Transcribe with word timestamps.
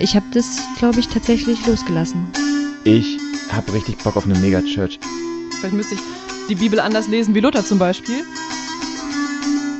Ich 0.00 0.16
habe 0.16 0.24
das, 0.32 0.66
glaube 0.78 0.98
ich, 0.98 1.08
tatsächlich 1.08 1.66
losgelassen. 1.66 2.32
Ich 2.84 3.18
habe 3.52 3.74
richtig 3.74 3.98
Bock 3.98 4.16
auf 4.16 4.24
eine 4.24 4.38
Megachurch. 4.38 4.98
Vielleicht 5.58 5.74
müsste 5.74 5.94
ich 5.96 6.00
die 6.48 6.54
Bibel 6.54 6.80
anders 6.80 7.06
lesen 7.06 7.34
wie 7.34 7.40
Luther 7.40 7.62
zum 7.62 7.78
Beispiel. 7.78 8.24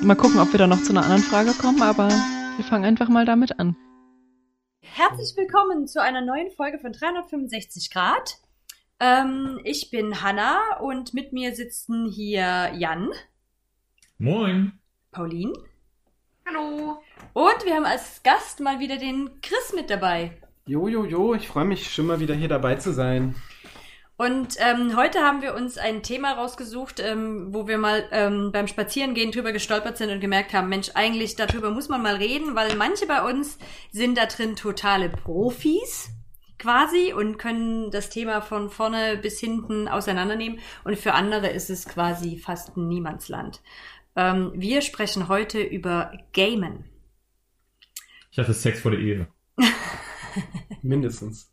Mal 0.02 0.16
gucken, 0.16 0.38
ob 0.38 0.52
wir 0.52 0.58
da 0.58 0.66
noch 0.66 0.82
zu 0.82 0.92
einer 0.92 1.04
anderen 1.04 1.22
Frage 1.22 1.52
kommen, 1.52 1.80
aber 1.80 2.08
wir 2.08 2.64
fangen 2.66 2.84
einfach 2.84 3.08
mal 3.08 3.24
damit 3.24 3.58
an. 3.58 3.76
Herzlich 4.82 5.34
willkommen 5.36 5.86
zu 5.86 6.02
einer 6.02 6.20
neuen 6.20 6.50
Folge 6.50 6.78
von 6.78 6.92
365 6.92 7.90
Grad. 7.90 8.40
Ähm, 8.98 9.58
ich 9.64 9.90
bin 9.90 10.22
Hanna 10.22 10.80
und 10.80 11.14
mit 11.14 11.32
mir 11.32 11.54
sitzen 11.54 12.10
hier 12.10 12.72
Jan. 12.74 13.08
Moin. 14.18 14.78
Pauline. 15.12 15.54
Hallo. 16.46 17.00
Und 17.32 17.64
wir 17.64 17.74
haben 17.74 17.84
als 17.84 18.22
Gast 18.22 18.60
mal 18.60 18.80
wieder 18.80 18.96
den 18.96 19.40
Chris 19.42 19.72
mit 19.74 19.90
dabei. 19.90 20.32
Jo, 20.66 20.88
jo, 20.88 21.04
jo, 21.04 21.34
ich 21.34 21.48
freue 21.48 21.64
mich 21.64 21.92
schon 21.92 22.06
mal 22.06 22.20
wieder 22.20 22.34
hier 22.34 22.48
dabei 22.48 22.76
zu 22.76 22.92
sein. 22.92 23.34
Und 24.20 24.56
ähm, 24.58 24.96
heute 24.96 25.20
haben 25.20 25.40
wir 25.40 25.54
uns 25.54 25.78
ein 25.78 26.02
Thema 26.02 26.32
rausgesucht, 26.32 27.00
ähm, 27.00 27.54
wo 27.54 27.66
wir 27.66 27.78
mal 27.78 28.04
ähm, 28.12 28.50
beim 28.52 28.66
Spazierengehen 28.66 29.32
drüber 29.32 29.50
gestolpert 29.52 29.96
sind 29.96 30.10
und 30.10 30.20
gemerkt 30.20 30.52
haben, 30.52 30.68
Mensch, 30.68 30.90
eigentlich 30.92 31.36
darüber 31.36 31.70
muss 31.70 31.88
man 31.88 32.02
mal 32.02 32.16
reden, 32.16 32.54
weil 32.54 32.76
manche 32.76 33.06
bei 33.06 33.22
uns 33.22 33.56
sind 33.92 34.18
da 34.18 34.26
drin 34.26 34.56
totale 34.56 35.08
Profis 35.08 36.10
quasi 36.58 37.14
und 37.14 37.38
können 37.38 37.90
das 37.90 38.10
Thema 38.10 38.42
von 38.42 38.68
vorne 38.68 39.16
bis 39.16 39.40
hinten 39.40 39.88
auseinandernehmen 39.88 40.58
und 40.84 40.98
für 40.98 41.14
andere 41.14 41.48
ist 41.48 41.70
es 41.70 41.86
quasi 41.86 42.36
fast 42.36 42.76
ein 42.76 42.88
Niemandsland. 42.88 43.62
Ähm, 44.16 44.52
wir 44.54 44.82
sprechen 44.82 45.28
heute 45.28 45.62
über 45.62 46.12
Gamen. 46.34 46.89
Ich 48.30 48.38
hatte 48.38 48.54
Sex 48.54 48.80
vor 48.80 48.92
der 48.92 49.00
Ehe. 49.00 49.28
Mindestens. 50.82 51.52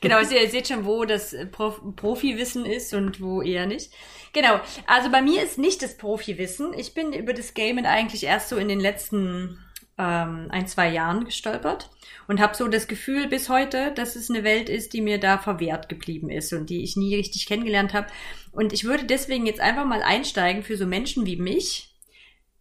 Genau, 0.00 0.16
also 0.16 0.34
ihr 0.34 0.48
seht 0.48 0.68
schon, 0.68 0.84
wo 0.84 1.04
das 1.04 1.36
Prof 1.52 1.80
Profiwissen 1.94 2.64
ist 2.64 2.94
und 2.94 3.20
wo 3.20 3.42
eher 3.42 3.66
nicht. 3.66 3.92
Genau, 4.32 4.60
also 4.86 5.10
bei 5.10 5.22
mir 5.22 5.42
ist 5.42 5.58
nicht 5.58 5.82
das 5.82 5.96
Profiwissen. 5.96 6.72
Ich 6.74 6.94
bin 6.94 7.12
über 7.12 7.34
das 7.34 7.54
Gamen 7.54 7.86
eigentlich 7.86 8.24
erst 8.24 8.48
so 8.48 8.56
in 8.56 8.68
den 8.68 8.80
letzten 8.80 9.58
ähm, 9.98 10.48
ein, 10.50 10.66
zwei 10.66 10.90
Jahren 10.90 11.24
gestolpert 11.24 11.90
und 12.26 12.40
habe 12.40 12.56
so 12.56 12.66
das 12.68 12.88
Gefühl 12.88 13.28
bis 13.28 13.48
heute, 13.48 13.92
dass 13.92 14.16
es 14.16 14.30
eine 14.30 14.44
Welt 14.44 14.68
ist, 14.68 14.94
die 14.94 15.02
mir 15.02 15.18
da 15.18 15.38
verwehrt 15.38 15.88
geblieben 15.88 16.30
ist 16.30 16.52
und 16.52 16.70
die 16.70 16.82
ich 16.82 16.96
nie 16.96 17.14
richtig 17.14 17.46
kennengelernt 17.46 17.92
habe. 17.92 18.06
Und 18.52 18.72
ich 18.72 18.84
würde 18.84 19.04
deswegen 19.04 19.46
jetzt 19.46 19.60
einfach 19.60 19.84
mal 19.84 20.02
einsteigen 20.02 20.62
für 20.62 20.76
so 20.76 20.86
Menschen 20.86 21.26
wie 21.26 21.36
mich. 21.36 21.94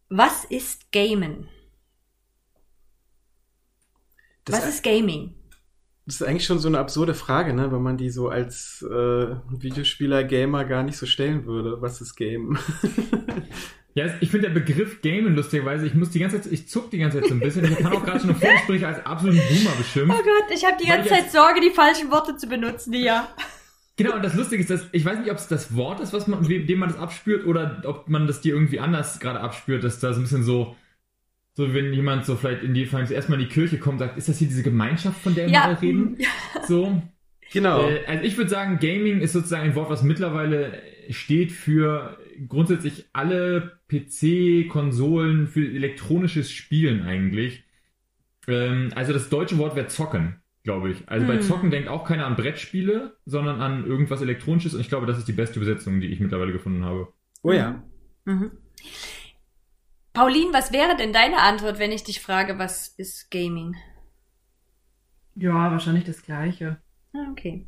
Was 0.09 0.43
ist 0.43 0.91
Gamen? 0.91 1.49
Das 4.45 4.57
Was 4.57 4.69
ist 4.69 4.83
Gaming? 4.83 5.35
Das 6.05 6.15
ist 6.15 6.23
eigentlich 6.23 6.45
schon 6.45 6.59
so 6.59 6.67
eine 6.67 6.79
absurde 6.79 7.13
Frage, 7.13 7.53
ne? 7.53 7.71
wenn 7.71 7.83
man 7.83 7.97
die 7.97 8.09
so 8.09 8.29
als 8.29 8.81
äh, 8.81 9.35
Videospieler, 9.49 10.23
Gamer 10.23 10.65
gar 10.65 10.83
nicht 10.83 10.97
so 10.97 11.05
stellen 11.05 11.45
würde. 11.45 11.81
Was 11.81 12.01
ist 12.01 12.15
Game? 12.15 12.57
Ja, 13.95 14.05
ich 14.21 14.29
finde 14.29 14.47
der 14.47 14.53
Begriff 14.53 15.01
Gamen 15.01 15.35
lustigerweise, 15.35 15.85
ich 15.85 15.93
muss 15.93 16.11
die 16.11 16.19
ganze 16.19 16.39
Zeit, 16.39 16.51
ich 16.53 16.69
zuck 16.69 16.91
die 16.91 16.99
ganze 16.99 17.19
Zeit 17.19 17.27
so 17.29 17.33
ein 17.33 17.39
bisschen. 17.39 17.65
Ich 17.65 17.77
kann 17.79 17.91
auch 17.91 18.05
gerade 18.05 18.19
schon 18.19 18.29
eine 18.29 18.39
Vorgespräche 18.39 18.87
als 18.87 19.05
absoluten 19.05 19.39
Boomer 19.39 19.75
beschimpft. 19.77 20.15
Oh 20.17 20.23
Gott, 20.23 20.55
ich 20.55 20.63
habe 20.63 20.77
die 20.81 20.87
ganze 20.87 21.09
Zeit 21.09 21.31
Sorge, 21.31 21.59
die 21.59 21.71
falschen 21.71 22.11
Worte 22.11 22.37
zu 22.37 22.47
benutzen, 22.47 22.91
die 22.91 23.01
ja. 23.01 23.27
Genau, 23.97 24.15
und 24.15 24.23
das 24.23 24.35
Lustige 24.35 24.61
ist, 24.61 24.69
dass 24.69 24.85
ich 24.93 25.03
weiß 25.03 25.19
nicht, 25.19 25.31
ob 25.31 25.37
es 25.37 25.47
das 25.47 25.75
Wort 25.75 25.99
ist, 25.99 26.13
was 26.13 26.27
man, 26.27 26.41
dem 26.47 26.79
man 26.79 26.89
das 26.89 26.97
abspürt, 26.97 27.45
oder 27.45 27.81
ob 27.83 28.07
man 28.07 28.27
das 28.27 28.39
dir 28.39 28.53
irgendwie 28.53 28.79
anders 28.79 29.19
gerade 29.19 29.41
abspürt, 29.41 29.83
dass 29.83 29.99
da 29.99 30.13
so 30.13 30.19
ein 30.19 30.23
bisschen 30.23 30.43
so, 30.43 30.77
so 31.53 31.73
wenn 31.73 31.93
jemand 31.93 32.25
so 32.25 32.35
vielleicht 32.35 32.63
in 32.63 32.73
die 32.73 32.83
erstmal 32.83 33.39
in 33.39 33.47
die 33.47 33.51
Kirche 33.53 33.79
kommt, 33.79 33.99
sagt, 33.99 34.17
ist 34.17 34.29
das 34.29 34.37
hier 34.37 34.47
diese 34.47 34.63
Gemeinschaft, 34.63 35.21
von 35.21 35.35
der 35.35 35.47
wir 35.47 35.53
Ja. 35.53 35.59
mal 35.67 35.73
reden? 35.75 36.17
So. 36.67 37.01
genau. 37.51 37.89
Äh, 37.89 38.05
also 38.05 38.23
ich 38.23 38.37
würde 38.37 38.49
sagen, 38.49 38.79
Gaming 38.79 39.19
ist 39.21 39.33
sozusagen 39.33 39.63
ein 39.69 39.75
Wort, 39.75 39.89
was 39.89 40.03
mittlerweile 40.03 40.81
steht 41.09 41.51
für 41.51 42.17
grundsätzlich 42.47 43.05
alle 43.13 43.79
PC, 43.89 44.69
Konsolen, 44.69 45.47
für 45.47 45.61
elektronisches 45.65 46.51
Spielen 46.51 47.01
eigentlich. 47.03 47.63
Ähm, 48.47 48.91
also 48.95 49.11
das 49.13 49.29
deutsche 49.29 49.57
Wort 49.57 49.75
wäre 49.75 49.87
zocken, 49.87 50.35
glaube 50.63 50.91
ich. 50.91 51.09
Also 51.09 51.25
bei 51.27 51.35
Hm. 51.35 51.41
zocken 51.41 51.71
denkt 51.71 51.89
auch 51.89 52.05
keiner 52.07 52.25
an 52.27 52.35
Brettspiele, 52.35 53.17
sondern 53.25 53.59
an 53.61 53.85
irgendwas 53.85 54.21
elektronisches 54.21 54.75
und 54.75 54.81
ich 54.81 54.89
glaube, 54.89 55.07
das 55.07 55.17
ist 55.17 55.27
die 55.27 55.33
beste 55.33 55.59
Übersetzung, 55.59 55.99
die 55.99 56.07
ich 56.07 56.19
mittlerweile 56.19 56.51
gefunden 56.53 56.85
habe. 56.85 57.07
oh 57.41 57.51
ja. 57.51 57.83
Mhm. 58.25 58.51
Pauline, 60.19 60.51
was 60.51 60.73
wäre 60.73 60.97
denn 60.97 61.13
deine 61.13 61.37
Antwort, 61.37 61.79
wenn 61.79 61.93
ich 61.93 62.03
dich 62.03 62.19
frage, 62.19 62.59
was 62.59 62.89
ist 62.89 63.31
Gaming? 63.31 63.77
Ja, 65.33 65.71
wahrscheinlich 65.71 66.03
das 66.03 66.21
Gleiche. 66.21 66.79
Ah, 67.13 67.29
okay. 67.31 67.65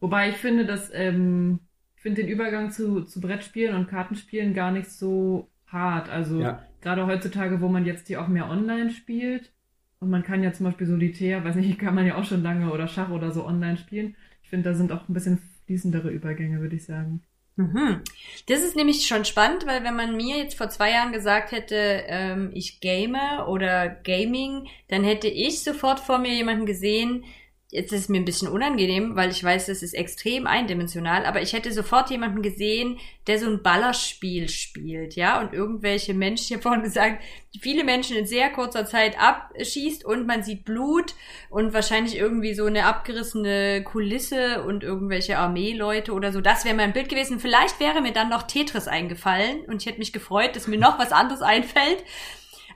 Wobei 0.00 0.30
ich 0.30 0.36
finde, 0.36 0.64
dass 0.66 0.90
ähm, 0.94 1.60
ich 1.96 2.02
finde 2.02 2.22
den 2.22 2.30
Übergang 2.30 2.70
zu, 2.70 3.02
zu 3.04 3.20
Brettspielen 3.20 3.74
und 3.74 3.88
Kartenspielen 3.88 4.54
gar 4.54 4.70
nicht 4.70 4.90
so 4.90 5.50
hart. 5.66 6.08
Also 6.08 6.40
Ja. 6.42 6.62
gerade 6.80 7.06
heutzutage, 7.06 7.60
wo 7.60 7.68
man 7.68 7.84
jetzt 7.84 8.06
hier 8.06 8.22
auch 8.22 8.28
mehr 8.28 8.48
online 8.48 8.90
spielt 8.90 9.52
und 10.00 10.10
man 10.10 10.22
kann 10.22 10.42
ja 10.42 10.52
zum 10.52 10.66
Beispiel 10.66 10.86
Solitär, 10.86 11.44
weiß 11.44 11.56
nicht, 11.56 11.78
kann 11.80 11.94
man 11.94 12.06
ja 12.06 12.16
auch 12.16 12.24
schon 12.24 12.42
lange 12.42 12.72
oder 12.72 12.88
Schach 12.88 13.10
oder 13.10 13.32
so 13.32 13.44
online 13.46 13.76
spielen. 13.76 14.16
Ich 14.42 14.48
finde, 14.50 14.70
da 14.70 14.76
sind 14.76 14.92
auch 14.92 15.08
ein 15.08 15.14
bisschen 15.14 15.38
fließendere 15.66 16.10
Übergänge, 16.10 16.60
würde 16.60 16.76
ich 16.76 16.84
sagen. 16.84 17.22
Mhm. 17.58 18.02
Das 18.46 18.60
ist 18.60 18.76
nämlich 18.76 19.08
schon 19.08 19.24
spannend, 19.24 19.66
weil 19.66 19.82
wenn 19.82 19.96
man 19.96 20.16
mir 20.16 20.36
jetzt 20.38 20.56
vor 20.56 20.70
zwei 20.70 20.92
Jahren 20.92 21.12
gesagt 21.12 21.50
hätte, 21.50 22.04
ähm, 22.06 22.52
ich 22.54 22.78
game 22.80 23.16
oder 23.48 23.88
Gaming, 23.88 24.68
dann 24.86 25.02
hätte 25.02 25.26
ich 25.26 25.64
sofort 25.64 25.98
vor 25.98 26.18
mir 26.18 26.32
jemanden 26.32 26.66
gesehen, 26.66 27.24
jetzt 27.70 27.92
ist 27.92 28.00
es 28.00 28.08
mir 28.08 28.18
ein 28.18 28.24
bisschen 28.24 28.48
unangenehm, 28.48 29.14
weil 29.14 29.30
ich 29.30 29.44
weiß, 29.44 29.66
das 29.66 29.82
ist 29.82 29.92
extrem 29.92 30.46
eindimensional, 30.46 31.26
aber 31.26 31.42
ich 31.42 31.52
hätte 31.52 31.70
sofort 31.70 32.10
jemanden 32.10 32.40
gesehen, 32.40 32.98
der 33.26 33.38
so 33.38 33.46
ein 33.46 33.62
Ballerspiel 33.62 34.48
spielt, 34.48 35.16
ja, 35.16 35.38
und 35.38 35.52
irgendwelche 35.52 36.14
Menschen, 36.14 36.54
habe 36.54 36.62
vorhin 36.62 36.82
gesagt, 36.82 37.22
viele 37.60 37.84
Menschen 37.84 38.16
in 38.16 38.26
sehr 38.26 38.48
kurzer 38.50 38.86
Zeit 38.86 39.20
abschießt 39.20 40.02
und 40.02 40.26
man 40.26 40.42
sieht 40.42 40.64
Blut 40.64 41.14
und 41.50 41.74
wahrscheinlich 41.74 42.16
irgendwie 42.16 42.54
so 42.54 42.64
eine 42.64 42.86
abgerissene 42.86 43.82
Kulisse 43.82 44.62
und 44.62 44.82
irgendwelche 44.82 45.36
Armeeleute 45.36 46.12
oder 46.12 46.32
so. 46.32 46.40
Das 46.40 46.64
wäre 46.64 46.74
mein 46.74 46.94
Bild 46.94 47.10
gewesen. 47.10 47.38
Vielleicht 47.38 47.80
wäre 47.80 48.00
mir 48.00 48.12
dann 48.12 48.30
noch 48.30 48.44
Tetris 48.44 48.88
eingefallen 48.88 49.66
und 49.66 49.82
ich 49.82 49.86
hätte 49.86 49.98
mich 49.98 50.14
gefreut, 50.14 50.56
dass 50.56 50.68
mir 50.68 50.78
noch 50.78 50.98
was 50.98 51.12
anderes 51.12 51.42
einfällt. 51.42 52.02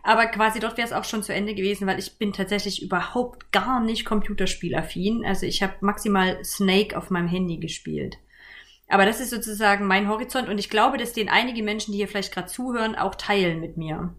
Aber 0.02 0.26
quasi 0.26 0.58
dort 0.58 0.76
wäre 0.76 0.86
es 0.86 0.92
auch 0.92 1.04
schon 1.04 1.22
zu 1.22 1.32
Ende 1.32 1.54
gewesen, 1.54 1.86
weil 1.86 1.98
ich 1.98 2.18
bin 2.18 2.32
tatsächlich 2.32 2.82
überhaupt 2.82 3.52
gar 3.52 3.80
nicht 3.80 4.04
computerspielaffin. 4.04 5.24
Also 5.24 5.46
ich 5.46 5.62
habe 5.62 5.74
maximal 5.80 6.44
Snake 6.44 6.96
auf 6.96 7.10
meinem 7.10 7.28
Handy 7.28 7.58
gespielt. 7.58 8.18
Aber 8.88 9.06
das 9.06 9.20
ist 9.20 9.30
sozusagen 9.30 9.86
mein 9.86 10.08
Horizont 10.08 10.48
und 10.48 10.58
ich 10.58 10.68
glaube, 10.68 10.98
dass 10.98 11.12
den 11.12 11.28
einige 11.28 11.62
Menschen, 11.62 11.92
die 11.92 11.98
hier 11.98 12.08
vielleicht 12.08 12.34
gerade 12.34 12.48
zuhören, 12.48 12.94
auch 12.94 13.14
teilen 13.14 13.60
mit 13.60 13.76
mir. 13.76 14.14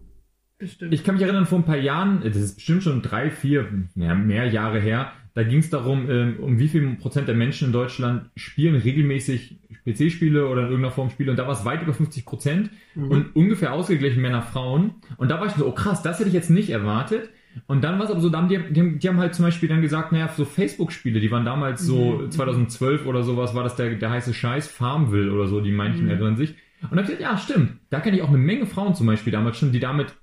Bestimmt. 0.58 0.94
Ich 0.94 1.04
kann 1.04 1.14
mich 1.16 1.22
erinnern, 1.22 1.46
vor 1.46 1.58
ein 1.58 1.64
paar 1.64 1.76
Jahren, 1.76 2.22
das 2.24 2.36
ist 2.36 2.56
bestimmt 2.56 2.82
schon 2.82 3.02
drei, 3.02 3.30
vier, 3.30 3.68
ja, 3.94 4.14
mehr 4.14 4.46
Jahre 4.46 4.80
her, 4.80 5.12
da 5.34 5.42
ging 5.42 5.58
es 5.58 5.68
darum, 5.70 6.08
ähm, 6.10 6.36
um 6.40 6.58
wie 6.58 6.68
viel 6.68 6.94
Prozent 6.96 7.26
der 7.28 7.34
Menschen 7.34 7.66
in 7.66 7.72
Deutschland 7.72 8.30
spielen 8.36 8.76
regelmäßig 8.76 9.58
PC-Spiele 9.84 10.48
oder 10.48 10.62
in 10.62 10.68
irgendeiner 10.68 10.92
Form 10.94 11.10
Spiele 11.10 11.30
und 11.30 11.36
da 11.38 11.46
war 11.46 11.52
es 11.54 11.64
weit 11.64 11.82
über 11.82 11.92
50 11.92 12.24
Prozent 12.24 12.70
Mhm. 12.94 13.10
und 13.10 13.36
ungefähr 13.36 13.72
ausgeglichen 13.72 14.22
Männer, 14.22 14.42
Frauen. 14.42 14.94
Und 15.16 15.30
da 15.30 15.40
war 15.40 15.46
ich 15.46 15.52
so, 15.52 15.66
oh 15.66 15.72
krass, 15.72 16.02
das 16.02 16.18
hätte 16.18 16.28
ich 16.28 16.34
jetzt 16.34 16.50
nicht 16.50 16.70
erwartet. 16.70 17.28
Und 17.66 17.84
dann 17.84 17.98
war 17.98 18.04
es 18.06 18.10
aber 18.10 18.20
so, 18.20 18.28
die, 18.30 18.58
die, 18.72 18.80
haben, 18.80 18.98
die 18.98 19.08
haben 19.08 19.18
halt 19.18 19.34
zum 19.34 19.44
Beispiel 19.44 19.68
dann 19.68 19.80
gesagt, 19.82 20.10
naja, 20.12 20.28
so 20.36 20.44
Facebook-Spiele, 20.44 21.20
die 21.20 21.30
waren 21.30 21.44
damals 21.44 21.82
so 21.84 22.18
Mhm. 22.22 22.30
2012 22.30 23.06
oder 23.06 23.22
sowas, 23.22 23.54
war 23.54 23.62
das 23.64 23.76
der, 23.76 23.94
der 23.94 24.10
heiße 24.10 24.34
Scheiß, 24.34 24.66
Farmville 24.68 25.32
oder 25.32 25.46
so, 25.48 25.60
die 25.60 25.70
manchen 25.72 26.04
Mhm. 26.04 26.10
erinnern 26.10 26.36
sich. 26.36 26.54
Und 26.82 26.96
dann 26.96 27.04
gesagt, 27.04 27.20
ja, 27.22 27.36
stimmt. 27.38 27.78
Da 27.90 28.00
kenne 28.00 28.16
ich 28.16 28.22
auch 28.22 28.28
eine 28.28 28.38
Menge 28.38 28.66
Frauen 28.66 28.94
zum 28.94 29.06
Beispiel 29.06 29.32
damals 29.32 29.56
schon, 29.58 29.72
die 29.72 29.80
damit 29.80 30.14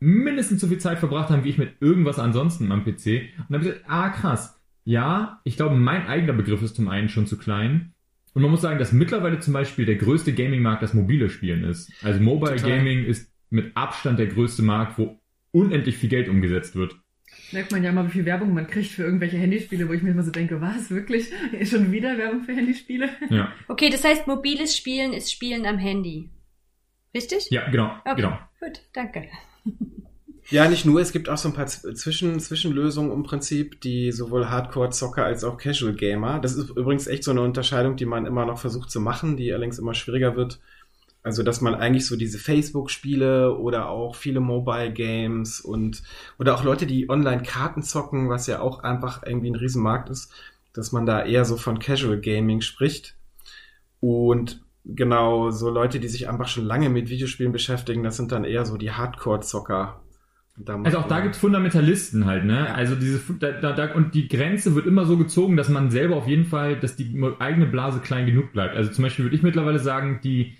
mindestens 0.00 0.60
so 0.60 0.66
viel 0.66 0.78
Zeit 0.78 0.98
verbracht 0.98 1.30
haben, 1.30 1.44
wie 1.44 1.50
ich 1.50 1.58
mit 1.58 1.74
irgendwas 1.80 2.18
ansonsten 2.18 2.72
am 2.72 2.84
PC. 2.84 2.88
Und 3.38 3.50
dann 3.50 3.60
habe 3.60 3.64
ich 3.64 3.70
gesagt, 3.72 3.84
ah, 3.88 4.08
krass. 4.08 4.59
Ja, 4.84 5.40
ich 5.44 5.56
glaube, 5.56 5.76
mein 5.76 6.06
eigener 6.06 6.32
Begriff 6.32 6.62
ist 6.62 6.76
zum 6.76 6.88
einen 6.88 7.08
schon 7.08 7.26
zu 7.26 7.38
klein. 7.38 7.92
Und 8.32 8.42
man 8.42 8.50
muss 8.50 8.60
sagen, 8.60 8.78
dass 8.78 8.92
mittlerweile 8.92 9.40
zum 9.40 9.52
Beispiel 9.52 9.86
der 9.86 9.96
größte 9.96 10.32
Gaming-Markt 10.32 10.82
das 10.82 10.94
mobile 10.94 11.30
Spielen 11.30 11.64
ist. 11.64 11.92
Also 12.02 12.20
Mobile 12.20 12.56
Total. 12.56 12.78
Gaming 12.78 13.04
ist 13.04 13.30
mit 13.50 13.76
Abstand 13.76 14.18
der 14.18 14.28
größte 14.28 14.62
Markt, 14.62 14.98
wo 14.98 15.18
unendlich 15.50 15.96
viel 15.96 16.08
Geld 16.08 16.28
umgesetzt 16.28 16.76
wird. 16.76 16.94
Merkt 17.52 17.72
man 17.72 17.82
ja 17.82 17.90
immer, 17.90 18.06
wie 18.06 18.12
viel 18.12 18.24
Werbung 18.24 18.54
man 18.54 18.68
kriegt 18.68 18.90
für 18.90 19.02
irgendwelche 19.02 19.36
Handyspiele, 19.36 19.88
wo 19.88 19.92
ich 19.92 20.02
mir 20.02 20.10
immer 20.10 20.22
so 20.22 20.30
denke, 20.30 20.60
was, 20.60 20.90
wirklich? 20.90 21.30
Schon 21.64 21.90
wieder 21.90 22.16
Werbung 22.16 22.44
für 22.44 22.54
Handyspiele? 22.54 23.08
Ja, 23.28 23.52
Okay, 23.66 23.90
das 23.90 24.04
heißt, 24.04 24.28
mobiles 24.28 24.76
Spielen 24.76 25.12
ist 25.12 25.32
Spielen 25.32 25.66
am 25.66 25.78
Handy. 25.78 26.30
Richtig? 27.12 27.50
ja 27.50 27.68
genau, 27.70 27.96
Okay, 28.04 28.22
genau. 28.22 28.38
gut, 28.60 28.80
danke. 28.92 29.28
Ja, 30.50 30.68
nicht 30.68 30.84
nur, 30.84 31.00
es 31.00 31.12
gibt 31.12 31.28
auch 31.28 31.36
so 31.36 31.48
ein 31.48 31.54
paar 31.54 31.68
Zwischen 31.68 32.40
Zwischenlösungen 32.40 33.12
im 33.12 33.22
Prinzip, 33.22 33.80
die 33.82 34.10
sowohl 34.10 34.48
Hardcore-Zocker 34.48 35.24
als 35.24 35.44
auch 35.44 35.56
Casual-Gamer. 35.56 36.40
Das 36.40 36.56
ist 36.56 36.70
übrigens 36.70 37.06
echt 37.06 37.22
so 37.22 37.30
eine 37.30 37.42
Unterscheidung, 37.42 37.94
die 37.94 38.04
man 38.04 38.26
immer 38.26 38.44
noch 38.44 38.58
versucht 38.58 38.90
zu 38.90 39.00
machen, 39.00 39.36
die 39.36 39.52
allerdings 39.52 39.78
immer 39.78 39.94
schwieriger 39.94 40.34
wird. 40.34 40.58
Also, 41.22 41.44
dass 41.44 41.60
man 41.60 41.76
eigentlich 41.76 42.06
so 42.06 42.16
diese 42.16 42.38
Facebook-Spiele 42.38 43.56
oder 43.58 43.90
auch 43.90 44.16
viele 44.16 44.40
Mobile-Games 44.40 45.60
und 45.60 46.02
oder 46.38 46.56
auch 46.56 46.64
Leute, 46.64 46.86
die 46.86 47.08
online 47.08 47.42
Karten 47.42 47.84
zocken, 47.84 48.28
was 48.28 48.48
ja 48.48 48.60
auch 48.60 48.82
einfach 48.82 49.22
irgendwie 49.24 49.50
ein 49.50 49.56
Riesenmarkt 49.56 50.10
ist, 50.10 50.32
dass 50.72 50.90
man 50.90 51.06
da 51.06 51.24
eher 51.24 51.44
so 51.44 51.56
von 51.56 51.78
Casual 51.78 52.20
Gaming 52.20 52.60
spricht. 52.60 53.14
Und 54.00 54.62
genau, 54.84 55.50
so 55.50 55.70
Leute, 55.70 56.00
die 56.00 56.08
sich 56.08 56.28
einfach 56.28 56.48
schon 56.48 56.64
lange 56.64 56.88
mit 56.88 57.08
Videospielen 57.08 57.52
beschäftigen, 57.52 58.02
das 58.02 58.16
sind 58.16 58.32
dann 58.32 58.44
eher 58.44 58.64
so 58.66 58.76
die 58.76 58.90
Hardcore-Zocker. 58.90 60.00
Also 60.66 60.98
auch 60.98 61.08
da 61.08 61.14
man- 61.16 61.22
gibt's 61.24 61.38
Fundamentalisten 61.38 62.26
halt, 62.26 62.44
ne? 62.44 62.66
Ja. 62.66 62.74
Also 62.74 62.94
diese 62.94 63.20
da, 63.38 63.52
da, 63.52 63.72
da, 63.72 63.92
und 63.94 64.14
die 64.14 64.28
Grenze 64.28 64.74
wird 64.74 64.86
immer 64.86 65.04
so 65.06 65.16
gezogen, 65.16 65.56
dass 65.56 65.68
man 65.68 65.90
selber 65.90 66.16
auf 66.16 66.28
jeden 66.28 66.44
Fall, 66.44 66.76
dass 66.76 66.96
die 66.96 67.20
eigene 67.38 67.66
Blase 67.66 68.00
klein 68.00 68.26
genug 68.26 68.52
bleibt. 68.52 68.76
Also 68.76 68.90
zum 68.90 69.02
Beispiel 69.04 69.24
würde 69.24 69.36
ich 69.36 69.42
mittlerweile 69.42 69.78
sagen, 69.78 70.20
die 70.22 70.54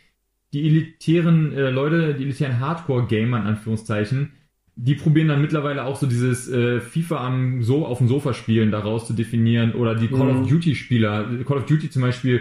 die 0.52 0.66
elitären 0.66 1.52
äh, 1.52 1.70
Leute, 1.70 2.14
die 2.14 2.24
elitären 2.24 2.58
Hardcore-Gamer 2.58 3.38
in 3.38 3.46
Anführungszeichen, 3.46 4.32
die 4.74 4.94
probieren 4.96 5.28
dann 5.28 5.40
mittlerweile 5.40 5.84
auch 5.84 5.94
so 5.96 6.06
dieses 6.06 6.48
äh, 6.50 6.80
FIFA 6.80 7.24
am 7.26 7.62
so 7.62 7.86
auf 7.86 7.98
dem 7.98 8.08
Sofa 8.08 8.34
spielen 8.34 8.72
daraus 8.72 9.06
zu 9.06 9.12
definieren 9.12 9.72
oder 9.74 9.94
die 9.94 10.08
Call 10.08 10.32
Mhm. 10.32 10.40
of 10.42 10.48
Duty 10.48 10.74
Spieler, 10.74 11.24
Call 11.46 11.58
of 11.58 11.66
Duty 11.66 11.90
zum 11.90 12.02
Beispiel 12.02 12.40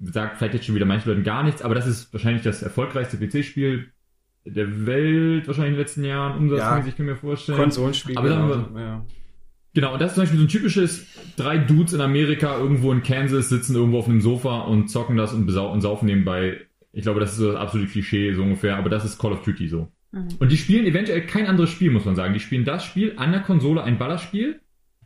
sagt 0.00 0.38
vielleicht 0.38 0.54
jetzt 0.54 0.66
schon 0.66 0.74
wieder 0.74 0.86
manchen 0.86 1.08
Leuten 1.08 1.22
gar 1.22 1.44
nichts, 1.44 1.62
aber 1.62 1.74
das 1.76 1.86
ist 1.86 2.12
wahrscheinlich 2.12 2.42
das 2.42 2.62
erfolgreichste 2.62 3.16
PC-Spiel 3.16 3.86
der 4.46 4.86
Welt 4.86 5.46
wahrscheinlich 5.46 5.70
in 5.72 5.74
den 5.74 5.80
letzten 5.80 6.04
Jahren 6.04 6.38
umsatzmäßig, 6.38 6.96
kann 6.96 7.06
ich 7.06 7.12
mir 7.12 7.16
vorstellen. 7.16 7.58
Konsolenspiele. 7.58 8.18
Aber 8.18 8.28
sagen 8.28 8.48
wir- 8.48 8.56
genau, 8.68 8.78
ja. 8.78 9.04
Genau, 9.74 9.92
und 9.92 10.00
das 10.00 10.12
ist 10.12 10.14
zum 10.14 10.22
Beispiel 10.22 10.38
so 10.38 10.44
ein 10.46 10.48
typisches, 10.48 11.06
drei 11.36 11.58
Dudes 11.58 11.92
in 11.92 12.00
Amerika 12.00 12.56
irgendwo 12.58 12.92
in 12.92 13.02
Kansas 13.02 13.50
sitzen 13.50 13.74
irgendwo 13.76 13.98
auf 13.98 14.08
einem 14.08 14.22
Sofa 14.22 14.60
und 14.60 14.88
zocken 14.88 15.16
das 15.18 15.34
und, 15.34 15.44
besau 15.44 15.70
und 15.70 15.82
saufen 15.82 16.06
nebenbei. 16.06 16.62
Ich 16.92 17.02
glaube, 17.02 17.20
das 17.20 17.32
ist 17.32 17.36
so 17.38 17.52
das 17.52 17.60
absolute 17.60 17.90
Klischee 17.90 18.32
so 18.32 18.42
ungefähr, 18.42 18.76
aber 18.78 18.88
das 18.88 19.04
ist 19.04 19.18
Call 19.18 19.32
of 19.32 19.42
Duty 19.42 19.68
so. 19.68 19.88
Mhm. 20.12 20.28
Und 20.38 20.50
die 20.50 20.56
spielen 20.56 20.86
eventuell 20.86 21.26
kein 21.26 21.46
anderes 21.46 21.68
Spiel, 21.68 21.90
muss 21.90 22.06
man 22.06 22.16
sagen. 22.16 22.32
Die 22.32 22.40
spielen 22.40 22.64
das 22.64 22.86
Spiel 22.86 23.12
an 23.16 23.32
der 23.32 23.42
Konsole, 23.42 23.82
ein 23.82 23.98
Ballerspiel, 23.98 24.60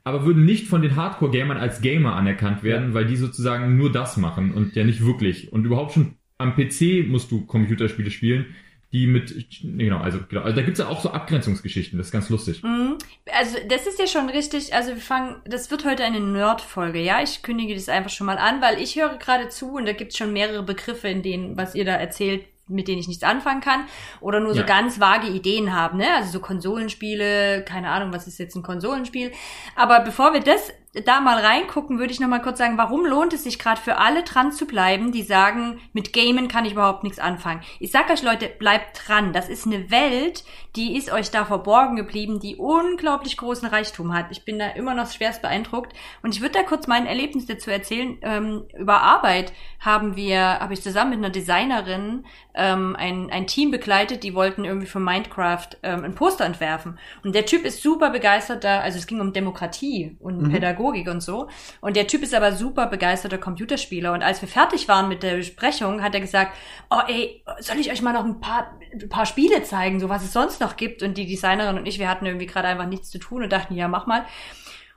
aber 0.04 0.25
würden 0.25 0.44
nicht 0.44 0.69
von 0.69 0.82
den 0.82 0.94
Hardcore-Gamern 0.94 1.56
als 1.56 1.81
Gamer 1.81 2.14
anerkannt 2.14 2.62
werden, 2.62 2.94
weil 2.94 3.06
die 3.06 3.16
sozusagen 3.16 3.76
nur 3.76 3.90
das 3.90 4.16
machen 4.19 4.52
und 4.52 4.76
ja 4.76 4.84
nicht 4.84 5.04
wirklich. 5.04 5.52
Und 5.52 5.64
überhaupt 5.64 5.92
schon 5.94 6.12
am 6.38 6.54
PC 6.54 7.04
musst 7.08 7.32
du 7.32 7.44
Computerspiele 7.44 8.10
spielen, 8.12 8.46
die 8.92 9.06
mit, 9.06 9.46
genau, 9.62 9.98
also, 9.98 10.19
genau, 10.28 10.42
also 10.42 10.56
da 10.56 10.62
gibt's 10.62 10.81
ja 10.81 10.88
auch 10.88 11.00
so 11.00 11.10
Abgrenzungsgeschichten, 11.10 11.96
das 11.96 12.08
ist 12.08 12.12
ganz 12.12 12.28
lustig. 12.28 12.62
Mhm. 12.62 12.98
Also 13.32 13.56
das 13.69 13.87
ist 13.87 14.00
ja 14.00 14.06
schon 14.08 14.28
richtig, 14.28 14.75
also 14.75 14.90
wir 14.90 15.00
fangen, 15.00 15.37
das 15.44 15.70
wird 15.70 15.84
heute 15.84 16.04
eine 16.04 16.19
Nerd-Folge, 16.19 17.00
ja? 17.00 17.22
Ich 17.22 17.42
kündige 17.42 17.75
das 17.75 17.88
einfach 17.88 18.10
schon 18.10 18.26
mal 18.26 18.38
an, 18.38 18.60
weil 18.60 18.81
ich 18.81 18.96
höre 18.96 19.16
gerade 19.19 19.48
zu 19.48 19.75
und 19.76 19.87
da 19.87 19.92
gibt 19.92 20.10
es 20.12 20.19
schon 20.19 20.32
mehrere 20.32 20.64
Begriffe, 20.64 21.08
in 21.08 21.22
denen, 21.22 21.56
was 21.56 21.76
ihr 21.76 21.84
da 21.84 21.92
erzählt, 21.92 22.44
mit 22.66 22.87
denen 22.88 23.00
ich 23.00 23.08
nichts 23.08 23.25
anfangen 23.25 23.60
kann 23.60 23.84
oder 24.20 24.38
nur 24.40 24.54
so 24.54 24.60
Ja. 24.60 24.66
ganz 24.66 25.00
vage 25.00 25.28
Ideen 25.28 25.75
haben, 25.75 25.98
ne? 25.98 26.06
Also 26.16 26.32
so 26.32 26.40
Konsolenspiele, 26.40 27.64
keine 27.64 27.90
Ahnung, 27.90 28.12
was 28.12 28.26
ist 28.26 28.38
jetzt 28.38 28.54
ein 28.56 28.62
Konsolenspiel. 28.62 29.32
Aber 29.76 30.00
bevor 30.00 30.32
wir 30.32 30.40
das 30.40 30.72
da 30.92 31.20
mal 31.20 31.38
reingucken, 31.38 32.00
würde 32.00 32.12
ich 32.12 32.19
noch 32.19 32.26
mal 32.26 32.42
kurz 32.42 32.58
sagen, 32.58 32.76
warum 32.76 33.06
lohnt 33.06 33.32
es 33.32 33.44
sich 33.44 33.60
gerade 33.60 33.81
für 33.81 33.98
alle 33.98 34.25
dran 34.25 34.50
zu 34.50 34.66
bleiben, 34.66 35.12
die 35.12 35.22
sagen, 35.22 35.81
mit 35.92 36.12
Gamen 36.12 36.48
kann 36.48 36.64
ich 36.64 36.72
überhaupt 36.72 37.04
nichts 37.04 37.20
anfangen. 37.20 37.60
Ich 37.78 37.92
sag 37.92 38.10
euch 38.10 38.22
Leute, 38.22 38.48
bleibt 38.48 39.06
dran. 39.06 39.32
Das 39.32 39.48
ist 39.48 39.66
eine 39.66 39.92
Welt, 39.92 40.42
die 40.75 40.96
ist 40.96 41.12
euch 41.12 41.31
da 41.31 41.44
verborgen 41.44 41.94
geblieben, 41.94 42.40
die 42.40 42.56
unglaublich 42.56 43.37
großen 43.37 43.69
Reichtum 43.69 44.12
hat. 44.12 44.26
Ich 44.31 44.44
bin 44.44 44.58
da 44.58 44.69
immer 44.70 44.94
noch 44.94 45.08
schwerst 45.08 45.42
beeindruckt. 45.42 45.92
Und 46.22 46.34
ich 46.34 46.40
würde 46.40 46.54
da 46.54 46.64
kurz 46.64 46.88
mein 46.88 47.06
Erlebnis 47.06 47.46
dazu 47.46 47.70
erzählen. 47.70 48.19
Ähm, 48.22 48.64
über 48.76 49.00
Arbeit 49.00 49.52
haben 49.78 50.16
wir, 50.16 50.40
habe 50.40 50.75
ich 50.75 50.82
zusammen 50.82 51.10
mit 51.10 51.19
einer 51.20 51.31
Designerin 51.31 52.25
ähm, 52.54 52.96
ein, 52.98 53.31
ein 53.31 53.46
Team 53.46 53.70
begleitet, 53.70 54.25
die 54.25 54.34
wollten 54.34 54.64
irgendwie 54.64 54.88
für 54.88 54.98
Minecraft 54.98 55.69
ähm, 55.84 56.02
ein 56.02 56.16
Poster 56.16 56.44
entwerfen. 56.44 56.98
Und 57.22 57.37
der 57.37 57.46
Typ 57.46 57.64
ist 57.64 57.81
super 57.81 58.10
begeistert 58.10 58.64
da, 58.64 58.81
also 58.81 58.98
es 58.98 59.06
ging 59.06 59.20
um 59.20 59.32
Demokratie 59.32 60.16
und 60.19 60.40
Mhm. 60.40 60.50
Pädagogik 60.50 60.80
und 60.88 61.23
so. 61.23 61.49
Und 61.81 61.97
der 61.97 62.06
Typ 62.06 62.23
ist 62.23 62.35
aber 62.35 62.53
super 62.53 62.87
begeisterter 62.87 63.38
Computerspieler. 63.38 64.12
Und 64.12 64.23
als 64.23 64.41
wir 64.41 64.49
fertig 64.49 64.88
waren 64.88 65.09
mit 65.09 65.23
der 65.23 65.37
Besprechung, 65.37 66.03
hat 66.03 66.15
er 66.15 66.21
gesagt, 66.21 66.56
oh 66.91 67.00
ey, 67.06 67.44
soll 67.61 67.79
ich 67.79 67.91
euch 67.91 68.03
mal 68.03 68.12
noch 68.12 68.25
ein 68.25 68.41
paar, 68.41 68.79
ein 68.93 69.09
paar 69.09 69.27
Spiele 69.27 69.62
zeigen, 69.62 70.00
so 70.00 70.09
was 70.09 70.25
es 70.25 70.32
sonst 70.32 70.61
noch 70.61 70.77
gibt? 70.77 71.03
Und 71.03 71.17
die 71.17 71.27
Designerin 71.27 71.79
und 71.79 71.87
ich, 71.87 71.99
wir 71.99 72.09
hatten 72.09 72.27
irgendwie 72.27 72.47
gerade 72.47 72.69
einfach 72.69 72.87
nichts 72.87 73.11
zu 73.11 73.19
tun 73.19 73.43
und 73.43 73.53
dachten, 73.53 73.75
ja, 73.75 73.88
mach 73.88 74.06
mal. 74.06 74.25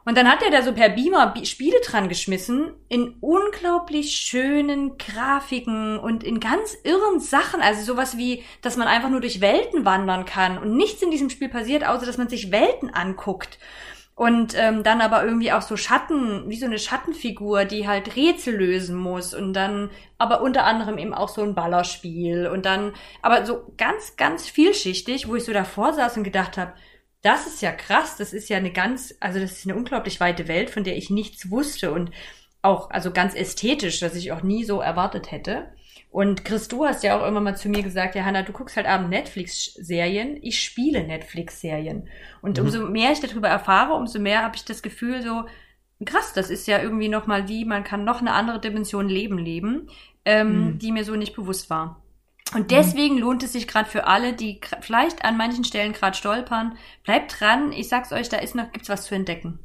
Und 0.05 0.17
dann 0.17 0.29
hat 0.29 0.43
er 0.43 0.51
da 0.51 0.61
so 0.61 0.73
per 0.73 0.89
Beamer 0.89 1.33
Spiele 1.45 1.79
dran 1.79 2.09
geschmissen 2.09 2.73
in 2.89 3.15
unglaublich 3.21 4.11
schönen 4.17 4.97
Grafiken 4.97 5.97
und 5.97 6.23
in 6.23 6.41
ganz 6.41 6.75
irren 6.83 7.21
Sachen. 7.21 7.61
Also 7.61 7.83
sowas 7.83 8.17
wie, 8.17 8.43
dass 8.61 8.75
man 8.75 8.87
einfach 8.87 9.09
nur 9.09 9.21
durch 9.21 9.39
Welten 9.39 9.85
wandern 9.85 10.25
kann 10.25 10.57
und 10.57 10.75
nichts 10.75 11.01
in 11.01 11.11
diesem 11.11 11.29
Spiel 11.29 11.47
passiert, 11.47 11.85
außer 11.87 12.05
dass 12.05 12.17
man 12.17 12.27
sich 12.27 12.51
Welten 12.51 12.93
anguckt. 12.93 13.59
Und 14.15 14.55
ähm, 14.55 14.83
dann 14.83 15.01
aber 15.01 15.23
irgendwie 15.23 15.51
auch 15.51 15.63
so 15.63 15.75
Schatten, 15.75 16.47
wie 16.47 16.57
so 16.57 16.67
eine 16.67 16.77
Schattenfigur, 16.77 17.65
die 17.65 17.87
halt 17.87 18.15
Rätsel 18.15 18.55
lösen 18.55 18.95
muss 18.95 19.33
und 19.33 19.53
dann 19.53 19.89
aber 20.19 20.41
unter 20.41 20.65
anderem 20.65 20.99
eben 20.99 21.15
auch 21.15 21.29
so 21.29 21.41
ein 21.41 21.55
Ballerspiel 21.55 22.47
und 22.47 22.65
dann 22.67 22.93
aber 23.23 23.43
so 23.45 23.73
ganz, 23.75 24.15
ganz 24.15 24.47
vielschichtig, 24.47 25.27
wo 25.27 25.35
ich 25.35 25.45
so 25.45 25.51
davor 25.51 25.93
saß 25.93 26.17
und 26.17 26.23
gedacht 26.23 26.57
habe, 26.57 26.73
das 27.23 27.47
ist 27.47 27.61
ja 27.63 27.71
krass, 27.71 28.17
das 28.17 28.33
ist 28.33 28.49
ja 28.49 28.57
eine 28.57 28.71
ganz, 28.71 29.15
also 29.19 29.39
das 29.39 29.53
ist 29.53 29.65
eine 29.65 29.75
unglaublich 29.75 30.19
weite 30.19 30.47
Welt, 30.47 30.69
von 30.69 30.83
der 30.83 30.95
ich 30.95 31.09
nichts 31.09 31.49
wusste 31.49 31.91
und 31.91 32.11
auch, 32.61 32.91
also 32.91 33.11
ganz 33.11 33.33
ästhetisch, 33.33 33.99
dass 33.99 34.15
ich 34.15 34.31
auch 34.31 34.43
nie 34.43 34.63
so 34.63 34.79
erwartet 34.79 35.31
hätte. 35.31 35.73
Und 36.13 36.45
Chris, 36.45 36.67
du 36.67 36.85
hast 36.85 37.03
ja 37.03 37.19
auch 37.19 37.27
immer 37.27 37.41
mal 37.41 37.57
zu 37.57 37.69
mir 37.69 37.81
gesagt, 37.81 38.13
ja, 38.13 38.23
Hanna, 38.23 38.43
du 38.43 38.51
guckst 38.51 38.77
halt 38.77 38.85
abends 38.85 39.09
Netflix-Serien, 39.09 40.37
ich 40.43 40.61
spiele 40.61 41.03
Netflix-Serien. 41.03 42.07
Und 42.43 42.59
Mhm. 42.59 42.65
umso 42.65 42.85
mehr 42.85 43.11
ich 43.11 43.19
darüber 43.19 43.47
erfahre, 43.47 43.95
umso 43.95 44.19
mehr 44.19 44.43
habe 44.43 44.55
ich 44.55 44.63
das 44.63 44.83
Gefühl 44.83 45.23
so, 45.23 45.45
krass, 46.05 46.31
das 46.33 46.51
ist 46.51 46.67
ja 46.67 46.79
irgendwie 46.79 47.09
nochmal 47.09 47.47
wie, 47.47 47.65
man 47.65 47.83
kann 47.83 48.03
noch 48.03 48.21
eine 48.21 48.33
andere 48.33 48.61
Dimension 48.61 49.09
Leben 49.09 49.39
leben, 49.39 49.89
ähm, 50.23 50.65
Mhm. 50.73 50.77
die 50.79 50.91
mir 50.91 51.03
so 51.03 51.15
nicht 51.15 51.35
bewusst 51.35 51.71
war. 51.71 52.03
Und 52.53 52.69
deswegen 52.69 53.17
lohnt 53.17 53.41
es 53.41 53.53
sich 53.53 53.67
gerade 53.67 53.89
für 53.89 54.05
alle, 54.05 54.33
die 54.33 54.61
vielleicht 54.81 55.25
an 55.25 55.35
manchen 55.35 55.63
Stellen 55.63 55.93
gerade 55.93 56.15
stolpern, 56.15 56.77
bleibt 57.03 57.39
dran. 57.39 57.71
Ich 57.71 57.89
sag's 57.89 58.11
euch, 58.11 58.29
da 58.29 58.37
ist 58.37 58.53
noch 58.53 58.71
gibt's 58.71 58.89
was 58.89 59.05
zu 59.05 59.15
entdecken, 59.15 59.57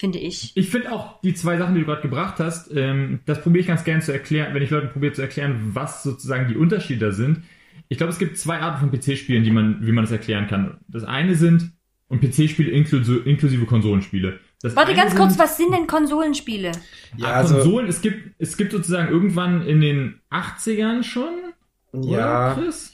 finde 0.00 0.18
ich. 0.18 0.52
Ich 0.56 0.70
finde 0.70 0.92
auch 0.92 1.20
die 1.20 1.34
zwei 1.34 1.58
Sachen, 1.58 1.74
die 1.74 1.80
du 1.80 1.86
gerade 1.86 2.02
gebracht 2.02 2.38
hast, 2.38 2.74
ähm, 2.74 3.20
das 3.26 3.42
probiere 3.42 3.60
ich 3.60 3.66
ganz 3.66 3.84
gerne 3.84 4.00
zu 4.00 4.12
erklären, 4.12 4.54
wenn 4.54 4.62
ich 4.62 4.70
Leuten 4.70 4.88
probiere 4.88 5.12
zu 5.12 5.22
erklären, 5.22 5.70
was 5.74 6.02
sozusagen 6.02 6.48
die 6.48 6.56
Unterschiede 6.56 7.06
da 7.06 7.12
sind. 7.12 7.42
Ich 7.88 7.98
glaube, 7.98 8.12
es 8.12 8.18
gibt 8.18 8.38
zwei 8.38 8.60
Arten 8.60 8.80
von 8.80 8.90
PC-Spielen, 8.90 9.44
die 9.44 9.50
man, 9.50 9.86
wie 9.86 9.92
man 9.92 10.04
das 10.04 10.12
erklären 10.12 10.46
kann. 10.46 10.78
Das 10.88 11.04
eine 11.04 11.34
sind 11.34 11.72
und 12.08 12.20
PC-Spiele 12.20 12.70
inklusive, 12.70 13.28
inklusive 13.28 13.66
Konsolenspiele. 13.66 14.40
Das 14.62 14.74
Warte 14.74 14.94
ganz 14.94 15.14
kurz, 15.14 15.38
was 15.38 15.56
sind 15.56 15.72
denn 15.72 15.86
Konsolenspiele? 15.86 16.72
Ja, 17.16 17.28
Ah, 17.28 17.32
also, 17.34 17.54
Konsolen, 17.54 17.88
es 17.88 18.00
gibt, 18.00 18.34
es 18.38 18.56
gibt 18.56 18.72
sozusagen 18.72 19.10
irgendwann 19.10 19.62
in 19.66 19.80
den 19.80 20.20
80ern 20.30 21.02
schon, 21.02 21.34
ja. 21.92 22.54
oder 22.54 22.62
Chris? 22.62 22.92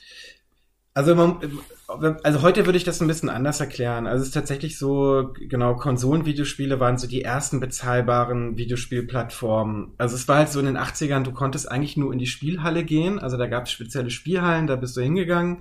Also, 0.94 1.14
man, 1.14 1.40
also 1.88 2.43
heute 2.43 2.66
würde 2.66 2.78
ich 2.78 2.85
das 2.85 3.00
ein 3.00 3.07
bisschen 3.07 3.28
anders 3.28 3.61
erklären. 3.61 4.07
Also 4.07 4.23
es 4.23 4.28
ist 4.28 4.35
tatsächlich 4.35 4.76
so, 4.76 5.33
genau, 5.49 5.76
Konsolenvideospiele 5.76 6.81
waren 6.81 6.99
so 6.99 7.07
die 7.07 7.23
ersten 7.23 7.61
bezahlbaren 7.61 8.57
Videospielplattformen. 8.57 9.93
Also 9.97 10.16
es 10.16 10.26
war 10.26 10.38
halt 10.38 10.49
so 10.49 10.59
in 10.59 10.66
den 10.66 10.78
80ern, 10.78 11.23
du 11.23 11.33
konntest 11.33 11.71
eigentlich 11.71 11.97
nur 11.97 12.12
in 12.12 12.19
die 12.19 12.26
Spielhalle 12.26 12.83
gehen. 12.85 13.19
Also 13.21 13.37
da 13.37 13.47
gab 13.47 13.66
es 13.66 13.71
spezielle 13.71 14.11
Spielhallen, 14.11 14.66
da 14.66 14.75
bist 14.76 14.97
du 14.97 15.00
hingegangen. 15.00 15.59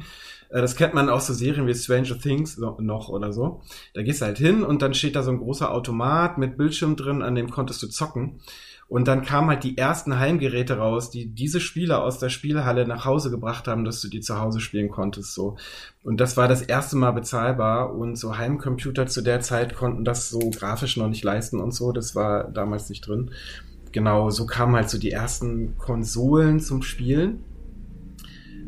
Äh, 0.49 0.61
Das 0.61 0.75
kennt 0.75 0.95
man 0.95 1.09
aus 1.09 1.27
so 1.27 1.33
Serien 1.33 1.67
wie 1.67 1.75
Stranger 1.75 2.17
Things 2.19 2.57
noch 2.57 3.09
oder 3.09 3.31
so. 3.31 3.61
Da 3.93 4.01
gehst 4.01 4.21
du 4.21 4.25
halt 4.25 4.39
hin 4.39 4.63
und 4.63 4.81
dann 4.81 4.95
steht 4.95 5.15
da 5.15 5.21
so 5.21 5.31
ein 5.31 5.37
großer 5.37 5.71
Automat 5.71 6.39
mit 6.39 6.57
Bildschirm 6.57 6.95
drin, 6.95 7.21
an 7.21 7.35
dem 7.35 7.51
konntest 7.51 7.83
du 7.83 7.87
zocken. 7.87 8.39
Und 8.87 9.07
dann 9.07 9.23
kamen 9.23 9.49
halt 9.49 9.63
die 9.63 9.77
ersten 9.77 10.19
Heimgeräte 10.19 10.77
raus, 10.77 11.09
die 11.09 11.27
diese 11.33 11.59
Spiele 11.59 12.01
aus 12.01 12.19
der 12.19 12.29
Spielhalle 12.29 12.87
nach 12.87 13.03
Hause 13.03 13.31
gebracht 13.31 13.67
haben, 13.67 13.83
dass 13.83 13.99
du 13.99 14.09
die 14.09 14.21
zu 14.21 14.39
Hause 14.39 14.59
spielen 14.59 14.89
konntest, 14.89 15.33
so. 15.33 15.57
Und 16.03 16.19
das 16.19 16.37
war 16.37 16.47
das 16.47 16.61
erste 16.61 16.95
Mal 16.95 17.11
bezahlbar 17.11 17.95
und 17.95 18.15
so 18.15 18.37
Heimcomputer 18.37 19.07
zu 19.07 19.21
der 19.21 19.41
Zeit 19.41 19.75
konnten 19.75 20.05
das 20.05 20.29
so 20.29 20.51
grafisch 20.51 20.97
noch 20.97 21.07
nicht 21.07 21.23
leisten 21.23 21.59
und 21.59 21.71
so. 21.73 21.91
Das 21.91 22.13
war 22.15 22.51
damals 22.51 22.89
nicht 22.89 23.07
drin. 23.07 23.31
Genau, 23.91 24.29
so 24.29 24.45
kamen 24.45 24.75
halt 24.75 24.89
so 24.89 24.99
die 24.99 25.11
ersten 25.11 25.77
Konsolen 25.77 26.59
zum 26.59 26.83
Spielen. 26.83 27.43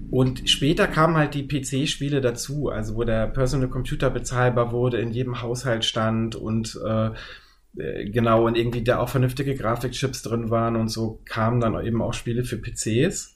Und 0.09 0.49
später 0.49 0.87
kamen 0.87 1.17
halt 1.17 1.35
die 1.35 1.47
PC-Spiele 1.47 2.21
dazu, 2.21 2.69
also 2.69 2.95
wo 2.95 3.03
der 3.03 3.27
Personal 3.27 3.67
Computer 3.67 4.09
bezahlbar 4.09 4.71
wurde, 4.71 4.99
in 4.99 5.11
jedem 5.11 5.41
Haushalt 5.41 5.83
stand 5.83 6.35
und 6.35 6.79
äh, 6.83 7.11
genau, 7.77 8.45
und 8.45 8.57
irgendwie 8.57 8.83
da 8.83 8.99
auch 8.99 9.09
vernünftige 9.09 9.55
Grafikchips 9.55 10.21
drin 10.23 10.49
waren 10.49 10.75
und 10.75 10.89
so 10.89 11.21
kamen 11.25 11.59
dann 11.59 11.83
eben 11.85 12.01
auch 12.01 12.13
Spiele 12.13 12.43
für 12.43 12.57
PCs. 12.57 13.35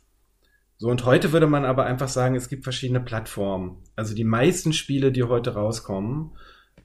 So, 0.77 0.89
und 0.89 1.05
heute 1.05 1.31
würde 1.31 1.45
man 1.47 1.63
aber 1.63 1.85
einfach 1.85 2.07
sagen, 2.09 2.35
es 2.35 2.49
gibt 2.49 2.63
verschiedene 2.63 3.01
Plattformen. 3.01 3.77
Also 3.95 4.15
die 4.15 4.23
meisten 4.23 4.73
Spiele, 4.73 5.11
die 5.11 5.23
heute 5.23 5.53
rauskommen, 5.53 6.31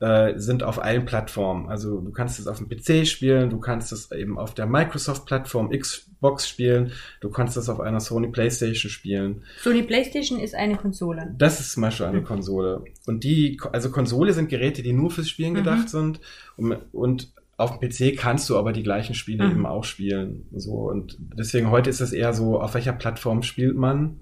äh, 0.00 0.34
sind 0.38 0.62
auf 0.62 0.82
allen 0.82 1.06
Plattformen. 1.06 1.70
Also 1.70 2.02
du 2.02 2.12
kannst 2.12 2.38
es 2.38 2.46
auf 2.46 2.58
dem 2.58 2.68
PC 2.68 3.06
spielen, 3.06 3.48
du 3.48 3.58
kannst 3.58 3.92
es 3.92 4.12
eben 4.12 4.38
auf 4.38 4.52
der 4.52 4.66
Microsoft-Plattform 4.66 5.70
Xbox 5.70 6.46
spielen, 6.46 6.92
du 7.22 7.30
kannst 7.30 7.56
es 7.56 7.70
auf 7.70 7.80
einer 7.80 8.00
Sony 8.00 8.28
PlayStation 8.28 8.90
spielen. 8.90 9.44
Sony 9.62 9.82
PlayStation 9.82 10.38
ist 10.38 10.54
eine 10.54 10.76
Konsole. 10.76 11.34
Das 11.38 11.60
ist 11.60 11.72
zum 11.72 11.80
Beispiel 11.84 12.04
eine 12.04 12.22
Konsole. 12.22 12.84
Und 13.06 13.24
die, 13.24 13.58
also 13.72 13.90
Konsole 13.90 14.34
sind 14.34 14.50
Geräte, 14.50 14.82
die 14.82 14.92
nur 14.92 15.10
fürs 15.10 15.30
Spielen 15.30 15.52
Mhm. 15.54 15.56
gedacht 15.56 15.88
sind. 15.88 16.20
Und, 16.58 16.76
und 16.92 17.32
auf 17.56 17.78
dem 17.78 17.88
PC 17.88 18.16
kannst 18.18 18.50
du 18.50 18.56
aber 18.58 18.72
die 18.72 18.82
gleichen 18.82 19.14
Spiele 19.14 19.44
Mhm. 19.46 19.50
eben 19.52 19.66
auch 19.66 19.84
spielen. 19.84 20.46
So, 20.54 20.72
und 20.90 21.16
deswegen 21.38 21.70
heute 21.70 21.88
ist 21.90 22.00
es 22.00 22.12
eher 22.12 22.32
so, 22.34 22.60
auf 22.60 22.74
welcher 22.74 22.92
Plattform 22.92 23.42
spielt 23.42 23.76
man? 23.76 24.20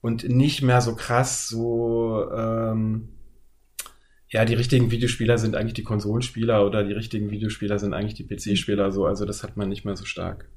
Und 0.00 0.28
nicht 0.28 0.62
mehr 0.62 0.80
so 0.80 0.94
krass, 0.94 1.48
so, 1.48 2.24
ähm, 2.32 3.08
ja, 4.30 4.44
die 4.44 4.54
richtigen 4.54 4.90
Videospieler 4.90 5.38
sind 5.38 5.56
eigentlich 5.56 5.72
die 5.74 5.82
Konsolenspieler 5.82 6.64
oder 6.64 6.84
die 6.84 6.92
richtigen 6.92 7.30
Videospieler 7.30 7.78
sind 7.78 7.94
eigentlich 7.94 8.14
die 8.14 8.24
PC-Spieler, 8.24 8.92
so, 8.92 9.06
also 9.06 9.24
das 9.24 9.42
hat 9.42 9.56
man 9.56 9.68
nicht 9.68 9.84
mehr 9.84 9.96
so 9.96 10.04
stark. 10.04 10.48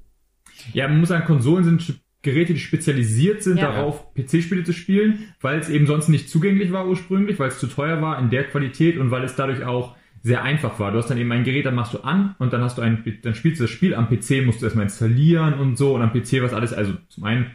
Ja, 0.73 0.87
man 0.87 0.99
muss 0.99 1.09
sagen, 1.09 1.25
Konsolen 1.25 1.63
sind 1.63 2.01
Geräte, 2.21 2.53
die 2.53 2.59
spezialisiert 2.59 3.41
sind 3.41 3.57
Ja. 3.57 3.71
darauf, 3.71 4.13
PC-Spiele 4.13 4.63
zu 4.63 4.73
spielen, 4.73 5.33
weil 5.41 5.57
es 5.59 5.69
eben 5.69 5.87
sonst 5.87 6.07
nicht 6.09 6.29
zugänglich 6.29 6.71
war 6.71 6.87
ursprünglich, 6.87 7.39
weil 7.39 7.47
es 7.47 7.57
zu 7.57 7.65
teuer 7.65 7.99
war 8.01 8.19
in 8.19 8.29
der 8.29 8.43
Qualität 8.43 8.99
und 8.99 9.09
weil 9.09 9.23
es 9.23 9.35
dadurch 9.35 9.63
auch 9.63 9.95
sehr 10.23 10.43
einfach 10.43 10.79
war. 10.79 10.91
Du 10.91 10.97
hast 10.97 11.09
dann 11.09 11.17
eben 11.17 11.31
ein 11.31 11.43
Gerät, 11.43 11.65
dann 11.65 11.75
machst 11.75 11.93
du 11.93 11.99
an 11.99 12.35
und 12.37 12.53
dann 12.53 12.61
hast 12.61 12.77
du 12.77 12.81
ein, 12.81 13.03
dann 13.23 13.35
spielst 13.35 13.59
du 13.59 13.63
das 13.63 13.71
Spiel 13.71 13.95
am 13.95 14.07
PC, 14.07 14.45
musst 14.45 14.61
du 14.61 14.65
erstmal 14.65 14.85
installieren 14.85 15.55
und 15.55 15.77
so 15.77 15.95
und 15.95 16.01
am 16.01 16.11
PC 16.13 16.41
was 16.41 16.53
alles, 16.53 16.73
also 16.73 16.93
zum 17.09 17.23
einen, 17.23 17.51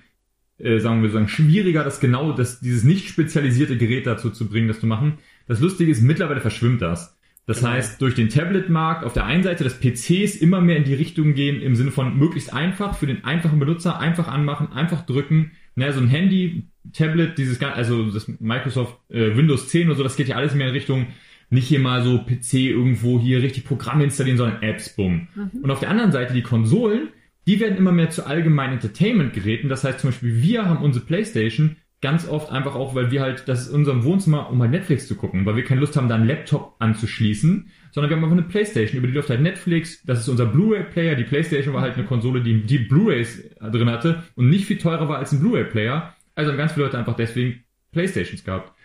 äh, 0.58 0.78
sagen 0.80 1.02
wir 1.02 1.10
sagen, 1.10 1.28
schwieriger, 1.28 1.84
das 1.84 2.00
genau, 2.00 2.32
das, 2.32 2.60
dieses 2.60 2.82
nicht 2.82 3.08
spezialisierte 3.08 3.76
Gerät 3.76 4.06
dazu 4.06 4.30
zu 4.30 4.48
bringen, 4.48 4.68
das 4.68 4.80
zu 4.80 4.86
machen. 4.86 5.18
Das 5.46 5.60
Lustige 5.60 5.90
ist, 5.90 6.02
mittlerweile 6.02 6.40
verschwimmt 6.40 6.82
das. 6.82 7.16
Das 7.46 7.60
Genau. 7.60 7.70
heißt, 7.70 8.02
durch 8.02 8.14
den 8.16 8.28
Tablet-Markt 8.28 9.04
auf 9.04 9.12
der 9.12 9.24
einen 9.24 9.44
Seite 9.44 9.62
des 9.62 9.78
PCs 9.78 10.34
immer 10.34 10.60
mehr 10.60 10.76
in 10.76 10.82
die 10.82 10.94
Richtung 10.94 11.34
gehen, 11.34 11.62
im 11.62 11.76
Sinne 11.76 11.92
von 11.92 12.18
möglichst 12.18 12.52
einfach 12.52 12.96
für 12.96 13.06
den 13.06 13.24
einfachen 13.24 13.60
Benutzer, 13.60 14.00
einfach 14.00 14.26
anmachen, 14.26 14.72
einfach 14.72 15.06
drücken. 15.06 15.52
Naja, 15.76 15.92
so 15.92 16.00
ein 16.00 16.08
Handy, 16.08 16.64
Tablet, 16.92 17.38
dieses, 17.38 17.62
also 17.62 18.10
das 18.10 18.26
Microsoft 18.40 18.98
äh, 19.10 19.36
Windows 19.36 19.68
10 19.68 19.86
oder 19.86 19.96
so, 19.96 20.02
das 20.02 20.16
geht 20.16 20.26
ja 20.26 20.34
alles 20.36 20.54
mehr 20.54 20.66
in 20.66 20.72
Richtung, 20.72 21.06
nicht 21.50 21.68
hier 21.68 21.80
mal 21.80 22.02
so 22.02 22.18
PC 22.18 22.54
irgendwo 22.54 23.20
hier 23.20 23.42
richtig 23.42 23.64
Programme 23.64 24.04
installieren, 24.04 24.38
sondern 24.38 24.62
Apps, 24.62 24.94
bumm. 24.94 25.28
Und 25.62 25.70
auf 25.70 25.80
der 25.80 25.90
anderen 25.90 26.12
Seite 26.12 26.34
die 26.34 26.42
Konsolen, 26.42 27.08
die 27.46 27.60
werden 27.60 27.76
immer 27.76 27.92
mehr 27.92 28.10
zu 28.10 28.26
allgemeinen 28.26 28.74
Entertainment-Geräten. 28.74 29.68
Das 29.68 29.84
heißt 29.84 30.00
zum 30.00 30.10
Beispiel, 30.10 30.42
wir 30.42 30.66
haben 30.66 30.84
unsere 30.84 31.04
Playstation 31.04 31.76
ganz 32.02 32.28
oft 32.28 32.52
einfach 32.52 32.74
auch, 32.74 32.94
weil 32.94 33.10
wir 33.10 33.22
halt, 33.22 33.48
das 33.48 33.62
ist 33.62 33.68
in 33.68 33.76
unserem 33.76 34.04
Wohnzimmer, 34.04 34.50
um 34.50 34.60
halt 34.60 34.70
Netflix 34.70 35.08
zu 35.08 35.14
gucken, 35.14 35.46
weil 35.46 35.56
wir 35.56 35.64
keine 35.64 35.80
Lust 35.80 35.96
haben, 35.96 36.08
da 36.08 36.16
einen 36.16 36.26
Laptop 36.26 36.76
anzuschließen, 36.78 37.70
sondern 37.90 38.10
wir 38.10 38.16
haben 38.16 38.24
einfach 38.24 38.36
eine 38.36 38.46
Playstation, 38.46 38.98
über 38.98 39.06
die 39.06 39.14
läuft 39.14 39.30
halt 39.30 39.40
Netflix, 39.40 40.02
das 40.04 40.20
ist 40.20 40.28
unser 40.28 40.46
Blu-ray-Player, 40.46 41.14
die 41.14 41.24
Playstation 41.24 41.74
war 41.74 41.80
halt 41.80 41.94
eine 41.94 42.04
Konsole, 42.04 42.42
die 42.42 42.62
die 42.62 42.78
Blu-rays 42.78 43.50
drin 43.60 43.90
hatte 43.90 44.24
und 44.34 44.50
nicht 44.50 44.66
viel 44.66 44.78
teurer 44.78 45.08
war 45.08 45.18
als 45.18 45.32
ein 45.32 45.40
Blu-ray-Player. 45.40 46.14
Also 46.34 46.50
haben 46.50 46.58
ganz 46.58 46.72
viele 46.72 46.84
Leute 46.84 46.98
einfach 46.98 47.16
deswegen 47.16 47.64
Playstations 47.92 48.44
gehabt. 48.44 48.75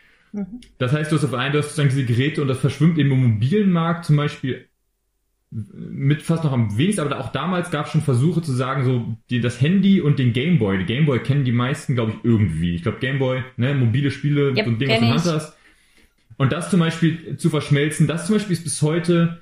Das 0.78 0.94
heißt, 0.94 1.12
du 1.12 1.18
hast 1.18 1.26
auf 1.26 1.34
einen, 1.34 1.54
du 1.54 1.60
hast 1.60 1.70
sozusagen 1.76 1.90
diese 1.90 2.06
Geräte 2.06 2.42
und 2.42 2.48
das 2.48 2.60
verschwimmt 2.60 2.98
eben 2.98 3.12
im 3.12 3.34
mobilen 3.34 3.72
Markt 3.72 4.06
zum 4.06 4.16
Beispiel 4.16 4.68
mit 5.52 6.22
fast 6.22 6.46
noch 6.46 6.54
am 6.54 6.78
wenigsten, 6.78 7.02
aber 7.02 7.20
auch 7.20 7.34
damals 7.34 7.72
gab 7.72 7.86
es 7.86 7.92
schon 7.92 8.02
Versuche 8.02 8.42
zu 8.42 8.54
sagen, 8.54 8.86
so 8.86 9.18
die, 9.30 9.42
das 9.42 9.60
Handy 9.60 10.00
und 10.00 10.18
den 10.18 10.32
Gameboy. 10.32 10.78
Die 10.78 10.86
Gameboy 10.86 11.20
kennen 11.20 11.44
die 11.44 11.52
meisten, 11.52 11.94
glaube 11.94 12.12
ich, 12.12 12.18
irgendwie. 12.24 12.74
Ich 12.74 12.84
glaube, 12.84 13.00
Gameboy, 13.00 13.44
ne, 13.58 13.76
mobile 13.76 14.12
Spiele, 14.12 14.54
Yep, 14.56 14.66
so 14.66 14.72
ein 14.72 14.80
Ding, 14.80 14.90
was 14.90 15.00
du 15.00 15.06
in 15.06 15.12
Hand 15.12 15.26
hast. 15.26 15.58
Und 16.38 16.54
das 16.54 16.70
zum 16.70 16.80
Beispiel 16.80 17.36
zu 17.36 17.50
verschmelzen, 17.50 18.08
das 18.08 18.28
zum 18.28 18.36
Beispiel 18.36 18.54
ist 18.54 18.64
bis 18.64 18.82
heute 18.82 19.42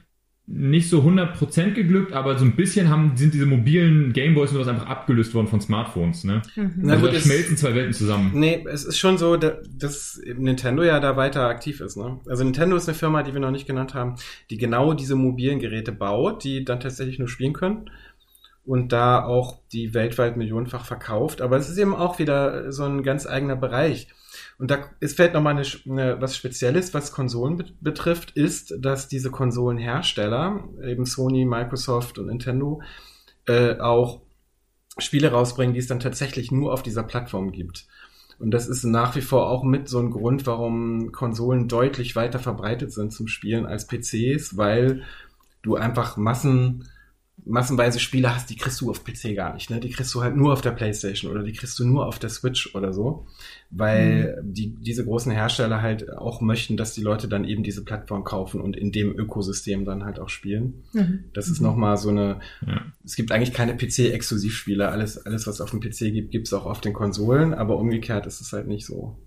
nicht 0.52 0.90
so 0.90 1.02
100% 1.04 1.74
geglückt, 1.76 2.12
aber 2.14 2.38
so 2.40 2.44
ein 2.44 2.56
bisschen 2.56 2.90
haben, 2.90 3.16
sind 3.16 3.36
diese 3.36 3.46
mobilen 3.46 4.14
Gameboys 4.14 4.50
und 4.50 4.56
sowas 4.56 4.68
einfach 4.68 4.88
abgelöst 4.88 5.34
worden 5.36 5.46
von 5.48 5.62
Smartphones, 5.62 6.24
ne? 6.24 6.42
Na 6.56 6.94
also 6.94 7.06
gut, 7.06 7.14
da 7.14 7.18
es- 7.18 7.24
schmelzen 7.24 7.56
zwei 7.56 7.76
Welten 7.76 7.94
zusammen. 7.94 8.32
Nee, 8.34 8.66
es 8.68 8.84
ist 8.84 8.98
schon 8.98 9.20
so, 9.20 9.38
da- 9.38 9.58
dass 9.78 10.20
Nintendo 10.38 10.82
ja 10.84 11.00
da 11.00 11.16
weiter 11.16 11.48
aktiv 11.48 11.82
ist. 11.82 11.98
Ne? 11.98 12.20
Also 12.28 12.44
Nintendo 12.44 12.76
ist 12.76 12.88
eine 12.90 12.96
Firma, 12.98 13.22
die 13.22 13.34
wir 13.34 13.40
noch 13.40 13.52
nicht 13.52 13.68
genannt 13.68 13.94
haben, 13.94 14.16
die 14.50 14.58
genau 14.58 14.94
diese 14.94 15.16
mobilen 15.16 15.60
Geräte 15.60 15.92
baut, 15.92 16.44
die 16.44 16.66
dann 16.66 16.80
tatsächlich 16.80 17.20
nur 17.20 17.28
spielen 17.30 17.54
können 17.54 17.92
und 18.66 18.92
da 18.92 19.24
auch 19.24 19.60
die 19.72 19.94
weltweit 19.94 20.36
millionenfach 20.36 20.86
verkauft. 20.86 21.42
Aber 21.42 21.58
es 21.58 21.70
ist 21.70 21.78
eben 21.78 21.94
auch 21.96 22.18
wieder 22.18 22.72
so 22.72 22.84
ein 22.86 23.04
ganz 23.04 23.28
eigener 23.28 23.56
Bereich. 23.56 24.08
Und 24.60 24.70
da 24.70 24.90
ist 25.00 25.16
vielleicht 25.16 25.34
nochmal 25.34 25.56
eine, 25.56 25.66
eine, 25.90 26.22
was 26.22 26.36
Spezielles, 26.36 26.94
was 26.94 27.14
Konsolen 27.14 27.58
bet- 27.58 27.74
betrifft, 27.82 28.32
ist, 28.32 28.76
dass 28.78 29.08
diese 29.08 29.32
Konsolenhersteller, 29.32 30.66
eben 30.84 31.06
Sony, 31.06 31.46
Microsoft 31.46 32.20
und 32.20 32.28
Nintendo, 32.28 32.82
äh, 33.48 33.80
auch 33.80 34.22
Spiele 34.98 35.32
rausbringen, 35.32 35.74
die 35.74 35.80
es 35.80 35.88
dann 35.88 36.02
tatsächlich 36.02 36.52
nur 36.52 36.74
auf 36.74 36.84
dieser 36.84 37.04
Plattform 37.04 37.54
gibt. 37.54 37.88
Und 38.38 38.52
das 38.52 38.68
ist 38.68 38.84
nach 38.84 39.16
wie 39.16 39.22
vor 39.22 39.50
auch 39.50 39.64
mit 39.64 39.88
so 39.88 40.00
ein 40.00 40.12
Grund, 40.12 40.46
warum 40.46 41.14
Konsolen 41.14 41.70
deutlich 41.70 42.18
weiter 42.18 42.40
verbreitet 42.40 42.92
sind 42.92 43.14
zum 43.14 43.28
Spielen 43.28 43.66
als 43.66 43.88
PCs, 43.88 44.58
weil 44.58 45.04
du 45.62 45.76
einfach 45.76 46.18
Massen, 46.18 46.90
massenweise 47.50 48.00
Spiele 48.00 48.34
hast, 48.34 48.50
die 48.50 48.56
kriegst 48.56 48.80
du 48.80 48.90
auf 48.90 49.04
PC 49.04 49.36
gar 49.36 49.54
nicht. 49.54 49.70
Ne? 49.70 49.80
Die 49.80 49.90
kriegst 49.90 50.14
du 50.14 50.22
halt 50.22 50.36
nur 50.36 50.54
auf 50.54 50.62
der 50.62 50.72
Playstation 50.72 51.32
oder 51.32 51.44
die 51.44 51.52
kriegst 51.54 51.78
du 51.80 51.86
nur 51.86 52.06
auf 52.08 52.20
der 52.20 52.30
Switch 52.30 52.76
oder 52.76 52.94
so, 52.94 53.26
weil 53.72 54.40
die, 54.44 54.76
diese 54.76 55.04
großen 55.04 55.32
Hersteller 55.32 55.82
halt 55.82 56.10
auch 56.18 56.42
möchten, 56.42 56.78
dass 56.78 56.94
die 56.94 57.02
Leute 57.02 57.28
dann 57.28 57.44
eben 57.44 57.64
diese 57.64 57.84
Plattform 57.84 58.24
kaufen 58.24 58.62
und 58.62 58.78
in 58.78 58.92
dem 58.92 59.18
Ökosystem 59.18 59.84
dann 59.84 60.06
halt 60.06 60.20
auch 60.20 60.30
spielen. 60.30 60.84
Das 61.34 61.50
ist 61.50 61.60
nochmal 61.60 61.98
so 61.98 62.10
eine, 62.10 62.40
Ja. 62.66 62.82
es 63.04 63.16
gibt 63.16 63.32
eigentlich 63.32 63.54
keine 63.54 63.76
PC-Exklusivspiele. 63.76 64.88
Alles, 64.90 65.26
alles, 65.26 65.48
was 65.48 65.60
auf 65.62 65.72
dem 65.72 65.80
PC 65.82 66.12
gibt, 66.14 66.32
gibt's 66.32 66.54
auch 66.54 66.66
auf 66.66 66.82
den 66.82 66.94
Konsolen, 66.94 67.54
aber 67.54 67.78
umgekehrt 67.78 68.26
ist 68.28 68.42
es 68.42 68.54
halt 68.54 68.68
nicht 68.68 68.86
so. 68.86 69.18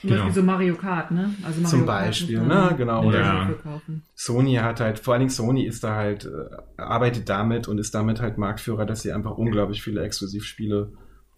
Zum 0.00 0.10
Genau. 0.10 0.22
Beispiel 0.24 0.42
so 0.42 0.46
Mario 0.46 0.74
Kart, 0.76 1.10
ne? 1.10 1.34
Also 1.44 1.60
Mario 1.60 1.78
Zum 1.78 1.86
Kart 1.86 2.06
Beispiel, 2.06 2.40
man 2.40 2.48
ne? 2.70 2.74
Genau. 2.76 3.02
Nintendo 3.02 3.28
Ja. 3.64 3.80
Sony 4.14 4.54
hat 4.54 4.80
halt, 4.80 4.98
vor 4.98 5.14
allen 5.14 5.20
Dingen 5.20 5.30
Sony 5.30 5.64
ist 5.66 5.84
da 5.84 5.94
halt, 5.94 6.24
äh, 6.24 6.80
arbeitet 6.80 7.28
damit 7.28 7.68
und 7.68 7.78
ist 7.78 7.94
damit 7.94 8.20
halt 8.20 8.38
Marktführer, 8.38 8.86
dass 8.86 9.02
sie 9.02 9.12
einfach 9.12 9.36
unglaublich 9.36 9.82
viele 9.82 10.02
Exklusivspiele 10.02 10.92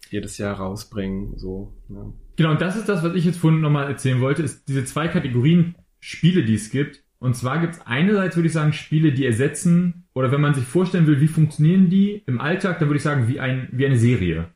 jedes 0.09 0.37
Jahr 0.37 0.55
rausbringen. 0.55 1.37
So, 1.37 1.73
ne? 1.89 2.13
Genau, 2.35 2.51
und 2.51 2.61
das 2.61 2.75
ist 2.75 2.87
das, 2.89 3.03
was 3.03 3.13
ich 3.15 3.25
jetzt 3.25 3.37
vorhin 3.39 3.61
nochmal 3.61 3.87
erzählen 3.89 4.21
wollte, 4.21 4.43
ist 4.43 4.67
diese 4.67 4.85
zwei 4.85 5.07
Kategorien 5.07 5.75
Spiele, 5.99 6.43
die 6.43 6.55
es 6.55 6.69
gibt. 6.69 7.03
Und 7.19 7.35
zwar 7.35 7.59
gibt 7.61 7.75
es 7.75 7.81
einerseits, 7.85 8.35
würde 8.35 8.47
ich 8.47 8.53
sagen, 8.53 8.73
Spiele, 8.73 9.13
die 9.13 9.25
ersetzen, 9.25 10.03
oder 10.13 10.31
wenn 10.31 10.41
man 10.41 10.53
sich 10.53 10.65
vorstellen 10.65 11.07
will, 11.07 11.21
wie 11.21 11.27
funktionieren 11.27 11.89
die 11.89 12.21
im 12.25 12.41
Alltag, 12.41 12.79
dann 12.79 12.89
würde 12.89 12.97
ich 12.97 13.03
sagen, 13.03 13.27
wie, 13.27 13.39
ein, 13.39 13.69
wie 13.71 13.85
eine 13.85 13.97
Serie. 13.97 14.47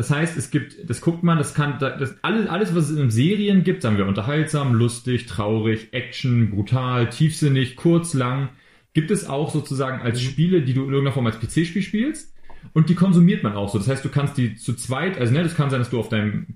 Das 0.00 0.10
heißt, 0.10 0.38
es 0.38 0.50
gibt, 0.50 0.88
das 0.88 1.02
guckt 1.02 1.22
man, 1.22 1.36
das 1.36 1.52
kann, 1.52 1.78
das, 1.78 2.14
alles, 2.22 2.48
alles, 2.48 2.74
was 2.74 2.88
es 2.88 2.96
in 2.96 3.10
Serien 3.10 3.64
gibt, 3.64 3.82
sagen 3.82 3.98
wir 3.98 4.06
unterhaltsam, 4.06 4.72
lustig, 4.72 5.26
traurig, 5.26 5.88
Action, 5.92 6.48
brutal, 6.48 7.10
tiefsinnig, 7.10 7.76
kurz, 7.76 8.14
lang, 8.14 8.48
gibt 8.94 9.10
es 9.10 9.28
auch 9.28 9.50
sozusagen 9.50 10.00
als 10.00 10.22
Spiele, 10.22 10.62
die 10.62 10.72
du 10.72 10.84
in 10.84 10.88
irgendeiner 10.88 11.12
Form 11.12 11.26
als 11.26 11.38
PC-Spiel 11.38 11.82
spielst. 11.82 12.34
Und 12.72 12.88
die 12.88 12.94
konsumiert 12.94 13.42
man 13.42 13.52
auch 13.52 13.68
so. 13.68 13.76
Das 13.76 13.88
heißt, 13.88 14.02
du 14.02 14.08
kannst 14.08 14.38
die 14.38 14.56
zu 14.56 14.72
zweit, 14.72 15.18
also 15.18 15.34
ne, 15.34 15.42
das 15.42 15.54
kann 15.54 15.68
sein, 15.68 15.80
dass 15.80 15.90
du 15.90 15.98
auf 15.98 16.08
deinem, 16.08 16.46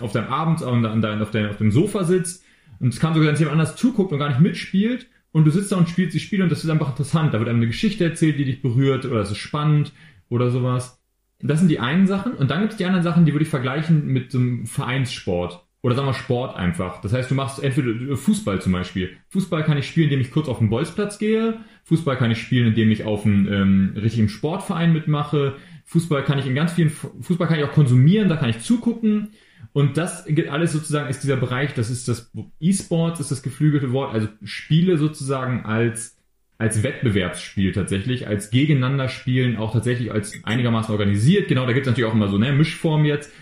auf 0.00 0.10
deinem 0.10 0.32
Abend 0.32 0.64
an 0.64 1.00
dein, 1.00 1.22
auf, 1.22 1.30
dein, 1.30 1.50
auf 1.50 1.58
dem 1.58 1.70
Sofa 1.70 2.02
sitzt 2.02 2.44
und 2.80 2.92
es 2.92 2.98
kann 2.98 3.14
sogar 3.14 3.26
sein, 3.26 3.34
dass 3.34 3.40
jemand 3.40 3.60
anders 3.60 3.76
zuguckt 3.76 4.10
und 4.10 4.18
gar 4.18 4.28
nicht 4.28 4.40
mitspielt 4.40 5.06
und 5.30 5.44
du 5.44 5.52
sitzt 5.52 5.70
da 5.70 5.76
und 5.76 5.88
spielst 5.88 6.16
die 6.16 6.20
Spiele 6.20 6.42
und 6.42 6.50
das 6.50 6.64
ist 6.64 6.70
einfach 6.70 6.88
interessant. 6.88 7.32
Da 7.32 7.38
wird 7.38 7.48
einem 7.48 7.58
eine 7.58 7.68
Geschichte 7.68 8.02
erzählt, 8.02 8.40
die 8.40 8.44
dich 8.44 8.60
berührt 8.60 9.04
oder 9.04 9.20
es 9.20 9.30
ist 9.30 9.38
spannend 9.38 9.92
oder 10.28 10.50
sowas. 10.50 10.98
Das 11.42 11.58
sind 11.58 11.68
die 11.68 11.80
einen 11.80 12.06
Sachen. 12.06 12.34
Und 12.34 12.50
dann 12.50 12.60
gibt 12.60 12.72
es 12.72 12.78
die 12.78 12.84
anderen 12.84 13.02
Sachen, 13.02 13.24
die 13.24 13.32
würde 13.32 13.44
ich 13.44 13.50
vergleichen 13.50 14.06
mit 14.06 14.30
so 14.30 14.38
einem 14.38 14.66
Vereinssport. 14.66 15.64
Oder 15.82 15.96
sagen 15.96 16.06
wir 16.06 16.14
Sport 16.14 16.56
einfach. 16.56 17.00
Das 17.00 17.12
heißt, 17.12 17.28
du 17.28 17.34
machst 17.34 17.62
entweder 17.62 18.16
Fußball 18.16 18.62
zum 18.62 18.70
Beispiel. 18.70 19.16
Fußball 19.30 19.64
kann 19.64 19.76
ich 19.78 19.88
spielen, 19.88 20.04
indem 20.04 20.20
ich 20.20 20.30
kurz 20.30 20.48
auf 20.48 20.58
den 20.58 20.70
Bolzplatz 20.70 21.18
gehe. 21.18 21.58
Fußball 21.84 22.16
kann 22.16 22.30
ich 22.30 22.40
spielen, 22.40 22.68
indem 22.68 22.92
ich 22.92 23.04
auf 23.04 23.26
einen 23.26 23.52
ähm, 23.52 23.92
richtigen 23.96 24.28
Sportverein 24.28 24.92
mitmache. 24.92 25.56
Fußball 25.86 26.22
kann 26.22 26.38
ich 26.38 26.46
in 26.46 26.54
ganz 26.54 26.72
vielen, 26.72 26.90
Fußball 26.90 27.48
kann 27.48 27.58
ich 27.58 27.64
auch 27.64 27.72
konsumieren, 27.72 28.28
da 28.28 28.36
kann 28.36 28.50
ich 28.50 28.60
zugucken. 28.60 29.30
Und 29.72 29.96
das 29.96 30.24
geht 30.26 30.48
alles 30.48 30.72
sozusagen 30.72 31.08
ist 31.08 31.24
dieser 31.24 31.36
Bereich, 31.36 31.74
das 31.74 31.90
ist 31.90 32.06
das 32.06 32.30
E-Sports, 32.60 33.18
ist 33.18 33.30
das 33.30 33.42
geflügelte 33.42 33.92
Wort, 33.92 34.14
also 34.14 34.28
Spiele 34.44 34.98
sozusagen 34.98 35.64
als 35.64 36.16
als 36.62 36.84
Wettbewerbsspiel 36.84 37.72
tatsächlich, 37.72 38.28
als 38.28 38.50
gegeneinander 38.50 39.08
spielen, 39.08 39.56
auch 39.56 39.72
tatsächlich 39.72 40.12
als 40.12 40.32
einigermaßen 40.44 40.92
organisiert. 40.92 41.48
Genau, 41.48 41.66
da 41.66 41.72
gibt 41.72 41.86
es 41.86 41.90
natürlich 41.90 42.08
auch 42.08 42.14
immer 42.14 42.28
so 42.28 42.36
eine 42.36 42.52
Mischform 42.52 43.04
jetzt. 43.04 43.32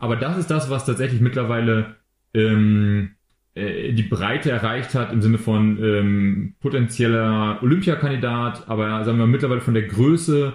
Aber 0.00 0.16
das 0.16 0.38
ist 0.38 0.50
das, 0.50 0.70
was 0.70 0.84
tatsächlich 0.84 1.20
mittlerweile 1.20 1.94
ähm, 2.34 3.12
äh, 3.54 3.92
die 3.92 4.02
Breite 4.02 4.50
erreicht 4.50 4.94
hat 4.94 5.12
im 5.12 5.22
Sinne 5.22 5.38
von 5.38 5.78
ähm, 5.80 6.54
potenzieller 6.58 7.60
Olympiakandidat, 7.62 8.68
aber 8.68 9.04
sagen 9.04 9.18
wir 9.18 9.26
mittlerweile 9.28 9.60
von 9.60 9.74
der 9.74 9.84
Größe 9.84 10.54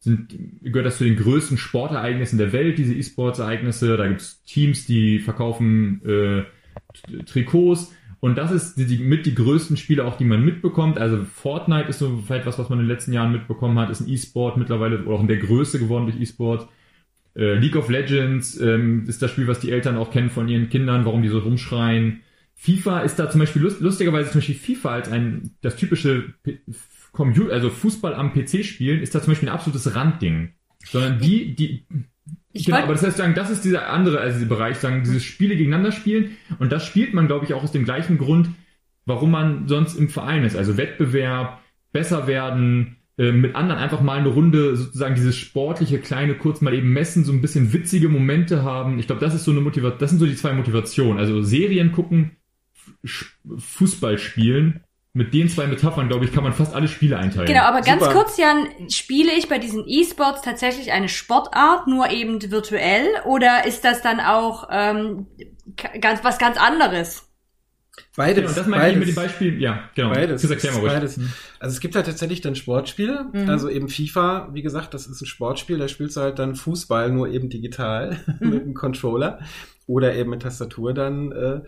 sind, 0.00 0.34
gehört 0.62 0.86
das 0.86 0.98
zu 0.98 1.04
den 1.04 1.16
größten 1.16 1.56
Sportereignissen 1.56 2.38
der 2.38 2.52
Welt, 2.52 2.78
diese 2.78 2.94
E-Sports-Ereignisse. 2.94 3.96
Da 3.96 4.08
gibt 4.08 4.22
es 4.22 4.42
Teams, 4.42 4.86
die 4.86 5.20
verkaufen 5.20 6.02
äh, 6.04 7.22
Trikots 7.26 7.94
Und 8.20 8.36
das 8.36 8.52
ist 8.52 8.76
die, 8.76 8.84
die, 8.84 8.98
mit 8.98 9.24
die 9.24 9.34
größten 9.34 9.78
Spiele 9.78 10.04
auch, 10.04 10.18
die 10.18 10.26
man 10.26 10.44
mitbekommt. 10.44 10.98
Also 10.98 11.24
Fortnite 11.24 11.88
ist 11.88 11.98
so 11.98 12.22
vielleicht 12.26 12.46
was, 12.46 12.58
was 12.58 12.68
man 12.68 12.78
in 12.78 12.84
den 12.84 12.90
letzten 12.92 13.14
Jahren 13.14 13.32
mitbekommen 13.32 13.78
hat, 13.78 13.88
ist 13.88 14.00
ein 14.00 14.08
E-Sport 14.08 14.58
mittlerweile 14.58 15.06
auch 15.06 15.20
in 15.20 15.28
der 15.28 15.38
Größe 15.38 15.78
geworden 15.78 16.04
durch 16.04 16.20
E-Sport. 16.20 16.68
Äh, 17.34 17.54
League 17.54 17.76
of 17.76 17.88
Legends 17.88 18.60
ähm, 18.60 19.04
ist 19.08 19.22
das 19.22 19.30
Spiel, 19.30 19.46
was 19.46 19.60
die 19.60 19.72
Eltern 19.72 19.96
auch 19.96 20.10
kennen 20.10 20.30
von 20.30 20.48
ihren 20.48 20.68
Kindern, 20.68 21.06
warum 21.06 21.22
die 21.22 21.28
so 21.28 21.38
rumschreien. 21.38 22.20
FIFA 22.56 23.00
ist 23.00 23.18
da 23.18 23.30
zum 23.30 23.40
Beispiel 23.40 23.62
lust, 23.62 23.80
lustigerweise 23.80 24.30
zum 24.30 24.40
Beispiel 24.40 24.54
FIFA 24.54 24.90
als 24.90 25.10
ein 25.10 25.56
das 25.62 25.76
typische 25.76 26.34
P- 26.42 26.58
Computer, 27.12 27.54
also 27.54 27.70
Fußball 27.70 28.14
am 28.14 28.34
PC 28.34 28.64
spielen, 28.64 29.00
ist 29.00 29.14
da 29.14 29.22
zum 29.22 29.30
Beispiel 29.32 29.48
ein 29.48 29.54
absolutes 29.54 29.94
Randding. 29.94 30.50
Sondern 30.84 31.18
die, 31.18 31.54
die 31.54 31.86
Ich 32.52 32.64
genau, 32.64 32.78
aber 32.78 32.94
das 32.94 33.04
heißt 33.04 33.16
sagen, 33.16 33.34
das 33.34 33.50
ist 33.50 33.64
dieser 33.64 33.90
andere, 33.90 34.20
also 34.20 34.38
dieser 34.38 34.48
Bereich, 34.48 34.78
sagen, 34.78 35.02
dieses 35.04 35.22
Spiele 35.22 35.56
gegeneinander 35.56 35.92
spielen. 35.92 36.36
Und 36.58 36.72
das 36.72 36.84
spielt 36.84 37.14
man, 37.14 37.26
glaube 37.26 37.44
ich, 37.44 37.54
auch 37.54 37.62
aus 37.62 37.72
dem 37.72 37.84
gleichen 37.84 38.18
Grund, 38.18 38.50
warum 39.06 39.30
man 39.30 39.68
sonst 39.68 39.94
im 39.96 40.08
Verein 40.08 40.44
ist. 40.44 40.56
Also 40.56 40.76
Wettbewerb, 40.76 41.60
besser 41.92 42.26
werden, 42.26 42.96
äh, 43.18 43.32
mit 43.32 43.54
anderen 43.54 43.80
einfach 43.80 44.00
mal 44.00 44.18
eine 44.18 44.28
Runde 44.28 44.76
sozusagen 44.76 45.14
dieses 45.14 45.36
sportliche, 45.36 45.98
kleine, 45.98 46.34
kurz 46.34 46.60
mal 46.60 46.74
eben 46.74 46.92
messen, 46.92 47.24
so 47.24 47.32
ein 47.32 47.40
bisschen 47.40 47.72
witzige 47.72 48.08
Momente 48.08 48.62
haben. 48.62 48.98
Ich 48.98 49.06
glaube, 49.06 49.20
das 49.20 49.34
ist 49.34 49.44
so 49.44 49.50
eine 49.52 49.60
Motivation, 49.60 50.00
das 50.00 50.10
sind 50.10 50.18
so 50.18 50.26
die 50.26 50.36
zwei 50.36 50.52
Motivationen. 50.52 51.18
Also 51.18 51.42
Serien 51.42 51.92
gucken, 51.92 52.32
Fußball 53.58 54.18
spielen. 54.18 54.80
Mit 55.12 55.34
den 55.34 55.48
zwei 55.48 55.66
Metaphern, 55.66 56.08
glaube 56.08 56.24
ich, 56.24 56.32
kann 56.32 56.44
man 56.44 56.52
fast 56.52 56.72
alle 56.72 56.86
Spiele 56.86 57.18
einteilen. 57.18 57.46
Genau, 57.48 57.62
aber 57.62 57.80
ganz 57.80 58.00
Super. 58.02 58.14
kurz, 58.14 58.36
Jan, 58.36 58.68
spiele 58.90 59.32
ich 59.32 59.48
bei 59.48 59.58
diesen 59.58 59.82
E-Sports 59.86 60.42
tatsächlich 60.42 60.92
eine 60.92 61.08
Sportart, 61.08 61.88
nur 61.88 62.10
eben 62.10 62.40
virtuell, 62.50 63.06
oder 63.26 63.66
ist 63.66 63.84
das 63.84 64.02
dann 64.02 64.20
auch 64.20 64.68
ähm, 64.70 65.26
ganz 66.00 66.22
was 66.22 66.38
ganz 66.38 66.56
anderes? 66.58 67.26
Beides. 68.16 68.36
Genau, 68.44 68.54
das 68.54 68.66
meine 68.66 68.82
ich 68.88 68.94
beides. 68.94 68.98
mit 68.98 69.08
dem 69.08 69.14
Beispiel, 69.16 69.60
ja, 69.60 69.90
genau. 69.96 70.10
Beides. 70.10 70.42
Das 70.42 70.50
erklär 70.50 70.72
mal 70.74 70.78
ruhig. 70.80 70.92
Beides. 70.92 71.20
Also 71.58 71.74
es 71.74 71.80
gibt 71.80 71.96
halt 71.96 72.06
tatsächlich 72.06 72.40
dann 72.40 72.54
Sportspiele, 72.54 73.26
Mhm. 73.32 73.48
also 73.50 73.68
eben 73.68 73.88
FIFA, 73.88 74.50
wie 74.52 74.62
gesagt, 74.62 74.94
das 74.94 75.06
ist 75.08 75.20
ein 75.20 75.26
Sportspiel, 75.26 75.78
da 75.78 75.88
spielst 75.88 76.16
du 76.16 76.20
halt 76.20 76.38
dann 76.38 76.54
Fußball, 76.54 77.10
nur 77.10 77.28
eben 77.28 77.50
digital 77.50 78.16
Mhm. 78.40 78.50
mit 78.50 78.62
einem 78.62 78.74
Controller 78.74 79.40
oder 79.88 80.14
eben 80.14 80.30
mit 80.30 80.42
Tastatur 80.42 80.94
dann. 80.94 81.32
Äh, 81.32 81.60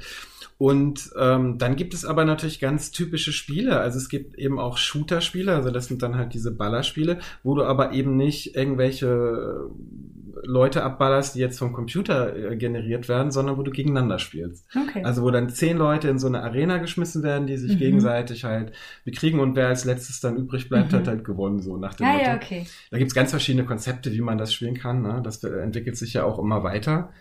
und 0.62 1.11
ähm, 1.19 1.59
dann 1.59 1.75
gibt 1.75 1.92
es 1.92 2.04
aber 2.04 2.25
natürlich 2.25 2.61
ganz 2.61 2.92
typische 2.92 3.33
Spiele. 3.33 3.81
Also 3.81 3.99
es 3.99 4.09
gibt 4.09 4.38
eben 4.38 4.61
auch 4.61 4.76
Shooter-Spiele, 4.76 5.52
also 5.52 5.73
das 5.73 5.87
sind 5.87 6.02
dann 6.04 6.14
halt 6.16 6.35
diese 6.35 6.52
Ballerspiele, 6.54 7.19
wo 7.42 7.57
du 7.57 7.64
aber 7.64 7.90
eben 7.90 8.16
nicht 8.16 8.54
irgendwelche 8.54 9.07
äh, 9.09 10.47
Leute 10.47 10.85
abballerst, 10.85 11.35
die 11.35 11.40
jetzt 11.40 11.59
vom 11.59 11.73
Computer 11.73 12.37
äh, 12.37 12.57
generiert 12.57 13.09
werden, 13.09 13.33
sondern 13.33 13.57
wo 13.59 13.62
du 13.64 13.73
gegeneinander 13.73 14.21
spielst. 14.21 14.64
Okay. 14.88 15.02
Also 15.02 15.23
wo 15.23 15.33
dann 15.33 15.49
zehn 15.50 15.76
Leute 15.76 16.09
in 16.09 16.21
so 16.21 16.28
eine 16.28 16.45
Arena 16.45 16.78
geschmissen 16.78 17.25
werden, 17.25 17.49
die 17.49 17.57
sich 17.57 17.75
Mhm. 17.75 17.78
gegenseitig 17.78 18.45
halt 18.45 18.71
bekriegen 19.04 19.40
und 19.40 19.57
wer 19.57 19.66
als 19.66 19.85
letztes 19.85 20.21
dann 20.21 20.37
übrig 20.37 20.69
bleibt, 20.69 20.92
Mhm. 20.92 20.97
hat 20.97 21.09
halt 21.09 21.25
gewonnen, 21.25 21.61
so 21.61 21.76
nach 21.76 21.95
dem 21.95 22.07
ja, 22.07 22.12
Motto. 22.12 22.25
ja, 22.25 22.37
okay. 22.37 22.66
Da 22.92 22.99
gibt's 22.99 23.14
ganz 23.14 23.31
verschiedene 23.31 23.64
Konzepte, 23.66 24.12
wie 24.12 24.21
man 24.21 24.38
das 24.38 24.54
spielen 24.54 24.75
kann. 24.78 25.02
Ne? 25.02 25.21
Das 25.25 25.42
äh, 25.42 25.49
entwickelt 25.59 25.97
sich 25.97 26.12
ja 26.14 26.23
auch 26.23 26.38
immer 26.38 26.62
weiter. 26.62 27.12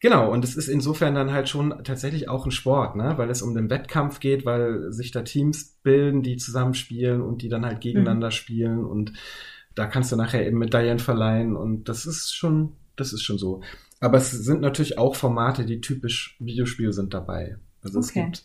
Genau, 0.00 0.30
und 0.30 0.44
es 0.44 0.56
ist 0.56 0.68
insofern 0.68 1.14
dann 1.16 1.32
halt 1.32 1.48
schon 1.48 1.82
tatsächlich 1.82 2.28
auch 2.28 2.44
ein 2.44 2.52
Sport, 2.52 2.94
ne? 2.94 3.14
weil 3.16 3.30
es 3.30 3.42
um 3.42 3.54
den 3.54 3.68
Wettkampf 3.68 4.20
geht, 4.20 4.44
weil 4.44 4.92
sich 4.92 5.10
da 5.10 5.22
Teams 5.22 5.78
bilden, 5.82 6.22
die 6.22 6.36
zusammenspielen 6.36 7.20
und 7.20 7.42
die 7.42 7.48
dann 7.48 7.66
halt 7.66 7.80
gegeneinander 7.80 8.30
spielen 8.30 8.84
und 8.84 9.12
da 9.74 9.86
kannst 9.86 10.12
du 10.12 10.16
nachher 10.16 10.46
eben 10.46 10.58
Medaillen 10.58 11.00
verleihen 11.00 11.56
und 11.56 11.88
das 11.88 12.06
ist 12.06 12.32
schon, 12.34 12.74
das 12.96 13.12
ist 13.12 13.22
schon 13.22 13.38
so. 13.38 13.62
Aber 14.00 14.18
es 14.18 14.30
sind 14.30 14.60
natürlich 14.60 14.98
auch 14.98 15.16
Formate, 15.16 15.64
die 15.64 15.80
typisch 15.80 16.36
Videospiel 16.38 16.92
sind 16.92 17.12
dabei. 17.12 17.56
Also 17.82 17.98
es 17.98 18.10
Okay. 18.10 18.24
gibt 18.26 18.44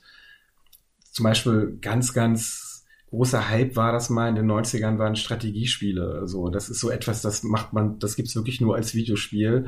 zum 1.12 1.24
Beispiel 1.24 1.78
ganz, 1.82 2.14
ganz 2.14 2.86
großer 3.10 3.50
Hype 3.50 3.76
war 3.76 3.92
das 3.92 4.10
mal 4.10 4.30
in 4.30 4.36
den 4.36 4.48
90ern, 4.48 4.98
waren 4.98 5.16
Strategiespiele. 5.16 6.28
So, 6.28 6.50
das 6.50 6.70
ist 6.70 6.80
so 6.80 6.90
etwas, 6.90 7.22
das 7.22 7.44
macht 7.44 7.74
man, 7.74 8.00
das 8.00 8.16
gibt's 8.16 8.36
wirklich 8.36 8.62
nur 8.62 8.76
als 8.76 8.96
Videospiel. 8.96 9.68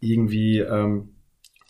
Irgendwie, 0.00 0.58
ähm, 0.58 1.14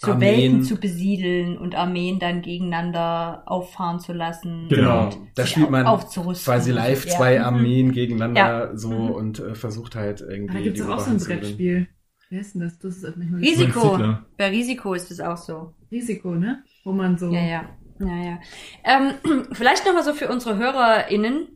So 0.04 0.12
Armeen- 0.12 0.20
Welten 0.20 0.62
zu 0.64 0.76
besiedeln 0.76 1.56
und 1.58 1.74
Armeen 1.76 2.18
dann 2.18 2.42
gegeneinander 2.42 3.44
auffahren 3.46 4.00
zu 4.00 4.12
lassen. 4.12 4.66
Genau, 4.68 5.04
und 5.04 5.18
da 5.36 5.46
spielt 5.46 5.70
man 5.70 5.86
aufzurüsten. 5.86 6.44
quasi 6.52 6.72
live 6.72 7.06
Ja. 7.06 7.12
zwei 7.16 7.38
Mhm. 7.38 7.44
Armeen 7.44 7.92
gegeneinander 7.92 8.40
Ja. 8.70 8.76
so 8.76 8.90
Mhm. 8.90 9.10
und 9.10 9.38
äh, 9.40 9.54
versucht 9.54 9.94
halt 9.94 10.20
irgendwie. 10.20 10.54
Da 10.54 10.60
gibt's 10.60 10.80
die 10.80 10.86
doch 10.86 10.96
auch 10.96 11.00
so 11.00 11.10
ein. 11.12 11.18
Brettspiel. 11.18 11.86
Wer 12.30 12.40
ist 12.40 12.54
denn 12.54 12.62
das? 12.62 12.78
Das 12.78 12.96
ist 12.96 13.16
Risiko. 13.16 13.98
Bei 14.38 14.48
Risiko 14.48 14.94
ist 14.94 15.10
es 15.10 15.20
auch 15.20 15.36
so. 15.36 15.74
Risiko, 15.90 16.34
ne? 16.34 16.62
Wo 16.82 16.92
man 16.92 17.16
so. 17.18 17.30
Ja, 17.30 17.42
ja. 17.42 17.64
Ja, 18.00 18.16
ja. 18.16 18.38
Ähm, 18.84 19.12
vielleicht 19.52 19.86
nochmal 19.86 20.02
so 20.02 20.14
für 20.14 20.28
unsere 20.28 20.56
HörerInnen. 20.58 21.46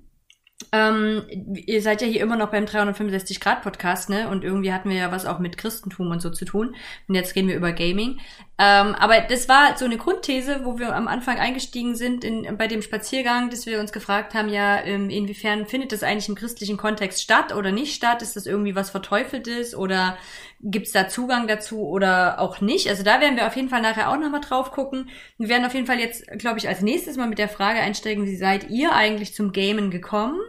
Ähm, 0.72 1.24
ihr 1.54 1.82
seid 1.82 2.00
ja 2.00 2.06
hier 2.06 2.22
immer 2.22 2.36
noch 2.36 2.50
beim 2.50 2.64
365-Grad-Podcast, 2.64 4.08
ne? 4.08 4.28
Und 4.30 4.42
irgendwie 4.42 4.72
hatten 4.72 4.88
wir 4.88 4.96
ja 4.96 5.12
was 5.12 5.26
auch 5.26 5.38
mit 5.38 5.58
Christentum 5.58 6.10
und 6.10 6.22
so 6.22 6.30
zu 6.30 6.46
tun. 6.46 6.74
Und 7.08 7.14
jetzt 7.14 7.36
reden 7.36 7.48
wir 7.48 7.56
über 7.56 7.72
Gaming. 7.72 8.20
Ähm, 8.58 8.94
aber 8.94 9.20
das 9.20 9.50
war 9.50 9.76
so 9.76 9.84
eine 9.84 9.98
Grundthese, 9.98 10.64
wo 10.64 10.78
wir 10.78 10.96
am 10.96 11.08
Anfang 11.08 11.38
eingestiegen 11.38 11.94
sind 11.94 12.24
in, 12.24 12.56
bei 12.56 12.68
dem 12.68 12.80
Spaziergang, 12.80 13.50
dass 13.50 13.66
wir 13.66 13.80
uns 13.80 13.92
gefragt 13.92 14.32
haben, 14.32 14.48
ja, 14.48 14.82
ähm, 14.82 15.10
inwiefern 15.10 15.66
findet 15.66 15.92
das 15.92 16.02
eigentlich 16.02 16.30
im 16.30 16.34
christlichen 16.34 16.78
Kontext 16.78 17.22
statt 17.22 17.54
oder 17.54 17.70
nicht 17.70 17.94
statt? 17.94 18.22
Ist 18.22 18.34
das 18.34 18.46
irgendwie 18.46 18.74
was 18.74 18.88
Verteufeltes 18.88 19.74
oder 19.74 20.16
gibt's 20.60 20.92
da 20.92 21.08
Zugang 21.08 21.46
dazu 21.46 21.86
oder 21.86 22.40
auch 22.40 22.60
nicht? 22.60 22.88
Also 22.88 23.02
da 23.02 23.20
werden 23.20 23.36
wir 23.36 23.46
auf 23.46 23.56
jeden 23.56 23.68
Fall 23.68 23.82
nachher 23.82 24.10
auch 24.10 24.16
nochmal 24.16 24.40
drauf 24.40 24.70
gucken. 24.70 25.10
Wir 25.38 25.48
werden 25.48 25.64
auf 25.64 25.74
jeden 25.74 25.86
Fall 25.86 25.98
jetzt, 25.98 26.26
glaube 26.38 26.58
ich, 26.58 26.68
als 26.68 26.80
nächstes 26.80 27.16
mal 27.16 27.28
mit 27.28 27.38
der 27.38 27.48
Frage 27.48 27.80
einsteigen, 27.80 28.26
wie 28.26 28.36
seid 28.36 28.70
ihr 28.70 28.92
eigentlich 28.92 29.34
zum 29.34 29.52
Gamen 29.52 29.90
gekommen? 29.90 30.40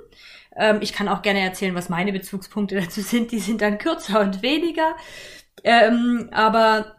Ähm, 0.56 0.80
ich 0.82 0.94
kann 0.94 1.08
auch 1.08 1.22
gerne 1.22 1.42
erzählen, 1.42 1.76
was 1.76 1.90
meine 1.90 2.12
Bezugspunkte 2.12 2.76
dazu 2.82 3.02
sind. 3.02 3.32
Die 3.32 3.40
sind 3.40 3.62
dann 3.62 3.78
kürzer 3.78 4.22
und 4.22 4.42
weniger. 4.42 4.96
Ähm, 5.64 6.30
aber 6.32 6.97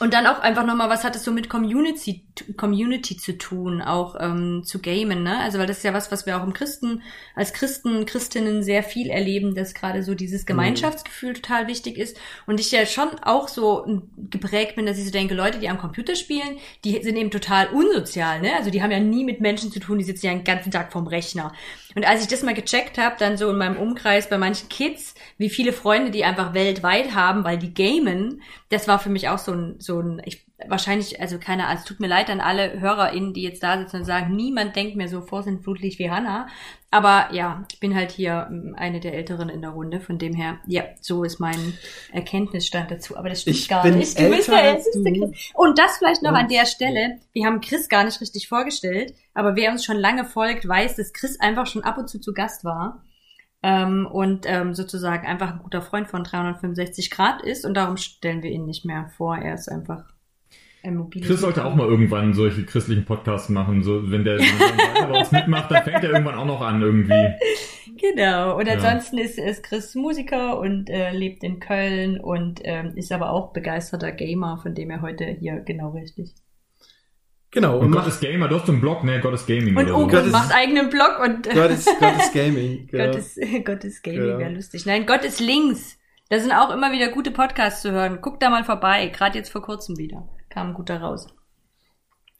und 0.00 0.14
dann 0.14 0.26
auch 0.26 0.40
einfach 0.40 0.66
nochmal, 0.66 0.88
was 0.88 1.04
hat 1.04 1.16
es 1.16 1.24
so 1.24 1.32
mit 1.32 1.48
Community, 1.48 2.24
Community 2.56 3.16
zu 3.16 3.38
tun, 3.38 3.80
auch 3.80 4.16
ähm, 4.18 4.62
zu 4.64 4.80
gamen, 4.80 5.22
ne? 5.22 5.38
Also 5.40 5.58
weil 5.58 5.66
das 5.66 5.78
ist 5.78 5.82
ja 5.84 5.94
was, 5.94 6.10
was 6.10 6.26
wir 6.26 6.36
auch 6.36 6.44
im 6.44 6.52
Christen, 6.52 7.02
als 7.34 7.52
Christen, 7.52 8.06
Christinnen 8.06 8.62
sehr 8.62 8.82
viel 8.82 9.10
erleben, 9.10 9.54
dass 9.54 9.74
gerade 9.74 10.02
so 10.02 10.14
dieses 10.14 10.46
Gemeinschaftsgefühl 10.46 11.34
total 11.34 11.66
wichtig 11.66 11.96
ist. 11.98 12.18
Und 12.46 12.60
ich 12.60 12.72
ja 12.72 12.86
schon 12.86 13.08
auch 13.22 13.48
so 13.48 14.02
geprägt 14.30 14.76
bin, 14.76 14.86
dass 14.86 14.98
ich 14.98 15.04
so 15.04 15.10
denke, 15.10 15.34
Leute, 15.34 15.58
die 15.58 15.68
am 15.68 15.78
Computer 15.78 16.16
spielen, 16.16 16.58
die 16.84 17.02
sind 17.02 17.16
eben 17.16 17.30
total 17.30 17.68
unsozial, 17.68 18.40
ne? 18.40 18.56
Also 18.56 18.70
die 18.70 18.82
haben 18.82 18.90
ja 18.90 19.00
nie 19.00 19.24
mit 19.24 19.40
Menschen 19.40 19.70
zu 19.70 19.80
tun, 19.80 19.98
die 19.98 20.04
sitzen 20.04 20.26
ja 20.26 20.32
den 20.32 20.44
ganzen 20.44 20.70
Tag 20.70 20.92
vorm 20.92 21.06
Rechner. 21.06 21.52
Und 21.94 22.06
als 22.06 22.22
ich 22.22 22.28
das 22.28 22.42
mal 22.42 22.54
gecheckt 22.54 22.98
habe, 22.98 23.16
dann 23.18 23.36
so 23.36 23.50
in 23.50 23.58
meinem 23.58 23.76
Umkreis 23.76 24.28
bei 24.28 24.38
manchen 24.38 24.68
Kids, 24.68 25.14
wie 25.36 25.50
viele 25.50 25.72
Freunde 25.72 26.10
die 26.10 26.24
einfach 26.24 26.54
weltweit 26.54 27.14
haben, 27.14 27.44
weil 27.44 27.58
die 27.58 27.74
gamen, 27.74 28.42
das 28.68 28.88
war 28.88 28.98
für 28.98 29.10
mich 29.10 29.28
auch 29.28 29.38
so 29.38 29.52
ein, 29.52 29.76
so 29.78 30.00
ein, 30.00 30.22
ich, 30.24 30.46
wahrscheinlich, 30.68 31.20
also 31.20 31.38
keine 31.38 31.66
Ahnung, 31.66 31.78
es 31.78 31.84
tut 31.84 32.00
mir 32.00 32.06
leid 32.06 32.30
an 32.30 32.40
alle 32.40 32.80
HörerInnen, 32.80 33.34
die 33.34 33.42
jetzt 33.42 33.62
da 33.62 33.78
sitzen 33.78 33.96
und 33.96 34.04
sagen, 34.04 34.36
niemand 34.36 34.76
denkt 34.76 34.96
mir 34.96 35.08
so 35.08 35.20
vorsintflutlich 35.20 35.98
wie 35.98 36.10
Hannah. 36.10 36.46
Aber 36.90 37.34
ja, 37.34 37.64
ich 37.72 37.80
bin 37.80 37.96
halt 37.96 38.12
hier 38.12 38.46
ähm, 38.48 38.76
eine 38.78 39.00
der 39.00 39.14
Älteren 39.14 39.48
in 39.48 39.60
der 39.62 39.70
Runde, 39.70 40.00
von 40.00 40.16
dem 40.16 40.32
her, 40.32 40.60
ja, 40.66 40.84
so 41.00 41.24
ist 41.24 41.40
mein 41.40 41.76
Erkenntnisstand 42.12 42.90
dazu. 42.90 43.16
Aber 43.16 43.28
das 43.28 43.42
stimmt 43.42 43.56
Ich 43.56 43.68
gar 43.68 43.84
nicht. 43.88 44.18
Du 44.18 44.30
bist 44.30 44.48
der 44.48 44.62
älteste. 44.62 45.02
Chris. 45.02 45.50
Und 45.54 45.78
das 45.78 45.98
vielleicht 45.98 46.22
noch 46.22 46.34
an 46.34 46.48
der 46.48 46.66
Stelle. 46.66 47.18
Wir 47.32 47.46
haben 47.46 47.60
Chris 47.60 47.88
gar 47.88 48.04
nicht 48.04 48.20
richtig 48.20 48.46
vorgestellt, 48.48 49.12
aber 49.34 49.56
wer 49.56 49.72
uns 49.72 49.84
schon 49.84 49.96
lange 49.96 50.24
folgt, 50.24 50.68
weiß, 50.68 50.94
dass 50.94 51.12
Chris 51.12 51.40
einfach 51.40 51.66
schon 51.66 51.82
ab 51.82 51.98
und 51.98 52.08
zu 52.08 52.20
zu 52.20 52.32
Gast 52.32 52.64
war. 52.64 53.02
Ähm, 53.66 54.06
und 54.06 54.44
ähm, 54.46 54.74
sozusagen 54.74 55.26
einfach 55.26 55.52
ein 55.54 55.58
guter 55.58 55.80
Freund 55.80 56.06
von 56.06 56.22
365 56.22 57.10
Grad 57.10 57.42
ist 57.42 57.64
und 57.64 57.72
darum 57.74 57.96
stellen 57.96 58.42
wir 58.42 58.50
ihn 58.50 58.66
nicht 58.66 58.84
mehr 58.84 59.08
vor. 59.16 59.38
Er 59.38 59.54
ist 59.54 59.70
einfach. 59.70 60.04
Chris 61.22 61.40
sollte 61.40 61.64
auch 61.64 61.74
mal 61.74 61.88
irgendwann 61.88 62.34
solche 62.34 62.66
christlichen 62.66 63.06
Podcasts 63.06 63.48
machen. 63.48 63.82
So, 63.82 64.10
wenn 64.10 64.22
der, 64.22 64.36
bei 64.36 65.18
uns 65.18 65.32
mitmacht, 65.32 65.70
dann 65.70 65.82
fängt 65.82 66.04
er 66.04 66.10
irgendwann 66.10 66.34
auch 66.34 66.44
noch 66.44 66.60
an 66.60 66.82
irgendwie. 66.82 67.14
Genau. 67.96 68.58
Und 68.58 68.66
Ja. 68.66 68.74
ansonsten 68.74 69.18
ist, 69.18 69.38
ist 69.38 69.62
Chris 69.62 69.94
Musiker 69.94 70.58
und 70.58 70.90
äh, 70.90 71.12
lebt 71.12 71.44
in 71.44 71.60
Köln 71.60 72.18
und 72.18 72.60
ähm, 72.64 72.96
ist 72.96 73.12
aber 73.12 73.30
auch 73.30 73.52
begeisterter 73.52 74.10
Gamer, 74.12 74.58
von 74.58 74.74
dem 74.74 74.90
er 74.90 75.00
heute 75.00 75.24
hier 75.24 75.60
genau 75.60 75.90
richtig. 75.90 76.34
Genau, 77.54 77.78
Und 77.78 77.86
und 77.86 77.92
Gott 77.92 78.00
macht 78.02 78.08
ist 78.08 78.20
Gamer, 78.20 78.48
du 78.48 78.56
hast 78.56 78.66
so 78.66 78.72
einen 78.72 78.80
Blog, 78.80 79.04
ne? 79.04 79.20
Gott 79.20 79.32
ist 79.32 79.46
Gaming 79.46 79.76
Und 79.76 79.90
oder 79.90 80.24
so. 80.24 80.30
Macht 80.30 80.52
eigenen 80.52 80.90
Blog 80.90 81.20
und 81.22 81.48
Gott 81.48 81.70
ist, 81.70 81.88
Gott 82.00 82.16
ist 82.18 82.34
Gaming. 82.34 82.88
Genau. 82.90 83.06
Gott 83.06 83.16
ist, 83.16 83.38
Gott 83.64 83.84
ist 83.84 84.02
Gaming, 84.02 84.20
Genau. 84.22 84.38
wäre 84.38 84.52
lustig. 84.52 84.86
Nein, 84.86 85.06
Gott 85.06 85.24
ist 85.24 85.40
links. 85.40 85.96
Da 86.30 86.40
sind 86.40 86.52
auch 86.52 86.70
immer 86.74 86.90
wieder 86.90 87.08
gute 87.08 87.30
Podcasts 87.30 87.82
zu 87.82 87.92
hören. 87.92 88.20
Guckt 88.20 88.42
da 88.42 88.50
mal 88.50 88.64
vorbei. 88.64 89.06
Gerade 89.14 89.38
jetzt 89.38 89.50
vor 89.52 89.62
kurzem 89.62 89.96
wieder. 89.98 90.28
Kam 90.50 90.68
ein 90.68 90.74
guter 90.74 91.00
raus. 91.00 91.28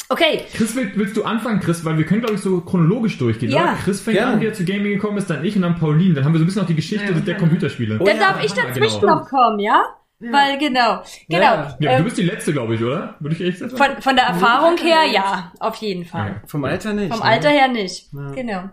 Okay. 0.08 0.42
Chris, 0.52 0.74
willst, 0.74 0.98
willst 0.98 1.16
du 1.16 1.24
anfangen, 1.24 1.60
Chris? 1.60 1.84
Weil 1.84 1.96
wir 1.96 2.04
können, 2.04 2.20
glaube 2.20 2.34
ich, 2.34 2.40
so 2.40 2.60
chronologisch 2.60 3.16
durchgehen. 3.18 3.50
Ja. 3.50 3.62
oder? 3.62 3.74
Chris 3.82 4.00
fängt 4.00 4.18
Gerne. 4.18 4.34
an, 4.34 4.40
wie 4.40 4.46
er 4.46 4.52
zu 4.52 4.64
Gaming 4.64 4.92
gekommen 4.94 5.18
ist, 5.18 5.30
dann 5.30 5.44
ich 5.44 5.56
und 5.56 5.62
dann 5.62 5.76
Pauline. 5.76 6.14
Dann 6.14 6.24
haben 6.24 6.32
wir 6.32 6.38
so 6.38 6.44
ein 6.44 6.46
bisschen 6.46 6.62
noch 6.62 6.68
die 6.68 6.74
Geschichte 6.74 7.04
Ja, 7.06 7.12
der 7.12 7.34
ja. 7.34 7.38
Computerspiele. 7.40 7.98
Oh 8.00 8.04
Dann 8.04 8.16
ja, 8.16 8.32
darf 8.32 8.44
ich 8.44 8.54
ja, 8.54 8.64
dazwischen 8.64 9.00
genau. 9.00 9.16
noch 9.20 9.28
kommen, 9.28 9.60
ja? 9.60 9.82
Weil, 10.20 10.58
genau, 10.58 11.02
genau. 11.28 11.42
Ja. 11.42 11.76
Ja, 11.80 11.90
ähm, 11.90 11.98
du 11.98 12.04
bist 12.04 12.18
die 12.18 12.22
letzte, 12.22 12.52
glaube 12.52 12.76
ich, 12.76 12.82
oder? 12.82 13.16
Würde 13.20 13.34
ich 13.34 13.42
echt 13.42 13.58
sagen? 13.58 13.76
von, 13.76 14.00
von 14.00 14.16
der 14.16 14.26
Erfahrung 14.26 14.76
her, 14.78 15.04
ja, 15.12 15.52
auf 15.60 15.76
jeden 15.76 16.04
Fall. 16.04 16.42
Vom 16.46 16.64
Alter 16.64 16.92
nicht. 16.92 17.12
Vom 17.12 17.20
ne? 17.20 17.24
Alter 17.26 17.50
her 17.50 17.68
nicht. 17.68 18.12
Ja. 18.12 18.30
Genau. 18.30 18.70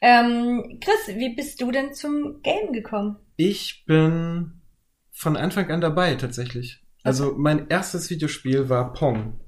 Ähm, 0.00 0.80
Chris, 0.80 1.16
wie 1.16 1.34
bist 1.34 1.60
du 1.60 1.70
denn 1.70 1.92
zum 1.92 2.40
Game 2.42 2.72
gekommen? 2.72 3.16
Ich 3.36 3.84
bin 3.86 4.60
von 5.12 5.36
Anfang 5.36 5.70
an 5.70 5.80
dabei, 5.80 6.14
tatsächlich. 6.14 6.82
Also 7.02 7.34
mein 7.36 7.68
erstes 7.68 8.10
Videospiel 8.10 8.68
war 8.68 8.92
Pong. 8.92 9.40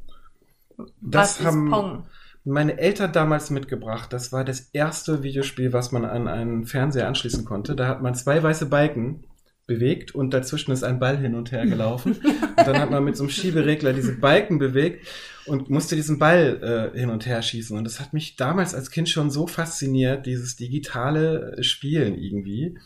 Das 1.00 1.40
Was 1.40 1.46
haben 1.46 1.66
ist 1.66 1.72
Pong? 1.72 2.06
meine 2.44 2.78
Eltern 2.78 3.12
damals 3.12 3.50
mitgebracht. 3.50 4.12
Das 4.12 4.32
war 4.32 4.44
das 4.44 4.60
erste 4.72 5.22
Videospiel, 5.22 5.72
was 5.72 5.92
man 5.92 6.04
an 6.04 6.26
einen 6.28 6.64
Fernseher 6.64 7.06
anschließen 7.06 7.44
konnte. 7.44 7.76
Da 7.76 7.86
hat 7.86 8.02
man 8.02 8.14
zwei 8.14 8.42
weiße 8.42 8.66
Balken 8.66 9.24
bewegt 9.70 10.14
und 10.14 10.34
dazwischen 10.34 10.72
ist 10.72 10.82
ein 10.82 10.98
Ball 10.98 11.16
hin 11.16 11.36
und 11.36 11.52
her 11.52 11.64
gelaufen. 11.74 12.14
und 12.14 12.66
dann 12.66 12.78
hat 12.78 12.90
man 12.90 13.04
mit 13.04 13.16
so 13.16 13.22
einem 13.22 13.30
Schieberegler 13.30 13.92
diese 13.92 14.16
Balken 14.16 14.58
bewegt 14.58 15.06
und 15.46 15.70
musste 15.70 15.94
diesen 15.94 16.18
Ball 16.18 16.92
äh, 16.94 16.98
hin 16.98 17.08
und 17.08 17.24
her 17.24 17.40
schießen. 17.40 17.78
Und 17.78 17.84
das 17.84 18.00
hat 18.00 18.12
mich 18.12 18.36
damals 18.36 18.74
als 18.74 18.90
Kind 18.90 19.08
schon 19.08 19.30
so 19.30 19.46
fasziniert, 19.46 20.26
dieses 20.26 20.56
digitale 20.56 21.56
Spielen 21.62 22.18
irgendwie. 22.18 22.78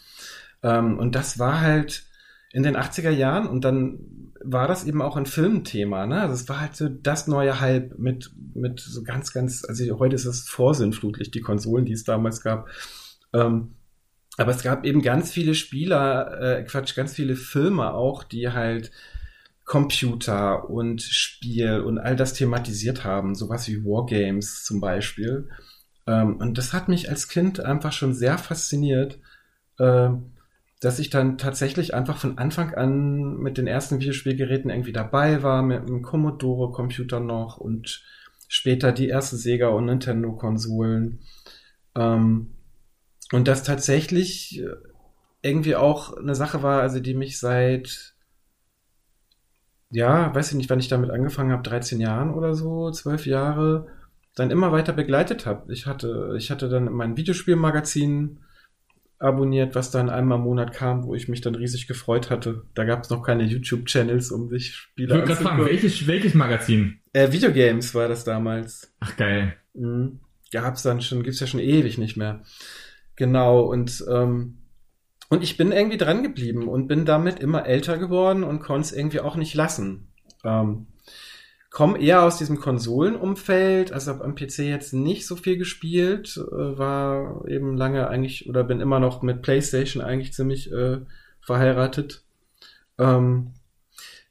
Ähm, 0.62 0.98
und 0.98 1.14
das 1.14 1.38
war 1.38 1.62
halt 1.62 2.04
in 2.52 2.62
den 2.62 2.76
80er 2.76 3.10
Jahren 3.10 3.46
und 3.46 3.64
dann 3.64 3.98
war 4.44 4.68
das 4.68 4.84
eben 4.84 5.00
auch 5.00 5.16
ein 5.16 5.26
Filmthema, 5.26 6.06
ne? 6.06 6.20
Also 6.20 6.34
es 6.34 6.48
war 6.50 6.60
halt 6.60 6.76
so 6.76 6.88
das 6.88 7.26
neue 7.26 7.60
Hype 7.60 7.98
mit, 7.98 8.30
mit 8.54 8.78
so 8.78 9.02
ganz, 9.02 9.32
ganz, 9.32 9.64
also 9.64 9.98
heute 9.98 10.14
ist 10.14 10.26
es 10.26 10.42
vorsinnflutlich, 10.42 11.30
die 11.30 11.40
Konsolen, 11.40 11.86
die 11.86 11.94
es 11.94 12.04
damals 12.04 12.42
gab. 12.42 12.68
Ähm, 13.32 13.74
aber 14.36 14.50
es 14.50 14.62
gab 14.62 14.84
eben 14.84 15.02
ganz 15.02 15.30
viele 15.30 15.54
Spieler, 15.54 16.40
äh, 16.40 16.64
Quatsch, 16.64 16.96
ganz 16.96 17.14
viele 17.14 17.36
Filme 17.36 17.92
auch, 17.92 18.24
die 18.24 18.50
halt 18.50 18.90
Computer 19.64 20.68
und 20.68 21.02
Spiel 21.02 21.80
und 21.80 21.98
all 21.98 22.16
das 22.16 22.34
thematisiert 22.34 23.04
haben, 23.04 23.34
sowas 23.34 23.66
wie 23.68 23.84
Wargames 23.84 24.64
zum 24.64 24.80
Beispiel. 24.80 25.48
Ähm, 26.06 26.36
und 26.36 26.58
das 26.58 26.72
hat 26.72 26.88
mich 26.88 27.08
als 27.08 27.28
Kind 27.28 27.60
einfach 27.60 27.92
schon 27.92 28.12
sehr 28.12 28.36
fasziniert, 28.36 29.18
äh, 29.78 30.10
dass 30.80 30.98
ich 30.98 31.08
dann 31.08 31.38
tatsächlich 31.38 31.94
einfach 31.94 32.18
von 32.18 32.36
Anfang 32.36 32.74
an 32.74 33.36
mit 33.38 33.56
den 33.56 33.66
ersten 33.66 34.00
Videospielgeräten 34.00 34.70
irgendwie 34.70 34.92
dabei 34.92 35.42
war, 35.42 35.62
mit 35.62 35.80
einem 35.80 36.02
Commodore-Computer 36.02 37.20
noch 37.20 37.56
und 37.56 38.04
später 38.48 38.92
die 38.92 39.08
ersten 39.08 39.36
Sega- 39.36 39.68
und 39.68 39.86
Nintendo-Konsolen. 39.86 41.20
Ähm, 41.96 42.53
und 43.32 43.48
das 43.48 43.62
tatsächlich 43.62 44.60
äh, 44.60 44.74
irgendwie 45.42 45.76
auch 45.76 46.16
eine 46.16 46.34
Sache 46.34 46.62
war, 46.62 46.80
also 46.80 47.00
die 47.00 47.14
mich 47.14 47.38
seit, 47.38 48.14
ja, 49.90 50.34
weiß 50.34 50.50
ich 50.50 50.56
nicht, 50.56 50.70
wann 50.70 50.80
ich 50.80 50.88
damit 50.88 51.10
angefangen 51.10 51.52
habe, 51.52 51.62
13 51.62 52.00
Jahren 52.00 52.32
oder 52.32 52.54
so, 52.54 52.90
12 52.90 53.26
Jahre, 53.26 53.86
dann 54.34 54.50
immer 54.50 54.72
weiter 54.72 54.92
begleitet 54.92 55.46
habe. 55.46 55.72
Ich 55.72 55.86
hatte, 55.86 56.34
ich 56.36 56.50
hatte 56.50 56.68
dann 56.68 56.92
mein 56.92 57.16
Videospielmagazin 57.16 58.40
abonniert, 59.18 59.74
was 59.74 59.90
dann 59.90 60.10
einmal 60.10 60.38
im 60.38 60.44
Monat 60.44 60.72
kam, 60.72 61.04
wo 61.04 61.14
ich 61.14 61.28
mich 61.28 61.40
dann 61.40 61.54
riesig 61.54 61.86
gefreut 61.86 62.30
hatte. 62.30 62.64
Da 62.74 62.84
gab 62.84 63.04
es 63.04 63.10
noch 63.10 63.22
keine 63.22 63.44
YouTube-Channels, 63.44 64.30
um 64.32 64.48
sich 64.48 64.68
Ich 64.68 64.74
Spiele 64.74 65.14
wollte 65.14 65.28
gerade 65.28 65.42
fragen, 65.42 65.64
welches, 65.64 66.06
welches 66.06 66.34
Magazin? 66.34 67.00
Äh, 67.12 67.30
Videogames 67.32 67.94
war 67.94 68.08
das 68.08 68.24
damals. 68.24 68.92
Ach, 69.00 69.16
geil. 69.16 69.54
Mhm. 69.74 70.20
Gab's 70.50 70.82
dann 70.82 71.00
schon, 71.00 71.22
gibt's 71.22 71.40
ja 71.40 71.46
schon 71.46 71.60
ewig 71.60 71.98
nicht 71.98 72.16
mehr. 72.16 72.42
Genau, 73.16 73.62
und, 73.62 74.04
ähm, 74.10 74.58
und 75.28 75.42
ich 75.42 75.56
bin 75.56 75.72
irgendwie 75.72 75.96
dran 75.96 76.22
geblieben 76.22 76.68
und 76.68 76.88
bin 76.88 77.04
damit 77.04 77.40
immer 77.40 77.66
älter 77.66 77.98
geworden 77.98 78.44
und 78.44 78.60
konnte 78.60 78.86
es 78.86 78.92
irgendwie 78.92 79.20
auch 79.20 79.36
nicht 79.36 79.54
lassen. 79.54 80.12
Ähm, 80.44 80.86
komm 81.70 81.96
eher 81.96 82.22
aus 82.22 82.38
diesem 82.38 82.60
Konsolenumfeld, 82.60 83.90
also 83.92 84.12
habe 84.12 84.24
am 84.24 84.36
PC 84.36 84.58
jetzt 84.60 84.92
nicht 84.92 85.26
so 85.26 85.34
viel 85.34 85.56
gespielt, 85.58 86.36
äh, 86.36 86.78
war 86.78 87.46
eben 87.48 87.76
lange 87.76 88.08
eigentlich 88.08 88.48
oder 88.48 88.62
bin 88.62 88.80
immer 88.80 89.00
noch 89.00 89.22
mit 89.22 89.42
PlayStation 89.42 90.02
eigentlich 90.02 90.32
ziemlich 90.32 90.70
äh, 90.70 91.00
verheiratet. 91.40 92.22
Ähm, 92.96 93.53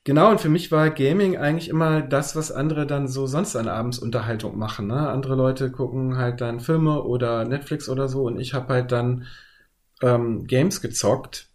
genau, 0.04 0.32
und 0.32 0.42
für 0.42 0.50
mich 0.50 0.72
war 0.72 0.90
Gaming 0.90 1.38
eigentlich 1.38 1.70
immer 1.70 2.02
das, 2.02 2.36
was 2.36 2.52
andere 2.52 2.88
dann 2.88 3.08
so 3.08 3.28
sonst 3.28 3.56
an 3.56 3.68
Abendsunterhaltung 3.68 4.58
machen. 4.58 4.88
Ne? 4.88 5.10
Andere 5.10 5.36
Leute 5.36 5.72
gucken 5.72 6.18
halt 6.18 6.42
dann 6.42 6.60
Filme 6.60 7.04
oder 7.04 7.46
Netflix 7.46 7.90
oder 7.90 8.08
so 8.08 8.24
und 8.24 8.40
ich 8.40 8.54
habe 8.54 8.74
halt 8.74 8.92
dann 8.92 9.26
ähm, 10.02 10.46
Games 10.46 10.82
gezockt. 10.82 11.50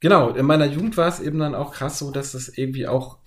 Genau, 0.00 0.30
in 0.30 0.46
meiner 0.46 0.66
Jugend 0.66 0.96
war 0.96 1.08
es 1.08 1.20
eben 1.20 1.38
dann 1.38 1.54
auch 1.54 1.72
krass 1.72 1.98
so, 1.98 2.10
dass 2.10 2.32
das 2.32 2.48
irgendwie 2.48 2.86
auch 2.86 3.18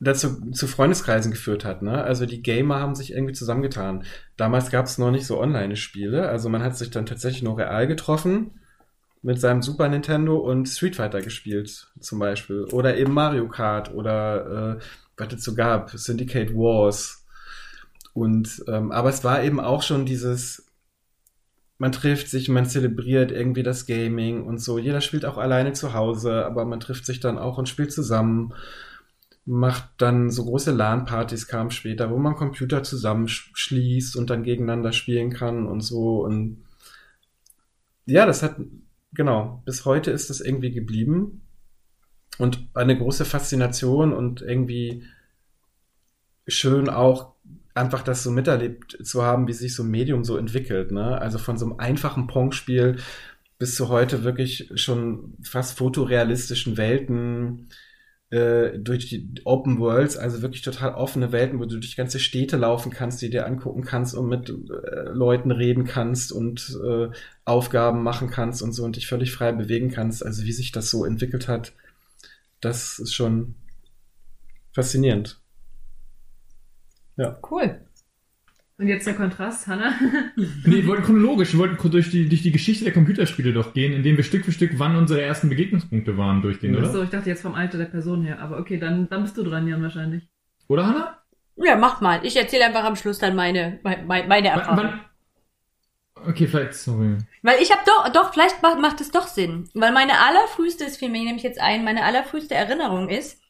dazu 0.00 0.50
zu 0.52 0.66
Freundeskreisen 0.66 1.30
geführt 1.30 1.64
hat. 1.64 1.82
Ne? 1.82 2.02
Also 2.02 2.26
die 2.26 2.42
Gamer 2.42 2.80
haben 2.80 2.94
sich 2.94 3.12
irgendwie 3.12 3.32
zusammengetan. 3.32 4.04
Damals 4.36 4.70
gab 4.70 4.86
es 4.86 4.98
noch 4.98 5.10
nicht 5.10 5.26
so 5.26 5.40
Online-Spiele, 5.40 6.28
also 6.28 6.48
man 6.48 6.62
hat 6.62 6.76
sich 6.76 6.90
dann 6.90 7.06
tatsächlich 7.06 7.42
nur 7.42 7.58
real 7.58 7.86
getroffen 7.86 8.52
mit 9.22 9.40
seinem 9.40 9.62
Super 9.62 9.88
Nintendo 9.88 10.36
und 10.36 10.66
Street 10.66 10.96
Fighter 10.96 11.20
gespielt 11.20 11.88
zum 12.00 12.18
Beispiel 12.18 12.64
oder 12.72 12.96
eben 12.96 13.12
Mario 13.12 13.48
Kart 13.48 13.92
oder 13.92 14.78
äh, 14.78 14.82
was 15.16 15.32
es 15.32 15.44
so 15.44 15.54
gab, 15.54 15.90
Syndicate 15.90 16.54
Wars. 16.54 17.24
Und 18.14 18.62
ähm, 18.68 18.92
aber 18.92 19.08
es 19.10 19.24
war 19.24 19.42
eben 19.42 19.60
auch 19.60 19.82
schon 19.82 20.06
dieses 20.06 20.64
man 21.80 21.92
trifft 21.92 22.28
sich, 22.28 22.48
man 22.48 22.66
zelebriert 22.66 23.30
irgendwie 23.30 23.62
das 23.62 23.86
Gaming 23.86 24.42
und 24.42 24.58
so. 24.58 24.78
Jeder 24.78 25.00
spielt 25.00 25.24
auch 25.24 25.38
alleine 25.38 25.74
zu 25.74 25.94
Hause, 25.94 26.44
aber 26.44 26.64
man 26.64 26.80
trifft 26.80 27.06
sich 27.06 27.20
dann 27.20 27.38
auch 27.38 27.56
und 27.56 27.68
spielt 27.68 27.92
zusammen 27.92 28.52
macht 29.48 29.88
dann 29.96 30.30
so 30.30 30.44
große 30.44 30.72
LAN-Partys 30.72 31.46
kamen 31.48 31.70
später, 31.70 32.10
wo 32.10 32.18
man 32.18 32.34
Computer 32.36 32.82
zusammenschließt 32.82 34.14
und 34.14 34.28
dann 34.28 34.42
gegeneinander 34.42 34.92
spielen 34.92 35.30
kann 35.30 35.66
und 35.66 35.80
so. 35.80 36.22
Und 36.22 36.64
ja, 38.04 38.26
das 38.26 38.42
hat, 38.42 38.56
genau, 39.12 39.62
bis 39.64 39.84
heute 39.84 40.10
ist 40.10 40.30
das 40.30 40.40
irgendwie 40.40 40.72
geblieben. 40.72 41.42
Und 42.38 42.68
eine 42.74 42.96
große 42.96 43.24
Faszination 43.24 44.12
und 44.12 44.42
irgendwie 44.42 45.04
schön 46.46 46.88
auch 46.88 47.34
einfach 47.74 48.02
das 48.02 48.22
so 48.22 48.30
miterlebt 48.30 48.98
zu 49.04 49.22
haben, 49.22 49.48
wie 49.48 49.52
sich 49.52 49.74
so 49.74 49.82
ein 49.82 49.90
Medium 49.90 50.24
so 50.24 50.36
entwickelt. 50.36 50.92
Ne? 50.92 51.20
Also 51.20 51.38
von 51.38 51.58
so 51.58 51.66
einem 51.66 51.78
einfachen 51.78 52.26
Pong-Spiel 52.26 52.98
bis 53.58 53.74
zu 53.74 53.88
heute 53.88 54.24
wirklich 54.24 54.70
schon 54.76 55.36
fast 55.42 55.76
fotorealistischen 55.78 56.76
Welten, 56.76 57.68
äh, 58.30 58.78
durch 58.78 59.08
die 59.08 59.26
Open 59.44 59.78
Worlds, 59.78 60.18
also 60.18 60.42
wirklich 60.42 60.62
total 60.62 60.94
offene 60.94 61.32
Welten, 61.32 61.58
wo 61.60 61.64
du 61.64 61.78
durch 61.78 61.96
ganze 61.96 62.18
Städte 62.20 62.58
laufen 62.58 62.92
kannst, 62.92 63.22
die 63.22 63.30
dir 63.30 63.46
angucken 63.46 63.82
kannst 63.82 64.14
und 64.14 64.28
mit 64.28 64.50
äh, 64.50 65.08
Leuten 65.12 65.50
reden 65.50 65.84
kannst 65.84 66.32
und 66.32 66.78
äh, 66.84 67.08
Aufgaben 67.46 68.02
machen 68.02 68.28
kannst 68.28 68.62
und 68.62 68.72
so 68.72 68.84
und 68.84 68.96
dich 68.96 69.06
völlig 69.06 69.32
frei 69.32 69.52
bewegen 69.52 69.90
kannst. 69.90 70.24
Also 70.24 70.44
wie 70.44 70.52
sich 70.52 70.72
das 70.72 70.90
so 70.90 71.04
entwickelt 71.06 71.48
hat, 71.48 71.72
das 72.60 72.98
ist 72.98 73.14
schon 73.14 73.54
faszinierend. 74.72 75.40
Cool. 77.50 77.87
Und 78.78 78.86
jetzt 78.86 79.08
der 79.08 79.14
Kontrast, 79.14 79.66
Hanna. 79.66 79.92
Nee, 80.36 80.76
wir 80.76 80.86
wollten 80.86 81.02
chronologisch, 81.02 81.52
wir 81.52 81.58
wollten 81.58 81.90
durch 81.90 82.10
die, 82.10 82.28
durch 82.28 82.42
die 82.42 82.52
Geschichte 82.52 82.84
der 82.84 82.92
Computerspiele 82.92 83.52
doch 83.52 83.74
gehen, 83.74 83.92
indem 83.92 84.16
wir 84.16 84.22
Stück 84.22 84.44
für 84.44 84.52
Stück, 84.52 84.70
wann 84.76 84.94
unsere 84.94 85.20
ersten 85.20 85.48
Begegnungspunkte 85.48 86.16
waren, 86.16 86.42
durchgehen, 86.42 86.76
oder? 86.76 86.86
Achso, 86.86 87.02
ich 87.02 87.10
dachte 87.10 87.28
jetzt 87.28 87.42
vom 87.42 87.54
Alter 87.54 87.76
der 87.78 87.86
Person 87.86 88.22
her. 88.22 88.38
Aber 88.38 88.58
okay, 88.58 88.78
dann, 88.78 89.08
dann 89.08 89.22
bist 89.22 89.36
du 89.36 89.42
dran, 89.42 89.66
Jan, 89.66 89.82
wahrscheinlich. 89.82 90.28
Oder, 90.68 90.86
Hanna? 90.86 91.18
Ja, 91.56 91.74
mach 91.76 92.00
mal. 92.00 92.24
Ich 92.24 92.36
erzähle 92.36 92.66
einfach 92.66 92.84
am 92.84 92.94
Schluss 92.94 93.18
dann 93.18 93.34
meine, 93.34 93.80
meine, 93.82 94.04
meine 94.06 94.28
Wann, 94.30 94.44
Erfahrung. 94.44 95.00
wann, 96.14 96.28
okay, 96.28 96.46
vielleicht, 96.46 96.74
sorry. 96.74 97.18
Weil 97.42 97.60
ich 97.60 97.72
habe 97.72 97.82
doch, 97.84 98.08
doch, 98.12 98.32
vielleicht 98.32 98.62
macht, 98.62 98.78
macht 98.78 99.00
es 99.00 99.10
doch 99.10 99.26
Sinn. 99.26 99.68
Weil 99.74 99.90
meine 99.90 100.20
allerfrühste, 100.20 100.84
es 100.84 100.98
fiel 100.98 101.08
mir 101.08 101.24
nämlich 101.24 101.42
jetzt 101.42 101.60
ein, 101.60 101.82
meine 101.84 102.04
allerfrühste 102.04 102.54
Erinnerung 102.54 103.08
ist, 103.08 103.40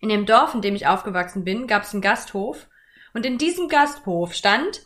in 0.00 0.08
dem 0.08 0.24
Dorf, 0.24 0.54
in 0.54 0.62
dem 0.62 0.76
ich 0.76 0.86
aufgewachsen 0.86 1.42
bin, 1.42 1.66
gab 1.66 1.82
es 1.82 1.92
einen 1.92 2.02
Gasthof. 2.02 2.68
Und 3.16 3.24
in 3.24 3.38
diesem 3.38 3.68
Gasthof 3.68 4.34
stand 4.34 4.82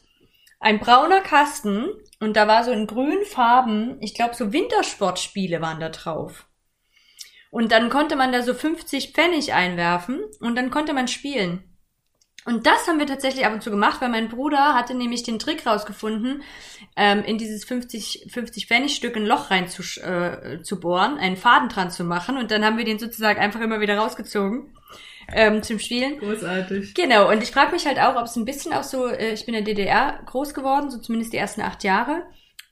ein 0.61 0.79
brauner 0.79 1.21
Kasten 1.21 1.89
und 2.21 2.37
da 2.37 2.47
war 2.47 2.63
so 2.63 2.71
in 2.71 2.87
grünen 2.87 3.25
Farben, 3.25 3.97
ich 4.01 4.15
glaube 4.15 4.37
so 4.37 4.53
Wintersportspiele 4.53 5.61
waren 5.61 5.81
da 5.81 5.89
drauf. 5.89 6.47
Und 7.51 7.73
dann 7.73 7.91
konnte 7.91 8.15
man 8.15 8.31
da 8.31 8.43
so 8.43 8.55
50 8.55 9.15
Pfennig 9.15 9.53
einwerfen 9.53 10.21
und 10.39 10.55
dann 10.55 10.71
konnte 10.71 10.93
man 10.93 11.09
spielen. 11.09 11.77
Und 12.45 12.69
das 12.69 12.87
haben 12.87 13.01
wir 13.01 13.07
tatsächlich 13.09 13.45
ab 13.45 13.53
und 13.53 13.65
zu 13.65 13.71
gemacht, 13.73 14.01
weil 14.01 14.11
mein 14.11 14.29
Bruder 14.29 14.75
hatte 14.75 14.95
nämlich 14.95 15.25
den 15.25 15.41
Trick 15.41 15.67
rausgefunden, 15.67 16.45
ähm, 16.95 17.25
in 17.25 17.37
dieses 17.37 17.65
50, 17.65 18.29
50 18.33 18.69
Pfennig 18.69 18.95
Stück 18.95 19.17
ein 19.17 19.27
Loch 19.27 19.51
rein 19.51 19.67
zu, 19.67 19.83
äh, 20.03 20.63
zu 20.63 20.79
bohren, 20.79 21.19
einen 21.19 21.37
Faden 21.37 21.69
dran 21.69 21.91
zu 21.91 22.05
machen 22.05 22.39
und 22.39 22.53
dann 22.53 22.65
haben 22.65 22.79
wir 22.79 22.85
den 22.85 23.01
sozusagen 23.01 23.41
einfach 23.41 23.61
immer 23.61 23.81
wieder 23.81 23.99
rausgezogen 23.99 24.73
ähm, 25.35 25.63
zum 25.63 25.79
Spielen. 25.79 26.19
Großartig. 26.19 26.95
Genau, 26.95 27.31
und 27.31 27.43
ich 27.43 27.51
frage 27.51 27.73
mich 27.73 27.87
halt 27.87 27.99
auch, 27.99 28.17
ob 28.17 28.25
es 28.25 28.37
ein 28.37 28.45
bisschen 28.45 28.73
auch 28.73 28.83
so, 28.85 29.07
äh, 29.07 29.33
ich 29.33 29.47
bin 29.47 29.55
in 29.55 29.65
der 29.65 29.75
DDR 29.75 30.21
groß 30.27 30.55
geworden, 30.55 30.91
so 30.91 30.99
zumindest 30.99 31.33
die 31.33 31.39
ersten 31.39 31.61
acht 31.63 31.85
Jahre. 31.85 32.23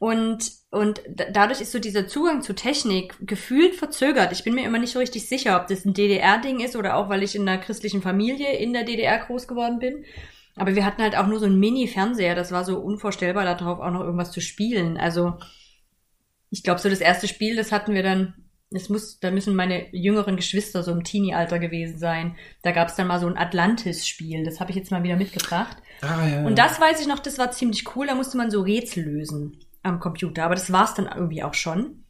Und, 0.01 0.53
und 0.71 1.01
da- 1.09 1.31
dadurch 1.33 1.61
ist 1.61 1.73
so 1.73 1.81
dieser 1.81 2.07
Zugang 2.07 2.43
zu 2.43 2.55
Technik 2.55 3.15
gefühlt 3.21 3.75
verzögert. 3.75 4.31
Ich 4.33 4.45
bin 4.45 4.55
mir 4.55 4.65
immer 4.65 4.79
nicht 4.79 4.93
so 4.93 5.01
richtig 5.01 5.29
sicher, 5.29 5.61
ob 5.61 5.67
das 5.67 5.85
ein 5.85 5.93
DDR-Ding 5.95 6.61
ist 6.61 6.77
oder 6.77 6.97
auch, 6.97 7.09
weil 7.09 7.23
ich 7.25 7.35
in 7.35 7.49
einer 7.49 7.59
christlichen 7.61 8.01
Familie 8.01 8.57
in 8.59 8.73
der 8.73 8.85
DDR 8.85 9.19
groß 9.19 9.49
geworden 9.49 9.81
bin. 9.81 10.05
Aber 10.55 10.75
wir 10.77 10.85
hatten 10.85 11.03
halt 11.03 11.17
auch 11.17 11.27
nur 11.27 11.41
so 11.41 11.47
einen 11.47 11.59
Mini-Fernseher. 11.59 12.35
Das 12.35 12.53
war 12.53 12.65
so 12.65 12.79
unvorstellbar, 12.79 13.45
darauf 13.45 13.81
auch 13.81 13.91
noch 13.91 14.03
irgendwas 14.03 14.31
zu 14.33 14.41
spielen. 14.41 14.97
Also, 14.99 15.35
ich 16.51 16.63
glaube, 16.63 16.81
so 16.81 16.89
das 16.89 17.01
erste 17.01 17.29
Spiel, 17.29 17.57
das 17.57 17.73
hatten 17.73 17.95
wir 17.95 18.03
dann, 18.03 18.35
es 18.71 18.89
muss, 18.89 19.19
da 19.19 19.31
müssen 19.31 19.57
meine 19.57 19.95
jüngeren 19.95 20.37
Geschwister 20.37 20.83
so 20.83 20.93
im 20.93 21.03
Teenie-Alter 21.03 21.59
gewesen 21.59 21.99
sein. 21.99 22.37
Da 22.63 22.73
gab 22.73 22.89
es 22.89 22.97
dann 22.97 23.07
mal 23.07 23.19
so 23.19 23.27
ein 23.27 23.39
Atlantis-Spiel. 23.39 24.45
Das 24.45 24.61
habe 24.61 24.71
ich 24.71 24.77
jetzt 24.77 24.91
mal 24.91 25.03
wieder 25.03 25.17
mitgebracht. 25.17 25.79
Ah, 26.03 26.27
ja. 26.27 26.45
Und 26.45 26.59
das 26.59 26.81
weiß 26.81 27.01
ich 27.01 27.07
noch, 27.07 27.19
das 27.19 27.39
war 27.39 27.51
ziemlich 27.51 27.97
cool. 27.97 28.07
Da 28.07 28.15
musste 28.15 28.37
man 28.37 28.51
so 28.51 28.61
Rätsel 28.61 29.05
lösen 29.05 29.59
am 29.83 30.01
Computer. 30.01 30.45
Aber 30.45 30.55
das 30.55 30.71
war's 30.71 30.95
dann 30.95 31.09
irgendwie 31.15 31.43
auch 31.43 31.55
schon. 31.55 32.05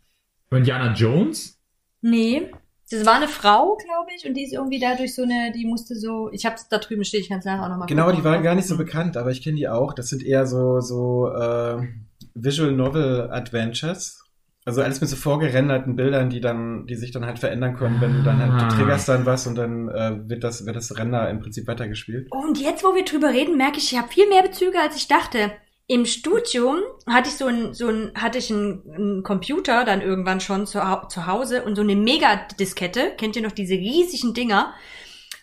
Indiana 0.50 0.92
Jones? 0.94 1.60
Nee. 2.00 2.50
Das 2.90 3.04
war 3.04 3.16
eine 3.16 3.28
Frau, 3.28 3.76
glaube 3.76 4.10
ich, 4.16 4.26
und 4.26 4.32
die 4.32 4.44
ist 4.44 4.54
irgendwie 4.54 4.78
dadurch 4.80 5.14
so 5.14 5.22
eine, 5.22 5.52
die 5.54 5.66
musste 5.66 5.94
so, 5.94 6.30
ich 6.32 6.46
hab's 6.46 6.70
da 6.70 6.78
drüben 6.78 7.04
stehen, 7.04 7.20
ich 7.20 7.28
kann 7.28 7.40
es 7.40 7.44
nachher 7.44 7.62
auch 7.62 7.68
nochmal 7.68 7.86
Genau, 7.86 8.10
die 8.12 8.24
waren 8.24 8.42
gar 8.42 8.54
nicht 8.54 8.66
so 8.66 8.78
bekannt, 8.78 9.18
aber 9.18 9.30
ich 9.30 9.42
kenne 9.42 9.56
die 9.56 9.68
auch. 9.68 9.92
Das 9.92 10.08
sind 10.08 10.24
eher 10.24 10.46
so, 10.46 10.80
so 10.80 11.28
äh, 11.28 11.86
Visual 12.34 12.72
Novel 12.72 13.30
Adventures. 13.30 14.24
Also 14.68 14.83
alles 14.83 15.00
mit 15.00 15.09
so 15.09 15.16
vorgerenderten 15.16 15.96
Bildern, 15.96 16.28
die 16.28 16.42
dann, 16.42 16.87
die 16.87 16.94
sich 16.94 17.11
dann 17.11 17.24
halt 17.24 17.38
verändern 17.38 17.74
können, 17.74 18.02
wenn 18.02 18.12
du 18.18 18.22
dann 18.22 18.38
halt, 18.38 18.52
Ah. 18.52 18.68
du 18.68 18.76
triggerst 18.76 19.09
dann 19.09 19.24
was 19.24 19.46
und 19.46 19.54
dann 19.54 19.88
äh, 19.88 20.28
wird 20.28 20.44
das, 20.44 20.66
wird 20.66 20.76
das 20.76 20.94
Render 20.98 21.31
im 21.31 21.40
Prinzip 21.40 21.66
weitergespielt. 21.66 22.28
Oh, 22.33 22.40
und 22.46 22.61
jetzt, 22.61 22.85
wo 22.85 22.94
wir 22.94 23.02
drüber 23.02 23.31
reden, 23.31 23.57
merke 23.57 23.78
ich, 23.78 23.90
ich 23.92 23.98
habe 23.98 24.09
viel 24.09 24.28
mehr 24.28 24.42
Bezüge, 24.42 24.78
als 24.78 24.94
ich 24.94 25.09
dachte. 25.09 25.52
Im 25.87 26.04
Studium 26.04 26.81
hatte 27.07 27.31
ich 27.31 27.37
so 27.37 27.46
ein, 27.46 27.72
so 27.72 27.88
ein, 27.88 28.12
hatte 28.14 28.37
ich 28.37 28.50
einen, 28.52 28.83
einen 28.94 29.22
Computer 29.22 29.87
dann 29.87 30.02
irgendwann 30.02 30.40
schon 30.40 30.66
zu, 30.66 30.81
zu 31.09 31.26
Hause 31.26 31.62
und 31.62 31.74
so 31.74 31.81
eine 31.81 31.96
Mega-Diskette. 31.96 33.12
Kennt 33.16 33.37
ihr 33.37 33.42
noch 33.42 33.52
diese 33.52 33.72
riesigen 33.72 34.35
Dinger? 34.35 34.74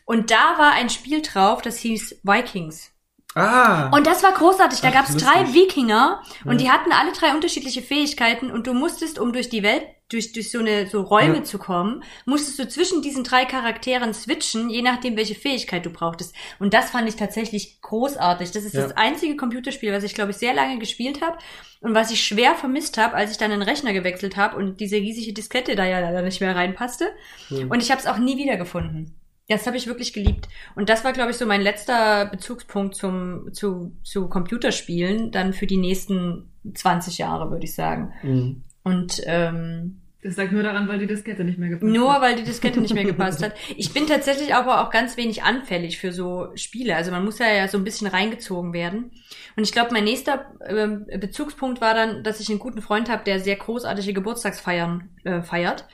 Und 0.06 0.30
da 0.30 0.54
war 0.60 0.74
ein 0.74 0.92
Spiel 0.92 1.24
drauf, 1.24 1.64
das 1.64 1.80
hieß 1.80 2.22
Vikings. 2.22 2.92
Ah! 3.36 3.90
Und 3.96 4.08
das 4.08 4.24
war 4.24 4.32
großartig. 4.32 4.80
Da 4.82 4.92
gab's 4.92 5.12
lustig. 5.12 5.28
drei 5.30 5.54
Wikinger 5.54 6.22
und 6.46 6.54
Ja. 6.54 6.58
die 6.58 6.72
hatten 6.72 6.92
alle 6.94 7.12
drei 7.12 7.34
unterschiedliche 7.36 7.82
Fähigkeiten 7.82 8.50
und 8.50 8.66
du 8.66 8.74
musstest, 8.74 9.20
um 9.20 9.34
durch 9.34 9.50
die 9.50 9.62
Welt, 9.62 9.84
durch, 10.10 10.32
durch 10.34 10.52
so 10.52 10.60
eine 10.60 10.88
so 10.88 11.02
Räume 11.02 11.38
Ja. 11.38 11.44
zu 11.44 11.58
kommen, 11.58 12.04
musstest 12.26 12.60
du 12.60 12.68
zwischen 12.70 13.02
diesen 13.02 13.24
drei 13.26 13.44
Charakteren 13.46 14.14
switchen, 14.14 14.70
je 14.70 14.82
nachdem, 14.84 15.18
welche 15.18 15.36
Fähigkeit 15.36 15.86
du 15.86 15.90
brauchtest. 15.90 16.34
Und 16.60 16.74
das 16.74 16.92
fand 16.92 17.10
ich 17.10 17.16
tatsächlich 17.18 17.82
großartig. 17.82 18.52
Das 18.52 18.64
ist 18.64 18.74
Ja. 18.76 18.84
das 18.84 18.96
einzige 18.96 19.36
Computerspiel, 19.36 19.92
was 19.92 20.04
ich, 20.04 20.14
glaube 20.14 20.32
ich, 20.32 20.38
sehr 20.38 20.54
lange 20.54 20.78
gespielt 20.80 21.22
habe 21.22 21.38
und 21.82 21.94
was 21.94 22.12
ich 22.12 22.24
schwer 22.24 22.56
vermisst 22.56 22.98
habe, 22.98 23.16
als 23.16 23.32
ich 23.32 23.38
dann 23.38 23.52
den 23.52 23.64
Rechner 23.64 23.92
gewechselt 23.94 24.38
habe 24.38 24.56
und 24.56 24.80
diese 24.80 24.96
riesige 24.98 25.34
Diskette 25.34 25.76
da 25.76 25.84
ja 25.86 26.00
leider 26.00 26.22
nicht 26.22 26.40
mehr 26.40 26.56
reinpasste. 26.56 27.10
Und 27.50 27.82
ich 27.84 27.92
habe 27.92 28.00
es 28.00 28.08
auch 28.08 28.18
nie 28.18 28.38
wiedergefunden. 28.38 29.14
Das 29.48 29.68
habe 29.68 29.78
ich 29.78 29.88
wirklich 29.88 30.12
geliebt. 30.14 30.48
Und 30.76 30.90
das 30.90 31.04
war, 31.04 31.14
glaube 31.14 31.32
ich, 31.32 31.38
so 31.38 31.46
mein 31.46 31.62
letzter 31.62 32.26
Bezugspunkt 32.26 32.96
zum, 32.96 33.54
zu, 33.54 33.96
zu 34.04 34.28
Computerspielen, 34.28 35.32
dann 35.32 35.54
für 35.54 35.68
die 35.68 35.78
nächsten 35.78 36.50
20 36.74 37.20
Jahre, 37.20 37.52
würde 37.52 37.66
ich 37.66 37.76
sagen. 37.76 38.14
Mhm. 38.24 38.64
Und 38.84 39.22
ähm, 39.26 40.02
Das 40.24 40.36
lag 40.38 40.50
nur 40.52 40.64
daran, 40.64 40.88
weil 40.88 40.98
die 40.98 41.08
Diskette 41.08 41.44
nicht 41.44 41.60
mehr 41.60 41.70
gepasst 41.70 41.92
nur 41.92 42.14
hat. 42.14 42.22
weil 42.22 42.36
die 42.36 42.44
Diskette 42.44 42.82
nicht 42.82 42.94
mehr 42.96 43.04
gepasst 43.14 43.44
hat. 43.44 43.54
Ich 43.78 43.94
bin 43.94 44.08
tatsächlich 44.08 44.56
aber 44.56 44.82
auch 44.84 44.90
ganz 44.90 45.16
wenig 45.18 45.44
anfällig 45.44 46.00
für 46.00 46.12
so 46.12 46.50
Spiele. 46.56 46.96
Also 46.96 47.12
man 47.12 47.24
muss 47.24 47.38
ja, 47.38 47.52
ja 47.52 47.68
so 47.68 47.78
ein 47.78 47.84
bisschen 47.84 48.08
reingezogen 48.08 48.74
werden. 48.74 49.12
Und 49.56 49.64
ich 49.64 49.72
glaube, 49.72 49.92
mein 49.92 50.04
nächster 50.06 50.52
ähm, 50.68 51.06
Bezugspunkt 51.20 51.82
war 51.82 51.94
dann, 51.94 52.24
dass 52.24 52.40
ich 52.40 52.50
einen 52.50 52.60
guten 52.60 52.82
Freund 52.82 53.10
habe, 53.10 53.24
der 53.24 53.40
sehr 53.40 53.58
großartige 53.58 54.14
Geburtstagsfeiern 54.14 55.10
äh, 55.24 55.42
feiert 55.44 55.86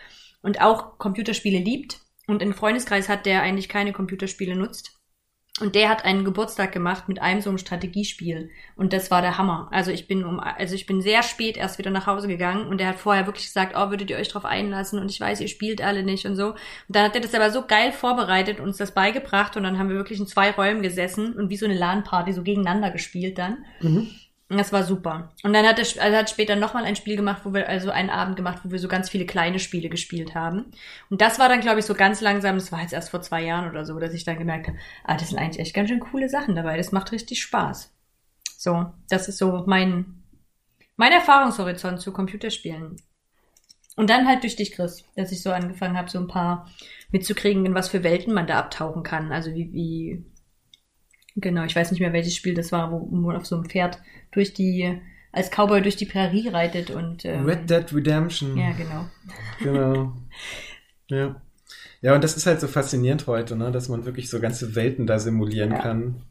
und 0.41 0.61
auch 0.61 0.97
Computerspiele 0.97 1.59
liebt. 1.59 2.00
Und 2.31 2.41
einen 2.41 2.53
Freundeskreis 2.53 3.09
hat, 3.09 3.25
der 3.25 3.41
eigentlich 3.41 3.67
keine 3.67 3.91
Computerspiele 3.91 4.55
nutzt. 4.55 4.97
Und 5.59 5.75
der 5.75 5.89
hat 5.89 6.05
einen 6.05 6.23
Geburtstag 6.23 6.71
gemacht 6.71 7.09
mit 7.09 7.21
einem 7.21 7.41
so 7.41 7.49
einem 7.49 7.57
Strategiespiel. 7.57 8.49
Und 8.77 8.93
das 8.93 9.11
war 9.11 9.21
der 9.21 9.37
Hammer. 9.37 9.67
Also 9.71 9.91
ich 9.91 10.07
bin 10.07 10.23
um, 10.23 10.39
also 10.39 10.73
ich 10.73 10.85
bin 10.85 11.01
sehr 11.01 11.23
spät 11.23 11.57
erst 11.57 11.77
wieder 11.77 11.91
nach 11.91 12.07
Hause 12.07 12.29
gegangen 12.29 12.67
und 12.67 12.79
der 12.79 12.87
hat 12.87 12.95
vorher 12.95 13.25
wirklich 13.25 13.47
gesagt, 13.47 13.75
oh, 13.75 13.89
würdet 13.89 14.09
ihr 14.09 14.15
euch 14.15 14.29
drauf 14.29 14.45
einlassen? 14.45 14.97
Und 14.97 15.11
ich 15.11 15.19
weiß, 15.19 15.41
ihr 15.41 15.49
spielt 15.49 15.81
alle 15.81 16.03
nicht 16.03 16.25
und 16.25 16.37
so. 16.37 16.51
Und 16.51 16.55
dann 16.87 17.03
hat 17.03 17.15
er 17.15 17.21
das 17.21 17.35
aber 17.35 17.51
so 17.51 17.67
geil 17.67 17.91
vorbereitet, 17.91 18.61
uns 18.61 18.77
das 18.77 18.93
beigebracht 18.93 19.57
und 19.57 19.63
dann 19.63 19.77
haben 19.77 19.89
wir 19.89 19.97
wirklich 19.97 20.19
in 20.19 20.25
zwei 20.25 20.51
Räumen 20.51 20.81
gesessen 20.81 21.33
und 21.33 21.49
wie 21.49 21.57
so 21.57 21.65
eine 21.65 21.77
LAN-Party 21.77 22.31
so 22.31 22.43
gegeneinander 22.43 22.89
gespielt 22.89 23.37
dann. 23.37 23.65
Mhm. 23.81 24.09
Das 24.57 24.73
war 24.73 24.83
super. 24.83 25.31
Und 25.43 25.53
dann 25.53 25.65
hat 25.65 25.79
er 25.79 26.03
also 26.03 26.17
hat 26.17 26.29
später 26.29 26.57
nochmal 26.57 26.83
ein 26.83 26.97
Spiel 26.97 27.15
gemacht, 27.15 27.43
wo 27.45 27.53
wir, 27.53 27.69
also 27.69 27.89
einen 27.89 28.09
Abend 28.09 28.35
gemacht, 28.35 28.59
wo 28.63 28.71
wir 28.71 28.79
so 28.79 28.89
ganz 28.89 29.09
viele 29.09 29.25
kleine 29.25 29.59
Spiele 29.59 29.87
gespielt 29.87 30.35
haben. 30.35 30.71
Und 31.09 31.21
das 31.21 31.39
war 31.39 31.47
dann, 31.47 31.61
glaube 31.61 31.79
ich, 31.79 31.85
so 31.85 31.93
ganz 31.93 32.19
langsam, 32.19 32.55
das 32.55 32.71
war 32.71 32.81
jetzt 32.81 32.91
erst 32.91 33.11
vor 33.11 33.21
zwei 33.21 33.43
Jahren 33.43 33.69
oder 33.69 33.85
so, 33.85 33.97
dass 33.97 34.13
ich 34.13 34.25
dann 34.25 34.37
gemerkt 34.37 34.67
habe, 34.67 34.77
ah, 35.05 35.15
das 35.15 35.29
sind 35.29 35.39
eigentlich 35.39 35.59
echt 35.59 35.73
ganz 35.73 35.87
schön 35.87 36.01
coole 36.01 36.27
Sachen 36.27 36.55
dabei. 36.55 36.75
Das 36.75 36.91
macht 36.91 37.13
richtig 37.13 37.41
Spaß. 37.41 37.93
So, 38.57 38.91
das 39.09 39.29
ist 39.29 39.37
so 39.37 39.63
mein, 39.67 40.21
mein 40.97 41.13
Erfahrungshorizont 41.13 42.01
zu 42.01 42.11
Computerspielen. 42.11 42.97
Und 43.95 44.09
dann 44.09 44.27
halt 44.27 44.43
durch 44.43 44.57
dich, 44.57 44.73
Chris, 44.73 45.05
dass 45.15 45.31
ich 45.31 45.41
so 45.41 45.51
angefangen 45.51 45.97
habe, 45.97 46.09
so 46.09 46.19
ein 46.19 46.27
paar 46.27 46.69
mitzukriegen, 47.11 47.65
in 47.65 47.75
was 47.75 47.89
für 47.89 48.03
Welten 48.03 48.33
man 48.33 48.47
da 48.47 48.59
abtauchen 48.59 49.03
kann. 49.03 49.31
Also 49.31 49.53
wie, 49.53 49.71
wie, 49.71 50.25
genau, 51.35 51.63
ich 51.65 51.75
weiß 51.75 51.91
nicht 51.91 51.99
mehr, 51.99 52.13
welches 52.13 52.35
Spiel 52.35 52.53
das 52.53 52.71
war, 52.71 52.91
wo 52.91 53.05
man 53.15 53.35
auf 53.35 53.45
so 53.45 53.55
einem 53.55 53.65
Pferd 53.65 53.99
durch 54.31 54.53
die, 54.53 54.99
als 55.31 55.49
Cowboy 55.49 55.81
durch 55.81 55.95
die 55.95 56.05
Prärie 56.05 56.49
reitet 56.49 56.91
und 56.91 57.25
ähm, 57.25 57.45
Red 57.45 57.69
Dead 57.69 57.93
Redemption. 57.93 58.57
Ja, 58.57 58.71
genau. 58.71 59.05
Genau. 59.59 60.13
Ja. 61.09 61.41
Ja, 62.01 62.15
und 62.15 62.23
das 62.23 62.37
ist 62.37 62.45
halt 62.45 62.61
so 62.61 62.67
faszinierend 62.67 63.27
heute, 63.27 63.57
ne, 63.57 63.69
dass 63.69 63.89
man 63.89 64.05
wirklich 64.05 64.29
so 64.29 64.39
ganze 64.39 64.75
Welten 64.75 65.05
da 65.07 65.19
simulieren 65.19 65.71
Ja. 65.71 65.79
kann. 65.79 66.21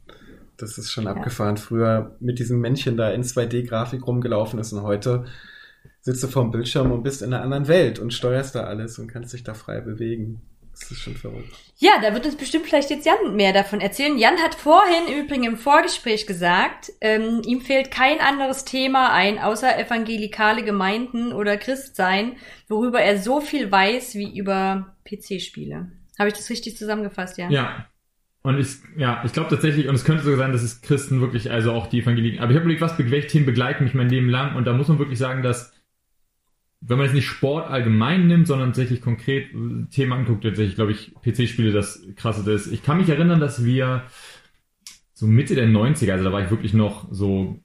Das 0.57 0.77
ist 0.79 0.91
schon 0.91 1.05
abgefahren. 1.07 1.57
Früher 1.57 2.15
mit 2.19 2.39
diesem 2.39 2.59
Männchen 2.59 2.97
da 2.97 3.11
in 3.11 3.21
2D-Grafik 3.23 4.05
rumgelaufen 4.05 4.59
ist 4.59 4.73
und 4.73 4.81
heute 4.81 5.25
sitzt 6.01 6.23
du 6.23 6.27
vorm 6.27 6.49
Bildschirm 6.51 6.91
und 6.91 7.03
bist 7.03 7.21
in 7.21 7.31
einer 7.31 7.43
anderen 7.43 7.67
Welt 7.67 7.99
und 7.99 8.11
steuerst 8.11 8.55
da 8.55 8.63
alles 8.63 8.97
und 8.97 9.07
kannst 9.07 9.33
dich 9.33 9.43
da 9.43 9.53
frei 9.53 9.81
bewegen. 9.81 10.41
Das 10.81 10.91
ist 10.91 11.01
schon 11.01 11.15
verrückt. 11.15 11.55
Ja, 11.77 11.93
da 12.01 12.13
wird 12.13 12.25
uns 12.25 12.35
bestimmt 12.35 12.65
vielleicht 12.65 12.89
jetzt 12.89 13.05
Jan 13.05 13.35
mehr 13.35 13.53
davon 13.53 13.81
erzählen. 13.81 14.17
Jan 14.17 14.37
hat 14.37 14.55
vorhin 14.55 15.07
im 15.07 15.23
Übrigen 15.23 15.43
im 15.43 15.57
Vorgespräch 15.57 16.27
gesagt, 16.27 16.91
ähm, 17.01 17.41
ihm 17.45 17.61
fehlt 17.61 17.91
kein 17.91 18.19
anderes 18.19 18.65
Thema 18.65 19.13
ein, 19.13 19.39
außer 19.39 19.79
evangelikale 19.79 20.63
Gemeinden 20.63 21.33
oder 21.33 21.57
Christsein, 21.57 22.35
worüber 22.67 23.01
er 23.01 23.17
so 23.19 23.41
viel 23.41 23.71
weiß 23.71 24.15
wie 24.15 24.37
über 24.37 24.95
PC-Spiele. 25.05 25.91
Habe 26.19 26.29
ich 26.29 26.35
das 26.35 26.49
richtig 26.49 26.77
zusammengefasst, 26.77 27.37
Jan? 27.37 27.51
Ja. 27.51 27.87
Und 28.43 28.59
ich, 28.59 28.77
ja, 28.97 29.21
ich 29.23 29.33
glaube 29.33 29.49
tatsächlich, 29.49 29.87
und 29.87 29.95
es 29.95 30.03
könnte 30.03 30.23
sogar 30.23 30.39
sein, 30.39 30.51
dass 30.51 30.63
es 30.63 30.81
Christen 30.81 31.21
wirklich, 31.21 31.51
also 31.51 31.73
auch 31.73 31.87
die 31.87 32.01
Evangelien, 32.01 32.39
aber 32.39 32.51
ich 32.51 32.55
habe 32.55 32.63
überlegt, 32.63 32.81
was 32.81 32.97
welche 32.97 33.27
Themen 33.27 33.45
begleiten 33.45 33.83
mich 33.83 33.93
mein 33.93 34.09
Leben 34.09 34.29
lang 34.29 34.55
und 34.55 34.65
da 34.65 34.73
muss 34.73 34.87
man 34.87 34.97
wirklich 34.97 35.19
sagen, 35.19 35.43
dass 35.43 35.73
wenn 36.81 36.97
man 36.97 37.05
jetzt 37.05 37.13
nicht 37.13 37.27
Sport 37.27 37.69
allgemein 37.69 38.27
nimmt, 38.27 38.47
sondern 38.47 38.69
tatsächlich 38.69 39.01
konkret 39.01 39.53
äh, 39.53 39.85
Themen 39.91 40.13
anguckt, 40.13 40.43
tatsächlich, 40.43 40.75
glaube 40.75 40.91
ich, 40.91 41.13
PC-Spiele 41.21 41.71
das 41.71 42.01
krasse 42.15 42.51
ist. 42.51 42.67
Ich 42.67 42.83
kann 42.83 42.97
mich 42.97 43.09
erinnern, 43.09 43.39
dass 43.39 43.63
wir 43.63 44.03
so 45.13 45.27
Mitte 45.27 45.53
der 45.53 45.67
90er, 45.67 46.13
also 46.13 46.23
da 46.23 46.31
war 46.31 46.43
ich 46.43 46.49
wirklich 46.49 46.73
noch 46.73 47.07
so 47.11 47.59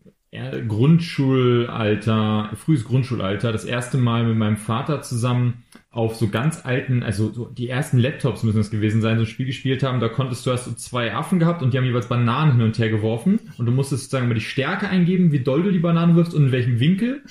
Grundschulalter, 0.69 2.51
frühes 2.57 2.85
Grundschulalter, 2.85 3.53
das 3.53 3.65
erste 3.65 3.99
Mal 3.99 4.25
mit 4.25 4.37
meinem 4.37 4.57
Vater 4.57 5.03
zusammen 5.03 5.65
auf 5.91 6.17
so 6.17 6.29
ganz 6.29 6.61
alten, 6.67 7.03
also 7.03 7.33
so 7.33 7.47
die 7.47 7.71
ersten 7.71 7.97
Laptops 7.99 8.43
müssen 8.43 8.61
es 8.61 8.71
gewesen 8.71 9.01
sein, 9.01 9.17
so 9.17 9.23
ein 9.23 9.27
Spiel 9.27 9.47
gespielt 9.47 9.83
haben. 9.83 9.99
Da 9.99 10.09
konntest 10.09 10.45
du, 10.45 10.51
hast 10.53 10.67
du 10.67 10.73
zwei 10.73 11.15
Affen 11.15 11.39
gehabt 11.39 11.63
und 11.63 11.73
die 11.73 11.79
haben 11.79 11.87
jeweils 11.87 12.09
Bananen 12.09 12.53
hin 12.53 12.63
und 12.63 12.79
her 12.79 12.91
geworfen 12.91 13.41
und 13.57 13.65
du 13.65 13.73
musstest 13.73 14.03
sozusagen 14.05 14.27
immer 14.27 14.35
die 14.35 14.41
Stärke 14.43 14.89
eingeben, 14.89 15.33
wie 15.33 15.41
doll 15.41 15.63
du 15.63 15.73
die 15.73 15.79
Bananen 15.79 16.15
wirfst 16.15 16.35
und 16.35 16.47
in 16.47 16.53
welchem 16.53 16.81
Winkel. 16.81 17.23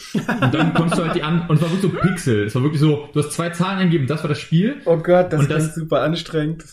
Und 0.42 0.54
dann 0.54 0.74
konntest 0.74 1.00
du 1.00 1.06
halt 1.06 1.16
die 1.16 1.22
an, 1.24 1.48
und 1.48 1.58
es 1.58 1.62
war 1.62 1.70
wirklich 1.72 1.82
so 1.82 1.90
Pixel. 1.90 2.44
Es 2.46 2.56
war 2.56 2.64
wirklich 2.64 2.82
so, 2.82 3.08
du 3.14 3.20
hast 3.20 3.32
zwei 3.34 3.50
Zahlen 3.52 3.78
eingeben, 3.80 4.08
das 4.08 4.24
war 4.24 4.30
das 4.30 4.40
Spiel. 4.40 4.78
Oh 4.86 4.98
Gott, 4.98 5.32
das 5.32 5.42
Und 5.42 5.52
das- 5.52 5.68
ist 5.68 5.76
super 5.76 6.02
anstrengend. 6.02 6.64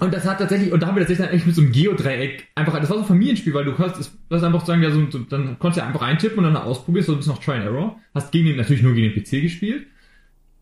Und 0.00 0.14
das 0.14 0.24
hat 0.24 0.38
tatsächlich, 0.38 0.72
und 0.72 0.80
da 0.82 0.86
haben 0.86 0.96
wir 0.96 1.00
tatsächlich 1.02 1.26
dann 1.26 1.34
echt 1.36 1.46
mit 1.46 1.54
so 1.54 1.60
einem 1.60 1.72
Geodreieck 1.72 2.48
einfach, 2.54 2.78
das 2.80 2.88
war 2.88 2.96
so 2.96 3.02
ein 3.02 3.08
Familienspiel, 3.08 3.52
weil 3.52 3.64
du 3.64 3.74
kannst, 3.74 3.98
das 3.98 4.40
ist 4.40 4.44
einfach 4.44 4.64
sagen, 4.64 4.82
ja, 4.82 4.90
so, 4.90 5.06
so, 5.10 5.18
dann 5.18 5.58
konntest 5.58 5.76
du 5.76 5.80
ja 5.82 5.86
einfach 5.86 6.02
eintippen 6.02 6.38
und 6.38 6.44
dann 6.44 6.56
ausprobierst, 6.56 7.06
so 7.06 7.12
ein 7.12 7.18
bisschen 7.18 7.34
noch 7.34 7.42
Try 7.42 7.52
and 7.52 7.64
Error. 7.64 7.96
Hast 8.14 8.32
gegen 8.32 8.46
den, 8.46 8.56
natürlich 8.56 8.82
nur 8.82 8.94
gegen 8.94 9.12
den 9.12 9.22
PC 9.22 9.42
gespielt. 9.42 9.86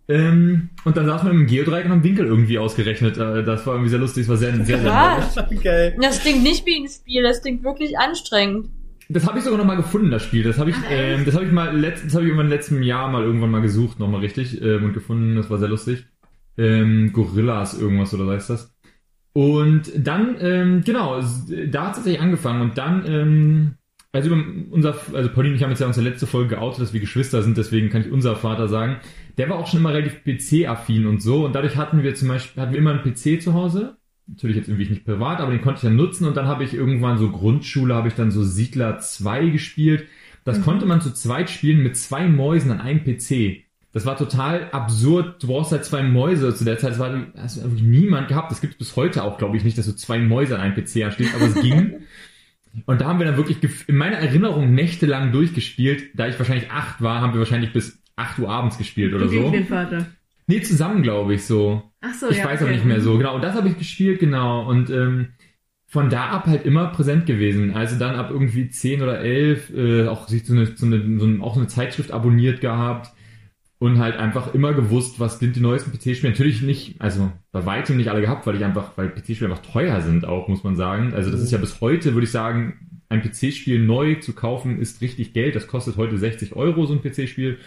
Ähm, 0.09 0.71
und 0.85 0.97
dann 0.97 1.07
saß 1.07 1.23
man 1.23 1.33
im 1.33 1.47
Geodreieck 1.47 1.85
und 1.85 1.93
haben 1.93 2.05
Winkel 2.05 2.27
irgendwie 2.27 2.59
ausgerechnet. 2.59 3.17
Äh, 3.19 3.45
Das 3.45 3.67
war 3.67 3.75
irgendwie 3.75 3.91
sehr 3.91 4.01
lustig, 4.01 4.25
das 4.25 4.31
war 4.31 4.37
sehr, 4.37 4.55
sehr, 4.65 4.79
sehr 4.81 4.91
Krass. 4.91 5.39
Okay. 5.39 5.95
Das 6.01 6.21
klingt 6.21 6.43
nicht 6.43 6.67
wie 6.67 6.83
ein 6.83 6.89
Spiel, 6.89 7.23
das 7.23 7.41
klingt 7.41 7.63
wirklich 7.63 7.97
anstrengend. 7.99 8.69
Das 9.09 9.27
habe 9.27 9.39
ich 9.39 9.45
sogar 9.45 9.59
noch 9.59 9.67
mal 9.67 9.77
gefunden, 9.77 10.11
das 10.11 10.23
Spiel. 10.25 10.43
Das 10.43 10.59
habe 10.59 10.71
ich, 10.71 10.77
ähm, 10.91 11.25
das 11.25 11.35
habe 11.35 11.45
ich 11.45 11.53
mal, 11.53 11.77
letzt, 11.77 12.05
das 12.05 12.15
habe 12.15 12.25
ich 12.25 12.29
irgendwann 12.29 12.47
im 12.47 12.53
letzten 12.53 12.83
Jahr 12.83 13.11
mal 13.11 13.23
irgendwann 13.23 13.51
mal 13.51 13.61
gesucht, 13.61 14.01
noch 14.01 14.09
mal 14.09 14.21
richtig 14.21 14.61
ähm, 14.61 14.85
und 14.85 14.93
gefunden. 14.93 15.37
Das 15.37 15.51
war 15.51 15.59
sehr 15.59 15.69
lustig. 15.69 16.07
Ähm, 16.59 17.13
Gorillas 17.13 17.79
irgendwas 17.79 18.13
oder 18.15 18.25
so 18.25 18.33
heißt 18.33 18.51
das. 18.51 18.72
Und 19.35 19.91
dann, 19.97 20.37
ähm, 20.41 20.83
genau, 20.85 21.19
da 21.21 21.87
hat 21.87 21.93
es 21.93 21.97
tatsächlich 21.97 22.21
angefangen 22.21 22.61
und 22.63 22.77
dann 22.79 23.05
ähm, 23.07 23.75
also 24.13 24.31
unser, 24.71 24.95
also 25.15 25.31
Pauline 25.31 25.53
und 25.53 25.57
ich 25.57 25.63
haben 25.63 25.71
jetzt 25.71 25.81
ja 25.81 25.87
unsere 25.87 26.07
letzte 26.07 26.27
Folge 26.27 26.51
geoutet, 26.57 26.83
dass 26.83 26.93
wir 26.93 27.01
Geschwister 27.01 27.43
sind, 27.43 27.57
deswegen 27.57 27.89
kann 27.89 28.03
ich 28.03 28.11
unser 28.13 28.37
Vater 28.37 28.69
sagen. 28.69 28.99
Der 29.39 29.49
war 29.49 29.57
auch 29.59 29.67
schon 29.67 29.81
immer 29.81 29.95
relativ 29.95 30.23
PC-affin 30.25 31.07
und 31.07 31.23
so 31.23 31.47
und 31.47 31.55
dadurch 31.55 31.77
hatten 31.77 32.03
wir 32.03 32.15
zum 32.15 32.29
Beispiel, 32.29 32.63
hatten 32.63 32.73
wir 32.73 32.79
immer 32.79 32.91
einen 32.91 33.03
PC 33.15 33.41
zu 33.43 33.55
Hause. 33.55 33.97
Natürlich 34.27 34.57
jetzt 34.57 34.69
irgendwie 34.69 34.89
nicht 34.91 35.05
privat, 35.07 35.41
aber 35.41 35.51
den 35.51 35.63
konnte 35.63 35.79
ich 35.79 35.83
dann 35.83 35.97
nutzen 35.97 36.27
und 36.27 36.37
dann 36.37 36.47
habe 36.47 36.65
ich 36.65 36.75
irgendwann 36.75 37.17
so 37.19 37.31
Grundschule, 37.31 37.95
habe 37.95 38.09
ich 38.09 38.15
dann 38.15 38.31
so 38.31 38.43
Siedler 38.45 38.99
2 38.99 39.49
gespielt. 39.49 40.07
Das 40.45 40.59
Mhm. 40.59 40.63
konnte 40.65 40.87
man 40.87 41.01
zu 41.01 41.13
zweit 41.15 41.49
spielen 41.51 41.83
mit 41.83 41.97
zwei 41.97 42.29
Mäusen 42.29 42.71
an 42.71 42.81
einem 42.81 43.03
PC. 43.05 43.65
Das 43.93 44.07
war 44.07 44.17
total 44.17 44.71
absurd. 44.73 45.43
Du 45.43 45.49
brauchst 45.49 45.71
halt 45.71 45.85
zwei 45.85 46.03
Mäuse 46.03 46.55
zu 46.55 46.65
der 46.65 46.79
Zeit. 46.79 46.93
Das 46.93 46.99
war, 46.99 47.27
hast 47.37 47.59
du 47.59 47.63
wirklich 47.63 47.83
niemand 47.83 48.29
gehabt. 48.29 48.51
Das 48.51 48.63
gibt 48.63 48.75
es 48.75 48.79
bis 48.79 48.97
heute 48.97 49.23
auch, 49.23 49.37
glaube 49.37 49.57
ich, 49.57 49.65
nicht, 49.65 49.77
dass 49.77 49.85
du 49.85 49.95
zwei 49.95 50.19
Mäuse 50.19 50.55
an 50.55 50.63
einem 50.63 50.75
PC 50.75 51.05
anstehst, 51.05 51.35
aber 51.35 51.47
es 51.47 51.55
ging. 51.55 51.95
Und 52.87 53.03
da 53.03 53.07
haben 53.07 53.19
wir 53.19 53.27
dann 53.27 53.37
wirklich 53.37 53.59
in 53.87 53.97
meiner 53.97 54.17
Erinnerung 54.17 54.75
nächtelang 54.75 55.31
durchgespielt. 55.31 56.05
Da 56.15 56.27
ich 56.27 56.39
wahrscheinlich 56.39 56.71
acht 56.71 57.03
war, 57.03 57.21
haben 57.21 57.35
wir 57.35 57.41
wahrscheinlich 57.41 57.75
bis 57.75 58.03
8 58.17 58.39
Uhr 58.39 58.49
abends 58.49 58.79
gespielt 58.79 59.13
oder 59.13 59.29
gegen 59.29 59.45
so. 59.45 59.51
den 59.51 59.67
Vater. 59.67 60.07
Nee, 60.47 60.63
zusammen, 60.63 61.03
glaube 61.03 61.35
ich, 61.35 61.45
so. 61.45 61.83
Ach 62.01 62.15
so, 62.15 62.31
ich 62.31 62.39
ja. 62.39 62.47
weiß 62.47 62.63
okay. 62.63 62.65
aber 62.65 62.73
nicht 62.73 62.87
mehr 62.87 63.03
so. 63.03 63.19
Genau, 63.19 63.35
und 63.35 63.45
das 63.45 63.55
habe 63.55 63.69
ich 63.69 63.79
gespielt, 63.79 64.21
genau. 64.21 64.67
Und 64.67 64.89
ähm, 64.89 65.29
von 65.87 66.09
da 66.09 66.31
ab 66.31 66.47
halt 66.47 66.65
immer 66.65 66.87
präsent 66.87 67.27
gewesen. 67.27 67.75
Also 67.75 67.99
dann 67.99 68.17
ab 68.17 68.31
irgendwie 68.31 68.71
10 68.71 69.03
oder 69.03 69.21
11 69.21 69.71
äh, 69.75 70.07
auch 70.09 70.29
sich 70.29 70.47
so 70.47 70.55
eine, 70.55 70.65
so 70.65 70.87
eine, 70.87 71.19
so 71.19 71.27
eine, 71.27 71.43
auch 71.43 71.55
so 71.55 71.61
eine 71.61 71.69
Zeitschrift 71.69 72.11
abonniert 72.11 72.63
gehabt 72.63 73.13
und 73.83 73.99
halt 73.99 74.17
einfach 74.17 74.55
immer 74.55 74.75
gewusst, 74.75 75.19
was 75.19 75.41
sind 75.41 75.57
die 75.57 75.61
neuesten 75.61 75.91
PC-Spiele. 75.91 76.31
Natürlich 76.31 76.63
nicht, 76.63 77.01
also 77.01 77.33
bei 77.51 77.67
weitem 77.67 77.97
nicht 77.97 78.11
alle 78.11 78.21
gehabt, 78.21 78.47
weil 78.47 78.55
ich 78.55 78.65
einfach, 78.65 78.97
weil 78.97 79.09
PC-Spiele 79.09 79.51
einfach 79.51 79.67
teuer 79.67 80.01
sind 80.03 80.25
auch, 80.25 80.47
muss 80.47 80.63
man 80.63 80.77
sagen. 80.77 81.15
Also 81.15 81.33
das 81.33 81.41
ist 81.41 81.51
ja 81.51 81.59
bis 81.59 81.81
heute, 81.81 82.15
würde 82.15 82.25
ich 82.25 82.31
sagen, 82.31 83.01
ein 83.09 83.23
PC-Spiel 83.23 83.85
neu 83.85 84.15
zu 84.21 84.35
kaufen, 84.35 84.79
ist 84.79 85.01
richtig 85.01 85.33
Geld. 85.33 85.57
Das 85.57 85.67
kostet 85.67 85.97
heute 85.97 86.17
60 86.17 86.55
Euro, 86.55 86.87
so 86.87 86.95
ein 86.95 87.03
PC-Spiel. 87.03 87.59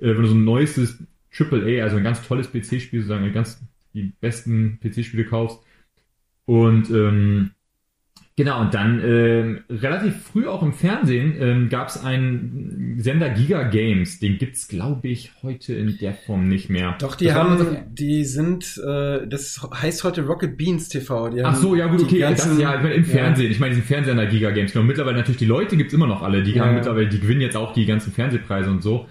Äh, 0.00 0.08
wenn 0.08 0.22
du 0.22 0.26
so 0.26 0.34
ein 0.34 0.44
neuestes 0.44 0.98
AAA, 1.32 1.84
also 1.84 1.96
ein 1.96 2.02
ganz 2.02 2.26
tolles 2.26 2.48
PC-Spiel, 2.50 3.02
sozusagen 3.02 3.32
ganz 3.32 3.64
die 3.94 4.14
besten 4.20 4.80
PC-Spiele 4.82 5.26
kaufst. 5.26 5.60
Und 6.44 6.90
ähm, 6.90 7.52
genau, 8.36 8.60
und 8.60 8.74
dann 8.74 9.00
ähm, 9.04 9.60
relativ 9.70 10.14
früh 10.22 10.46
auch 10.46 10.62
im 10.62 10.72
Fernsehen 10.72 11.34
ähm, 11.40 11.68
gab 11.68 11.88
es 11.88 12.02
einen 12.02 12.96
Sender 12.98 13.30
Giga 13.30 13.64
Games. 13.64 14.18
Den 14.20 14.38
gibt's 14.38 14.68
glaube 14.68 15.08
ich, 15.08 15.32
heute 15.42 15.74
in 15.74 15.96
der 15.98 16.14
Form 16.14 16.48
nicht 16.48 16.70
mehr. 16.70 16.96
Doch, 17.00 17.14
die 17.14 17.26
Das 17.26 17.34
haben, 17.34 17.60
auf- 17.60 17.76
die 17.90 18.24
sind, 18.24 18.80
äh, 18.86 19.26
das 19.26 19.60
heißt 19.74 20.04
heute 20.04 20.22
Rocket 20.26 20.56
Beans 20.56 20.88
TV. 20.88 21.30
Die 21.30 21.42
Ach 21.42 21.52
haben 21.52 21.60
so, 21.60 21.74
ja 21.74 21.86
gut, 21.86 22.02
okay, 22.02 22.20
das 22.20 22.30
ganzen- 22.30 22.52
ist 22.52 22.60
ja 22.60 22.76
ich 22.76 22.82
meine, 22.82 22.94
im 22.94 23.04
ja. 23.04 23.08
Fernsehen. 23.08 23.50
Ich 23.50 23.60
meine, 23.60 23.74
diesen 23.74 23.86
Fernseher 23.86 24.14
der 24.14 24.26
Giga 24.26 24.50
Games. 24.50 24.72
Genau, 24.72 24.84
mittlerweile 24.84 25.16
natürlich 25.18 25.38
die 25.38 25.46
Leute 25.46 25.76
gibt's 25.76 25.94
immer 25.94 26.06
noch 26.06 26.22
alle. 26.22 26.42
Die 26.42 26.52
Ja, 26.52 26.62
haben 26.62 26.70
ja. 26.70 26.76
mittlerweile, 26.76 27.08
die 27.08 27.20
gewinnen 27.20 27.40
jetzt 27.40 27.56
auch 27.56 27.72
die 27.72 27.86
ganzen 27.86 28.12
Fernsehpreise 28.12 28.70
und 28.70 28.82
so. 28.82 29.06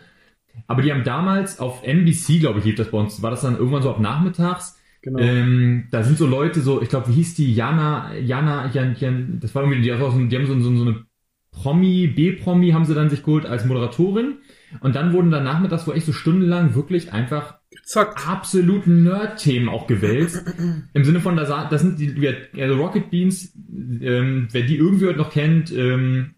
Aber 0.67 0.81
die 0.81 0.91
haben 0.91 1.03
damals 1.03 1.59
auf 1.59 1.83
NBC, 1.83 2.39
glaube 2.39 2.59
ich, 2.59 2.65
lief 2.65 2.75
das 2.75 2.91
bei 2.91 2.97
uns. 2.97 3.21
War 3.21 3.31
das 3.31 3.41
dann 3.41 3.55
irgendwann 3.57 3.81
so 3.81 3.89
ab 3.89 3.99
nachmittags? 3.99 4.77
Genau. 5.01 5.19
Ähm, 5.19 5.87
da 5.91 6.03
sind 6.03 6.17
so 6.17 6.27
Leute 6.27 6.61
so, 6.61 6.81
ich 6.81 6.89
glaube, 6.89 7.09
wie 7.09 7.13
hieß 7.13 7.35
die? 7.35 7.53
Jana, 7.53 8.15
Jana, 8.15 8.69
Jan, 8.71 8.95
Jan, 8.99 9.39
das 9.39 9.55
war 9.55 9.63
irgendwie, 9.63 9.81
die, 9.81 9.87
die 9.87 9.93
haben 9.93 10.47
so, 10.47 10.59
so, 10.59 10.75
so 10.75 10.81
eine 10.83 11.05
Promi, 11.51 12.07
B-Promi 12.07 12.71
haben 12.71 12.85
sie 12.85 12.95
dann 12.95 13.09
sich 13.09 13.23
geholt 13.23 13.45
als 13.45 13.65
Moderatorin. 13.65 14.37
Und 14.79 14.95
dann 14.95 15.11
wurden 15.13 15.31
dann 15.31 15.43
nachmittags 15.43 15.85
wohl 15.85 15.95
echt 15.95 16.05
so 16.05 16.13
stundenlang 16.13 16.75
wirklich 16.75 17.11
einfach 17.13 17.55
Zockt. 17.83 18.27
absolut 18.27 18.87
Nerd-Themen 18.87 19.69
auch 19.69 19.87
gewälzt. 19.87 20.43
Im 20.93 21.03
Sinne 21.03 21.19
von, 21.19 21.35
da 21.35 21.67
das 21.69 21.81
sind 21.81 21.99
die, 21.99 22.61
also 22.61 22.75
Rocket 22.75 23.09
Beans, 23.09 23.53
ähm, 24.01 24.47
wer 24.51 24.61
die 24.61 24.77
irgendwie 24.77 25.07
heute 25.07 25.17
noch 25.17 25.31
kennt, 25.31 25.71
ähm, 25.75 26.35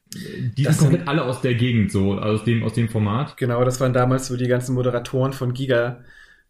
die 0.58 0.64
Das 0.64 0.78
sind 0.78 0.90
komplett 0.90 1.08
alle 1.08 1.24
aus 1.24 1.42
der 1.42 1.56
Gegend 1.56 1.92
so, 1.92 2.16
aus 2.16 2.44
dem, 2.44 2.64
aus 2.64 2.74
dem 2.74 2.90
Format. 2.90 3.38
Genau, 3.38 3.64
das 3.64 3.80
waren 3.80 3.94
damals 3.94 4.28
so 4.28 4.38
die 4.38 4.48
ganzen 4.48 4.76
Moderatoren 4.76 5.34
von 5.34 5.54
Giga, 5.54 6.02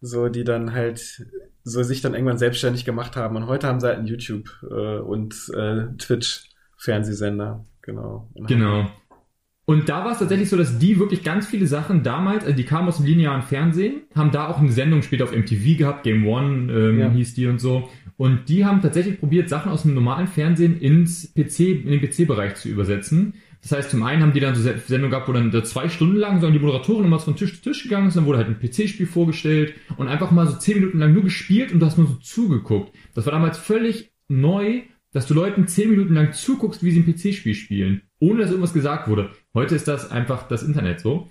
so 0.05 0.27
die 0.27 0.43
dann 0.43 0.73
halt 0.73 1.25
so 1.63 1.81
sich 1.81 2.01
dann 2.01 2.13
irgendwann 2.13 2.37
selbstständig 2.37 2.83
gemacht 2.83 3.15
haben. 3.15 3.37
Und 3.37 3.47
heute 3.47 3.67
haben 3.67 3.79
sie 3.79 3.87
halt 3.87 3.99
einen 3.99 4.07
YouTube 4.07 4.49
äh, 4.69 4.99
und 4.99 5.33
äh, 5.55 5.85
Twitch 5.97 6.49
Fernsehsender. 6.77 7.63
Genau. 7.81 8.29
Und 8.33 8.47
Genau. 8.47 8.89
Und 9.65 9.87
da 9.87 10.03
war 10.03 10.11
es 10.11 10.19
tatsächlich 10.19 10.49
so, 10.49 10.57
dass 10.57 10.77
die 10.77 10.99
wirklich 10.99 11.23
ganz 11.23 11.47
viele 11.47 11.67
Sachen 11.67 12.03
damals, 12.03 12.43
also 12.43 12.53
die 12.53 12.65
kamen 12.65 12.89
aus 12.89 12.97
dem 12.97 13.05
linearen 13.05 13.43
Fernsehen, 13.43 14.01
haben 14.13 14.31
da 14.31 14.49
auch 14.49 14.57
eine 14.59 14.73
Sendung 14.73 15.03
später 15.03 15.23
auf 15.23 15.33
MTV 15.33 15.77
gehabt, 15.77 16.03
Game 16.03 16.27
One 16.27 16.69
ähm, 16.69 16.99
Ja. 16.99 17.09
hieß 17.09 17.33
die 17.35 17.47
und 17.47 17.59
so. 17.59 17.87
Und 18.17 18.49
die 18.49 18.65
haben 18.65 18.81
tatsächlich 18.81 19.21
probiert, 19.21 19.47
Sachen 19.47 19.71
aus 19.71 19.83
dem 19.83 19.93
normalen 19.93 20.27
Fernsehen 20.27 20.77
ins 20.81 21.33
PC, 21.33 21.85
in 21.85 21.91
den 21.91 22.01
PC-Bereich 22.01 22.55
zu 22.55 22.67
übersetzen. 22.67 23.35
Das 23.63 23.71
heißt, 23.71 23.89
zum 23.91 24.03
einen 24.03 24.21
haben 24.21 24.33
die 24.33 24.41
dann 24.41 24.55
so 24.55 24.61
Se- 24.61 24.77
Sendungen 24.85 25.11
gehabt, 25.11 25.27
wo 25.29 25.31
dann 25.33 25.49
da 25.49 25.63
zwei 25.63 25.87
Stunden 25.89 26.17
lang 26.17 26.41
so 26.41 26.51
die 26.51 26.59
Moderatorin 26.59 27.05
immer 27.05 27.19
von 27.19 27.35
Tisch 27.35 27.55
zu 27.55 27.61
Tisch 27.61 27.83
gegangen 27.83 28.09
ist, 28.09 28.17
dann 28.17 28.25
wurde 28.25 28.37
halt 28.39 28.49
ein 28.49 28.59
PC-Spiel 28.59 29.07
vorgestellt 29.07 29.73
und 29.97 30.09
einfach 30.09 30.31
mal 30.31 30.45
so 30.47 30.57
zehn 30.57 30.79
Minuten 30.79 30.99
lang 30.99 31.13
nur 31.13 31.23
gespielt 31.23 31.71
und 31.71 31.79
du 31.79 31.85
hast 31.85 31.97
nur 31.97 32.07
so 32.07 32.15
zugeguckt. 32.15 32.93
Das 33.15 33.25
war 33.25 33.33
damals 33.33 33.57
völlig 33.57 34.11
neu, 34.27 34.81
dass 35.13 35.27
du 35.27 35.33
Leuten 35.33 35.67
zehn 35.67 35.89
Minuten 35.91 36.13
lang 36.13 36.33
zuguckst, 36.33 36.83
wie 36.83 36.91
sie 36.91 36.99
ein 36.99 37.05
PC-Spiel 37.05 37.55
spielen, 37.55 38.01
ohne 38.19 38.41
dass 38.41 38.49
irgendwas 38.49 38.73
gesagt 38.73 39.07
wurde. 39.07 39.31
Heute 39.53 39.75
ist 39.75 39.87
das 39.87 40.11
einfach 40.11 40.47
das 40.49 40.61
Internet 40.63 40.99
so. 40.99 41.29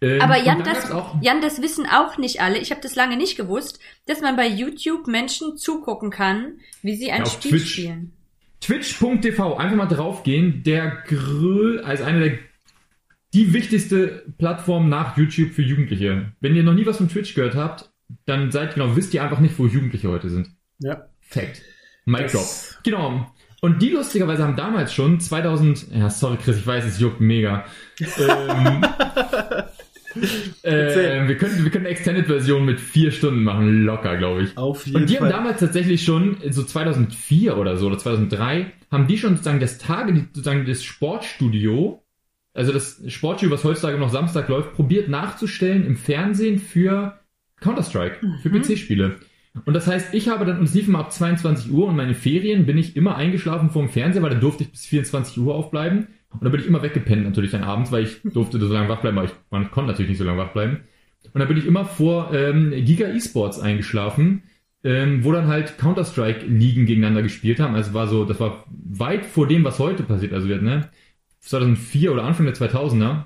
Ähm, 0.00 0.20
Aber 0.22 0.36
Jan 0.42 0.64
das, 0.64 0.90
Jan, 1.20 1.40
das 1.42 1.60
wissen 1.62 1.84
auch 1.86 2.16
nicht 2.18 2.40
alle. 2.40 2.58
Ich 2.58 2.70
habe 2.70 2.80
das 2.80 2.96
lange 2.96 3.16
nicht 3.16 3.36
gewusst, 3.36 3.78
dass 4.06 4.20
man 4.20 4.36
bei 4.36 4.48
YouTube 4.48 5.06
Menschen 5.06 5.56
zugucken 5.56 6.10
kann, 6.10 6.54
wie 6.82 6.96
sie 6.96 7.10
ein 7.12 7.20
Ja, 7.20 7.26
Spiel 7.26 7.50
Twitch. 7.52 7.72
spielen. 7.74 8.12
Twitch.tv, 8.62 9.56
einfach 9.56 9.76
mal 9.76 9.86
draufgehen, 9.86 10.62
der 10.62 11.02
grö, 11.06 11.80
also 11.82 12.04
eine 12.04 12.20
der, 12.20 12.38
die 13.34 13.52
wichtigste 13.52 14.24
Plattform 14.38 14.88
nach 14.88 15.16
YouTube 15.16 15.50
für 15.50 15.62
Jugendliche. 15.62 16.32
Wenn 16.40 16.54
ihr 16.54 16.62
noch 16.62 16.74
nie 16.74 16.86
was 16.86 16.98
von 16.98 17.08
Twitch 17.08 17.34
gehört 17.34 17.56
habt, 17.56 17.90
dann 18.24 18.52
seid 18.52 18.74
genau, 18.74 18.94
wisst 18.94 19.14
ihr 19.14 19.22
einfach 19.22 19.40
nicht, 19.40 19.58
wo 19.58 19.66
Jugendliche 19.66 20.08
heute 20.08 20.30
sind. 20.30 20.50
Ja. 20.78 21.08
Fact. 21.20 21.62
Mic 22.04 22.28
drop. 22.28 22.46
Genau. 22.84 23.32
Und 23.60 23.80
die 23.80 23.90
lustigerweise 23.90 24.42
haben 24.42 24.56
damals 24.56 24.92
schon 24.92 25.20
2000, 25.20 25.92
ja 25.92 26.10
sorry 26.10 26.36
Chris, 26.36 26.58
ich 26.58 26.66
weiß, 26.66 26.84
es 26.84 27.00
juckt 27.00 27.20
mega. 27.20 27.64
ähm, 28.18 28.84
äh, 30.62 31.28
wir 31.28 31.36
können, 31.36 31.64
wir 31.64 31.70
können 31.70 31.86
eine 31.86 31.94
Extended-Version 31.94 32.64
mit 32.64 32.80
vier 32.80 33.10
Stunden 33.10 33.42
machen, 33.42 33.82
locker, 33.84 34.16
glaube 34.16 34.42
ich. 34.42 34.56
Auf 34.56 34.86
jeden 34.86 34.96
Und 35.02 35.10
die 35.10 35.16
Fall. 35.16 35.28
haben 35.28 35.32
damals 35.32 35.60
tatsächlich 35.60 36.04
schon, 36.04 36.36
so 36.50 36.62
2004 36.62 37.56
oder 37.56 37.76
so, 37.76 37.86
oder 37.86 37.98
2003, 37.98 38.72
haben 38.90 39.06
die 39.06 39.18
schon 39.18 39.32
sozusagen 39.32 39.60
das 39.60 39.78
Tage, 39.78 40.14
sozusagen 40.34 40.66
das 40.66 40.84
Sportstudio, 40.84 42.02
also 42.54 42.72
das 42.72 43.02
Sportstudio, 43.08 43.54
was 43.54 43.64
heutzutage 43.64 43.98
noch 43.98 44.10
Samstag 44.10 44.48
läuft, 44.48 44.74
probiert 44.74 45.08
nachzustellen 45.08 45.86
im 45.86 45.96
Fernsehen 45.96 46.58
für 46.58 47.18
Counter-Strike, 47.60 48.18
für 48.42 48.48
Mhm. 48.50 48.62
PC-Spiele. 48.62 49.16
Und 49.66 49.74
das 49.74 49.86
heißt, 49.86 50.14
ich 50.14 50.28
habe 50.28 50.46
dann, 50.46 50.58
und 50.58 50.64
es 50.64 50.74
lief 50.74 50.88
immer 50.88 51.00
ab 51.00 51.12
22 51.12 51.70
Uhr 51.72 51.86
und 51.88 51.96
meine 51.96 52.14
Ferien 52.14 52.64
bin 52.64 52.78
ich 52.78 52.96
immer 52.96 53.16
eingeschlafen 53.16 53.70
vor 53.70 53.82
dem 53.82 53.90
Fernseher, 53.90 54.22
weil 54.22 54.30
da 54.30 54.38
durfte 54.38 54.64
ich 54.64 54.70
bis 54.70 54.86
24 54.86 55.38
Uhr 55.38 55.54
aufbleiben. 55.54 56.08
Und 56.32 56.44
da 56.44 56.48
bin 56.48 56.60
ich 56.60 56.66
immer 56.66 56.82
weggepennt 56.82 57.24
natürlich 57.24 57.50
dann 57.50 57.64
abends, 57.64 57.92
weil 57.92 58.04
ich 58.04 58.20
durfte 58.22 58.58
so 58.58 58.72
lange 58.72 58.88
wach 58.88 59.00
bleiben, 59.00 59.18
aber 59.18 59.26
ich 59.26 59.34
man 59.50 59.70
konnte 59.70 59.90
natürlich 59.90 60.10
nicht 60.10 60.18
so 60.18 60.24
lange 60.24 60.38
wach 60.38 60.52
bleiben. 60.52 60.80
Und 61.32 61.38
da 61.40 61.44
bin 61.44 61.56
ich 61.56 61.66
immer 61.66 61.84
vor 61.84 62.32
ähm, 62.34 62.72
Giga 62.84 63.06
Esports 63.06 63.60
eingeschlafen, 63.60 64.42
ähm, 64.84 65.24
wo 65.24 65.32
dann 65.32 65.46
halt 65.46 65.78
Counter-Strike-Ligen 65.78 66.86
gegeneinander 66.86 67.22
gespielt 67.22 67.60
haben. 67.60 67.74
Also 67.74 67.94
war 67.94 68.08
so, 68.08 68.24
das 68.24 68.40
war 68.40 68.64
weit 68.68 69.24
vor 69.24 69.46
dem, 69.46 69.64
was 69.64 69.78
heute 69.78 70.02
passiert. 70.02 70.32
Also 70.32 70.48
wird, 70.48 70.62
ne? 70.62 70.88
2004 71.40 72.12
oder 72.12 72.24
Anfang 72.24 72.46
der 72.46 72.54
2000er. 72.54 73.24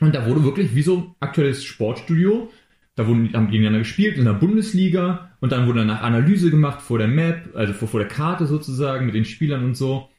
Und 0.00 0.14
da 0.14 0.26
wurde 0.26 0.44
wirklich 0.44 0.74
wie 0.74 0.82
so 0.82 1.14
aktuelles 1.20 1.64
Sportstudio. 1.64 2.50
Da 2.96 3.06
wurden, 3.06 3.32
haben 3.32 3.46
gegeneinander 3.46 3.78
gespielt 3.78 4.18
in 4.18 4.24
der 4.24 4.32
Bundesliga 4.32 5.30
und 5.40 5.52
dann 5.52 5.66
wurde 5.66 5.80
danach 5.80 6.02
Analyse 6.02 6.50
gemacht 6.50 6.82
vor 6.82 6.98
der 6.98 7.08
Map, 7.08 7.50
also 7.54 7.72
vor, 7.72 7.88
vor 7.88 8.00
der 8.00 8.08
Karte 8.08 8.46
sozusagen 8.46 9.06
mit 9.06 9.14
den 9.14 9.24
Spielern 9.24 9.64
und 9.64 9.74
so. 9.74 10.09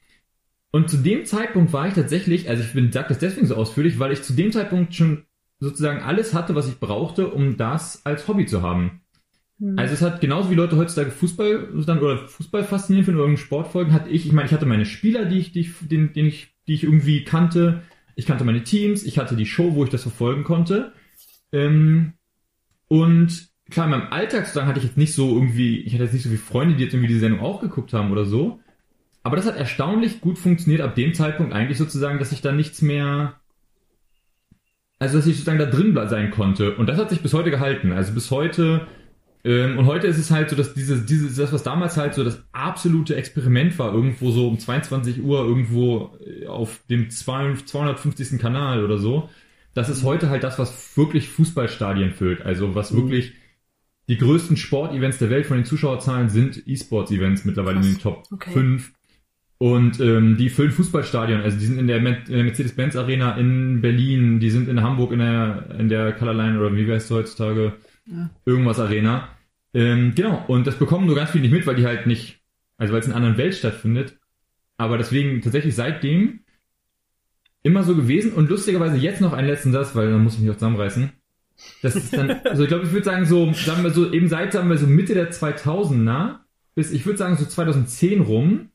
Und 0.72 0.90
zu 0.90 0.98
dem 0.98 1.26
Zeitpunkt 1.26 1.74
war 1.74 1.88
ich 1.88 1.94
tatsächlich, 1.94 2.50
also 2.50 2.64
ich 2.64 2.74
bin, 2.74 2.92
sag 2.92 3.10
das 3.10 3.20
deswegen 3.20 3.48
so 3.48 3.56
ausführlich, 3.56 4.00
weil 4.00 4.14
ich 4.14 4.24
zu 4.24 4.34
dem 4.34 4.52
Zeitpunkt 4.52 4.96
schon 4.96 5.26
sozusagen 5.60 6.02
alles 6.02 6.34
hatte, 6.34 6.56
was 6.56 6.68
ich 6.68 6.80
brauchte, 6.80 7.28
um 7.28 7.58
das 7.58 8.06
als 8.06 8.28
Hobby 8.28 8.46
zu 8.46 8.62
haben. 8.62 9.02
Also 9.78 9.94
es 9.94 10.02
hat 10.02 10.22
genauso 10.22 10.50
wie 10.50 10.56
Leute 10.56 10.76
heutzutage 10.76 11.12
Fußball 11.12 11.70
dann 11.86 12.00
oder 12.00 12.28
Fußball 12.28 12.64
faszinieren 12.64 13.06
finden 13.06 13.20
oder 13.20 13.28
irgendeinen 13.28 13.46
Sport 13.46 13.68
folgen, 13.68 13.94
hatte 13.94 14.10
ich, 14.10 14.26
ich 14.26 14.32
meine, 14.32 14.48
ich 14.48 14.54
hatte 14.54 14.66
meine 14.66 14.86
Spieler, 14.86 15.26
die 15.26 15.38
ich, 15.38 15.52
die 15.52 15.60
ich, 15.60 15.74
den, 15.82 16.14
den 16.14 16.26
ich, 16.26 16.56
die 16.68 16.74
ich 16.74 16.84
irgendwie 16.84 17.24
kannte, 17.24 17.84
ich 18.16 18.26
kannte 18.26 18.44
meine 18.44 18.64
Teams, 18.64 19.04
ich 19.04 19.20
hatte 19.20 19.36
die 19.36 19.46
Show, 19.46 19.76
wo 19.76 19.84
ich 19.84 19.92
das 19.92 20.02
verfolgen 20.02 20.44
konnte. 20.44 20.94
Ähm, 21.52 22.14
und 22.88 23.50
klar, 23.70 23.86
in 23.86 23.92
meinem 23.92 24.12
Alltag 24.12 24.46
sozusagen 24.46 24.68
hatte 24.68 24.80
ich 24.80 24.86
jetzt 24.86 24.98
nicht 24.98 25.14
so 25.14 25.36
irgendwie, 25.36 25.82
ich 25.82 25.94
hatte 25.94 26.06
jetzt 26.06 26.14
nicht 26.14 26.24
so 26.24 26.30
viele 26.30 26.42
Freunde, 26.42 26.76
die 26.76 26.84
jetzt 26.84 26.94
irgendwie 26.94 27.14
die 27.14 27.20
Sendung 27.20 27.42
auch 27.42 27.62
geguckt 27.62 27.94
haben 27.94 28.12
oder 28.12 28.26
so. 28.26 28.61
Aber 29.24 29.36
das 29.36 29.46
hat 29.46 29.56
erstaunlich 29.56 30.22
gut 30.22 30.40
funktioniert 30.40 30.82
ab 30.82 30.96
dem 30.96 31.14
Zeitpunkt 31.14 31.54
eigentlich 31.54 31.78
sozusagen, 31.78 32.20
dass 32.20 32.32
ich 32.32 32.42
da 32.42 32.52
nichts 32.52 32.82
mehr, 32.82 33.40
also 35.00 35.18
dass 35.18 35.28
ich 35.28 35.36
sozusagen 35.36 35.60
da 35.60 35.66
drin 35.66 35.98
sein 36.10 36.32
konnte. 36.32 36.76
Und 36.76 36.88
das 36.88 36.98
hat 36.98 37.10
sich 37.10 37.22
bis 37.22 37.34
heute 37.34 37.52
gehalten. 37.52 37.92
Also 37.92 38.14
bis 38.14 38.32
heute 38.32 38.88
Ähm, 39.46 39.78
und 39.80 39.88
heute 39.88 40.08
ist 40.08 40.20
es 40.20 40.32
halt 40.32 40.52
so, 40.52 40.56
dass 40.56 40.74
dieses, 40.76 41.06
dieses, 41.06 41.36
das, 41.38 41.54
was 41.54 41.64
damals 41.64 41.98
halt 41.98 42.14
so 42.16 42.24
das 42.24 42.44
absolute 42.54 43.16
Experiment 43.16 43.80
war, 43.80 43.94
irgendwo 43.94 44.32
so 44.32 44.48
um 44.48 44.60
22 44.60 45.22
Uhr 45.24 45.40
irgendwo 45.46 46.18
äh, 46.26 46.48
auf 46.48 46.82
dem 46.90 47.10
200 47.10 47.68
250. 47.68 48.40
Kanal 48.40 48.86
oder 48.86 49.00
so, 49.00 49.30
das 49.74 49.90
ist 49.90 50.04
heute 50.04 50.30
halt 50.30 50.44
das, 50.44 50.60
was 50.60 50.96
wirklich 50.98 51.30
Fußballstadien 51.30 52.12
füllt. 52.14 52.44
Also 52.44 52.76
was 52.76 52.94
Mhm. 52.94 52.98
wirklich 52.98 53.34
die 54.10 54.18
größten 54.18 54.58
Sportevents 54.58 55.18
der 55.20 55.30
Welt 55.32 55.46
von 55.48 55.58
den 55.58 55.66
Zuschauerzahlen 55.66 56.30
sind 56.30 56.62
E-Sports-Events 56.68 57.46
mittlerweile 57.46 57.78
in 57.78 57.84
den 57.84 58.00
Top 58.00 58.26
Okay. 58.32 58.52
5. 58.52 58.94
Und 59.62 60.00
ähm, 60.00 60.38
die 60.38 60.50
füllen 60.50 60.72
Fußballstadion. 60.72 61.42
Also 61.42 61.60
die 61.60 61.68
sind 61.68 61.78
in 61.78 61.86
der, 61.86 62.00
der 62.00 62.44
Mercedes-Benz 62.44 62.96
Arena 62.96 63.38
in 63.38 63.80
Berlin, 63.80 64.40
die 64.40 64.50
sind 64.50 64.68
in 64.68 64.82
Hamburg 64.82 65.12
in 65.12 65.20
der 65.20 65.76
in 65.78 65.88
der 65.88 66.14
Colorline 66.14 66.60
oder 66.60 66.76
wie 66.76 66.92
heißt 66.92 67.06
es 67.06 67.16
heutzutage? 67.16 67.74
Ja. 68.08 68.32
Irgendwas 68.44 68.80
Arena. 68.80 69.28
Ähm, 69.76 70.14
genau, 70.16 70.44
und 70.48 70.66
das 70.66 70.80
bekommen 70.80 71.06
nur 71.06 71.16
ganz 71.16 71.30
viele 71.30 71.44
nicht 71.44 71.52
mit, 71.52 71.68
weil 71.68 71.76
die 71.76 71.86
halt 71.86 72.08
nicht, 72.08 72.40
also 72.80 72.92
weil 72.92 73.02
es 73.02 73.06
in 73.06 73.12
einer 73.12 73.18
anderen 73.18 73.38
Welt 73.38 73.54
stattfindet. 73.54 74.18
Aber 74.78 74.98
deswegen 74.98 75.42
tatsächlich 75.44 75.76
seitdem 75.76 76.40
immer 77.62 77.84
so 77.84 77.96
gewesen 77.96 78.34
und 78.34 78.50
lustigerweise 78.50 78.98
jetzt 78.98 79.22
noch 79.22 79.34
einen 79.34 79.48
letzten 79.48 79.74
Satz, 79.74 79.96
weil 79.96 80.10
dann 80.10 80.24
muss 80.24 80.34
ich 80.34 80.40
mich 80.40 80.50
auch 80.50 80.56
zusammenreißen. 80.56 81.12
Das 81.84 81.96
ist 81.96 82.18
dann, 82.18 82.32
also 82.46 82.64
ich 82.64 82.68
glaube, 82.68 82.86
ich 82.86 82.94
würde 82.94 83.06
sagen, 83.06 83.28
so, 83.28 83.54
sagen 83.54 83.84
wir 83.84 83.92
so, 83.92 84.12
eben 84.12 84.28
seit, 84.28 84.54
sagen 84.54 84.72
wir 84.72 84.80
so 84.80 84.88
Mitte 84.88 85.14
der 85.14 85.32
2000er 85.32 86.40
bis, 86.74 86.92
ich 86.92 87.06
würde 87.06 87.20
sagen, 87.20 87.38
so 87.38 87.46
2010 87.46 88.22
rum, 88.22 88.71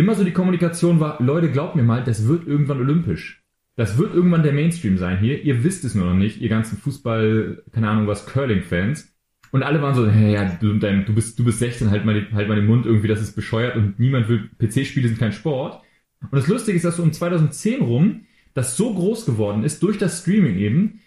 immer 0.00 0.14
so 0.14 0.24
die 0.24 0.32
Kommunikation 0.32 0.98
war, 1.00 1.22
Leute, 1.22 1.50
glaubt 1.50 1.76
mir 1.76 1.82
mal, 1.82 2.02
das 2.02 2.26
wird 2.26 2.46
irgendwann 2.46 2.80
olympisch. 2.80 3.44
Das 3.76 3.96
wird 3.98 4.14
irgendwann 4.14 4.42
der 4.42 4.52
Mainstream 4.52 4.98
sein 4.98 5.18
hier. 5.18 5.42
Ihr 5.42 5.62
wisst 5.64 5.84
es 5.84 5.94
nur 5.94 6.06
noch 6.06 6.14
nicht, 6.14 6.40
ihr 6.40 6.48
ganzen 6.48 6.76
Fußball, 6.78 7.62
keine 7.72 7.88
Ahnung 7.88 8.06
was, 8.06 8.26
Curling-Fans. 8.26 9.14
Und 9.52 9.62
alle 9.62 9.80
waren 9.82 9.94
so, 9.94 10.08
hey, 10.08 10.34
ja, 10.34 10.44
du, 10.60 10.74
dein, 10.78 11.06
du 11.06 11.14
bist, 11.14 11.38
du 11.38 11.44
bist 11.44 11.58
16, 11.60 11.90
halt 11.90 12.04
mal, 12.04 12.26
halt 12.32 12.48
mal 12.48 12.56
den 12.56 12.66
Mund 12.66 12.86
irgendwie, 12.86 13.08
das 13.08 13.20
ist 13.20 13.34
bescheuert 13.34 13.76
und 13.76 13.98
niemand 13.98 14.28
will, 14.28 14.48
PC-Spiele 14.58 15.08
sind 15.08 15.18
kein 15.18 15.32
Sport. 15.32 15.82
Und 16.22 16.34
das 16.34 16.46
Lustige 16.48 16.76
ist, 16.76 16.84
dass 16.84 16.96
so 16.96 17.02
um 17.02 17.12
2010 17.12 17.80
rum 17.80 18.26
das 18.54 18.76
so 18.76 18.92
groß 18.94 19.26
geworden 19.26 19.64
ist, 19.64 19.82
durch 19.82 19.96
das 19.98 20.20
Streaming 20.20 20.56
eben, 20.58 21.00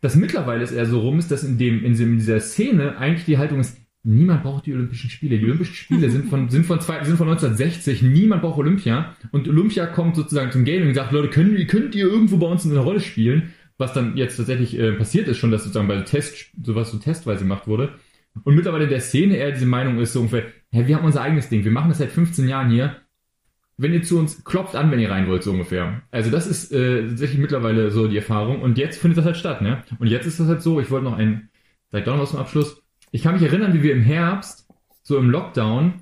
dass 0.00 0.14
mittlerweile 0.14 0.62
es 0.62 0.70
eher 0.72 0.86
so 0.86 1.00
rum 1.00 1.18
ist, 1.18 1.30
dass 1.30 1.42
in 1.44 1.58
dem- 1.58 1.84
in 1.84 1.94
dieser 1.94 2.40
Szene 2.40 2.98
eigentlich 2.98 3.24
die 3.24 3.38
Haltung 3.38 3.60
ist, 3.60 3.78
niemand 4.08 4.42
braucht 4.42 4.66
die 4.66 4.72
Olympischen 4.72 5.10
Spiele. 5.10 5.38
Die 5.38 5.44
Olympischen 5.44 5.74
Spiele 5.74 6.10
sind 6.10 6.28
von, 6.28 6.48
sind 6.48 6.66
von 6.66 6.80
zwei, 6.80 7.04
sind 7.04 7.16
von 7.16 7.28
1960. 7.28 8.02
Niemand 8.02 8.42
braucht 8.42 8.58
Olympia. 8.58 9.14
Und 9.30 9.48
Olympia 9.48 9.86
kommt 9.86 10.16
sozusagen 10.16 10.50
zum 10.50 10.64
Gaming 10.64 10.88
und 10.88 10.94
sagt, 10.94 11.12
Leute, 11.12 11.28
könnt, 11.28 11.68
könnt 11.68 11.94
ihr 11.94 12.06
irgendwo 12.06 12.38
bei 12.38 12.46
uns 12.46 12.64
eine 12.64 12.78
Rolle 12.78 13.00
spielen? 13.00 13.52
Was 13.76 13.92
dann 13.92 14.16
jetzt 14.16 14.36
tatsächlich 14.36 14.78
äh, 14.78 14.92
passiert 14.92 15.28
ist 15.28 15.36
schon, 15.36 15.50
dass 15.50 15.62
sozusagen 15.62 15.88
bei 15.88 16.00
Test, 16.00 16.50
sowas 16.62 16.90
so 16.90 16.98
testweise 16.98 17.42
gemacht 17.42 17.68
wurde. 17.68 17.90
Und 18.44 18.54
mittlerweile 18.54 18.84
in 18.84 18.90
der 18.90 19.00
Szene 19.00 19.36
eher 19.36 19.52
diese 19.52 19.66
Meinung 19.66 19.98
ist 20.00 20.14
so 20.14 20.20
ungefähr, 20.20 20.46
hä, 20.70 20.86
wir 20.86 20.96
haben 20.96 21.04
unser 21.04 21.22
eigenes 21.22 21.48
Ding. 21.48 21.64
Wir 21.64 21.70
machen 21.70 21.88
das 21.88 21.98
seit 21.98 22.10
15 22.10 22.48
Jahren 22.48 22.70
hier. 22.70 22.96
Wenn 23.76 23.92
ihr 23.92 24.02
zu 24.02 24.18
uns, 24.18 24.42
klopft 24.42 24.74
an, 24.74 24.90
wenn 24.90 24.98
ihr 24.98 25.10
rein 25.10 25.28
wollt, 25.28 25.44
so 25.44 25.52
ungefähr. 25.52 26.02
Also 26.10 26.30
das 26.30 26.48
ist 26.48 26.72
äh, 26.72 27.06
tatsächlich 27.08 27.38
mittlerweile 27.38 27.90
so 27.90 28.08
die 28.08 28.16
Erfahrung. 28.16 28.62
Und 28.62 28.78
jetzt 28.78 29.00
findet 29.00 29.18
das 29.18 29.24
halt 29.24 29.36
statt, 29.36 29.62
ne? 29.62 29.84
Und 30.00 30.08
jetzt 30.08 30.26
ist 30.26 30.40
das 30.40 30.48
halt 30.48 30.62
so, 30.62 30.80
ich 30.80 30.90
wollte 30.90 31.04
noch 31.04 31.16
ein, 31.16 31.50
sag 31.92 32.04
doch 32.04 32.14
noch 32.14 32.22
was 32.22 32.30
zum 32.30 32.40
Abschluss. 32.40 32.82
Ich 33.10 33.22
kann 33.22 33.34
mich 33.34 33.42
erinnern, 33.42 33.74
wie 33.74 33.82
wir 33.82 33.92
im 33.92 34.02
Herbst, 34.02 34.68
so 35.02 35.16
im 35.18 35.30
Lockdown, 35.30 35.94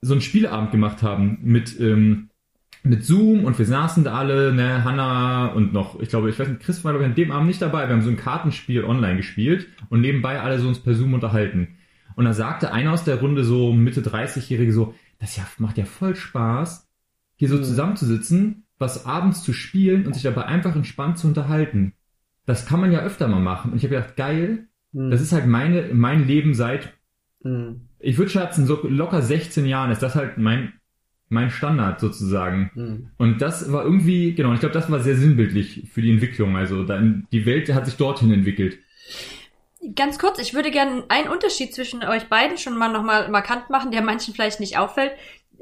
so 0.00 0.14
einen 0.14 0.20
Spieleabend 0.20 0.72
gemacht 0.72 1.02
haben 1.02 1.38
mit, 1.42 1.78
ähm, 1.78 2.30
mit 2.82 3.04
Zoom 3.04 3.44
und 3.44 3.58
wir 3.58 3.66
saßen 3.66 4.04
da 4.04 4.14
alle, 4.14 4.52
ne, 4.54 4.84
Hanna 4.84 5.48
und 5.48 5.72
noch, 5.72 6.00
ich 6.00 6.08
glaube, 6.08 6.30
ich 6.30 6.38
weiß 6.38 6.48
nicht, 6.48 6.62
Chris 6.62 6.82
war 6.84 6.92
glaube 6.92 7.04
ich 7.04 7.10
an 7.10 7.14
dem 7.14 7.30
Abend 7.30 7.48
nicht 7.48 7.60
dabei, 7.60 7.86
wir 7.86 7.94
haben 7.94 8.02
so 8.02 8.10
ein 8.10 8.16
Kartenspiel 8.16 8.84
online 8.84 9.18
gespielt 9.18 9.68
und 9.90 10.00
nebenbei 10.00 10.40
alle 10.40 10.58
so 10.58 10.68
uns 10.68 10.78
per 10.80 10.94
Zoom 10.94 11.14
unterhalten. 11.14 11.76
Und 12.16 12.24
da 12.24 12.32
sagte 12.32 12.72
einer 12.72 12.92
aus 12.92 13.04
der 13.04 13.20
Runde 13.20 13.44
so 13.44 13.72
Mitte 13.72 14.00
30-Jährige 14.00 14.72
so, 14.72 14.94
das 15.18 15.36
ja, 15.36 15.46
macht 15.58 15.78
ja 15.78 15.84
voll 15.84 16.16
Spaß, 16.16 16.88
hier 17.36 17.48
so 17.48 17.56
Mhm. 17.56 17.64
zusammenzusitzen, 17.64 18.64
was 18.78 19.04
abends 19.06 19.42
zu 19.42 19.52
spielen 19.52 20.06
und 20.06 20.14
sich 20.14 20.22
dabei 20.22 20.46
einfach 20.46 20.74
entspannt 20.74 21.18
zu 21.18 21.28
unterhalten. 21.28 21.92
Das 22.46 22.66
kann 22.66 22.80
man 22.80 22.92
ja 22.92 23.00
öfter 23.00 23.28
mal 23.28 23.40
machen. 23.40 23.72
Und 23.72 23.76
ich 23.78 23.84
habe 23.84 23.96
gedacht, 23.96 24.16
geil, 24.16 24.68
Hm. 24.92 25.10
das 25.10 25.20
ist 25.20 25.32
halt 25.32 25.46
meine, 25.46 25.90
mein 25.92 26.26
Leben 26.26 26.54
seit, 26.54 26.92
Hm. 27.42 27.82
ich 27.98 28.18
würde 28.18 28.30
schätzen, 28.30 28.66
so 28.66 28.80
locker 28.86 29.22
16 29.22 29.64
Jahren 29.66 29.90
ist 29.90 30.02
das 30.02 30.14
halt 30.14 30.36
mein, 30.38 30.74
mein 31.28 31.50
Standard 31.50 32.00
sozusagen. 32.00 32.70
Hm. 32.74 33.10
Und 33.16 33.40
das 33.40 33.72
war 33.72 33.84
irgendwie, 33.84 34.34
genau, 34.34 34.52
ich 34.52 34.60
glaube, 34.60 34.74
das 34.74 34.90
war 34.90 35.00
sehr 35.00 35.16
sinnbildlich 35.16 35.88
für 35.92 36.02
die 36.02 36.10
Entwicklung. 36.10 36.56
Also 36.56 36.84
dann, 36.84 37.26
die 37.32 37.46
Welt 37.46 37.72
hat 37.72 37.86
sich 37.86 37.96
dorthin 37.96 38.32
entwickelt. 38.32 38.78
Ganz 39.96 40.18
kurz, 40.18 40.38
ich 40.38 40.52
würde 40.52 40.70
gerne 40.70 41.04
einen 41.08 41.28
Unterschied 41.28 41.74
zwischen 41.74 42.04
euch 42.04 42.28
beiden 42.28 42.58
schon 42.58 42.76
mal 42.76 42.92
nochmal 42.92 43.30
markant 43.30 43.70
machen, 43.70 43.90
der 43.92 44.02
manchen 44.02 44.34
vielleicht 44.34 44.60
nicht 44.60 44.76
auffällt. 44.76 45.12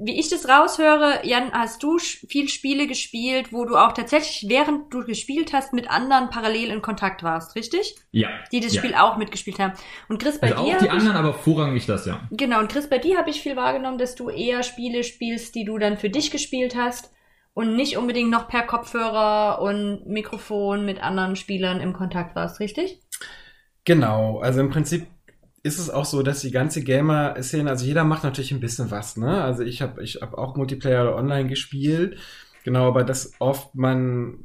Wie 0.01 0.21
ich 0.21 0.29
das 0.29 0.49
raushöre, 0.49 1.27
Jan, 1.27 1.51
hast 1.53 1.83
du 1.83 1.99
viel 1.99 2.49
Spiele 2.49 2.87
gespielt, 2.87 3.53
wo 3.53 3.65
du 3.65 3.77
auch 3.77 3.93
tatsächlich, 3.93 4.49
während 4.49 4.95
du 4.95 5.05
gespielt 5.05 5.53
hast, 5.53 5.73
mit 5.73 5.91
anderen 5.91 6.31
parallel 6.31 6.71
in 6.71 6.83
Kontakt 6.83 7.25
warst, 7.25 7.57
richtig? 7.57 7.97
Ja. 8.13 8.29
Die 8.53 8.61
das 8.61 8.75
ja. 8.75 8.81
Spiel 8.81 8.95
auch 8.95 9.17
mitgespielt 9.17 9.59
haben. 9.59 9.73
Und 10.09 10.23
Chris, 10.23 10.39
bei 10.39 10.53
Also 10.53 10.65
dir. 10.65 10.77
auch 10.77 10.79
die 10.79 10.89
hab 10.89 10.95
ich- 10.97 11.01
anderen, 11.01 11.17
aber 11.17 11.35
vorrangig 11.35 11.87
das, 11.87 12.07
ja. 12.07 12.21
Genau, 12.31 12.61
und 12.61 12.71
Chris, 12.71 12.89
bei 12.89 12.99
dir 12.99 13.19
habe 13.19 13.31
ich 13.31 13.41
viel 13.41 13.57
wahrgenommen, 13.57 13.99
dass 13.99 14.15
du 14.15 14.29
eher 14.31 14.63
Spiele 14.63 15.03
spielst, 15.03 15.57
die 15.57 15.65
du 15.65 15.79
dann 15.79 15.97
für 15.99 16.11
dich 16.11 16.31
gespielt 16.31 16.77
hast 16.77 17.11
und 17.55 17.75
nicht 17.75 17.97
unbedingt 17.97 18.31
noch 18.31 18.47
per 18.47 18.63
Kopfhörer 18.63 19.61
und 19.61 20.07
Mikrofon 20.07 20.85
mit 20.85 21.03
anderen 21.03 21.35
Spielern 21.35 21.81
im 21.81 21.93
Kontakt 21.93 22.37
warst, 22.37 22.61
richtig? 22.61 23.01
Genau, 23.85 24.39
also 24.39 24.61
im 24.61 24.71
Prinzip 24.71 25.09
ist 25.63 25.79
es 25.79 25.91
auch 25.91 26.05
so, 26.05 26.23
dass 26.23 26.41
die 26.41 26.51
ganze 26.51 26.83
Gamer-Szene, 26.83 27.69
also 27.69 27.85
jeder 27.85 28.05
macht 28.05 28.25
natürlich 28.25 28.53
ein 28.53 28.61
bisschen 28.61 28.91
was, 28.91 29.17
ne? 29.17 29.43
Also 29.43 29.63
ich 29.63 29.83
habe 29.83 30.03
ich 30.03 30.21
hab 30.23 30.35
auch 30.35 30.57
Multiplayer 30.57 31.03
oder 31.03 31.17
online 31.17 31.49
gespielt, 31.49 32.19
genau, 32.65 32.89
aber 32.89 33.05
dass 33.05 33.33
oft 33.39 33.75
man 33.75 34.43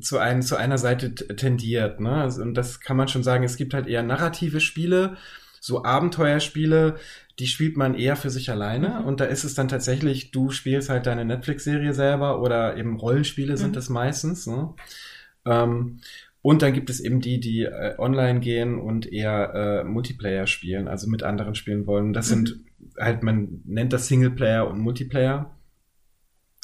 zu, 0.00 0.18
ein, 0.18 0.42
zu 0.42 0.56
einer 0.56 0.78
Seite 0.78 1.14
tendiert, 1.14 2.00
ne? 2.00 2.12
Also, 2.22 2.42
und 2.42 2.54
das 2.54 2.80
kann 2.80 2.96
man 2.96 3.08
schon 3.08 3.22
sagen, 3.22 3.44
es 3.44 3.56
gibt 3.56 3.74
halt 3.74 3.86
eher 3.86 4.02
narrative 4.02 4.60
Spiele, 4.60 5.16
so 5.60 5.84
Abenteuerspiele, 5.84 6.96
die 7.38 7.46
spielt 7.46 7.76
man 7.76 7.94
eher 7.94 8.16
für 8.16 8.30
sich 8.30 8.50
alleine 8.50 9.00
Mhm. 9.00 9.06
und 9.06 9.20
da 9.20 9.24
ist 9.26 9.44
es 9.44 9.54
dann 9.54 9.68
tatsächlich, 9.68 10.30
du 10.30 10.50
spielst 10.50 10.88
halt 10.90 11.06
deine 11.06 11.24
Netflix-Serie 11.24 11.92
selber 11.94 12.40
oder 12.40 12.76
eben 12.76 12.96
Rollenspiele 12.96 13.56
sind 13.56 13.72
Mhm. 13.72 13.78
es 13.78 13.88
meistens, 13.88 14.46
ne? 14.46 14.74
Ähm, 15.44 15.98
und 16.42 16.62
dann 16.62 16.72
gibt 16.72 16.90
es 16.90 17.00
eben 17.00 17.20
die, 17.20 17.38
die 17.38 17.62
äh, 17.62 17.94
online 17.98 18.40
gehen 18.40 18.78
und 18.78 19.10
eher 19.10 19.54
äh, 19.54 19.84
Multiplayer 19.84 20.48
spielen, 20.48 20.88
also 20.88 21.08
mit 21.08 21.22
anderen 21.22 21.54
spielen 21.54 21.86
wollen. 21.86 22.12
Das 22.12 22.28
sind 22.28 22.60
halt, 22.98 23.22
man 23.22 23.62
nennt 23.64 23.92
das 23.92 24.08
Singleplayer 24.08 24.68
und 24.68 24.80
Multiplayer 24.80 25.56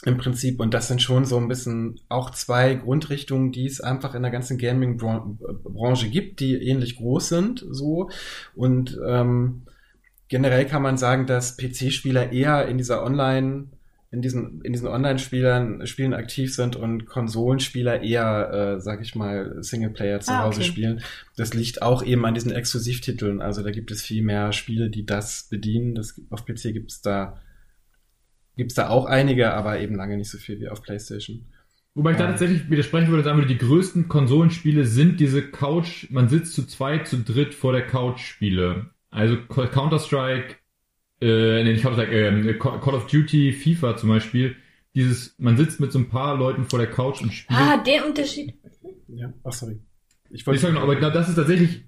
im 0.05 0.17
Prinzip. 0.17 0.59
Und 0.59 0.75
das 0.75 0.89
sind 0.89 1.01
schon 1.01 1.25
so 1.25 1.39
ein 1.39 1.47
bisschen 1.47 2.01
auch 2.09 2.31
zwei 2.31 2.75
Grundrichtungen, 2.75 3.53
die 3.53 3.67
es 3.67 3.81
einfach 3.81 4.17
in 4.17 4.23
der 4.23 4.33
ganzen 4.33 4.59
Gaming-Branche 4.59 6.11
gibt, 6.11 6.41
die 6.41 6.55
ähnlich 6.55 6.97
groß 6.97 7.29
sind, 7.29 7.65
so. 7.71 8.11
Und 8.57 8.99
ähm, 9.07 9.63
generell 10.27 10.67
kann 10.67 10.83
man 10.83 10.99
sagen, 10.99 11.27
dass 11.27 11.57
PC-Spieler 11.57 12.33
eher 12.33 12.67
in 12.67 12.79
dieser 12.79 13.05
Online- 13.05 13.69
in 14.11 14.23
diesen, 14.23 14.63
in 14.63 14.73
diesen 14.73 14.89
Online-Spielern, 14.89 15.87
Spielen 15.87 16.15
aktiv 16.15 16.55
sind 16.55 16.77
und 16.77 17.05
Konsolenspieler 17.05 18.03
eher, 18.03 18.77
äh, 18.77 18.81
sag 18.81 19.03
ich 19.03 19.15
mal, 19.15 19.63
Singleplayer 19.63 20.21
zu 20.21 20.33
Ah, 20.33 20.45
Hause 20.45 20.61
okay. 20.61 20.69
spielen. 20.71 21.01
Das 21.37 21.53
liegt 21.53 21.83
auch 21.83 22.03
eben 22.03 22.25
an 22.25 22.35
diesen 22.35 22.51
Exklusivtiteln. 22.53 23.43
Also 23.43 23.63
da 23.63 23.71
gibt 23.71 23.91
es 23.91 24.01
viel 24.03 24.23
mehr 24.23 24.53
Spiele, 24.53 24.89
die 24.89 25.05
das 25.05 25.49
bedienen. 25.51 25.95
Das, 25.95 26.19
auf 26.31 26.47
PC 26.47 26.73
gibt 26.73 26.91
es 26.91 27.03
da, 27.03 27.39
gibt's 28.57 28.75
da 28.75 28.89
auch 28.89 29.05
einige, 29.05 29.53
aber 29.53 29.79
eben 29.81 29.95
lange 29.95 30.17
nicht 30.17 30.31
so 30.31 30.39
viel 30.39 30.59
wie 30.59 30.69
auf 30.69 30.83
PlayStation. 30.83 31.45
Wobei 31.95 32.13
ich 32.13 32.17
da 32.17 32.25
Ja. 32.25 32.31
tatsächlich 32.31 32.71
widersprechen 32.71 33.09
würde 33.09 33.19
und 33.19 33.25
sagen 33.25 33.39
würde, 33.39 33.49
die 33.53 33.59
größten 33.59 34.09
Konsolenspiele 34.09 34.85
sind 34.87 35.21
diese 35.21 35.43
Couch, 35.51 36.07
man 36.11 36.29
sitzt 36.29 36.55
zu 36.55 36.65
zweit, 36.67 37.09
zu 37.09 37.19
dritt 37.19 37.55
vor 37.55 37.73
der 37.73 37.87
Couch-Spiele. 37.87 38.87
Also 39.11 39.37
Counter-Strike, 39.47 40.57
äh, 41.21 41.63
nee, 41.65 41.73
nicht 41.73 41.83
Counter-Strike, 41.83 42.49
äh, 42.51 42.55
Call 42.59 42.95
of 42.95 43.07
Duty, 43.07 43.53
FIFA 43.53 43.97
zum 43.97 44.09
Beispiel. 44.11 44.57
Dieses, 44.95 45.35
man 45.39 45.57
sitzt 45.57 45.81
mit 45.81 45.93
so 45.93 45.99
ein 45.99 46.09
paar 46.09 46.37
Leuten 46.37 46.65
vor 46.65 46.79
der 46.79 46.91
Couch 46.91 47.21
und 47.23 47.33
spielt. 47.33 47.59
Ah, 47.59 47.77
der 47.77 48.07
Unterschied. 48.07 48.55
Ja, 49.09 49.33
ach 49.45 49.53
sorry. 49.53 49.79
Ich 50.31 50.47
ich 50.47 50.61
sag 50.61 50.73
noch, 50.73 50.83
aber 50.83 50.93
ich 50.95 50.99
glaube, 50.99 51.15
das 51.15 51.29
ist 51.29 51.37
tatsächlich, 51.37 51.83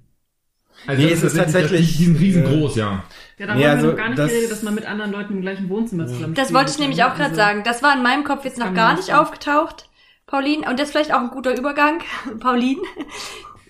also 0.87 1.03
Nee, 1.03 1.11
das 1.11 1.19
es 1.23 1.33
ist 1.33 1.37
tatsächlich, 1.39 1.97
die 1.99 2.05
sind 2.05 2.17
äh, 2.17 2.19
riesengroß, 2.21 2.77
ja. 2.77 3.05
Ja, 3.39 3.47
da 3.47 3.55
Nee, 3.55 3.65
haben 3.65 3.71
also 3.71 3.83
wir 3.87 3.91
noch 3.91 3.97
gar 3.99 4.09
nicht 4.09 4.19
das- 4.19 4.31
geredet, 4.31 4.51
dass 4.51 4.63
man 4.63 4.75
mit 4.75 4.87
anderen 4.87 5.13
Leuten 5.13 5.35
im 5.35 5.41
gleichen 5.43 5.69
Wohnzimmer 5.69 6.07
zusammen 6.07 6.35
Das 6.35 6.53
wollte 6.55 6.71
ich 6.73 6.79
nämlich 6.79 7.03
auch 7.05 7.11
gerade 7.15 7.25
Also, 7.25 7.37
sagen. 7.37 7.63
Das 7.65 7.83
war 7.83 7.95
in 7.97 8.03
meinem 8.03 8.25
Kopf 8.25 8.45
jetzt 8.45 8.59
noch 8.59 8.73
gar 8.75 8.95
nicht 8.95 9.05
sagen. 9.07 9.19
aufgetaucht, 9.19 9.89
Pauline. 10.27 10.69
Und 10.69 10.79
das 10.79 10.89
ist 10.89 10.93
vielleicht 10.93 11.13
auch 11.13 11.21
ein 11.21 11.31
guter 11.31 11.57
Übergang, 11.59 12.01
Pauline. 12.41 12.81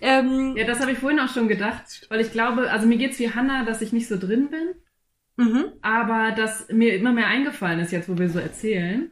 ähm, 0.00 0.54
Ja, 0.56 0.64
das 0.66 0.80
habe 0.80 0.92
ich 0.92 0.98
vorhin 0.98 1.18
auch 1.20 1.28
schon 1.32 1.48
gedacht, 1.48 2.06
weil 2.10 2.20
ich 2.20 2.32
glaube, 2.32 2.70
also 2.70 2.86
mir 2.86 2.96
geht's 2.98 3.18
wie 3.18 3.30
Hannah, 3.32 3.64
dass 3.64 3.80
ich 3.82 3.92
nicht 3.92 4.08
so 4.08 4.16
drin 4.18 4.48
bin, 4.50 4.74
mhm. 5.36 5.66
aber 5.82 6.32
dass 6.32 6.68
mir 6.70 6.94
immer 6.94 7.12
mehr 7.12 7.26
eingefallen 7.26 7.80
ist 7.80 7.92
jetzt, 7.92 8.08
wo 8.08 8.18
wir 8.18 8.28
so 8.28 8.38
erzählen. 8.38 9.10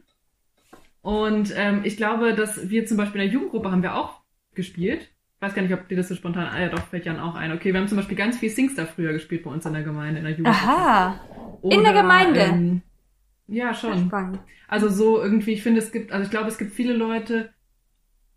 Und 1.01 1.53
ähm, 1.55 1.81
ich 1.83 1.97
glaube, 1.97 2.33
dass 2.33 2.69
wir 2.69 2.85
zum 2.85 2.97
Beispiel 2.97 3.21
in 3.21 3.27
der 3.27 3.33
Jugendgruppe 3.33 3.71
haben 3.71 3.83
wir 3.83 3.95
auch 3.95 4.21
gespielt. 4.53 5.09
Ich 5.35 5.41
weiß 5.41 5.55
gar 5.55 5.61
nicht, 5.61 5.73
ob 5.73 5.87
dir 5.87 5.95
das 5.95 6.09
so 6.09 6.15
spontan, 6.15 6.47
ah 6.47 6.59
ja 6.59 6.67
doch, 6.67 6.85
fällt 6.87 7.05
Jan 7.05 7.19
auch 7.19 7.35
ein. 7.35 7.53
Okay, 7.53 7.71
wir 7.71 7.79
haben 7.79 7.87
zum 7.87 7.97
Beispiel 7.97 8.17
ganz 8.17 8.37
viel 8.37 8.49
Singstar 8.49 8.85
früher 8.85 9.13
gespielt 9.13 9.43
bei 9.43 9.51
uns 9.51 9.65
in 9.65 9.71
der 9.71 9.83
Gemeinde, 9.83 10.19
in 10.19 10.25
der 10.25 10.33
Jugend. 10.33 10.47
Aha. 10.49 11.19
In 11.63 11.83
der 11.83 11.93
Gemeinde? 11.93 12.39
Ähm, 12.41 12.81
ja, 13.47 13.73
schon. 13.73 14.11
Also 14.67 14.89
so 14.89 15.21
irgendwie, 15.21 15.53
ich 15.53 15.63
finde, 15.63 15.79
es 15.79 15.91
gibt, 15.91 16.11
also 16.11 16.25
ich 16.25 16.29
glaube, 16.29 16.49
es 16.49 16.57
gibt 16.57 16.73
viele 16.73 16.93
Leute, 16.93 17.49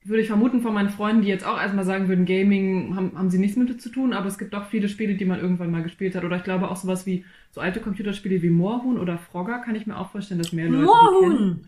würde 0.05 0.23
ich 0.23 0.29
vermuten 0.29 0.63
von 0.63 0.75
meinen 0.75 0.91
Freunden, 0.91 1.23
die 1.23 1.29
jetzt 1.29 1.47
auch 1.47 1.61
erstmal 1.61 1.85
sagen 1.85 2.09
würden, 2.09 2.25
Gaming 2.25 2.97
haben, 2.97 3.13
haben 3.17 3.31
sie 3.31 3.39
nichts 3.39 3.57
mit 3.57 3.81
zu 3.81 3.89
tun, 3.89 4.13
aber 4.13 4.27
es 4.27 4.39
gibt 4.39 4.55
auch 4.55 4.67
viele 4.67 4.89
Spiele, 4.89 5.15
die 5.15 5.25
man 5.25 5.41
irgendwann 5.41 5.71
mal 5.71 5.83
gespielt 5.83 6.15
hat. 6.15 6.25
Oder 6.25 6.37
ich 6.37 6.45
glaube 6.45 6.71
auch 6.71 6.77
sowas 6.77 7.07
wie 7.07 7.25
so 7.51 7.61
alte 7.61 7.81
Computerspiele 7.81 8.43
wie 8.43 8.51
Moorhuhn 8.51 8.99
oder 8.99 9.19
Frogger 9.19 9.61
kann 9.61 9.75
ich 9.75 9.87
mir 9.87 9.97
auch 9.97 10.11
vorstellen, 10.11 10.39
dass 10.39 10.53
mehr 10.53 10.69
Leute 10.69 10.87
die 10.87 11.21
kennen. 11.21 11.39
Moorhuhn. 11.39 11.61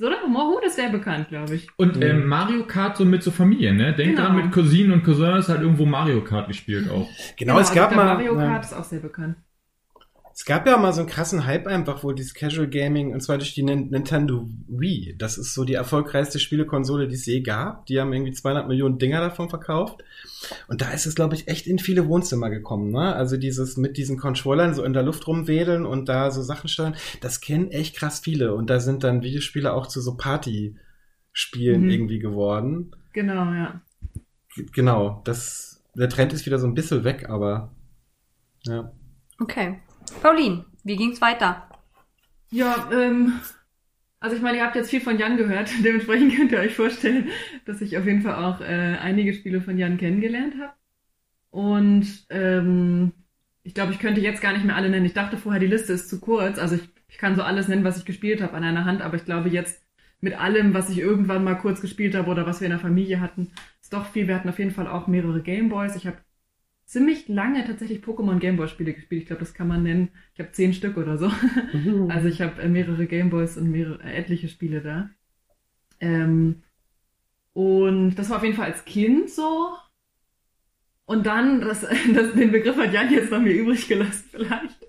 So, 0.00 0.06
oder? 0.06 0.28
Moorhuhn 0.28 0.62
ist 0.64 0.76
sehr 0.76 0.90
bekannt, 0.90 1.28
glaube 1.28 1.56
ich. 1.56 1.66
Und 1.76 2.02
ähm, 2.02 2.26
Mario 2.28 2.64
Kart 2.64 2.96
so 2.96 3.04
mit 3.04 3.22
so 3.22 3.30
Familie, 3.32 3.74
ne? 3.74 3.94
Denk 3.94 4.16
Genau. 4.16 4.28
dran, 4.28 4.36
mit 4.36 4.52
Cousinen 4.52 4.92
und 4.92 5.02
Cousins 5.02 5.48
halt 5.48 5.62
irgendwo 5.62 5.86
Mario 5.86 6.22
Kart 6.22 6.46
gespielt 6.46 6.88
auch. 6.88 7.08
Genau, 7.36 7.58
es 7.58 7.70
also 7.70 7.80
gab 7.80 7.88
der 7.90 7.96
mal. 7.98 8.14
Mario 8.14 8.38
ja. 8.38 8.46
Kart 8.46 8.64
ist 8.64 8.74
auch 8.74 8.84
sehr 8.84 9.00
bekannt. 9.00 9.36
Es 10.40 10.44
gab 10.44 10.68
ja 10.68 10.76
mal 10.76 10.92
so 10.92 11.00
einen 11.00 11.08
krassen 11.08 11.46
Hype 11.46 11.66
einfach, 11.66 12.04
wo 12.04 12.12
dieses 12.12 12.32
Casual 12.32 12.68
Gaming, 12.68 13.12
und 13.12 13.20
zwar 13.20 13.38
durch 13.38 13.54
die 13.54 13.64
Nin- 13.64 13.90
Nintendo 13.90 14.48
Wii. 14.68 15.16
Das 15.18 15.36
ist 15.36 15.52
so 15.52 15.64
die 15.64 15.74
erfolgreichste 15.74 16.38
Spielekonsole, 16.38 17.08
die 17.08 17.16
es 17.16 17.26
je 17.26 17.40
gab. 17.40 17.86
Die 17.86 18.00
haben 18.00 18.12
irgendwie 18.12 18.30
200 18.30 18.68
Millionen 18.68 19.00
Dinger 19.00 19.18
davon 19.20 19.48
verkauft. 19.50 20.04
Und 20.68 20.80
da 20.80 20.92
ist 20.92 21.06
es, 21.06 21.16
glaube 21.16 21.34
ich, 21.34 21.48
echt 21.48 21.66
in 21.66 21.80
viele 21.80 22.06
Wohnzimmer 22.06 22.50
gekommen, 22.50 22.92
ne? 22.92 23.16
Also 23.16 23.36
dieses 23.36 23.76
mit 23.76 23.96
diesen 23.96 24.16
Controllern 24.16 24.74
so 24.74 24.84
in 24.84 24.92
der 24.92 25.02
Luft 25.02 25.26
rumwedeln 25.26 25.84
und 25.84 26.08
da 26.08 26.30
so 26.30 26.40
Sachen 26.40 26.68
steuern, 26.68 26.94
das 27.20 27.40
kennen 27.40 27.72
echt 27.72 27.96
krass 27.96 28.20
viele. 28.20 28.54
Und 28.54 28.70
da 28.70 28.78
sind 28.78 29.02
dann 29.02 29.24
Videospiele 29.24 29.72
auch 29.72 29.88
zu 29.88 30.00
so 30.00 30.16
Party-Spielen 30.16 31.82
Mhm. 31.82 31.90
irgendwie 31.90 32.20
geworden. 32.20 32.92
Genau, 33.12 33.52
ja. 33.54 33.80
Genau, 34.72 35.20
das, 35.24 35.82
der 35.96 36.08
Trend 36.08 36.32
ist 36.32 36.46
wieder 36.46 36.60
so 36.60 36.68
ein 36.68 36.74
bisschen 36.74 37.02
weg, 37.02 37.28
aber, 37.28 37.72
ja. 38.66 38.92
Okay. 39.40 39.80
Pauline, 40.10 40.64
wie 40.84 40.96
ging's 40.96 41.20
weiter? 41.20 41.68
Ja, 42.50 42.88
ähm, 42.92 43.40
also 44.20 44.36
ich 44.36 44.42
meine, 44.42 44.58
ihr 44.58 44.64
habt 44.64 44.76
jetzt 44.76 44.90
viel 44.90 45.00
von 45.00 45.18
Jan 45.18 45.36
gehört, 45.36 45.70
dementsprechend 45.84 46.36
könnt 46.36 46.52
ihr 46.52 46.58
euch 46.58 46.74
vorstellen, 46.74 47.28
dass 47.64 47.80
ich 47.80 47.96
auf 47.96 48.06
jeden 48.06 48.22
Fall 48.22 48.34
auch 48.36 48.60
äh, 48.60 48.96
einige 49.00 49.34
Spiele 49.34 49.60
von 49.60 49.78
Jan 49.78 49.98
kennengelernt 49.98 50.54
habe. 50.60 50.72
Und 51.50 52.26
ähm, 52.30 53.12
ich 53.62 53.74
glaube, 53.74 53.92
ich 53.92 53.98
könnte 53.98 54.20
jetzt 54.20 54.40
gar 54.40 54.52
nicht 54.52 54.64
mehr 54.64 54.76
alle 54.76 54.90
nennen. 54.90 55.06
Ich 55.06 55.14
dachte 55.14 55.36
vorher, 55.36 55.60
die 55.60 55.66
Liste 55.66 55.92
ist 55.92 56.08
zu 56.08 56.20
kurz. 56.20 56.58
Also 56.58 56.76
ich, 56.76 56.88
ich 57.08 57.18
kann 57.18 57.36
so 57.36 57.42
alles 57.42 57.68
nennen, 57.68 57.84
was 57.84 57.98
ich 57.98 58.04
gespielt 58.04 58.42
habe 58.42 58.54
an 58.54 58.64
einer 58.64 58.84
Hand, 58.84 59.02
aber 59.02 59.16
ich 59.16 59.24
glaube 59.24 59.48
jetzt 59.48 59.82
mit 60.20 60.38
allem, 60.38 60.74
was 60.74 60.90
ich 60.90 60.98
irgendwann 60.98 61.44
mal 61.44 61.54
kurz 61.54 61.80
gespielt 61.80 62.14
habe 62.14 62.30
oder 62.30 62.44
was 62.46 62.60
wir 62.60 62.66
in 62.66 62.72
der 62.72 62.80
Familie 62.80 63.20
hatten, 63.20 63.52
ist 63.80 63.92
doch 63.92 64.06
viel. 64.06 64.26
Wir 64.26 64.34
hatten 64.34 64.48
auf 64.48 64.58
jeden 64.58 64.72
Fall 64.72 64.88
auch 64.88 65.06
mehrere 65.06 65.42
Gameboys. 65.42 65.96
Ich 65.96 66.06
habe 66.06 66.18
ziemlich 66.88 67.28
lange 67.28 67.66
tatsächlich 67.66 68.00
Pokémon 68.02 68.38
Gameboy-Spiele 68.38 68.94
gespielt. 68.94 69.20
Ich 69.22 69.26
glaube, 69.26 69.40
das 69.40 69.52
kann 69.52 69.68
man 69.68 69.82
nennen. 69.82 70.08
Ich 70.32 70.40
habe 70.40 70.52
zehn 70.52 70.72
Stück 70.72 70.96
oder 70.96 71.18
so. 71.18 71.30
Also 72.08 72.28
ich 72.28 72.40
habe 72.40 72.62
äh, 72.62 72.68
mehrere 72.68 73.06
Gameboys 73.06 73.58
und 73.58 73.70
mehrere, 73.70 74.02
äh, 74.02 74.16
etliche 74.16 74.48
Spiele 74.48 74.80
da. 74.80 75.10
Ähm, 76.00 76.62
und 77.52 78.14
das 78.14 78.30
war 78.30 78.38
auf 78.38 78.42
jeden 78.42 78.56
Fall 78.56 78.72
als 78.72 78.86
Kind 78.86 79.28
so. 79.28 79.68
Und 81.04 81.26
dann, 81.26 81.60
das, 81.60 81.80
das, 82.14 82.32
den 82.32 82.52
Begriff 82.52 82.78
hat 82.78 82.94
Jan 82.94 83.12
jetzt 83.12 83.30
noch 83.30 83.40
mir 83.40 83.52
übrig 83.52 83.86
gelassen 83.86 84.24
vielleicht, 84.30 84.88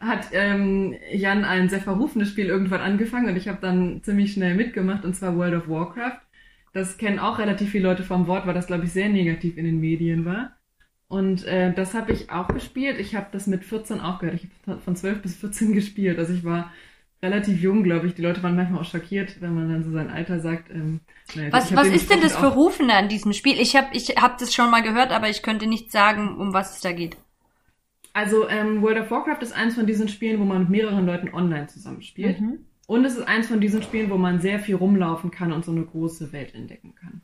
hat 0.00 0.28
ähm, 0.32 0.96
Jan 1.12 1.44
ein 1.44 1.68
sehr 1.68 1.80
verrufenes 1.80 2.30
Spiel 2.30 2.46
irgendwann 2.46 2.80
angefangen 2.80 3.28
und 3.28 3.36
ich 3.36 3.48
habe 3.48 3.58
dann 3.60 4.02
ziemlich 4.02 4.32
schnell 4.32 4.54
mitgemacht 4.54 5.04
und 5.04 5.14
zwar 5.14 5.36
World 5.36 5.54
of 5.54 5.68
Warcraft. 5.68 6.20
Das 6.72 6.96
kennen 6.96 7.18
auch 7.18 7.38
relativ 7.38 7.70
viele 7.70 7.88
Leute 7.88 8.02
vom 8.02 8.26
Wort, 8.26 8.46
weil 8.46 8.54
das, 8.54 8.66
glaube 8.66 8.84
ich, 8.84 8.92
sehr 8.92 9.10
negativ 9.10 9.58
in 9.58 9.64
den 9.66 9.80
Medien 9.80 10.24
war. 10.24 10.57
Und 11.08 11.46
äh, 11.46 11.72
das 11.72 11.94
habe 11.94 12.12
ich 12.12 12.30
auch 12.30 12.48
gespielt. 12.48 13.00
Ich 13.00 13.14
habe 13.14 13.28
das 13.32 13.46
mit 13.46 13.64
14 13.64 14.00
auch 14.00 14.18
gehört. 14.18 14.36
Ich 14.36 14.48
habe 14.66 14.80
von 14.80 14.94
12 14.94 15.22
bis 15.22 15.36
14 15.36 15.72
gespielt. 15.74 16.18
Also 16.18 16.34
ich 16.34 16.44
war 16.44 16.70
relativ 17.22 17.60
jung, 17.60 17.82
glaube 17.82 18.06
ich. 18.06 18.14
Die 18.14 18.22
Leute 18.22 18.42
waren 18.42 18.56
manchmal 18.56 18.82
auch 18.82 18.84
schockiert, 18.84 19.40
wenn 19.40 19.54
man 19.54 19.70
dann 19.70 19.84
so 19.84 19.90
sein 19.90 20.10
Alter 20.10 20.40
sagt. 20.40 20.70
Ähm, 20.70 21.00
naja, 21.34 21.52
Was, 21.52 21.74
was 21.74 21.88
ist 21.88 22.10
denn 22.10 22.20
das 22.20 22.36
Verrufene 22.36 22.94
an 22.94 23.08
diesem 23.08 23.32
Spiel? 23.32 23.58
Ich 23.58 23.74
habe 23.74 23.88
ich 23.92 24.08
hab 24.16 24.38
das 24.38 24.54
schon 24.54 24.70
mal 24.70 24.82
gehört, 24.82 25.10
aber 25.10 25.28
ich 25.30 25.42
könnte 25.42 25.66
nicht 25.66 25.90
sagen, 25.90 26.36
um 26.36 26.52
was 26.52 26.76
es 26.76 26.80
da 26.82 26.92
geht. 26.92 27.16
Also 28.12 28.48
ähm, 28.48 28.82
World 28.82 29.00
of 29.00 29.10
Warcraft 29.10 29.42
ist 29.42 29.52
eins 29.52 29.74
von 29.74 29.86
diesen 29.86 30.08
Spielen, 30.08 30.40
wo 30.40 30.44
man 30.44 30.60
mit 30.60 30.70
mehreren 30.70 31.06
Leuten 31.06 31.32
online 31.32 31.68
zusammenspielt. 31.68 32.40
Mhm. 32.40 32.66
Und 32.86 33.04
es 33.04 33.16
ist 33.16 33.28
eins 33.28 33.48
von 33.48 33.60
diesen 33.60 33.82
Spielen, 33.82 34.10
wo 34.10 34.16
man 34.16 34.40
sehr 34.40 34.58
viel 34.58 34.74
rumlaufen 34.74 35.30
kann 35.30 35.52
und 35.52 35.64
so 35.64 35.72
eine 35.72 35.84
große 35.84 36.32
Welt 36.32 36.54
entdecken 36.54 36.94
kann. 36.94 37.22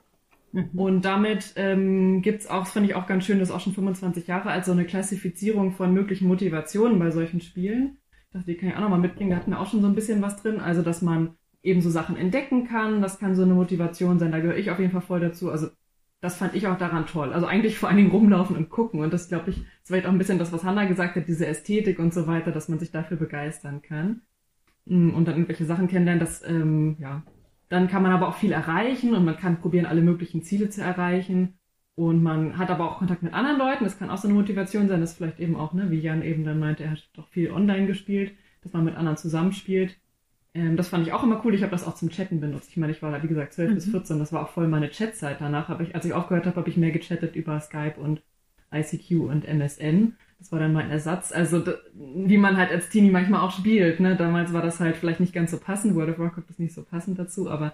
Mhm. 0.54 0.70
Und 0.74 1.04
damit 1.04 1.52
ähm, 1.56 2.22
gibt's 2.22 2.46
auch, 2.46 2.66
finde 2.66 2.88
ich 2.90 2.94
auch 2.94 3.06
ganz 3.06 3.24
schön, 3.26 3.40
das 3.40 3.48
ist 3.48 3.54
auch 3.54 3.60
schon 3.60 3.74
25 3.74 4.26
Jahre 4.28 4.50
alt, 4.50 4.64
so 4.64 4.72
eine 4.72 4.84
Klassifizierung 4.84 5.72
von 5.72 5.92
möglichen 5.92 6.28
Motivationen 6.28 6.98
bei 6.98 7.10
solchen 7.10 7.40
Spielen. 7.40 7.98
Ich 8.28 8.32
dachte, 8.32 8.46
die 8.46 8.56
kann 8.56 8.68
ich 8.68 8.76
auch 8.76 8.80
nochmal 8.80 9.00
mitbringen, 9.00 9.30
da 9.30 9.36
hatten 9.36 9.50
wir 9.50 9.60
auch 9.60 9.70
schon 9.70 9.82
so 9.82 9.88
ein 9.88 9.94
bisschen 9.96 10.22
was 10.22 10.40
drin. 10.40 10.60
Also, 10.60 10.82
dass 10.82 11.02
man 11.02 11.36
eben 11.62 11.80
so 11.82 11.90
Sachen 11.90 12.16
entdecken 12.16 12.66
kann, 12.68 13.02
das 13.02 13.18
kann 13.18 13.34
so 13.34 13.42
eine 13.42 13.54
Motivation 13.54 14.18
sein, 14.18 14.30
da 14.32 14.38
gehöre 14.40 14.56
ich 14.56 14.70
auf 14.70 14.78
jeden 14.78 14.92
Fall 14.92 15.00
voll 15.00 15.20
dazu. 15.20 15.50
Also, 15.50 15.68
das 16.20 16.36
fand 16.36 16.54
ich 16.54 16.66
auch 16.68 16.78
daran 16.78 17.06
toll. 17.06 17.32
Also 17.34 17.46
eigentlich 17.46 17.78
vor 17.78 17.88
allen 17.90 17.98
Dingen 17.98 18.10
rumlaufen 18.10 18.56
und 18.56 18.70
gucken. 18.70 19.00
Und 19.00 19.12
das, 19.12 19.28
glaube 19.28 19.50
ich, 19.50 19.58
ist 19.58 19.66
vielleicht 19.84 20.06
auch 20.06 20.12
ein 20.12 20.16
bisschen 20.18 20.38
das, 20.38 20.52
was 20.52 20.64
Hannah 20.64 20.86
gesagt 20.86 21.16
hat, 21.16 21.28
diese 21.28 21.46
Ästhetik 21.46 21.98
und 21.98 22.14
so 22.14 22.26
weiter, 22.26 22.50
dass 22.50 22.68
man 22.68 22.78
sich 22.78 22.90
dafür 22.90 23.18
begeistern 23.18 23.82
kann. 23.82 24.22
Mm, 24.86 25.10
Und 25.10 25.26
dann 25.26 25.34
irgendwelche 25.36 25.66
Sachen 25.66 25.88
kennenlernen, 25.88 26.20
das, 26.20 26.42
ähm, 26.46 26.96
ja. 26.98 27.22
Dann 27.74 27.88
kann 27.88 28.04
man 28.04 28.12
aber 28.12 28.28
auch 28.28 28.36
viel 28.36 28.52
erreichen 28.52 29.16
und 29.16 29.24
man 29.24 29.36
kann 29.36 29.60
probieren, 29.60 29.84
alle 29.84 30.00
möglichen 30.00 30.44
Ziele 30.44 30.70
zu 30.70 30.80
erreichen. 30.80 31.54
Und 31.96 32.22
man 32.22 32.56
hat 32.56 32.70
aber 32.70 32.88
auch 32.88 32.98
Kontakt 32.98 33.24
mit 33.24 33.34
anderen 33.34 33.58
Leuten. 33.58 33.82
Das 33.82 33.98
kann 33.98 34.10
auch 34.10 34.16
so 34.16 34.28
eine 34.28 34.36
Motivation 34.36 34.86
sein, 34.86 35.00
dass 35.00 35.14
vielleicht 35.14 35.40
eben 35.40 35.56
auch, 35.56 35.72
ne, 35.72 35.90
wie 35.90 35.98
Jan 35.98 36.22
eben 36.22 36.44
dann 36.44 36.60
meinte, 36.60 36.84
er 36.84 36.92
hat 36.92 37.08
doch 37.14 37.26
viel 37.26 37.50
online 37.50 37.88
gespielt, 37.88 38.32
dass 38.62 38.72
man 38.72 38.84
mit 38.84 38.94
anderen 38.94 39.16
zusammenspielt. 39.16 39.98
Ähm, 40.54 40.76
das 40.76 40.86
fand 40.86 41.04
ich 41.04 41.12
auch 41.12 41.24
immer 41.24 41.44
cool. 41.44 41.52
Ich 41.52 41.62
habe 41.62 41.72
das 41.72 41.84
auch 41.84 41.96
zum 41.96 42.10
Chatten 42.10 42.38
benutzt. 42.38 42.68
Ich 42.70 42.76
meine, 42.76 42.92
ich 42.92 43.02
war 43.02 43.10
da, 43.10 43.20
wie 43.24 43.26
gesagt, 43.26 43.54
12 43.54 43.74
bis 43.74 43.90
14. 43.90 44.20
Das 44.20 44.32
war 44.32 44.44
auch 44.44 44.50
voll 44.50 44.68
meine 44.68 44.90
Chatzeit. 44.90 45.40
Danach 45.40 45.66
habe 45.66 45.82
ich, 45.82 45.96
als 45.96 46.04
ich 46.04 46.12
aufgehört 46.12 46.46
habe, 46.46 46.54
habe 46.54 46.70
ich 46.70 46.76
mehr 46.76 46.92
gechattet 46.92 47.34
über 47.34 47.58
Skype 47.58 47.96
und 47.98 48.22
ICQ 48.72 49.28
und 49.28 49.46
MSN. 49.46 50.14
Das 50.38 50.52
war 50.52 50.58
dann 50.58 50.72
mein 50.72 50.90
Ersatz. 50.90 51.32
Also, 51.32 51.62
wie 51.94 52.36
man 52.38 52.56
halt 52.56 52.70
als 52.70 52.88
Teenie 52.90 53.10
manchmal 53.10 53.40
auch 53.40 53.50
spielt, 53.50 54.00
ne. 54.00 54.16
Damals 54.16 54.52
war 54.52 54.62
das 54.62 54.80
halt 54.80 54.96
vielleicht 54.96 55.20
nicht 55.20 55.32
ganz 55.32 55.50
so 55.50 55.58
passend. 55.58 55.94
World 55.94 56.10
of 56.10 56.18
Warcraft 56.18 56.44
ist 56.50 56.60
nicht 56.60 56.74
so 56.74 56.82
passend 56.82 57.18
dazu, 57.18 57.50
aber 57.50 57.72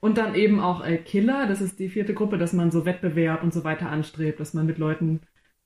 und 0.00 0.16
dann 0.16 0.34
eben 0.36 0.60
auch 0.60 0.84
äh, 0.86 0.96
Killer, 0.98 1.46
das 1.48 1.60
ist 1.60 1.80
die 1.80 1.88
vierte 1.88 2.14
Gruppe, 2.14 2.38
dass 2.38 2.52
man 2.52 2.70
so 2.70 2.84
Wettbewerb 2.84 3.42
und 3.42 3.52
so 3.52 3.64
weiter 3.64 3.90
anstrebt, 3.90 4.38
dass 4.38 4.54
man 4.54 4.64
mit 4.66 4.78
Leuten 4.78 5.20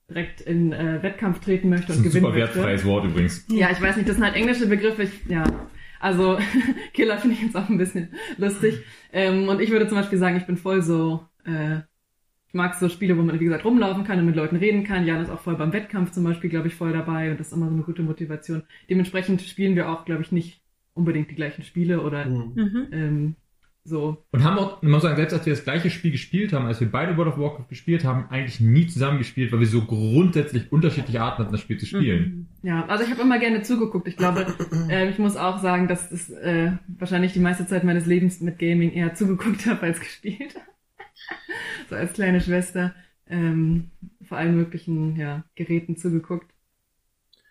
direkt 0.08 0.40
in 0.40 0.72
äh, 0.72 1.02
Wettkampf 1.02 1.40
treten 1.40 1.68
möchte 1.68 1.88
Das 1.88 1.98
und 1.98 2.02
gewinnen 2.04 2.24
super 2.24 2.34
möchte. 2.38 2.54
wertfreies 2.56 2.84
Wort 2.86 3.04
übrigens. 3.04 3.46
Ja, 3.50 3.70
ich 3.70 3.80
weiß 3.80 3.96
nicht, 3.96 4.08
das 4.08 4.16
sind 4.16 4.24
halt 4.24 4.34
englische 4.34 4.66
Begriffe. 4.66 5.02
Ich, 5.02 5.26
ja, 5.26 5.44
also 6.00 6.38
Killer 6.94 7.18
finde 7.18 7.36
ich 7.36 7.42
jetzt 7.42 7.56
auch 7.56 7.68
ein 7.68 7.76
bisschen 7.78 8.08
lustig. 8.38 8.80
Ähm, 9.12 9.48
und 9.48 9.60
ich 9.60 9.70
würde 9.70 9.86
zum 9.86 9.98
Beispiel 9.98 10.18
sagen, 10.18 10.36
ich 10.36 10.46
bin 10.46 10.56
voll 10.56 10.80
so, 10.82 11.26
äh, 11.44 11.80
ich 12.52 12.54
mag 12.54 12.74
so 12.74 12.90
Spiele, 12.90 13.16
wo 13.16 13.22
man, 13.22 13.40
wie 13.40 13.44
gesagt, 13.44 13.64
rumlaufen 13.64 14.04
kann 14.04 14.18
und 14.18 14.26
mit 14.26 14.36
Leuten 14.36 14.56
reden 14.56 14.84
kann. 14.84 15.06
Jan 15.06 15.22
ist 15.22 15.30
auch 15.30 15.40
voll 15.40 15.56
beim 15.56 15.72
Wettkampf 15.72 16.10
zum 16.10 16.22
Beispiel, 16.24 16.50
glaube 16.50 16.68
ich, 16.68 16.74
voll 16.74 16.92
dabei 16.92 17.30
und 17.30 17.40
das 17.40 17.46
ist 17.46 17.54
immer 17.54 17.68
so 17.68 17.72
eine 17.74 17.82
gute 17.82 18.02
Motivation. 18.02 18.62
Dementsprechend 18.90 19.40
spielen 19.40 19.74
wir 19.74 19.88
auch, 19.88 20.04
glaube 20.04 20.20
ich, 20.20 20.32
nicht 20.32 20.60
unbedingt 20.92 21.30
die 21.30 21.34
gleichen 21.34 21.62
Spiele 21.62 22.02
oder 22.02 22.26
Mhm. 22.26 22.52
Mhm. 22.54 22.86
ähm, 22.92 23.34
so. 23.84 24.18
Und 24.30 24.44
haben 24.44 24.58
auch, 24.58 24.80
man 24.82 24.92
muss 24.92 25.02
sagen, 25.02 25.16
selbst 25.16 25.32
als 25.32 25.46
wir 25.46 25.54
das 25.54 25.64
gleiche 25.64 25.90
Spiel 25.90 26.12
gespielt 26.12 26.52
haben, 26.52 26.66
als 26.66 26.78
wir 26.80 26.92
beide 26.92 27.16
World 27.16 27.32
of 27.32 27.38
Warcraft 27.38 27.68
gespielt 27.68 28.04
haben, 28.04 28.26
eigentlich 28.28 28.60
nie 28.60 28.86
zusammen 28.86 29.18
gespielt, 29.18 29.50
weil 29.50 29.58
wir 29.58 29.66
so 29.66 29.82
grundsätzlich 29.86 30.70
unterschiedliche 30.70 31.20
Arten 31.22 31.42
hatten, 31.42 31.52
das 31.52 31.62
Spiel 31.62 31.78
zu 31.78 31.86
spielen. 31.86 32.48
Ja, 32.62 32.84
also 32.86 33.02
ich 33.02 33.10
habe 33.10 33.22
immer 33.22 33.38
gerne 33.40 33.62
zugeguckt. 33.62 34.06
Ich 34.06 34.16
glaube, 34.16 34.46
äh, 34.90 35.08
ich 35.08 35.18
muss 35.18 35.36
auch 35.36 35.58
sagen, 35.58 35.88
dass 35.88 36.12
ich 36.12 36.32
äh, 36.36 36.72
wahrscheinlich 36.98 37.32
die 37.32 37.40
meiste 37.40 37.66
Zeit 37.66 37.82
meines 37.82 38.06
Lebens 38.06 38.40
mit 38.40 38.58
Gaming 38.58 38.92
eher 38.92 39.14
zugeguckt 39.14 39.66
habe 39.66 39.82
als 39.82 39.98
gespielt. 39.98 40.54
so 41.90 41.96
als 41.96 42.12
kleine 42.12 42.40
Schwester 42.40 42.94
ähm, 43.28 43.90
vor 44.22 44.38
allen 44.38 44.56
möglichen 44.56 45.16
ja, 45.16 45.44
Geräten 45.54 45.96
zugeguckt. 45.96 46.50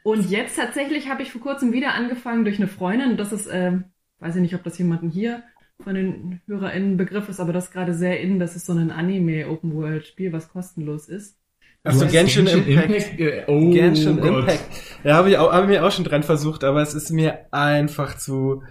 Und 0.03 0.29
jetzt 0.29 0.55
tatsächlich 0.55 1.09
habe 1.09 1.21
ich 1.21 1.31
vor 1.31 1.41
kurzem 1.41 1.73
wieder 1.73 1.93
angefangen 1.93 2.43
durch 2.43 2.57
eine 2.57 2.67
Freundin. 2.67 3.17
Das 3.17 3.31
ist, 3.31 3.47
ähm, 3.51 3.85
weiß 4.19 4.35
ich 4.35 4.41
nicht, 4.41 4.55
ob 4.55 4.63
das 4.63 4.77
jemanden 4.77 5.09
hier 5.09 5.43
von 5.83 5.95
den 5.95 6.41
HörerInnen 6.47 6.97
Begriff 6.97 7.29
ist, 7.29 7.39
aber 7.39 7.53
das 7.53 7.65
ist 7.65 7.71
gerade 7.71 7.93
sehr 7.93 8.19
in. 8.19 8.39
Das 8.39 8.55
ist 8.55 8.65
so 8.65 8.73
ein 8.73 8.91
Anime-Open-World-Spiel, 8.91 10.31
was 10.33 10.49
kostenlos 10.49 11.07
ist. 11.07 11.37
Achso, 11.83 11.99
Du 11.99 12.05
hast 12.05 12.11
Genshin 12.11 12.47
Impact. 12.47 13.19
äh, 13.19 13.43
oh 13.47 13.71
Genshin 13.71 14.17
Gott. 14.19 14.39
Impact. 14.41 14.63
Ja, 15.03 15.15
habe 15.15 15.31
ich, 15.31 15.37
auch- 15.37 15.51
hab 15.51 15.63
ich 15.63 15.69
mir 15.69 15.83
auch 15.85 15.91
schon 15.91 16.05
dran 16.05 16.21
versucht, 16.23 16.63
aber 16.63 16.81
es 16.81 16.93
ist 16.93 17.09
mir 17.11 17.47
einfach 17.51 18.17
zu 18.17 18.63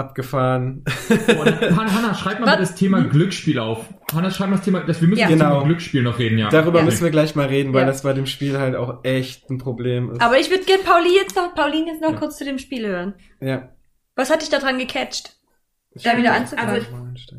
abgefahren. 0.00 0.84
Oh, 0.86 1.44
Hanna, 1.44 1.92
Hanna, 1.94 2.14
schreib 2.14 2.40
mal 2.40 2.46
Was? 2.46 2.58
das 2.58 2.74
Thema 2.74 3.02
Glücksspiel 3.02 3.58
auf. 3.58 3.86
Hanna, 4.12 4.30
schreib 4.30 4.50
mal 4.50 4.56
das 4.56 4.64
Thema, 4.64 4.80
dass 4.80 5.00
wir 5.00 5.08
müssen 5.08 5.20
Ja. 5.20 5.28
Genau. 5.28 5.50
Thema 5.54 5.64
Glücksspiel 5.66 6.02
noch 6.02 6.18
reden, 6.18 6.38
ja. 6.38 6.48
Darüber 6.48 6.78
Ja. 6.80 6.84
müssen 6.84 7.04
wir 7.04 7.10
gleich 7.10 7.34
mal 7.36 7.46
reden, 7.46 7.72
weil 7.72 7.82
Ja. 7.82 7.86
das 7.86 8.02
bei 8.02 8.12
dem 8.12 8.26
Spiel 8.26 8.58
halt 8.58 8.74
auch 8.74 9.04
echt 9.04 9.48
ein 9.50 9.58
Problem 9.58 10.10
ist. 10.10 10.20
Aber 10.20 10.38
ich 10.38 10.50
würde 10.50 10.64
gerne 10.64 10.82
Pauline 10.82 11.14
jetzt 11.14 11.36
noch, 11.36 11.54
Pauline 11.54 11.86
jetzt 11.92 12.02
noch 12.02 12.12
Ja. 12.12 12.16
kurz 12.18 12.36
zu 12.38 12.44
dem 12.44 12.58
Spiel 12.58 12.86
hören. 12.86 13.14
ja. 13.40 13.68
Was 14.16 14.30
hat 14.30 14.42
dich 14.42 14.50
da 14.50 14.58
dran 14.58 14.78
gecatcht? 14.78 15.36
Da 15.94 16.16
wieder 16.18 16.34
anzufangen. 16.34 16.74
Also 16.74 16.86
ich, 17.14 17.32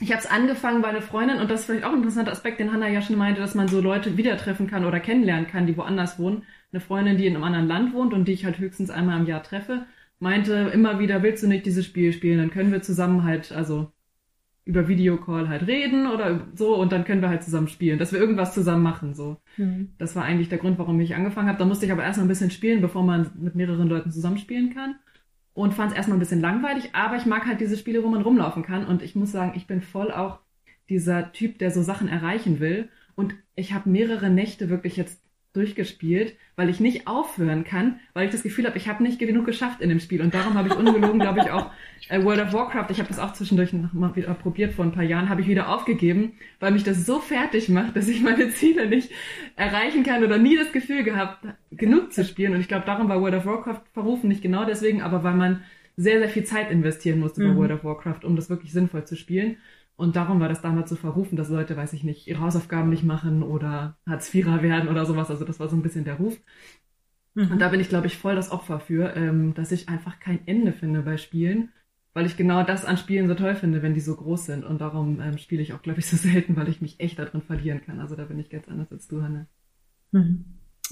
ich 0.00 0.10
habe 0.12 0.20
es 0.22 0.26
angefangen 0.30 0.80
bei 0.82 0.88
einer 0.88 1.02
Freundin 1.02 1.38
und 1.40 1.50
das 1.50 1.60
ist 1.60 1.66
vielleicht 1.66 1.84
auch 1.84 1.90
ein 1.90 1.96
interessanter 1.98 2.32
Aspekt, 2.32 2.58
den 2.58 2.72
Hannah 2.72 2.88
ja 2.88 3.02
schon 3.02 3.16
meinte, 3.16 3.40
dass 3.40 3.54
man 3.54 3.68
so 3.68 3.80
Leute 3.80 4.16
wieder 4.16 4.36
treffen 4.36 4.66
kann 4.66 4.84
oder 4.84 4.98
kennenlernen 4.98 5.46
kann, 5.46 5.66
die 5.66 5.76
woanders 5.76 6.18
wohnen. 6.18 6.44
Eine 6.72 6.80
Freundin, 6.80 7.16
die 7.18 7.26
in 7.26 7.34
einem 7.34 7.44
anderen 7.44 7.68
Land 7.68 7.92
wohnt 7.94 8.14
und 8.14 8.26
die 8.26 8.32
ich 8.32 8.44
halt 8.44 8.58
höchstens 8.58 8.90
einmal 8.90 9.20
im 9.20 9.26
Jahr 9.26 9.42
treffe, 9.42 9.84
meinte 10.24 10.70
immer 10.72 10.98
wieder, 10.98 11.22
willst 11.22 11.42
du 11.42 11.48
nicht 11.48 11.66
dieses 11.66 11.84
Spiel 11.84 12.12
spielen? 12.14 12.38
Dann 12.38 12.50
können 12.50 12.72
wir 12.72 12.80
zusammen 12.80 13.24
halt, 13.24 13.52
also 13.52 13.92
über 14.64 14.88
Videocall 14.88 15.50
halt 15.50 15.66
reden 15.66 16.06
oder 16.06 16.48
so 16.54 16.74
und 16.76 16.90
dann 16.90 17.04
können 17.04 17.20
wir 17.20 17.28
halt 17.28 17.42
zusammen 17.42 17.68
spielen, 17.68 17.98
dass 17.98 18.14
wir 18.14 18.18
irgendwas 18.18 18.54
zusammen 18.54 18.82
machen, 18.82 19.12
so. 19.12 19.36
Mhm. 19.58 19.90
Das 19.98 20.16
war 20.16 20.24
eigentlich 20.24 20.48
der 20.48 20.56
Grund, 20.56 20.78
warum 20.78 20.98
ich 21.00 21.14
angefangen 21.14 21.48
habe. 21.48 21.58
Da 21.58 21.66
musste 21.66 21.84
ich 21.84 21.92
aber 21.92 22.02
erst 22.02 22.16
mal 22.16 22.24
ein 22.24 22.28
bisschen 22.28 22.50
spielen, 22.50 22.80
bevor 22.80 23.04
man 23.04 23.30
mit 23.38 23.54
mehreren 23.54 23.86
Leuten 23.86 24.10
zusammenspielen 24.10 24.74
kann. 24.74 24.96
Und 25.52 25.74
fand 25.74 25.92
es 25.92 25.96
erstmal 25.96 26.16
ein 26.16 26.20
bisschen 26.20 26.40
langweilig, 26.40 26.94
aber 26.94 27.16
ich 27.16 27.26
mag 27.26 27.46
halt 27.46 27.60
diese 27.60 27.76
Spiele, 27.76 28.02
wo 28.02 28.08
man 28.08 28.22
rumlaufen 28.22 28.62
kann. 28.62 28.86
Und 28.86 29.02
ich 29.02 29.14
muss 29.14 29.30
sagen, 29.30 29.52
ich 29.54 29.66
bin 29.66 29.82
voll 29.82 30.10
auch 30.10 30.40
dieser 30.88 31.32
Typ, 31.32 31.58
der 31.58 31.70
so 31.70 31.82
Sachen 31.82 32.08
erreichen 32.08 32.58
will. 32.58 32.88
Und 33.14 33.34
ich 33.54 33.74
habe 33.74 33.90
mehrere 33.90 34.30
Nächte 34.30 34.70
wirklich 34.70 34.96
jetzt 34.96 35.23
durchgespielt, 35.54 36.34
weil 36.56 36.68
ich 36.68 36.80
nicht 36.80 37.06
aufhören 37.06 37.64
kann, 37.64 38.00
weil 38.12 38.26
ich 38.26 38.32
das 38.32 38.42
Gefühl 38.42 38.66
habe, 38.66 38.76
ich 38.76 38.88
habe 38.88 39.02
nicht 39.02 39.18
genug 39.18 39.46
geschafft 39.46 39.80
in 39.80 39.88
dem 39.88 40.00
Spiel. 40.00 40.20
Und 40.20 40.34
darum 40.34 40.54
habe 40.54 40.68
ich 40.68 40.76
ungelogen, 40.76 41.20
glaube 41.20 41.40
ich, 41.40 41.50
auch 41.50 41.70
äh, 42.08 42.22
World 42.22 42.40
of 42.40 42.52
Warcraft, 42.52 42.90
ich 42.90 42.98
habe 42.98 43.08
das 43.08 43.18
auch 43.18 43.32
zwischendurch 43.32 43.72
noch 43.72 43.92
mal 43.92 44.14
wieder 44.16 44.34
probiert 44.34 44.74
vor 44.74 44.84
ein 44.84 44.92
paar 44.92 45.04
Jahren, 45.04 45.28
habe 45.28 45.40
ich 45.40 45.48
wieder 45.48 45.68
aufgegeben, 45.68 46.32
weil 46.60 46.72
mich 46.72 46.84
das 46.84 47.06
so 47.06 47.20
fertig 47.20 47.68
macht, 47.68 47.96
dass 47.96 48.08
ich 48.08 48.20
meine 48.22 48.50
Ziele 48.50 48.88
nicht 48.88 49.10
erreichen 49.56 50.02
kann 50.02 50.24
oder 50.24 50.38
nie 50.38 50.56
das 50.56 50.72
Gefühl 50.72 51.04
gehabt, 51.04 51.46
genug 51.70 52.12
zu 52.12 52.24
spielen. 52.24 52.54
Und 52.54 52.60
ich 52.60 52.68
glaube, 52.68 52.86
darum 52.86 53.08
war 53.08 53.20
World 53.20 53.34
of 53.34 53.46
Warcraft 53.46 53.82
verrufen, 53.92 54.28
nicht 54.28 54.42
genau 54.42 54.64
deswegen, 54.64 55.02
aber 55.02 55.22
weil 55.24 55.34
man 55.34 55.62
sehr, 55.96 56.18
sehr 56.18 56.28
viel 56.28 56.44
Zeit 56.44 56.70
investieren 56.70 57.20
musste 57.20 57.40
bei 57.42 57.48
Mhm. 57.52 57.56
World 57.56 57.72
of 57.72 57.84
Warcraft, 57.84 58.24
um 58.24 58.34
das 58.34 58.50
wirklich 58.50 58.72
sinnvoll 58.72 59.04
zu 59.04 59.16
spielen. 59.16 59.58
Und 59.96 60.16
darum 60.16 60.40
war 60.40 60.48
das 60.48 60.60
damals 60.60 60.90
so 60.90 60.96
verrufen, 60.96 61.36
dass 61.36 61.48
Leute, 61.48 61.76
weiß 61.76 61.92
ich 61.92 62.02
nicht, 62.02 62.26
ihre 62.26 62.40
Hausaufgaben 62.40 62.90
nicht 62.90 63.04
machen 63.04 63.42
oder 63.42 63.96
Hartz-Vierer 64.08 64.62
werden 64.62 64.88
oder 64.88 65.06
sowas. 65.06 65.30
Also 65.30 65.44
das 65.44 65.60
war 65.60 65.68
so 65.68 65.76
ein 65.76 65.82
bisschen 65.82 66.04
der 66.04 66.16
Ruf. 66.16 66.40
Mhm. 67.34 67.52
Und 67.52 67.58
da 67.60 67.68
bin 67.68 67.80
ich, 67.80 67.88
glaube 67.88 68.06
ich, 68.08 68.16
voll 68.16 68.34
das 68.34 68.50
Opfer 68.50 68.80
für, 68.80 69.14
ähm, 69.16 69.54
dass 69.54 69.72
ich 69.72 69.88
einfach 69.88 70.18
kein 70.18 70.46
Ende 70.46 70.72
finde 70.72 71.02
bei 71.02 71.16
Spielen, 71.16 71.72
weil 72.12 72.26
ich 72.26 72.36
genau 72.36 72.64
das 72.64 72.84
an 72.84 72.96
Spielen 72.96 73.28
so 73.28 73.34
toll 73.34 73.54
finde, 73.54 73.82
wenn 73.82 73.94
die 73.94 74.00
so 74.00 74.16
groß 74.16 74.46
sind. 74.46 74.64
Und 74.64 74.80
darum 74.80 75.20
ähm, 75.20 75.38
spiele 75.38 75.62
ich 75.62 75.72
auch, 75.74 75.82
glaube 75.82 76.00
ich, 76.00 76.06
so 76.06 76.16
selten, 76.28 76.56
weil 76.56 76.68
ich 76.68 76.80
mich 76.80 76.98
echt 76.98 77.18
darin 77.18 77.42
verlieren 77.42 77.80
kann. 77.84 78.00
Also 78.00 78.16
da 78.16 78.24
bin 78.24 78.38
ich 78.40 78.50
ganz 78.50 78.68
anders 78.68 78.90
als 78.90 79.06
du, 79.06 79.22
Hanne. 79.22 79.46
Mhm. 80.10 80.44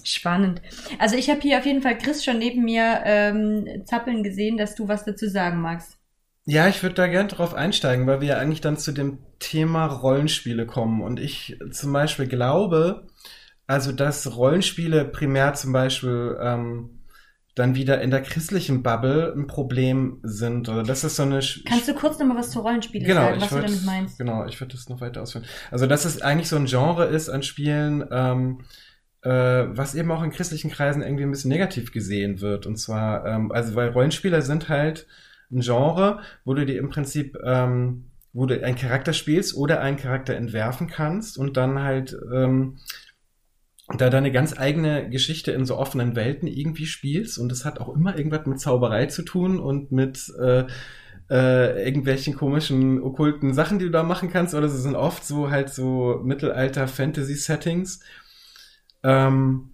Spannend. 0.04 0.62
Also 0.98 1.16
ich 1.16 1.28
habe 1.28 1.40
hier 1.40 1.58
auf 1.58 1.66
jeden 1.66 1.82
Fall 1.82 1.98
Chris 1.98 2.24
schon 2.24 2.38
neben 2.38 2.64
mir 2.64 3.02
ähm, 3.04 3.84
zappeln 3.84 4.22
gesehen, 4.22 4.56
dass 4.56 4.74
du 4.74 4.88
was 4.88 5.04
dazu 5.04 5.28
sagen 5.28 5.60
magst. 5.60 5.98
Ja, 6.44 6.66
ich 6.68 6.82
würde 6.82 6.96
da 6.96 7.06
gern 7.06 7.28
drauf 7.28 7.54
einsteigen, 7.54 8.06
weil 8.06 8.20
wir 8.20 8.28
ja 8.28 8.38
eigentlich 8.38 8.60
dann 8.60 8.76
zu 8.76 8.92
dem 8.92 9.18
Thema 9.38 9.86
Rollenspiele 9.86 10.66
kommen. 10.66 11.00
Und 11.00 11.20
ich 11.20 11.56
zum 11.70 11.92
Beispiel 11.92 12.26
glaube, 12.26 13.06
also 13.66 13.92
dass 13.92 14.36
Rollenspiele 14.36 15.04
primär 15.04 15.54
zum 15.54 15.72
Beispiel 15.72 16.36
ähm, 16.40 16.98
dann 17.54 17.74
wieder 17.76 18.00
in 18.00 18.10
der 18.10 18.22
christlichen 18.22 18.82
Bubble 18.82 19.32
ein 19.36 19.46
Problem 19.46 20.18
sind. 20.24 20.68
Oder 20.68 20.82
das 20.82 21.04
ist 21.04 21.16
so 21.16 21.22
eine 21.22 21.40
Sch- 21.40 21.62
Kannst 21.68 21.86
du 21.86 21.94
kurz 21.94 22.18
nochmal 22.18 22.38
was 22.38 22.50
zu 22.50 22.60
Rollenspielen 22.60 23.06
genau, 23.06 23.20
sagen, 23.20 23.40
was 23.40 23.48
du 23.50 23.54
würd- 23.56 23.62
damit 23.62 23.84
meinst? 23.84 24.18
Genau, 24.18 24.46
ich 24.46 24.60
würde 24.60 24.74
das 24.74 24.88
noch 24.88 25.00
weiter 25.00 25.22
ausführen. 25.22 25.44
Also, 25.70 25.86
dass 25.86 26.04
es 26.04 26.22
eigentlich 26.22 26.48
so 26.48 26.56
ein 26.56 26.64
Genre 26.66 27.04
ist 27.04 27.28
an 27.28 27.42
Spielen, 27.44 28.04
ähm, 28.10 28.62
äh, 29.22 29.30
was 29.30 29.94
eben 29.94 30.10
auch 30.10 30.22
in 30.24 30.32
christlichen 30.32 30.70
Kreisen 30.72 31.02
irgendwie 31.02 31.22
ein 31.22 31.30
bisschen 31.30 31.50
negativ 31.50 31.92
gesehen 31.92 32.40
wird. 32.40 32.66
Und 32.66 32.78
zwar, 32.78 33.26
ähm, 33.26 33.52
also 33.52 33.76
weil 33.76 33.90
Rollenspieler 33.90 34.42
sind 34.42 34.68
halt 34.68 35.06
ein 35.52 35.60
Genre, 35.60 36.20
wo 36.44 36.54
du 36.54 36.66
dir 36.66 36.78
im 36.78 36.88
Prinzip, 36.88 37.38
ähm, 37.44 38.06
wo 38.32 38.46
du 38.46 38.62
einen 38.64 38.76
Charakter 38.76 39.12
spielst 39.12 39.56
oder 39.56 39.80
einen 39.80 39.96
Charakter 39.96 40.34
entwerfen 40.34 40.86
kannst 40.86 41.38
und 41.38 41.56
dann 41.56 41.80
halt 41.80 42.16
ähm, 42.32 42.78
da 43.98 44.10
deine 44.10 44.32
ganz 44.32 44.58
eigene 44.58 45.10
Geschichte 45.10 45.52
in 45.52 45.66
so 45.66 45.76
offenen 45.76 46.16
Welten 46.16 46.48
irgendwie 46.48 46.86
spielst 46.86 47.38
und 47.38 47.50
das 47.50 47.64
hat 47.64 47.78
auch 47.80 47.94
immer 47.94 48.16
irgendwas 48.16 48.46
mit 48.46 48.60
Zauberei 48.60 49.06
zu 49.06 49.22
tun 49.22 49.60
und 49.60 49.92
mit 49.92 50.32
äh, 50.40 50.64
äh, 51.30 51.84
irgendwelchen 51.86 52.34
komischen 52.34 53.02
okkulten 53.02 53.54
Sachen, 53.54 53.78
die 53.78 53.86
du 53.86 53.90
da 53.90 54.02
machen 54.02 54.30
kannst, 54.30 54.54
oder 54.54 54.68
sie 54.68 54.80
sind 54.80 54.96
oft 54.96 55.24
so 55.24 55.50
halt 55.50 55.70
so 55.70 56.20
Mittelalter-Fantasy-Settings. 56.22 58.00
Ähm, 59.02 59.71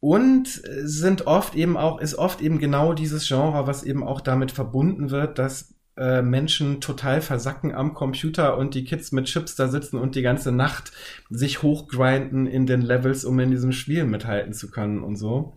und 0.00 0.48
sind 0.48 1.26
oft 1.26 1.54
eben 1.54 1.76
auch, 1.76 2.00
ist 2.00 2.14
oft 2.14 2.40
eben 2.40 2.58
genau 2.58 2.94
dieses 2.94 3.28
Genre, 3.28 3.66
was 3.66 3.82
eben 3.82 4.02
auch 4.02 4.22
damit 4.22 4.50
verbunden 4.50 5.10
wird, 5.10 5.38
dass 5.38 5.74
äh, 5.96 6.22
Menschen 6.22 6.80
total 6.80 7.20
versacken 7.20 7.74
am 7.74 7.92
Computer 7.92 8.56
und 8.56 8.74
die 8.74 8.84
Kids 8.84 9.12
mit 9.12 9.26
Chips 9.26 9.56
da 9.56 9.68
sitzen 9.68 9.98
und 9.98 10.14
die 10.14 10.22
ganze 10.22 10.52
Nacht 10.52 10.92
sich 11.28 11.62
hochgrinden 11.62 12.46
in 12.46 12.64
den 12.64 12.80
Levels, 12.80 13.26
um 13.26 13.38
in 13.38 13.50
diesem 13.50 13.72
Spiel 13.72 14.04
mithalten 14.04 14.54
zu 14.54 14.70
können 14.70 15.02
und 15.02 15.16
so. 15.16 15.56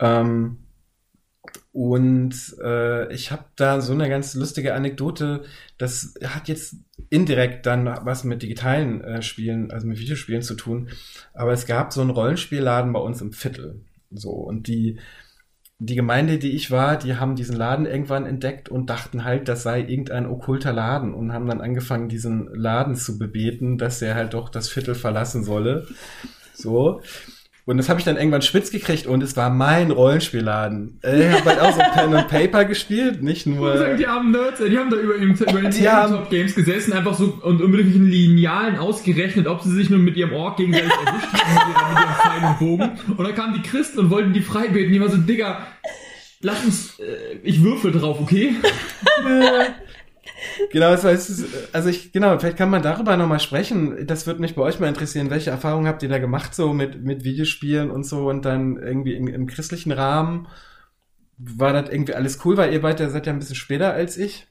Ähm, 0.00 0.58
und 1.72 2.56
äh, 2.62 3.12
ich 3.12 3.30
habe 3.30 3.44
da 3.54 3.80
so 3.80 3.92
eine 3.92 4.08
ganz 4.08 4.34
lustige 4.34 4.74
Anekdote. 4.74 5.44
Das 5.78 6.14
hat 6.24 6.48
jetzt 6.48 6.76
indirekt 7.14 7.66
dann 7.66 7.86
was 7.86 8.24
mit 8.24 8.42
digitalen 8.42 9.00
äh, 9.02 9.22
Spielen, 9.22 9.70
also 9.70 9.86
mit 9.86 9.98
Videospielen 9.98 10.42
zu 10.42 10.54
tun. 10.54 10.88
Aber 11.32 11.52
es 11.52 11.66
gab 11.66 11.92
so 11.92 12.00
einen 12.00 12.10
Rollenspielladen 12.10 12.92
bei 12.92 13.00
uns 13.00 13.20
im 13.20 13.32
Viertel. 13.32 13.80
So 14.10 14.30
und 14.30 14.66
die 14.66 14.98
die 15.78 15.96
Gemeinde, 15.96 16.38
die 16.38 16.52
ich 16.52 16.70
war, 16.70 16.96
die 16.96 17.16
haben 17.16 17.34
diesen 17.34 17.56
Laden 17.56 17.84
irgendwann 17.84 18.26
entdeckt 18.26 18.68
und 18.68 18.88
dachten 18.90 19.24
halt, 19.24 19.48
das 19.48 19.64
sei 19.64 19.80
irgendein 19.80 20.26
okkulter 20.26 20.72
Laden 20.72 21.12
und 21.12 21.32
haben 21.32 21.46
dann 21.46 21.60
angefangen, 21.60 22.08
diesen 22.08 22.48
Laden 22.54 22.94
zu 22.94 23.18
bebeten, 23.18 23.76
dass 23.76 24.00
er 24.00 24.14
halt 24.14 24.34
doch 24.34 24.48
das 24.48 24.68
Viertel 24.68 24.94
verlassen 24.94 25.44
solle. 25.44 25.86
So. 26.54 27.02
Und 27.66 27.78
das 27.78 27.88
habe 27.88 27.98
ich 27.98 28.04
dann 28.04 28.16
irgendwann 28.16 28.42
spitz 28.42 28.70
gekriegt 28.70 29.06
und 29.06 29.22
es 29.22 29.38
war 29.38 29.48
mein 29.48 29.90
Rollenspielladen. 29.90 30.98
Äh, 31.02 31.28
Ich 31.28 31.32
habe 31.34 31.50
halt 31.50 31.60
auch 31.60 31.72
so 31.72 31.80
Pen 31.94 32.14
and 32.14 32.28
Paper 32.28 32.66
gespielt, 32.66 33.22
nicht 33.22 33.46
nur. 33.46 33.96
Die 33.96 34.06
armen 34.06 34.32
Nerds, 34.32 34.60
die 34.60 34.76
haben 34.76 34.90
da 34.90 34.96
über, 34.96 35.14
im, 35.16 35.32
über 35.32 35.44
den 35.62 35.70
Tabletop 35.70 36.28
Games 36.28 36.54
gesessen, 36.54 36.92
einfach 36.92 37.14
so 37.14 37.38
und 37.40 37.62
unbedingt 37.62 37.94
in 37.94 38.06
Linealen 38.06 38.76
ausgerechnet, 38.76 39.46
ob 39.46 39.62
sie 39.62 39.70
sich 39.72 39.88
nur 39.88 39.98
mit 39.98 40.14
ihrem 40.16 40.34
Ork 40.34 40.58
gegenseitig 40.58 40.90
erwischt 41.06 41.32
haben 41.32 41.68
mit, 41.70 41.78
ihrem 41.78 42.14
Pfeil 42.16 42.48
und 42.50 42.58
Bogen. 42.58 43.16
Und 43.16 43.24
dann 43.24 43.34
kamen 43.34 43.54
die 43.54 43.62
Christen 43.66 43.98
und 44.00 44.10
wollten 44.10 44.34
die 44.34 44.42
frei 44.42 44.68
beten. 44.68 44.92
Die 44.92 45.00
war 45.00 45.08
so, 45.08 45.16
Digga, 45.16 45.66
lass 46.42 46.62
uns, 46.66 46.98
äh, 47.00 47.38
ich 47.42 47.62
würfel 47.62 47.92
drauf, 47.92 48.18
okay? 48.20 48.56
Genau, 50.70 50.90
das 50.90 51.04
heißt, 51.04 51.44
also 51.72 51.88
ich, 51.88 52.12
genau, 52.12 52.38
vielleicht 52.38 52.56
kann 52.56 52.70
man 52.70 52.82
darüber 52.82 53.16
nochmal 53.16 53.40
sprechen. 53.40 54.06
Das 54.06 54.26
würde 54.26 54.40
mich 54.40 54.54
bei 54.54 54.62
euch 54.62 54.80
mal 54.80 54.88
interessieren. 54.88 55.30
Welche 55.30 55.50
Erfahrungen 55.50 55.86
habt 55.86 56.02
ihr 56.02 56.08
da 56.08 56.18
gemacht, 56.18 56.54
so 56.54 56.72
mit, 56.72 57.02
mit 57.02 57.24
Videospielen 57.24 57.90
und 57.90 58.04
so 58.04 58.28
und 58.28 58.44
dann 58.44 58.76
irgendwie 58.76 59.14
im, 59.14 59.28
im 59.28 59.46
christlichen 59.46 59.92
Rahmen? 59.92 60.48
War 61.36 61.72
das 61.72 61.90
irgendwie 61.90 62.14
alles 62.14 62.44
cool, 62.44 62.56
weil 62.56 62.72
ihr 62.72 62.82
beide 62.82 63.10
seid 63.10 63.26
ja 63.26 63.32
ein 63.32 63.38
bisschen 63.38 63.56
später 63.56 63.92
als 63.92 64.16
ich? 64.16 64.46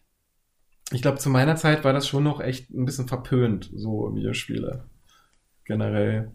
Ich 0.91 1.01
glaube, 1.01 1.17
zu 1.17 1.29
meiner 1.29 1.55
Zeit 1.55 1.83
war 1.83 1.93
das 1.93 2.07
schon 2.07 2.23
noch 2.23 2.39
echt 2.39 2.69
ein 2.71 2.85
bisschen 2.85 3.07
verpönt, 3.07 3.71
so 3.73 4.13
Videospiele. 4.15 4.85
Generell. 5.65 6.31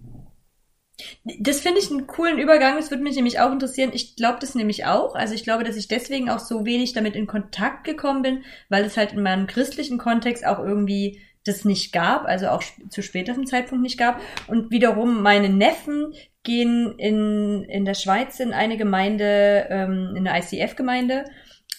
Das 1.40 1.60
finde 1.60 1.78
ich 1.78 1.90
einen 1.90 2.06
coolen 2.06 2.38
Übergang. 2.38 2.76
Das 2.76 2.90
würde 2.90 3.02
mich 3.02 3.16
nämlich 3.16 3.38
auch 3.40 3.52
interessieren. 3.52 3.90
Ich 3.92 4.16
glaube 4.16 4.38
das 4.40 4.54
nämlich 4.54 4.86
auch. 4.86 5.14
Also 5.14 5.34
ich 5.34 5.44
glaube, 5.44 5.64
dass 5.64 5.76
ich 5.76 5.88
deswegen 5.88 6.28
auch 6.28 6.40
so 6.40 6.64
wenig 6.64 6.92
damit 6.92 7.14
in 7.14 7.26
Kontakt 7.26 7.84
gekommen 7.84 8.22
bin, 8.22 8.44
weil 8.68 8.84
es 8.84 8.96
halt 8.96 9.12
in 9.12 9.22
meinem 9.22 9.46
christlichen 9.46 9.98
Kontext 9.98 10.44
auch 10.44 10.58
irgendwie 10.58 11.20
das 11.44 11.64
nicht 11.64 11.92
gab, 11.92 12.26
also 12.26 12.48
auch 12.48 12.62
zu 12.90 13.02
späterem 13.02 13.46
Zeitpunkt 13.46 13.82
nicht 13.82 13.98
gab. 13.98 14.20
Und 14.48 14.70
wiederum 14.70 15.22
meine 15.22 15.48
Neffen 15.48 16.14
gehen 16.42 16.94
in, 16.98 17.64
in 17.64 17.84
der 17.84 17.94
Schweiz 17.94 18.40
in 18.40 18.52
eine 18.52 18.76
Gemeinde, 18.76 19.66
ähm, 19.70 20.14
in 20.16 20.26
eine 20.26 20.40
ICF-Gemeinde. 20.40 21.24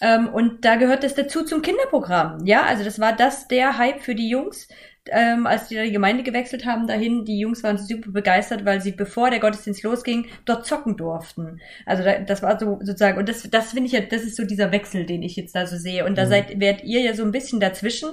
Ähm, 0.01 0.29
und 0.29 0.63
da 0.63 0.75
gehört 0.75 1.03
das 1.03 1.15
dazu 1.15 1.43
zum 1.43 1.61
Kinderprogramm. 1.61 2.45
Ja, 2.45 2.63
also 2.63 2.83
das 2.83 2.99
war 2.99 3.13
das 3.13 3.47
der 3.47 3.77
Hype 3.77 4.01
für 4.01 4.15
die 4.15 4.29
Jungs 4.29 4.67
ähm, 5.11 5.47
als 5.47 5.67
die 5.67 5.75
da 5.75 5.83
die 5.83 5.91
Gemeinde 5.91 6.23
gewechselt 6.23 6.65
haben 6.65 6.87
dahin, 6.87 7.25
die 7.25 7.39
Jungs 7.39 7.63
waren 7.63 7.77
super 7.77 8.11
begeistert, 8.11 8.65
weil 8.65 8.81
sie, 8.81 8.91
bevor 8.91 9.29
der 9.29 9.39
Gottesdienst 9.39 9.83
losging, 9.83 10.27
dort 10.45 10.65
zocken 10.65 10.97
durften. 10.97 11.59
Also 11.85 12.03
da, 12.03 12.19
das 12.19 12.41
war 12.41 12.59
so 12.59 12.79
sozusagen, 12.81 13.17
und 13.17 13.29
das, 13.29 13.43
das 13.49 13.71
finde 13.71 13.87
ich 13.87 13.91
ja, 13.93 14.01
das 14.01 14.23
ist 14.23 14.35
so 14.35 14.45
dieser 14.45 14.71
Wechsel, 14.71 15.05
den 15.05 15.23
ich 15.23 15.35
jetzt 15.35 15.55
da 15.55 15.65
so 15.67 15.77
sehe. 15.77 16.05
Und 16.05 16.17
da 16.17 16.25
Mhm. 16.25 16.29
seid, 16.29 16.59
werdet 16.59 16.83
ihr 16.83 17.01
ja 17.01 17.13
so 17.13 17.23
ein 17.23 17.31
bisschen 17.31 17.59
dazwischen. 17.59 18.09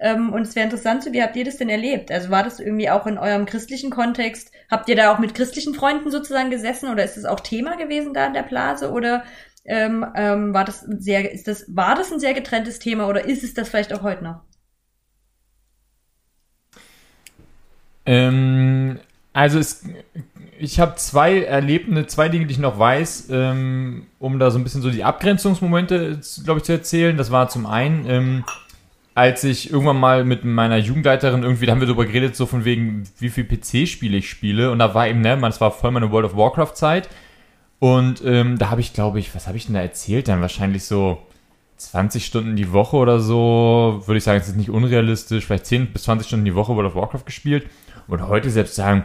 Ähm, 0.00 0.32
und 0.32 0.42
es 0.42 0.56
wäre 0.56 0.64
interessant, 0.64 1.04
so, 1.04 1.12
wie 1.12 1.22
habt 1.22 1.36
ihr 1.36 1.44
das 1.44 1.58
denn 1.58 1.68
erlebt? 1.68 2.10
Also 2.10 2.30
war 2.30 2.42
das 2.42 2.58
irgendwie 2.60 2.90
auch 2.90 3.06
in 3.06 3.18
eurem 3.18 3.46
christlichen 3.46 3.90
Kontext? 3.90 4.50
Habt 4.70 4.88
ihr 4.88 4.96
da 4.96 5.12
auch 5.14 5.18
mit 5.18 5.34
christlichen 5.34 5.74
Freunden 5.74 6.10
sozusagen 6.10 6.50
gesessen 6.50 6.90
oder 6.90 7.04
ist 7.04 7.16
es 7.16 7.24
auch 7.24 7.40
Thema 7.40 7.76
gewesen 7.76 8.12
da 8.14 8.26
in 8.26 8.32
der 8.34 8.42
Blase 8.42 8.90
oder 8.90 9.22
ähm, 9.64 10.04
ähm, 10.16 10.52
war 10.54 10.64
das 10.64 10.80
sehr, 10.80 11.30
ist 11.32 11.46
das, 11.46 11.66
war 11.68 11.94
das 11.94 12.12
ein 12.12 12.18
sehr 12.18 12.34
getrenntes 12.34 12.80
Thema 12.80 13.06
oder 13.06 13.24
ist 13.24 13.44
es 13.44 13.54
das 13.54 13.68
vielleicht 13.68 13.92
auch 13.92 14.02
heute 14.02 14.24
noch? 14.24 14.40
Ähm, 18.06 18.98
also 19.32 19.58
es, 19.58 19.84
ich 20.58 20.78
habe 20.78 20.96
zwei 20.96 21.42
Erlebnisse, 21.42 22.06
zwei 22.06 22.28
Dinge, 22.28 22.46
die 22.46 22.52
ich 22.52 22.58
noch 22.58 22.78
weiß, 22.78 23.28
ähm, 23.30 24.06
um 24.18 24.38
da 24.38 24.50
so 24.50 24.58
ein 24.58 24.64
bisschen 24.64 24.82
so 24.82 24.90
die 24.90 25.04
Abgrenzungsmomente, 25.04 26.20
glaube 26.44 26.58
ich, 26.58 26.64
zu 26.64 26.72
erzählen. 26.72 27.16
Das 27.16 27.30
war 27.30 27.48
zum 27.48 27.66
einen, 27.66 28.06
ähm, 28.08 28.44
als 29.14 29.44
ich 29.44 29.70
irgendwann 29.70 29.98
mal 29.98 30.24
mit 30.24 30.44
meiner 30.44 30.76
Jugendleiterin 30.76 31.42
irgendwie, 31.42 31.66
da 31.66 31.72
haben 31.72 31.80
wir 31.80 31.86
darüber 31.86 32.06
geredet, 32.06 32.36
so 32.36 32.46
von 32.46 32.64
wegen, 32.64 33.04
wie 33.18 33.30
viel 33.30 33.44
PC-Spiele 33.44 34.18
ich 34.18 34.28
spiele. 34.28 34.70
Und 34.70 34.78
da 34.78 34.94
war 34.94 35.08
eben, 35.08 35.20
ne, 35.20 35.36
man, 35.36 35.50
es 35.50 35.60
war 35.60 35.70
voll 35.70 35.90
meine 35.90 36.10
World 36.10 36.26
of 36.26 36.36
Warcraft-Zeit. 36.36 37.08
Und 37.78 38.22
ähm, 38.24 38.58
da 38.58 38.70
habe 38.70 38.80
ich, 38.80 38.92
glaube 38.92 39.18
ich, 39.18 39.34
was 39.34 39.48
habe 39.48 39.56
ich 39.56 39.66
denn 39.66 39.74
da 39.74 39.80
erzählt? 39.80 40.28
Dann 40.28 40.40
wahrscheinlich 40.40 40.84
so 40.84 41.18
20 41.78 42.24
Stunden 42.24 42.54
die 42.54 42.72
Woche 42.72 42.96
oder 42.96 43.18
so. 43.18 44.02
Würde 44.06 44.18
ich 44.18 44.24
sagen, 44.24 44.40
es 44.40 44.48
ist 44.48 44.56
nicht 44.56 44.70
unrealistisch. 44.70 45.44
Vielleicht 45.44 45.66
10 45.66 45.92
bis 45.92 46.04
20 46.04 46.28
Stunden 46.28 46.44
die 46.44 46.54
Woche 46.54 46.76
World 46.76 46.88
of 46.88 46.94
Warcraft 46.94 47.24
gespielt. 47.26 47.66
Und 48.12 48.28
heute 48.28 48.50
selbst 48.50 48.74
sagen, 48.74 49.04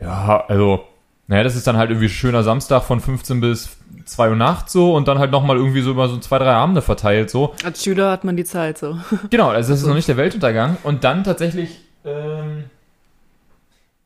ja, 0.00 0.44
also, 0.48 0.84
naja, 1.28 1.44
das 1.44 1.54
ist 1.54 1.68
dann 1.68 1.76
halt 1.76 1.90
irgendwie 1.90 2.08
schöner 2.08 2.42
Samstag 2.42 2.82
von 2.82 2.98
15 2.98 3.40
bis 3.40 3.76
2 4.04 4.30
Uhr 4.30 4.34
nachts 4.34 4.72
so 4.72 4.96
und 4.96 5.06
dann 5.06 5.20
halt 5.20 5.30
nochmal 5.30 5.56
irgendwie 5.56 5.80
so 5.80 5.92
über 5.92 6.08
so 6.08 6.18
zwei, 6.18 6.38
drei 6.38 6.54
Abende 6.54 6.82
verteilt 6.82 7.30
so. 7.30 7.54
Als 7.62 7.84
Schüler 7.84 8.10
hat 8.10 8.24
man 8.24 8.36
die 8.36 8.42
Zeit 8.42 8.78
so. 8.78 8.98
Genau, 9.30 9.50
also 9.50 9.70
das 9.70 9.80
ist 9.80 9.86
noch 9.86 9.94
nicht 9.94 10.08
der 10.08 10.16
Weltuntergang. 10.16 10.76
Und 10.82 11.04
dann 11.04 11.22
tatsächlich, 11.22 11.84
ähm, 12.04 12.64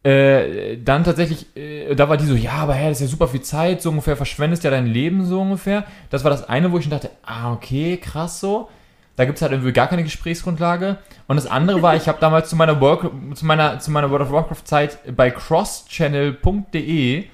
äh, 0.03 0.77
dann 0.77 1.05
tatsächlich, 1.05 1.47
äh, 1.57 1.95
da 1.95 2.11
war 2.11 2.19
die 2.19 2.27
so, 2.27 2.35
ja, 2.35 2.53
aber 2.53 2.75
hä, 2.75 2.91
das 2.91 3.01
ist 3.01 3.07
ja 3.07 3.11
super 3.11 3.29
viel 3.29 3.41
Zeit, 3.41 3.81
so 3.81 3.89
ungefähr, 3.89 4.19
verschwendest 4.19 4.65
ja 4.65 4.71
dein 4.71 4.87
Leben 4.87 5.25
so 5.25 5.41
ungefähr. 5.41 5.85
Das 6.11 6.25
war 6.25 6.31
das 6.31 6.47
eine, 6.47 6.73
wo 6.73 6.77
ich 6.77 6.85
schon 6.85 6.91
dachte, 6.91 7.09
ah, 7.25 7.55
okay, 7.55 7.97
krass 7.97 8.39
so. 8.39 8.69
Da 9.17 9.25
gibt's 9.27 9.43
halt 9.43 9.53
irgendwie 9.53 9.73
gar 9.73 9.89
keine 9.89 10.05
Gesprächsgrundlage. 10.05 10.99
Und 11.27 11.37
das 11.37 11.47
andere 11.47 11.83
war, 11.83 11.97
ich 11.97 12.09
habe 12.09 12.19
damals 12.21 12.49
zu 12.49 12.57
meiner, 12.57 12.81
Work, 12.81 13.11
zu 13.35 13.45
meiner, 13.45 13.79
zu 13.79 13.91
meiner 13.91 14.11
World 14.11 14.23
of 14.23 14.33
Warcraft 14.33 14.65
Zeit 14.65 14.99
bei 15.15 15.31
crosschannel.de, 15.31 17.25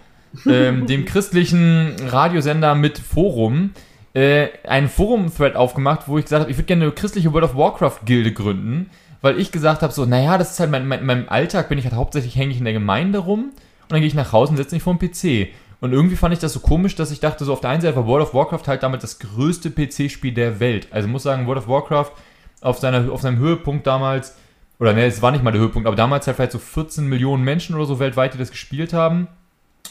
ähm, 0.46 0.86
dem 0.88 1.04
christlichen 1.04 1.94
Radiosender 2.08 2.74
mit 2.74 2.98
Forum, 2.98 3.70
äh, 4.14 4.48
einen 4.66 4.88
Forum-Thread 4.88 5.54
aufgemacht, 5.54 6.08
wo 6.08 6.18
ich 6.18 6.24
gesagt 6.24 6.40
habe, 6.42 6.50
ich 6.50 6.56
würde 6.56 6.66
gerne 6.66 6.84
eine 6.84 6.92
christliche 6.92 7.32
World 7.32 7.44
of 7.44 7.56
Warcraft-Gilde 7.56 8.32
gründen, 8.32 8.90
weil 9.20 9.38
ich 9.38 9.52
gesagt 9.52 9.82
habe, 9.82 9.92
so, 9.92 10.04
naja, 10.04 10.36
das 10.36 10.52
ist 10.52 10.60
halt 10.60 10.70
mein, 10.70 10.86
mein, 10.88 11.06
meinem 11.06 11.28
Alltag, 11.28 11.68
bin 11.68 11.78
ich 11.78 11.84
halt 11.84 11.94
hauptsächlich 11.94 12.36
hängig 12.36 12.58
in 12.58 12.64
der 12.64 12.72
Gemeinde 12.72 13.18
rum 13.18 13.50
und 13.50 13.92
dann 13.92 14.00
gehe 14.00 14.08
ich 14.08 14.14
nach 14.14 14.32
Hause 14.32 14.50
und 14.50 14.56
setze 14.56 14.74
mich 14.74 14.82
vor 14.82 14.94
den 14.94 15.10
PC. 15.10 15.52
Und 15.80 15.92
irgendwie 15.92 16.16
fand 16.16 16.34
ich 16.34 16.40
das 16.40 16.52
so 16.52 16.60
komisch, 16.60 16.96
dass 16.96 17.10
ich 17.10 17.20
dachte, 17.20 17.44
so 17.44 17.52
auf 17.52 17.60
der 17.60 17.70
einen 17.70 17.80
Seite 17.80 17.96
war 17.96 18.06
World 18.06 18.26
of 18.26 18.34
Warcraft 18.34 18.66
halt 18.66 18.82
damit 18.82 19.02
das 19.02 19.18
größte 19.18 19.70
PC-Spiel 19.70 20.32
der 20.32 20.58
Welt. 20.58 20.88
Also 20.90 21.08
muss 21.08 21.22
sagen, 21.22 21.46
World 21.46 21.60
of 21.60 21.68
Warcraft 21.68 22.12
auf, 22.60 22.78
seiner, 22.78 23.12
auf 23.12 23.22
seinem 23.22 23.38
Höhepunkt 23.38 23.86
damals, 23.86 24.36
oder 24.80 24.92
ne, 24.92 25.06
es 25.06 25.22
war 25.22 25.30
nicht 25.30 25.44
mal 25.44 25.52
der 25.52 25.60
Höhepunkt, 25.60 25.86
aber 25.86 25.96
damals 25.96 26.26
halt 26.26 26.36
vielleicht 26.36 26.52
so 26.52 26.58
14 26.58 27.06
Millionen 27.06 27.44
Menschen 27.44 27.76
oder 27.76 27.84
so 27.84 28.00
weltweit, 28.00 28.34
die 28.34 28.38
das 28.38 28.50
gespielt 28.50 28.92
haben. 28.92 29.28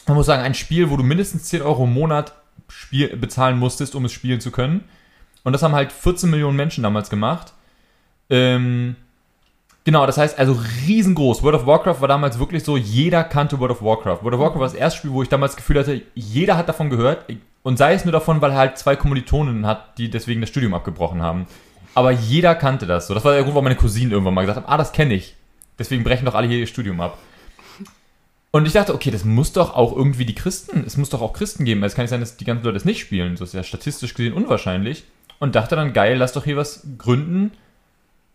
Man 0.07 0.17
muss 0.17 0.25
sagen, 0.25 0.43
ein 0.43 0.53
Spiel, 0.53 0.89
wo 0.89 0.97
du 0.97 1.03
mindestens 1.03 1.45
10 1.45 1.61
Euro 1.61 1.85
im 1.85 1.93
Monat 1.93 2.33
Spiel, 2.69 3.15
bezahlen 3.15 3.57
musstest, 3.57 3.95
um 3.95 4.05
es 4.05 4.11
spielen 4.11 4.41
zu 4.41 4.51
können. 4.51 4.83
Und 5.43 5.53
das 5.53 5.63
haben 5.63 5.73
halt 5.73 5.93
14 5.93 6.29
Millionen 6.29 6.57
Menschen 6.57 6.83
damals 6.83 7.09
gemacht. 7.09 7.53
Ähm, 8.29 8.97
genau, 9.87 10.05
das 10.05 10.17
heißt 10.17 10.37
also 10.37 10.59
riesengroß. 10.85 11.43
World 11.43 11.61
of 11.61 11.65
Warcraft 11.65 12.01
war 12.01 12.09
damals 12.09 12.37
wirklich 12.39 12.65
so, 12.65 12.75
jeder 12.75 13.23
kannte 13.23 13.57
World 13.57 13.71
of 13.71 13.81
Warcraft. 13.81 14.21
World 14.21 14.33
of 14.33 14.41
Warcraft 14.41 14.59
war 14.59 14.67
das 14.67 14.73
erste 14.73 14.99
Spiel, 14.99 15.11
wo 15.11 15.23
ich 15.23 15.29
damals 15.29 15.53
das 15.53 15.57
Gefühl 15.57 15.79
hatte, 15.79 16.01
jeder 16.13 16.57
hat 16.57 16.67
davon 16.67 16.89
gehört. 16.89 17.25
Und 17.63 17.77
sei 17.77 17.93
es 17.93 18.03
nur 18.03 18.11
davon, 18.11 18.41
weil 18.41 18.51
er 18.51 18.57
halt 18.57 18.77
zwei 18.77 18.97
Kommilitonen 18.97 19.65
hat, 19.65 19.97
die 19.97 20.09
deswegen 20.09 20.41
das 20.41 20.49
Studium 20.49 20.73
abgebrochen 20.73 21.21
haben. 21.21 21.47
Aber 21.95 22.11
jeder 22.11 22.53
kannte 22.53 22.85
das 22.85 23.07
so. 23.07 23.13
Das 23.13 23.23
war 23.23 23.31
der 23.31 23.43
Grund, 23.43 23.55
warum 23.55 23.63
meine 23.63 23.77
Cousinen 23.77 24.11
irgendwann 24.11 24.33
mal 24.33 24.41
gesagt 24.41 24.57
haben, 24.57 24.71
ah, 24.71 24.77
das 24.77 24.91
kenne 24.91 25.13
ich. 25.13 25.35
Deswegen 25.79 26.03
brechen 26.03 26.25
doch 26.25 26.35
alle 26.35 26.47
hier 26.49 26.59
ihr 26.59 26.67
Studium 26.67 26.99
ab. 26.99 27.17
Und 28.51 28.65
ich 28.65 28.73
dachte, 28.73 28.93
okay, 28.93 29.09
das 29.09 29.23
muss 29.23 29.53
doch 29.53 29.73
auch 29.73 29.95
irgendwie 29.95 30.25
die 30.25 30.35
Christen, 30.35 30.83
es 30.85 30.97
muss 30.97 31.11
doch 31.11 31.21
auch 31.21 31.31
Christen 31.31 31.63
geben. 31.63 31.81
Es 31.83 31.95
kann 31.95 32.03
nicht 32.03 32.09
sein, 32.09 32.19
dass 32.19 32.35
die 32.35 32.45
ganzen 32.45 32.65
Leute 32.65 32.73
das 32.73 32.85
nicht 32.85 32.99
spielen. 32.99 33.35
Das 33.35 33.49
ist 33.49 33.53
ja 33.53 33.63
statistisch 33.63 34.15
gesehen 34.15 34.33
unwahrscheinlich. 34.33 35.05
Und 35.39 35.55
dachte 35.55 35.77
dann, 35.77 35.93
geil, 35.93 36.17
lass 36.17 36.33
doch 36.33 36.43
hier 36.43 36.57
was 36.57 36.85
gründen, 36.97 37.51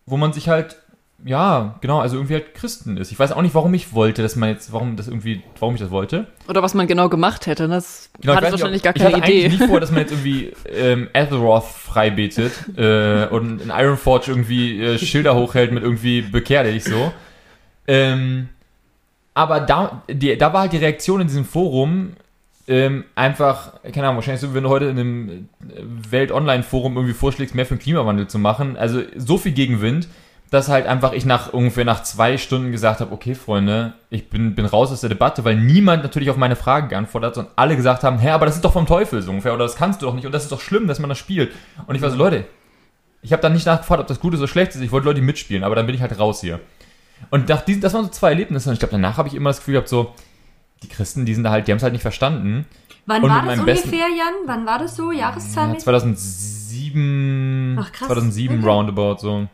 wo 0.07 0.17
man 0.17 0.33
sich 0.33 0.49
halt, 0.49 0.77
ja, 1.25 1.77
genau, 1.81 2.01
also 2.01 2.17
irgendwie 2.17 2.35
halt 2.35 2.55
Christen 2.55 2.97
ist. 2.97 3.13
Ich 3.13 3.19
weiß 3.19 3.33
auch 3.33 3.43
nicht, 3.43 3.55
warum 3.55 3.73
ich 3.75 3.93
wollte, 3.95 4.23
dass 4.23 4.35
man 4.37 4.49
jetzt, 4.49 4.73
warum 4.73 4.97
das 4.97 5.07
irgendwie, 5.09 5.43
warum 5.61 5.75
ich 5.75 5.81
das 5.81 5.91
wollte. 5.91 6.27
Oder 6.49 6.63
was 6.63 6.75
man 6.75 6.87
genau 6.87 7.09
gemacht 7.09 7.47
hätte. 7.47 7.69
Das 7.69 8.11
Genau, 8.21 8.35
hat 8.35 8.43
wahrscheinlich 8.51 8.81
ob- 8.81 8.85
gar 8.85 8.93
keine 8.95 9.11
ich 9.11 9.17
hatte 9.17 9.31
Idee. 9.33 9.45
eigentlich 9.47 9.61
nicht 9.61 9.69
vor, 9.71 9.81
dass 9.81 9.91
man 9.93 10.01
jetzt 10.01 10.11
irgendwie 10.13 10.53
ähm, 10.75 11.09
Azeroth 11.15 11.65
freibetet 11.65 12.53
äh, 12.77 13.27
und 13.27 13.61
in 13.63 13.71
Ironforge 13.71 14.31
irgendwie 14.33 14.83
äh, 14.83 14.99
Schilder 14.99 15.35
hochhält 15.37 15.71
mit 15.73 15.83
irgendwie 15.83 16.23
bekehr 16.23 16.65
dich 16.65 16.85
so. 16.85 17.13
Ähm, 17.87 18.49
aber 19.35 19.61
da, 19.61 20.03
die, 20.11 20.37
da 20.37 20.53
war 20.53 20.63
halt 20.63 20.73
die 20.73 20.77
Reaktion 20.79 21.21
in 21.21 21.27
diesem 21.27 21.45
Forum 21.45 22.15
ähm, 22.69 23.05
einfach, 23.17 23.83
keine 23.83 24.07
Ahnung, 24.07 24.17
wahrscheinlich 24.17 24.41
so, 24.41 24.55
wenn 24.55 24.63
du 24.65 24.69
heute 24.69 24.85
in 24.87 24.99
einem 24.99 25.29
äh, 25.29 26.11
Welt-Online-Forum 26.11 26.97
irgendwie 26.97 27.15
vorschlägst, 27.15 27.55
mehr 27.55 27.67
für 27.67 27.75
den 27.75 27.81
Klimawandel 27.81 28.29
zu 28.29 28.39
machen. 28.39 28.77
Also 28.77 29.03
so 29.17 29.37
viel 29.39 29.53
Gegenwind, 29.53 30.07
dass 30.53 30.69
halt 30.69 30.87
einfach 30.87 31.13
ich 31.13 31.25
nach 31.25 31.53
ungefähr 31.53 31.85
nach 31.85 32.03
zwei 32.03 32.37
Stunden 32.37 32.73
gesagt 32.73 33.01
habe, 33.01 33.11
okay, 33.13 33.35
Freunde, 33.35 33.95
ich 34.11 34.29
bin, 34.29 34.55
bin 34.55 34.67
raus 34.67 34.93
aus 34.93 35.01
der 35.01 35.09
Debatte, 35.09 35.45
weil 35.45 35.57
niemand 35.57 36.03
natürlich 36.03 36.29
auf 36.31 36.37
meine 36.37 36.57
Fragen 36.57 36.89
geantwortet 36.89 37.29
hat, 37.29 37.35
sondern 37.37 37.53
alle 37.57 37.75
gesagt 37.75 38.05
haben, 38.05 38.19
hä, 38.19 38.31
aber 38.31 38.45
das 38.47 38.57
ist 38.57 38.65
doch 38.65 38.75
vom 38.75 38.87
Teufel 38.87 39.23
so 39.23 39.31
ungefähr, 39.31 39.55
oder 39.55 39.65
das 39.65 39.77
kannst 39.77 40.03
du 40.03 40.07
doch 40.07 40.15
nicht 40.15 40.27
und 40.27 40.33
das 40.33 40.43
ist 40.45 40.53
doch 40.53 40.61
schlimm, 40.61 40.87
dass 40.87 40.99
man 40.99 41.09
das 41.09 41.19
spielt. 41.19 41.53
Und 41.87 41.95
ich 41.97 42.03
war 42.03 42.11
so, 42.11 42.17
Leute, 42.17 42.45
ich 43.23 43.33
habe 43.33 43.41
dann 43.41 43.55
nicht 43.55 43.65
nachgefragt, 43.67 44.01
ob 44.03 44.07
das 44.07 44.21
gut 44.21 44.35
oder 44.35 44.47
schlecht 44.47 44.75
ist, 44.75 44.83
ich 44.83 44.93
wollte 44.93 45.07
Leute 45.07 45.23
mitspielen, 45.23 45.65
aber 45.65 45.75
dann 45.75 45.87
bin 45.87 45.95
ich 45.95 46.03
halt 46.03 46.19
raus 46.19 46.41
hier. 46.43 46.61
Und 47.31 47.49
nach 47.49 47.63
diesen, 47.63 47.81
das 47.81 47.95
waren 47.95 48.05
so 48.05 48.11
zwei 48.11 48.29
Erlebnisse 48.31 48.69
und 48.69 48.75
ich 48.75 48.79
glaube, 48.79 48.93
danach 48.93 49.17
habe 49.17 49.29
ich 49.29 49.35
immer 49.35 49.49
das 49.51 49.59
Gefühl 49.59 49.73
gehabt, 49.73 49.89
so, 49.89 50.15
die 50.83 50.89
Christen, 50.89 51.25
die 51.25 51.35
sind 51.35 51.45
da 51.45 51.51
halt, 51.51 51.67
die 51.67 51.73
haben 51.73 51.79
es 51.79 51.83
halt 51.83 51.93
nicht 51.95 52.03
verstanden. 52.03 52.67
Wann 53.07 53.23
Und 53.23 53.31
war 53.31 53.39
das 53.39 53.47
meinem 53.47 53.65
besten- 53.65 53.89
ungefähr, 53.89 54.09
Jan? 54.09 54.35
Wann 54.47 54.67
war 54.67 54.79
das 54.81 54.97
so? 54.97 55.13
Ja, 55.13 55.21
Jahreszahlmäßig? 55.31 55.85
2007, 55.85 57.79
Ach, 57.81 57.91
krass. 57.93 58.09
2007 58.09 58.59
Okay. 58.59 58.69
roundabout 58.69 59.17
so. 59.19 59.47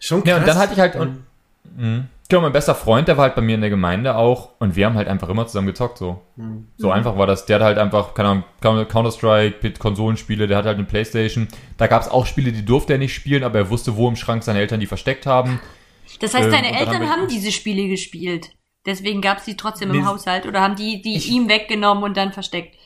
Schon 0.00 0.24
Ja, 0.24 0.34
krass. 0.34 0.40
und 0.40 0.46
dann 0.48 0.58
hatte 0.58 0.72
ich 0.74 0.80
halt, 0.80 0.96
und, 0.96 1.24
mh. 1.76 2.04
genau, 2.28 2.42
mein 2.42 2.52
bester 2.52 2.74
Freund, 2.74 3.08
der 3.08 3.16
war 3.16 3.24
halt 3.24 3.34
bei 3.34 3.42
mir 3.42 3.54
in 3.54 3.60
der 3.60 3.70
Gemeinde 3.70 4.16
auch 4.16 4.50
und 4.58 4.76
wir 4.76 4.86
haben 4.86 4.94
halt 4.94 5.08
einfach 5.08 5.28
immer 5.28 5.46
zusammen 5.46 5.66
gezockt, 5.68 5.98
so. 5.98 6.20
Hm. 6.36 6.66
So 6.76 6.90
einfach 6.90 7.16
war 7.18 7.26
das. 7.26 7.46
Der 7.46 7.56
hat 7.56 7.62
halt 7.62 7.78
einfach, 7.78 8.14
keine 8.14 8.28
Ahnung, 8.30 8.44
Counter-Strike, 8.88 9.72
Konsolenspiele, 9.78 10.46
der 10.46 10.58
hat 10.58 10.66
halt 10.66 10.76
eine 10.78 10.86
Playstation. 10.86 11.48
Da 11.76 11.86
gab 11.86 12.02
es 12.02 12.08
auch 12.08 12.26
Spiele, 12.26 12.52
die 12.52 12.64
durfte 12.64 12.92
er 12.94 12.98
nicht 12.98 13.14
spielen, 13.14 13.44
aber 13.44 13.58
er 13.58 13.70
wusste, 13.70 13.96
wo 13.96 14.08
im 14.08 14.16
Schrank 14.16 14.42
seine 14.42 14.58
Eltern 14.60 14.80
die 14.80 14.86
versteckt 14.86 15.26
haben. 15.26 15.60
Das 16.20 16.34
heißt, 16.34 16.46
Ähm, 16.46 16.52
deine 16.52 16.68
dann 16.68 16.76
Eltern 16.76 16.94
haben 17.08 17.10
haben 17.22 17.28
diese 17.28 17.52
Spiele 17.52 17.88
gespielt. 17.88 18.50
Deswegen 18.86 19.20
gab 19.20 19.38
es 19.38 19.44
die 19.44 19.56
trotzdem 19.56 19.90
Nee, 19.90 19.98
im 19.98 20.06
Haushalt 20.06 20.46
oder 20.46 20.60
haben 20.60 20.76
die 20.76 21.02
die 21.02 21.16
ich- 21.16 21.30
ihm 21.30 21.48
weggenommen 21.48 22.04
und 22.04 22.16
dann 22.16 22.32
versteckt? 22.32 22.76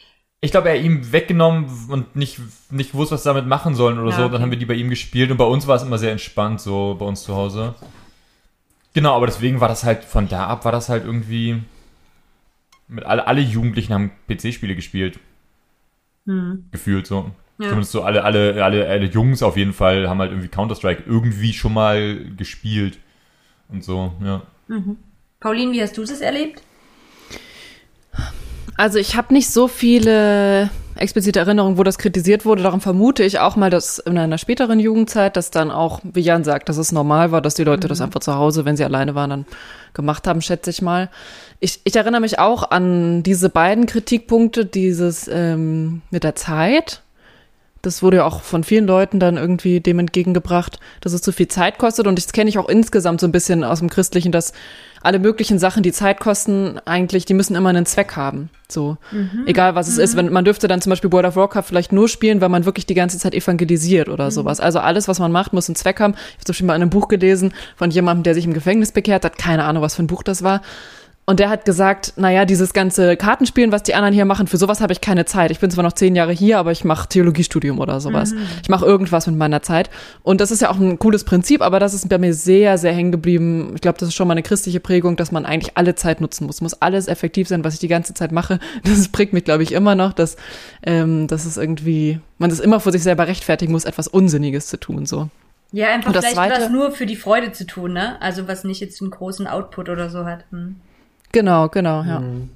Ich 0.43 0.51
glaube, 0.53 0.71
er 0.71 0.77
ihm 0.81 1.13
weggenommen 1.13 1.67
und 1.91 2.17
nicht, 2.17 2.41
nicht 2.71 2.93
gewusst, 2.93 3.13
was 3.13 3.23
sie 3.25 3.29
damit 3.29 3.47
machen 3.47 3.75
sollen 3.75 3.99
oder 3.99 4.11
Ja, 4.11 4.17
so. 4.17 4.23
okay. 4.25 4.33
Dann 4.33 4.43
haben 4.43 4.51
wir 4.51 4.59
die 4.59 4.65
bei 4.67 4.75
ihm 4.75 4.89
gespielt 4.89 5.31
und 5.31 5.37
bei 5.37 5.45
uns 5.45 5.67
war 5.67 5.77
es 5.77 5.83
immer 5.83 5.99
sehr 5.99 6.13
entspannt, 6.13 6.61
so 6.61 6.97
bei 6.99 7.05
uns 7.05 7.23
zu 7.23 7.35
Hause. 7.37 7.75
Genau, 8.95 9.15
aber 9.15 9.27
deswegen 9.27 9.61
war 9.61 9.69
das 9.69 9.85
halt, 9.85 10.05
von 10.05 10.29
da 10.29 10.47
ab 10.47 10.65
war 10.65 10.73
das 10.73 10.89
halt 10.89 11.05
irgendwie, 11.05 11.63
mit 12.89 13.05
alle, 13.05 13.27
alle 13.27 13.41
Jugendlichen 13.43 13.93
haben 13.93 14.11
PC-Spiele 14.29 14.75
gespielt, 14.75 15.19
Hm. 16.27 16.65
gefühlt 16.73 17.07
so. 17.07 17.31
Ja. 17.59 17.67
Zumindest 17.69 17.93
so 17.93 18.03
alle, 18.03 18.25
alle, 18.25 18.65
alle, 18.65 18.89
alle 18.89 19.07
Jungs 19.07 19.43
auf 19.43 19.59
jeden 19.59 19.75
Fall 19.75 20.09
haben 20.09 20.19
halt 20.21 20.31
irgendwie 20.31 20.49
Counter-Strike 20.49 21.03
irgendwie 21.07 21.53
schon 21.53 21.75
mal 21.75 22.25
gespielt. 22.37 22.99
Und 23.69 23.85
so, 23.85 24.15
ja. 24.25 24.43
Mhm. 24.69 24.97
Pauline, 25.39 25.73
wie 25.73 25.83
hast 25.83 25.97
du 25.99 26.01
das 26.01 26.21
erlebt? 26.23 26.63
Also 28.77 28.99
ich 28.99 29.17
habe 29.17 29.33
nicht 29.33 29.51
so 29.51 29.69
viele 29.69 30.71
explizite 31.01 31.39
Erinnerungen, 31.39 31.79
wo 31.79 31.83
das 31.83 31.99
kritisiert 31.99 32.45
wurde. 32.45 32.63
Darum 32.63 32.81
vermute 32.81 33.25
ich 33.25 33.39
auch 33.39 33.57
mal, 33.57 33.71
dass 33.71 33.99
in 33.99 34.19
einer 34.19 34.39
späteren 34.39 34.79
Jugendzeit, 34.79 35.37
dass 35.37 35.51
dann 35.51 35.71
auch, 35.71 36.01
wie 36.03 36.21
Jan 36.21 36.45
sagt, 36.45 36.69
dass 36.69 36.77
es 36.77 36.93
normal 36.93 37.33
war, 37.33 37.41
dass 37.41 37.55
die 37.55 37.65
Leute 37.65 37.89
das 37.89 38.01
einfach 38.01 38.21
zu 38.21 38.35
Hause, 38.35 38.65
wenn 38.65 38.77
sie 38.77 38.85
alleine 38.85 39.15
waren, 39.15 39.31
dann 39.31 39.47
gemacht 39.95 40.27
haben, 40.27 40.43
schätze 40.43 40.71
ich 40.71 40.83
mal. 40.83 41.09
Ich, 41.59 41.81
ich 41.85 41.97
erinnere 41.97 42.21
mich 42.21 42.39
auch 42.39 42.71
an 42.71 43.23
diese 43.23 43.49
beiden 43.49 43.87
Kritikpunkte, 43.87 44.67
dieses 44.67 45.29
ähm, 45.29 46.03
mit 46.11 46.23
der 46.23 46.37
Zeit. 46.37 47.03
Das 47.83 48.03
wurde 48.03 48.19
ja 48.19 48.25
auch 48.27 48.43
von 48.43 48.63
vielen 48.63 48.87
Leuten 48.87 49.21
dann 49.21 49.39
irgendwie 49.39 49.81
dem 49.81 49.99
entgegengebracht, 49.99 50.79
dass 51.01 51.15
es 51.15 51.23
zu 51.23 51.33
viel 51.33 51.49
Zeit 51.49 51.79
kostet. 51.79 52.07
Und 52.07 52.19
das 52.19 52.33
kenne 52.33 52.51
ich 52.51 52.59
auch 52.59 52.69
insgesamt 52.69 53.21
so 53.21 53.27
ein 53.27 53.33
bisschen 53.33 53.65
aus 53.65 53.79
dem 53.79 53.89
Christlichen, 53.89 54.33
dass 54.33 54.53
alle 55.03 55.19
möglichen 55.19 55.59
Sachen, 55.59 55.83
die 55.83 55.93
Zeit 55.93 56.21
kosten, 56.21 56.79
eigentlich, 56.85 57.25
die 57.25 57.35
müssen 57.35 57.57
immer 57.57 57.71
einen 57.71 57.87
Zweck 57.87 58.17
haben. 58.17 58.51
So, 58.69 58.99
egal 59.47 59.75
was 59.75 59.89
es 59.89 59.99
ist. 59.99 60.17
Wenn, 60.17 60.33
man 60.33 60.45
dürfte 60.45 60.69
dann 60.69 60.81
zum 60.81 60.91
Beispiel 60.91 61.11
World 61.11 61.27
of 61.27 61.37
Warcraft 61.37 61.65
vielleicht 61.65 61.93
nur 61.93 62.09
spielen, 62.09 62.41
weil 62.41 62.51
man 62.51 62.65
wirklich 62.65 62.87
die 62.87 62.95
ganze 62.95 63.19
Zeit 63.19 63.35
evangelisiert 63.35 64.09
oder 64.09 64.31
sowas. 64.31 64.61
Also 64.61 64.79
alles, 64.79 65.09
was 65.09 65.19
man 65.19 65.33
macht, 65.33 65.53
muss 65.53 65.69
einen 65.69 65.77
Zweck 65.77 66.01
haben. 66.01 66.15
Ich 66.15 66.35
habe 66.35 66.45
zum 66.45 66.53
Beispiel 66.53 66.67
mal 66.67 66.77
in 66.77 66.83
einem 66.83 66.91
Buch 66.91 67.09
gelesen 67.09 67.53
von 67.77 67.91
jemandem, 67.91 68.23
der 68.23 68.35
sich 68.35 68.45
im 68.45 68.55
Gefängnis 68.55 68.93
bekehrt 68.93 69.25
hat. 69.25 69.39
Keine 69.39 69.65
Ahnung, 69.65 69.83
was 69.83 69.97
für 69.97 70.03
ein 70.03 70.07
Buch 70.07 70.23
das 70.23 70.43
war. 70.43 70.63
Und 71.31 71.39
der 71.39 71.49
hat 71.49 71.65
gesagt, 71.65 72.15
naja, 72.17 72.45
dieses 72.45 72.73
ganze 72.73 73.17
Kartenspielen, 73.17 73.71
was 73.71 73.85
die 73.85 73.95
anderen 73.95 74.13
hier 74.13 74.25
machen, 74.25 74.49
für 74.49 74.57
sowas 74.57 74.81
habe 74.81 74.93
ich 74.93 75.01
keine 75.01 75.27
Zeit. 75.27 75.53
Ich 75.53 75.61
bin 75.61 75.71
zwar 75.71 75.85
noch 75.85 75.93
zehn 75.93 76.17
Jahre 76.17 76.33
hier, 76.33 76.59
aber 76.59 76.73
ich 76.73 76.83
mache 76.83 77.09
Theologiestudium 77.09 77.79
oder 77.79 78.01
sowas. 78.01 78.35
Ich 78.65 78.69
mache 78.69 78.85
irgendwas 78.85 79.29
mit 79.29 79.37
meiner 79.37 79.63
Zeit. 79.63 79.91
Und 80.25 80.41
das 80.41 80.51
ist 80.51 80.61
ja 80.61 80.71
auch 80.71 80.81
ein 80.81 80.99
cooles 80.99 81.23
Prinzip, 81.23 81.63
aber 81.63 81.79
das 81.79 81.95
ist 81.95 82.09
bei 82.09 82.19
mir 82.19 82.35
sehr, 82.35 82.79
sehr 82.79 82.93
hängen 82.93 83.13
geblieben. 83.13 83.71
Ich 83.77 83.81
glaube, 83.81 83.97
das 83.97 84.09
ist 84.09 84.17
schon 84.17 84.27
mal 84.27 84.33
eine 84.33 84.43
christliche 84.43 84.81
Prägung, 84.81 85.15
dass 85.15 85.31
man 85.31 85.47
eigentlich 85.47 85.77
alle 85.77 85.95
Zeit 85.95 86.21
nutzen 86.21 86.47
muss. 86.47 86.61
Muss 86.63 86.75
alles 86.83 87.07
effektiv 87.07 87.47
sein, 87.47 87.63
was 87.63 87.75
ich 87.75 87.81
die 87.81 87.87
ganze 87.87 88.13
Zeit 88.13 88.33
mache. 88.33 88.59
Das 88.83 89.07
prägt 89.07 89.33
mich, 89.33 89.45
glaube 89.45 89.63
ich, 89.63 89.71
immer 89.71 89.95
noch, 89.95 90.13
dass, 90.13 90.35
ähm, 90.83 91.29
dass 91.29 91.45
es 91.47 91.57
irgendwie, 91.57 92.19
man 92.39 92.51
das 92.51 92.59
immer 92.59 92.81
vor 92.81 92.91
sich 92.91 93.05
selber 93.05 93.29
rechtfertigen 93.29 93.71
muss, 93.71 93.85
etwas 93.85 94.09
Unsinniges 94.09 94.67
zu 94.67 94.81
tun. 94.81 95.07
So. 95.07 95.29
Ja, 95.71 95.95
einfach 95.95 96.11
vielleicht 96.11 96.35
Zweite- 96.35 96.63
was 96.63 96.71
nur 96.71 96.91
für 96.91 97.07
die 97.07 97.15
Freude 97.15 97.53
zu 97.53 97.67
tun, 97.67 97.93
ne? 97.93 98.21
Also 98.21 98.49
was 98.49 98.65
nicht 98.65 98.81
jetzt 98.81 99.01
einen 99.01 99.13
großen 99.13 99.47
Output 99.47 99.89
oder 99.91 100.11
so 100.11 100.25
hat. 100.25 100.45
Hm. 100.51 100.75
Genau, 101.33 101.69
genau, 101.69 102.03
ja. 102.03 102.21
Mhm. 102.21 102.51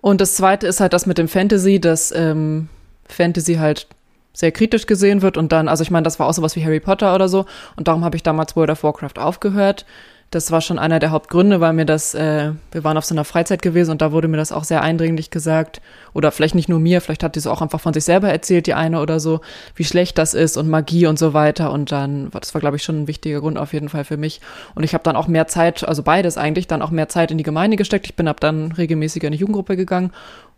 Und 0.00 0.20
das 0.20 0.34
zweite 0.34 0.66
ist 0.66 0.80
halt 0.80 0.92
das 0.92 1.06
mit 1.06 1.18
dem 1.18 1.28
Fantasy, 1.28 1.78
dass 1.80 2.12
ähm, 2.12 2.68
Fantasy 3.06 3.56
halt 3.56 3.86
sehr 4.32 4.52
kritisch 4.52 4.86
gesehen 4.86 5.22
wird 5.22 5.36
und 5.36 5.52
dann, 5.52 5.68
also 5.68 5.82
ich 5.82 5.90
meine, 5.90 6.04
das 6.04 6.18
war 6.18 6.28
auch 6.28 6.32
sowas 6.32 6.56
wie 6.56 6.64
Harry 6.64 6.80
Potter 6.80 7.14
oder 7.14 7.28
so 7.28 7.46
und 7.76 7.88
darum 7.88 8.04
habe 8.04 8.16
ich 8.16 8.22
damals 8.22 8.56
World 8.56 8.70
of 8.70 8.82
Warcraft 8.82 9.18
aufgehört. 9.18 9.84
Das 10.32 10.52
war 10.52 10.60
schon 10.60 10.78
einer 10.78 11.00
der 11.00 11.10
Hauptgründe, 11.10 11.60
weil 11.60 11.72
mir 11.72 11.84
das, 11.86 12.14
äh, 12.14 12.52
wir 12.70 12.84
waren 12.84 12.96
auf 12.96 13.04
so 13.04 13.14
einer 13.14 13.24
Freizeit 13.24 13.62
gewesen 13.62 13.90
und 13.90 14.00
da 14.00 14.12
wurde 14.12 14.28
mir 14.28 14.36
das 14.36 14.52
auch 14.52 14.62
sehr 14.62 14.80
eindringlich 14.80 15.30
gesagt. 15.30 15.80
Oder 16.12 16.30
vielleicht 16.30 16.54
nicht 16.54 16.68
nur 16.68 16.78
mir, 16.78 17.00
vielleicht 17.00 17.24
hat 17.24 17.34
die 17.34 17.40
es 17.40 17.48
auch 17.48 17.60
einfach 17.60 17.80
von 17.80 17.92
sich 17.92 18.04
selber 18.04 18.28
erzählt, 18.30 18.68
die 18.68 18.74
eine 18.74 19.00
oder 19.00 19.18
so, 19.18 19.40
wie 19.74 19.82
schlecht 19.82 20.18
das 20.18 20.34
ist 20.34 20.56
und 20.56 20.68
Magie 20.68 21.06
und 21.06 21.18
so 21.18 21.34
weiter. 21.34 21.72
Und 21.72 21.90
dann, 21.90 22.30
das 22.30 22.54
war, 22.54 22.60
glaube 22.60 22.76
ich, 22.76 22.84
schon 22.84 23.02
ein 23.02 23.08
wichtiger 23.08 23.40
Grund 23.40 23.58
auf 23.58 23.72
jeden 23.72 23.88
Fall 23.88 24.04
für 24.04 24.16
mich. 24.16 24.40
Und 24.76 24.84
ich 24.84 24.94
habe 24.94 25.02
dann 25.02 25.16
auch 25.16 25.26
mehr 25.26 25.48
Zeit, 25.48 25.82
also 25.86 26.04
beides 26.04 26.38
eigentlich, 26.38 26.68
dann 26.68 26.80
auch 26.80 26.92
mehr 26.92 27.08
Zeit 27.08 27.32
in 27.32 27.38
die 27.38 27.44
Gemeinde 27.44 27.76
gesteckt. 27.76 28.06
Ich 28.06 28.14
bin 28.14 28.28
ab 28.28 28.38
dann 28.38 28.70
regelmäßiger 28.70 29.26
in 29.26 29.32
die 29.32 29.38
Jugendgruppe 29.38 29.76
gegangen. 29.76 30.12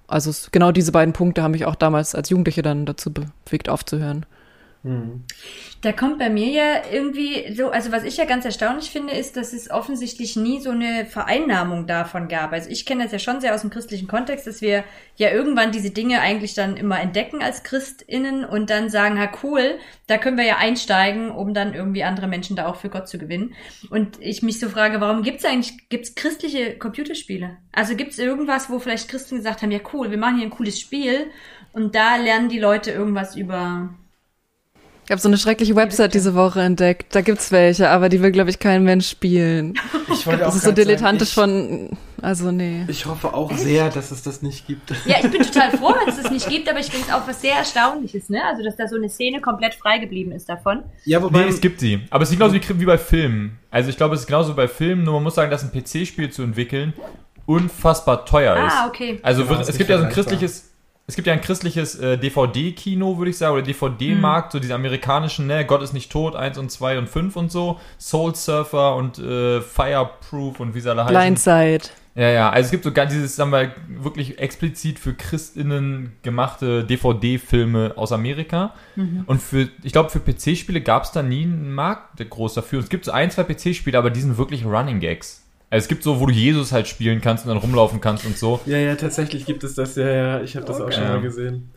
Also 0.06 0.30
genau 0.52 0.72
diese 0.72 0.92
beiden 0.92 1.14
Punkte 1.14 1.42
haben 1.42 1.52
mich 1.52 1.64
auch 1.64 1.76
damals 1.76 2.14
als 2.14 2.28
Jugendliche 2.28 2.60
dann 2.60 2.84
dazu 2.84 3.10
bewegt, 3.10 3.70
aufzuhören. 3.70 4.26
Da 4.84 5.92
kommt 5.92 6.18
bei 6.18 6.28
mir 6.28 6.48
ja 6.48 6.82
irgendwie 6.90 7.54
so, 7.54 7.70
also 7.70 7.92
was 7.92 8.02
ich 8.02 8.16
ja 8.16 8.24
ganz 8.24 8.44
erstaunlich 8.44 8.90
finde, 8.90 9.12
ist, 9.12 9.36
dass 9.36 9.52
es 9.52 9.70
offensichtlich 9.70 10.34
nie 10.34 10.60
so 10.60 10.70
eine 10.70 11.06
Vereinnahmung 11.06 11.86
davon 11.86 12.26
gab. 12.26 12.52
Also 12.52 12.68
ich 12.68 12.84
kenne 12.84 13.04
das 13.04 13.12
ja 13.12 13.20
schon 13.20 13.40
sehr 13.40 13.54
aus 13.54 13.60
dem 13.60 13.70
christlichen 13.70 14.08
Kontext, 14.08 14.44
dass 14.48 14.60
wir 14.60 14.82
ja 15.14 15.30
irgendwann 15.30 15.70
diese 15.70 15.90
Dinge 15.90 16.20
eigentlich 16.20 16.54
dann 16.54 16.76
immer 16.76 17.00
entdecken 17.00 17.42
als 17.42 17.62
ChristInnen 17.62 18.44
und 18.44 18.70
dann 18.70 18.90
sagen, 18.90 19.20
ha 19.20 19.30
cool, 19.44 19.78
da 20.08 20.18
können 20.18 20.36
wir 20.36 20.46
ja 20.46 20.56
einsteigen, 20.56 21.30
um 21.30 21.54
dann 21.54 21.74
irgendwie 21.74 22.02
andere 22.02 22.26
Menschen 22.26 22.56
da 22.56 22.66
auch 22.66 22.76
für 22.76 22.88
Gott 22.88 23.08
zu 23.08 23.18
gewinnen. 23.18 23.54
Und 23.88 24.20
ich 24.20 24.42
mich 24.42 24.58
so 24.58 24.68
frage, 24.68 25.00
warum 25.00 25.22
gibt's 25.22 25.44
eigentlich, 25.44 25.88
gibt's 25.90 26.16
christliche 26.16 26.76
Computerspiele? 26.76 27.56
Also 27.70 27.94
gibt's 27.94 28.18
irgendwas, 28.18 28.68
wo 28.68 28.80
vielleicht 28.80 29.08
Christen 29.08 29.36
gesagt 29.36 29.62
haben, 29.62 29.70
ja 29.70 29.80
cool, 29.92 30.10
wir 30.10 30.18
machen 30.18 30.38
hier 30.38 30.46
ein 30.46 30.50
cooles 30.50 30.80
Spiel 30.80 31.30
und 31.72 31.94
da 31.94 32.16
lernen 32.16 32.48
die 32.48 32.58
Leute 32.58 32.90
irgendwas 32.90 33.36
über 33.36 33.94
habe 35.12 35.20
so 35.20 35.28
eine 35.28 35.38
schreckliche 35.38 35.76
Website 35.76 36.14
diese 36.14 36.34
Woche 36.34 36.60
entdeckt. 36.60 37.14
Da 37.14 37.20
gibt's 37.20 37.52
welche, 37.52 37.88
aber 37.90 38.08
die 38.08 38.20
will, 38.20 38.32
glaube 38.32 38.50
ich, 38.50 38.58
kein 38.58 38.82
Mensch 38.82 39.08
spielen. 39.08 39.74
Ich 40.12 40.26
wollte 40.26 40.40
Das 40.40 40.52
auch 40.52 40.56
ist 40.56 40.62
so 40.62 40.68
grad 40.70 40.76
sagen, 40.76 40.88
dilettantisch 40.88 41.28
ich, 41.28 41.34
von, 41.34 41.90
also 42.20 42.50
nee. 42.50 42.84
Ich 42.88 43.06
hoffe 43.06 43.32
auch 43.32 43.52
sehr, 43.56 43.90
dass 43.90 44.10
es 44.10 44.22
das 44.22 44.42
nicht 44.42 44.66
gibt. 44.66 44.90
Ja, 45.06 45.16
ich 45.22 45.30
bin 45.30 45.42
total 45.42 45.70
froh, 45.70 45.94
dass 46.06 46.16
es 46.16 46.24
das 46.24 46.32
nicht 46.32 46.48
gibt, 46.48 46.68
aber 46.68 46.80
ich 46.80 46.86
finde 46.86 47.06
es 47.08 47.14
auch 47.14 47.26
was 47.28 47.40
sehr 47.40 47.54
Erstaunliches, 47.54 48.28
ne? 48.28 48.42
Also, 48.44 48.64
dass 48.64 48.76
da 48.76 48.88
so 48.88 48.96
eine 48.96 49.08
Szene 49.08 49.40
komplett 49.40 49.74
frei 49.74 49.98
geblieben 49.98 50.32
ist 50.32 50.48
davon. 50.48 50.82
Ja, 51.04 51.22
wobei 51.22 51.44
Nee, 51.44 51.48
es 51.50 51.60
gibt 51.60 51.80
sie. 51.80 52.00
Aber 52.10 52.22
es 52.24 52.30
ist 52.30 52.38
genauso 52.38 52.54
wie, 52.54 52.80
wie 52.80 52.86
bei 52.86 52.98
Filmen. 52.98 53.58
Also 53.70 53.90
ich 53.90 53.96
glaube, 53.96 54.14
es 54.14 54.22
ist 54.22 54.26
genauso 54.26 54.54
bei 54.54 54.68
Filmen, 54.68 55.04
nur 55.04 55.14
man 55.14 55.22
muss 55.22 55.34
sagen, 55.34 55.50
dass 55.50 55.62
ein 55.62 55.70
PC-Spiel 55.72 56.30
zu 56.30 56.42
entwickeln 56.42 56.92
unfassbar 57.46 58.24
teuer 58.24 58.54
ist. 58.66 58.72
Ah, 58.72 58.86
okay. 58.86 59.18
Also 59.22 59.44
Genau, 59.44 59.60
es 59.60 59.76
gibt 59.76 59.90
ja 59.90 59.98
so 59.98 60.04
ein 60.04 60.10
christliches, 60.10 60.71
es 61.06 61.16
gibt 61.16 61.26
ja 61.26 61.32
ein 61.32 61.40
christliches 61.40 61.96
äh, 61.96 62.16
DVD-Kino, 62.16 63.18
würde 63.18 63.30
ich 63.30 63.38
sagen, 63.38 63.54
oder 63.54 63.62
DVD-Markt, 63.62 64.52
so 64.52 64.60
diese 64.60 64.74
amerikanischen, 64.74 65.46
ne, 65.46 65.64
Gott 65.64 65.82
ist 65.82 65.92
nicht 65.92 66.12
tot, 66.12 66.36
1 66.36 66.58
und 66.58 66.70
2 66.70 66.98
und 66.98 67.08
5 67.08 67.36
und 67.36 67.52
so, 67.52 67.80
Soul 67.98 68.34
Surfer 68.34 68.96
und 68.96 69.18
äh, 69.18 69.60
Fireproof 69.60 70.60
und 70.60 70.74
wie 70.74 70.80
sie 70.80 70.90
alle 70.90 71.04
heißen. 71.04 71.16
Blindside. 71.16 71.90
Ja, 72.14 72.28
ja, 72.28 72.50
also 72.50 72.66
es 72.66 72.70
gibt 72.70 72.84
sogar 72.84 73.06
dieses, 73.06 73.36
sagen 73.36 73.52
wir, 73.52 73.72
wirklich 73.88 74.38
explizit 74.38 74.98
für 74.98 75.14
ChristInnen 75.14 76.12
gemachte 76.22 76.84
DVD-Filme 76.84 77.94
aus 77.96 78.12
Amerika. 78.12 78.74
Und 79.26 79.40
für, 79.40 79.70
ich 79.82 79.92
glaube, 79.92 80.10
für 80.10 80.20
PC-Spiele 80.20 80.82
gab 80.82 81.04
es 81.04 81.12
da 81.12 81.22
nie 81.22 81.44
einen 81.44 81.72
Markt 81.72 82.28
groß 82.28 82.52
dafür. 82.52 82.80
Es 82.80 82.90
gibt 82.90 83.06
so 83.06 83.12
ein, 83.12 83.30
zwei 83.30 83.44
PC-Spiele, 83.44 83.96
aber 83.96 84.10
die 84.10 84.20
sind 84.20 84.36
wirklich 84.36 84.66
Running 84.66 85.00
Gags. 85.00 85.42
Also 85.72 85.84
es 85.84 85.88
gibt 85.88 86.02
so, 86.02 86.20
wo 86.20 86.26
du 86.26 86.32
Jesus 86.34 86.70
halt 86.70 86.86
spielen 86.86 87.22
kannst 87.22 87.46
und 87.46 87.48
dann 87.48 87.56
rumlaufen 87.56 87.98
kannst 88.02 88.26
und 88.26 88.36
so. 88.36 88.60
Ja, 88.66 88.76
ja, 88.76 88.94
tatsächlich 88.94 89.46
gibt 89.46 89.64
es 89.64 89.74
das. 89.74 89.96
Ja, 89.96 90.06
ja, 90.06 90.40
ich 90.42 90.54
habe 90.54 90.66
das 90.66 90.78
auch 90.78 90.92
schon 90.92 91.02
mal 91.08 91.22
gesehen. 91.22 91.72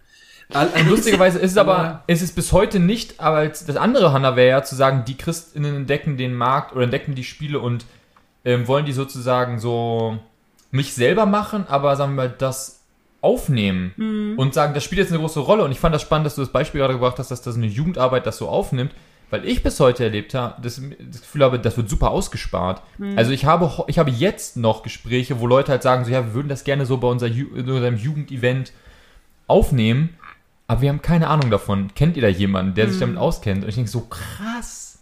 Lustigerweise 0.89 1.39
ist 1.39 1.51
es 1.51 1.57
aber, 1.57 1.77
Aber- 1.77 2.03
es 2.07 2.21
ist 2.21 2.35
bis 2.35 2.51
heute 2.51 2.79
nicht, 2.79 3.21
aber 3.21 3.47
das 3.47 3.75
andere 3.77 4.11
Hanna 4.11 4.35
wäre 4.35 4.49
ja 4.49 4.63
zu 4.63 4.75
sagen, 4.75 5.03
die 5.07 5.15
ChristInnen 5.15 5.75
entdecken 5.77 6.17
den 6.17 6.33
Markt 6.33 6.73
oder 6.73 6.83
entdecken 6.83 7.15
die 7.15 7.23
Spiele 7.23 7.59
und 7.59 7.85
ähm, 8.43 8.67
wollen 8.67 8.85
die 8.85 8.91
sozusagen 8.91 9.59
so 9.59 10.17
nicht 10.71 10.93
selber 10.93 11.25
machen, 11.25 11.65
aber 11.69 11.95
sagen 11.95 12.11
wir 12.15 12.23
mal, 12.27 12.35
das 12.37 12.81
aufnehmen 13.21 14.35
und 14.37 14.53
sagen, 14.53 14.73
das 14.73 14.83
spielt 14.83 14.99
jetzt 14.99 15.11
eine 15.11 15.19
große 15.19 15.39
Rolle. 15.39 15.63
Und 15.63 15.71
ich 15.71 15.79
fand 15.79 15.95
das 15.95 16.01
spannend, 16.01 16.25
dass 16.27 16.35
du 16.35 16.41
das 16.41 16.51
Beispiel 16.51 16.79
gerade 16.81 16.93
gebracht 16.93 17.17
hast, 17.17 17.31
dass 17.31 17.41
das 17.41 17.55
eine 17.55 17.65
Jugendarbeit 17.65 18.27
das 18.27 18.37
so 18.37 18.49
aufnimmt, 18.49 18.91
weil 19.29 19.45
ich 19.45 19.63
bis 19.63 19.79
heute 19.79 20.03
erlebt 20.03 20.33
habe, 20.33 20.61
das, 20.61 20.81
das 21.11 21.21
Gefühl 21.21 21.43
habe, 21.43 21.59
das 21.59 21.77
wird 21.77 21.89
super 21.89 22.11
ausgespart. 22.11 22.81
Also 23.15 23.31
ich 23.31 23.45
habe, 23.45 23.85
ich 23.87 23.99
habe 23.99 24.11
jetzt 24.11 24.57
noch 24.57 24.83
Gespräche, 24.83 25.39
wo 25.39 25.47
Leute 25.47 25.71
halt 25.71 25.83
sagen, 25.83 26.05
so 26.05 26.11
ja, 26.11 26.25
wir 26.25 26.33
würden 26.33 26.49
das 26.49 26.63
gerne 26.63 26.85
so 26.85 26.97
bei 26.97 27.07
unser 27.07 27.27
unserem 27.27 27.97
Jugendevent 27.97 28.71
aufnehmen, 29.47 30.09
aber 30.67 30.81
wir 30.81 30.89
haben 30.89 31.01
keine 31.01 31.27
Ahnung 31.27 31.51
davon. 31.51 31.93
Kennt 31.95 32.15
ihr 32.17 32.21
da 32.21 32.27
jemanden, 32.27 32.75
der 32.75 32.89
sich 32.89 32.99
damit 32.99 33.17
auskennt? 33.17 33.63
Und 33.63 33.69
ich 33.69 33.75
denke 33.75 33.89
so, 33.89 34.01
krass. 34.01 34.99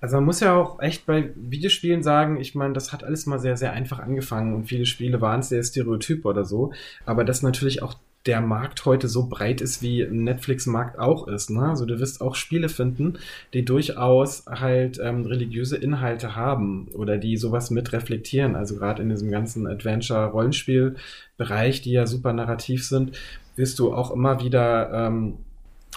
Also 0.00 0.16
man 0.16 0.24
muss 0.24 0.40
ja 0.40 0.54
auch 0.54 0.80
echt 0.80 1.04
bei 1.06 1.30
Videospielen 1.34 2.02
sagen, 2.02 2.38
ich 2.40 2.54
meine, 2.54 2.74
das 2.74 2.92
hat 2.92 3.02
alles 3.02 3.26
mal 3.26 3.40
sehr, 3.40 3.56
sehr 3.56 3.72
einfach 3.72 3.98
angefangen 3.98 4.54
und 4.54 4.66
viele 4.66 4.86
Spiele 4.86 5.20
waren 5.20 5.42
sehr 5.42 5.62
stereotyp 5.64 6.24
oder 6.24 6.44
so, 6.44 6.72
aber 7.04 7.24
dass 7.24 7.42
natürlich 7.42 7.82
auch 7.82 7.94
der 8.26 8.40
Markt 8.40 8.86
heute 8.86 9.08
so 9.08 9.26
breit 9.26 9.60
ist, 9.60 9.82
wie 9.82 10.06
Netflix-Markt 10.06 10.98
auch 10.98 11.28
ist. 11.28 11.50
Ne? 11.50 11.68
Also 11.68 11.84
du 11.84 12.00
wirst 12.00 12.22
auch 12.22 12.36
Spiele 12.36 12.70
finden, 12.70 13.18
die 13.52 13.64
durchaus 13.64 14.46
halt 14.46 14.98
ähm, 15.02 15.26
religiöse 15.26 15.76
Inhalte 15.76 16.34
haben 16.34 16.88
oder 16.94 17.18
die 17.18 17.36
sowas 17.36 17.70
mit 17.70 17.92
reflektieren. 17.92 18.56
Also 18.56 18.76
gerade 18.76 19.02
in 19.02 19.10
diesem 19.10 19.30
ganzen 19.30 19.66
Adventure-Rollenspiel-Bereich, 19.66 21.82
die 21.82 21.92
ja 21.92 22.06
super 22.06 22.32
narrativ 22.32 22.86
sind, 22.86 23.18
wirst 23.56 23.78
du 23.78 23.92
auch 23.92 24.10
immer 24.10 24.42
wieder 24.42 24.90
ähm, 24.92 25.34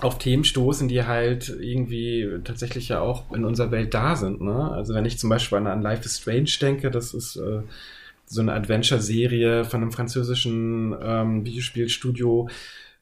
auf 0.02 0.20
Themen 0.20 0.44
stoßen, 0.44 0.90
die 0.90 1.06
halt 1.06 1.56
irgendwie 1.60 2.40
tatsächlich 2.44 2.90
ja 2.90 3.00
auch 3.00 3.32
in 3.32 3.46
unserer 3.46 3.72
Welt 3.72 3.94
da 3.94 4.18
sind. 4.18 4.42
Ne? 4.42 4.70
Also 4.72 4.94
wenn 4.94 5.06
ich 5.06 5.18
zum 5.18 5.30
Beispiel 5.30 5.60
an, 5.60 5.68
an 5.68 5.82
Life 5.82 6.04
is 6.04 6.18
Strange 6.18 6.52
denke, 6.62 6.92
das 6.92 7.14
ist 7.14 7.38
äh, 7.38 7.62
so 8.28 8.42
eine 8.42 8.54
Adventure-Serie 8.54 9.64
von 9.66 9.82
einem 9.82 9.92
französischen 9.92 10.94
ähm, 11.02 11.46
Videospielstudio, 11.46 12.50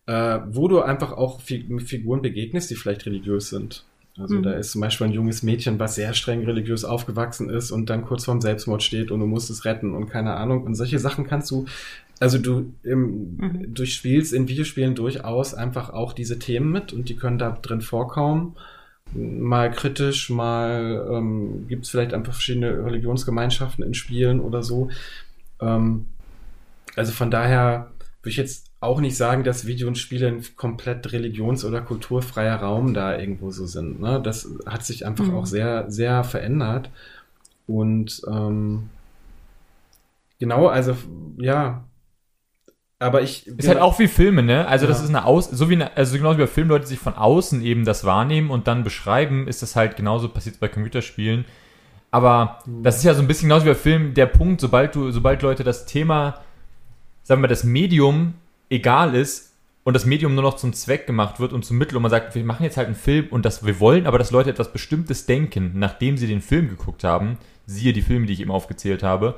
äh, 0.06 0.40
wo 0.50 0.68
du 0.68 0.82
einfach 0.82 1.12
auch 1.14 1.42
Fi 1.42 1.66
mit 1.68 1.84
Figuren 1.84 2.22
begegnest, 2.22 2.70
die 2.70 2.76
vielleicht 2.76 3.06
religiös 3.06 3.50
sind. 3.50 3.84
Also 4.18 4.36
Mhm. 4.36 4.44
da 4.44 4.54
ist 4.54 4.72
zum 4.72 4.80
Beispiel 4.82 5.08
ein 5.08 5.14
junges 5.14 5.44
Mädchen, 5.44 5.78
was 5.80 5.96
sehr 5.96 6.14
streng 6.14 6.46
religiös 6.46 6.86
aufgewachsen 6.86 7.50
ist 7.50 7.72
und 7.72 7.90
dann 7.90 8.06
kurz 8.06 8.24
vorm 8.26 8.40
Selbstmord 8.40 8.82
steht 8.84 9.12
und 9.12 9.20
du 9.20 9.26
musst 9.26 9.50
es 9.50 9.66
retten 9.66 9.94
und 9.94 10.10
keine 10.10 10.36
Ahnung. 10.36 10.64
Und 10.64 10.76
solche 10.76 11.00
Sachen 11.00 11.26
kannst 11.28 11.52
du, 11.52 11.66
also 12.20 12.38
du 12.38 12.72
im, 12.84 13.36
Mhm. 13.38 13.74
durchspielst 13.74 14.32
in 14.32 14.48
Videospielen 14.48 14.96
durchaus 14.96 15.54
einfach 15.54 15.90
auch 15.90 16.14
diese 16.14 16.40
Themen 16.40 16.72
mit 16.72 16.94
und 16.94 17.10
die 17.10 17.16
können 17.16 17.40
da 17.40 17.52
drin 17.62 17.82
vorkommen. 17.82 18.56
Mal 19.16 19.72
kritisch, 19.72 20.30
mal 20.30 21.07
ähm, 21.09 21.68
gibt 21.68 21.86
es 21.86 21.91
vielleicht 21.91 22.13
einfach 22.13 22.34
verschiedene 22.34 22.84
Religionsgemeinschaften 22.86 23.84
in 23.84 23.93
Spielen 23.93 24.39
oder 24.39 24.61
so. 24.61 24.89
Ähm, 25.61 26.07
also 26.95 27.11
von 27.13 27.32
daher 27.32 27.91
würde 28.22 28.32
ich 28.32 28.38
jetzt 28.38 28.72
auch 28.82 28.99
nicht 28.99 29.16
sagen, 29.18 29.43
dass 29.43 29.66
Video 29.66 29.88
und 29.88 29.97
Spiele 29.97 30.28
ein 30.28 30.43
komplett 30.55 31.11
religions- 31.13 31.63
oder 31.66 31.82
kulturfreier 31.82 32.57
Raum 32.57 32.93
da 32.93 33.18
irgendwo 33.18 33.51
so 33.51 33.66
sind. 33.66 34.01
Ne? 34.01 34.22
Das 34.22 34.49
hat 34.66 34.86
sich 34.86 35.05
einfach 35.05 35.26
Mhm. 35.26 35.36
auch 35.36 35.45
sehr, 35.45 35.89
sehr 35.89 36.24
verändert. 36.24 36.89
Und 37.68 38.22
ähm, 38.28 38.89
genau, 40.39 40.68
also 40.68 40.95
ja. 41.38 41.84
Aber 43.06 43.22
ich. 43.22 43.45
Ist 43.47 43.68
halt 43.68 43.80
auch 43.80 43.99
wie 43.99 44.08
Filme, 44.08 44.41
ne? 44.43 44.68
Also 44.68 44.88
das 44.88 44.97
Ja. 44.99 45.03
ist 45.03 45.10
eine 45.10 45.26
Aus, 45.26 45.49
so 45.49 45.70
wie 45.70 45.74
eine, 45.74 45.95
also 45.95 46.18
genauso 46.18 46.38
wie 46.38 46.41
bei 46.43 46.47
Filmen 46.47 46.70
Leute 46.72 46.88
sich 46.88 46.99
von 46.99 47.14
außen 47.14 47.62
eben 47.62 47.86
das 47.86 48.03
wahrnehmen 48.03 48.49
und 48.49 48.68
dann 48.68 48.84
beschreiben, 48.84 49.47
ist 49.47 49.62
das 49.62 49.76
halt 49.76 49.95
genauso 49.95 50.30
passiert 50.30 50.60
bei 50.60 50.68
Computerspielen. 50.68 51.45
Aber 52.12 52.60
das 52.82 52.97
ist 52.97 53.03
ja 53.03 53.14
so 53.14 53.22
ein 53.22 53.28
bisschen 53.28 53.49
genauso 53.49 53.66
wie 53.66 53.70
bei 53.70 53.76
Filmen 53.76 54.14
der 54.14 54.26
Punkt, 54.26 54.62
sobald 54.62 54.95
du, 54.95 55.12
sobald 55.12 55.41
Leute 55.41 55.64
das 55.64 55.86
Thema, 55.86 56.39
sagen 57.24 57.41
wir, 57.41 57.47
das 57.47 57.64
Medium 57.64 58.36
egal 58.70 59.14
ist 59.16 59.51
und 59.84 59.93
das 59.93 60.06
Medium 60.06 60.34
nur 60.34 60.43
noch 60.43 60.56
zum 60.56 60.74
Zweck 60.74 61.06
gemacht 61.08 61.39
wird 61.39 61.51
und 61.53 61.66
zum 61.66 61.78
Mittel 61.78 61.95
und 61.97 62.01
man 62.01 62.12
sagt, 62.12 62.34
wir 62.34 62.43
machen 62.43 62.64
jetzt 62.64 62.78
halt 62.78 62.88
einen 62.88 62.95
Film 62.95 63.28
und 63.32 63.45
das, 63.45 63.66
wir 63.66 63.80
wollen 63.80 64.08
aber, 64.08 64.18
dass 64.18 64.32
Leute 64.32 64.49
etwas 64.49 64.72
Bestimmtes 64.72 65.26
denken, 65.26 65.74
nachdem 65.76 66.18
sie 66.18 66.28
den 66.28 66.41
Film 66.41 66.70
geguckt 66.70 67.03
haben, 67.03 67.38
siehe 67.66 67.93
die 67.93 68.01
Filme, 68.01 68.26
die 68.28 68.34
ich 68.34 68.41
eben 68.41 68.51
aufgezählt 68.51 69.03
habe, 69.03 69.36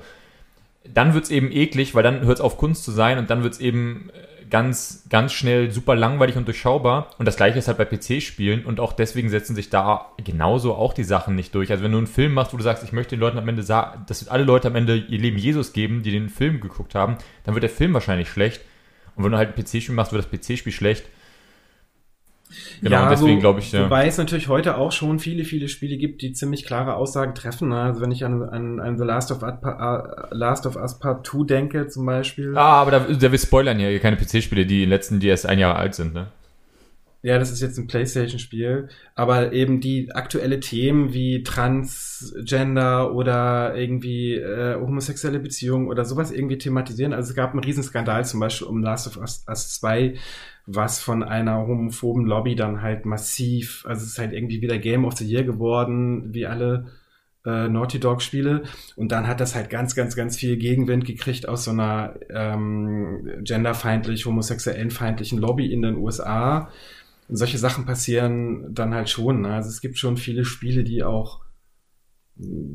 dann 0.94 1.14
wird's 1.14 1.30
eben 1.30 1.52
eklig, 1.52 1.96
weil 1.96 2.04
dann 2.04 2.22
hört's 2.22 2.42
auf 2.42 2.58
Kunst 2.58 2.84
zu 2.84 2.92
sein 2.92 3.18
und 3.18 3.30
dann 3.30 3.44
wird's 3.44 3.60
eben 3.60 4.10
äh, 4.10 4.46
ganz, 4.50 5.04
ganz 5.10 5.34
schnell 5.34 5.72
super 5.72 5.96
langweilig 5.96 6.36
und 6.36 6.48
durchschaubar. 6.48 7.12
Und 7.18 7.26
das 7.26 7.38
gleiche 7.38 7.60
ist 7.60 7.68
halt 7.68 7.78
bei 7.78 7.86
PC-Spielen 7.86 8.66
und 8.66 8.80
auch 8.80 8.94
deswegen 8.94 9.30
setzen 9.30 9.56
sich 9.56 9.70
da 9.70 10.12
genauso 10.24 10.76
auch 10.76 10.94
die 10.94 11.04
Sachen 11.04 11.36
nicht 11.36 11.54
durch. 11.56 11.72
Also 11.72 11.84
wenn 11.84 11.92
du 11.92 11.98
einen 11.98 12.08
Film 12.08 12.34
machst, 12.34 12.54
wo 12.54 12.58
du 12.58 12.64
sagst, 12.64 12.84
ich 12.84 12.92
möchte 12.94 13.16
den 13.16 13.20
Leuten 13.20 13.38
am 13.38 13.48
Ende 13.48 13.64
sagen, 13.64 14.04
dass 14.08 14.28
alle 14.28 14.44
Leute 14.44 14.70
am 14.70 14.76
Ende 14.76 14.96
ihr 14.96 15.20
Leben 15.20 15.38
Jesus 15.38 15.74
geben, 15.74 16.04
die 16.04 16.12
den 16.12 16.30
Film 16.30 16.60
geguckt 16.60 16.96
haben, 16.96 17.18
dann 17.44 17.56
wird 17.56 17.64
der 17.64 17.70
Film 17.70 17.94
wahrscheinlich 17.94 18.30
schlecht. 18.30 18.62
Und 19.16 19.24
wenn 19.24 19.32
du 19.32 19.38
halt 19.38 19.50
ein 19.50 19.64
PC-Spiel 19.64 19.96
machst, 19.96 20.14
wird 20.14 20.24
das 20.24 20.32
PC-Spiel 20.32 20.72
schlecht. 20.72 21.06
Genau, 22.82 23.10
deswegen 23.10 23.40
glaube 23.40 23.60
ich, 23.60 23.72
ja. 23.72 23.84
Wobei 23.86 24.08
es 24.08 24.18
natürlich 24.18 24.48
heute 24.48 24.78
auch 24.78 24.92
schon 24.92 25.20
viele, 25.20 25.44
viele 25.44 25.68
Spiele 25.68 25.98
gibt, 25.98 26.22
die 26.22 26.32
ziemlich 26.34 26.66
klare 26.66 26.96
Aussagen 26.96 27.36
treffen. 27.36 27.70
ne? 27.70 27.82
Also 27.82 28.02
wenn 28.02 28.12
ich 28.12 28.24
an, 28.24 28.42
an, 28.44 28.80
an 28.80 28.98
The 28.98 29.04
Last 29.04 29.32
of, 29.32 29.42
Us, 29.44 29.54
Pa- 29.62 30.28
äh, 30.32 30.36
Last 30.36 30.66
of 30.66 30.76
Us 30.76 30.98
Part 31.00 31.26
2 31.28 31.46
denke 31.46 31.88
zum 31.88 32.06
Beispiel. 32.06 32.58
Ah, 32.58 32.82
aber 32.82 32.92
da, 32.92 33.00
da 33.00 33.32
wir 33.32 33.40
spoilern 33.40 33.80
ja 33.80 33.98
keine 34.00 34.16
PC-Spiele, 34.18 34.66
die 34.66 34.86
letzten, 34.86 35.20
die 35.20 35.28
erst 35.28 35.46
ein 35.46 35.60
Jahr 35.60 35.76
alt 35.76 35.96
sind, 35.96 36.14
ne? 36.14 36.28
Ja, 37.24 37.40
das 37.40 37.52
ist 37.52 37.62
jetzt 37.62 37.78
ein 37.80 37.88
PlayStation-Spiel, 37.88 38.90
aber 39.16 39.52
eben 39.52 39.82
die 39.82 40.12
aktuelle 40.14 40.60
Themen 40.60 41.14
wie 41.14 41.44
Transgender 41.44 43.14
oder 43.14 43.76
irgendwie 43.76 44.36
äh, 44.36 44.76
homosexuelle 44.76 45.40
Beziehungen 45.40 45.88
oder 45.88 46.06
sowas 46.06 46.32
irgendwie 46.32 46.60
thematisieren. 46.60 47.14
Also 47.14 47.32
es 47.32 47.36
gab 47.36 47.52
einen 47.52 47.64
Riesenskandal 47.64 48.24
zum 48.24 48.40
Beispiel 48.40 48.68
um 48.68 48.84
Last 48.84 49.08
of 49.08 49.18
Us, 49.18 49.44
Us 49.50 49.74
2, 49.80 50.16
was 50.68 51.02
von 51.02 51.24
einer 51.24 51.66
homophoben 51.66 52.26
Lobby 52.26 52.56
dann 52.56 52.82
halt 52.82 53.06
massiv, 53.06 53.84
also 53.88 54.04
es 54.04 54.10
ist 54.10 54.20
halt 54.20 54.34
irgendwie 54.34 54.62
wieder 54.62 54.78
Game 54.78 55.04
of 55.04 55.18
the 55.18 55.26
Year 55.26 55.44
geworden, 55.44 56.34
wie 56.34 56.46
alle 56.46 56.86
äh, 57.48 57.68
Naughty 57.70 58.00
Dog 58.00 58.22
Spiele. 58.22 58.64
Und 58.96 59.12
dann 59.12 59.28
hat 59.28 59.40
das 59.40 59.56
halt 59.56 59.70
ganz, 59.70 59.96
ganz, 59.96 60.16
ganz 60.16 60.38
viel 60.38 60.58
Gegenwind 60.58 61.06
gekriegt 61.06 61.48
aus 61.48 61.64
so 61.64 61.72
einer 61.72 62.16
ähm, 62.30 63.42
genderfeindlich, 63.44 64.26
homosexuellen 64.26 64.92
feindlichen 64.92 65.40
Lobby 65.40 65.72
in 65.72 65.82
den 65.82 65.96
USA. 65.96 66.70
Solche 67.30 67.58
Sachen 67.58 67.86
passieren 67.86 68.74
dann 68.74 68.94
halt 68.94 69.10
schon. 69.10 69.42
Ne? 69.42 69.54
Also 69.54 69.70
es 69.70 69.82
gibt 69.82 69.98
schon 69.98 70.18
viele 70.18 70.46
Spiele, 70.46 70.84
die 70.84 71.04
auch 71.04 71.42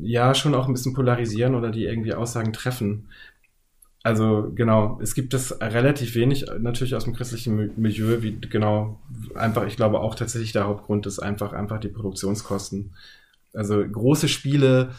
ja 0.01 0.35
schon 0.35 0.55
auch 0.55 0.67
ein 0.67 0.73
bisschen 0.73 0.93
polarisieren 0.93 1.55
oder 1.55 1.71
die 1.71 1.85
irgendwie 1.85 2.13
Aussagen 2.13 2.53
treffen. 2.53 3.07
Also 4.03 4.51
genau, 4.53 4.99
es 5.01 5.15
gibt 5.15 5.33
es 5.33 5.61
relativ 5.61 6.15
wenig 6.15 6.45
natürlich 6.59 6.93
aus 6.93 7.05
dem 7.05 7.13
christlichen 7.13 7.57
Mi- 7.57 7.71
Milieu, 7.77 8.21
wie 8.21 8.37
genau 8.41 8.99
einfach, 9.33 9.65
ich 9.65 9.77
glaube 9.77 10.01
auch 10.01 10.15
tatsächlich 10.15 10.51
der 10.51 10.65
Hauptgrund 10.65 11.05
ist 11.05 11.19
einfach 11.19 11.53
einfach 11.53 11.79
die 11.79 11.87
Produktionskosten. 11.87 12.93
Also 13.53 13.81
große 13.87 14.27
Spiele, 14.27 14.91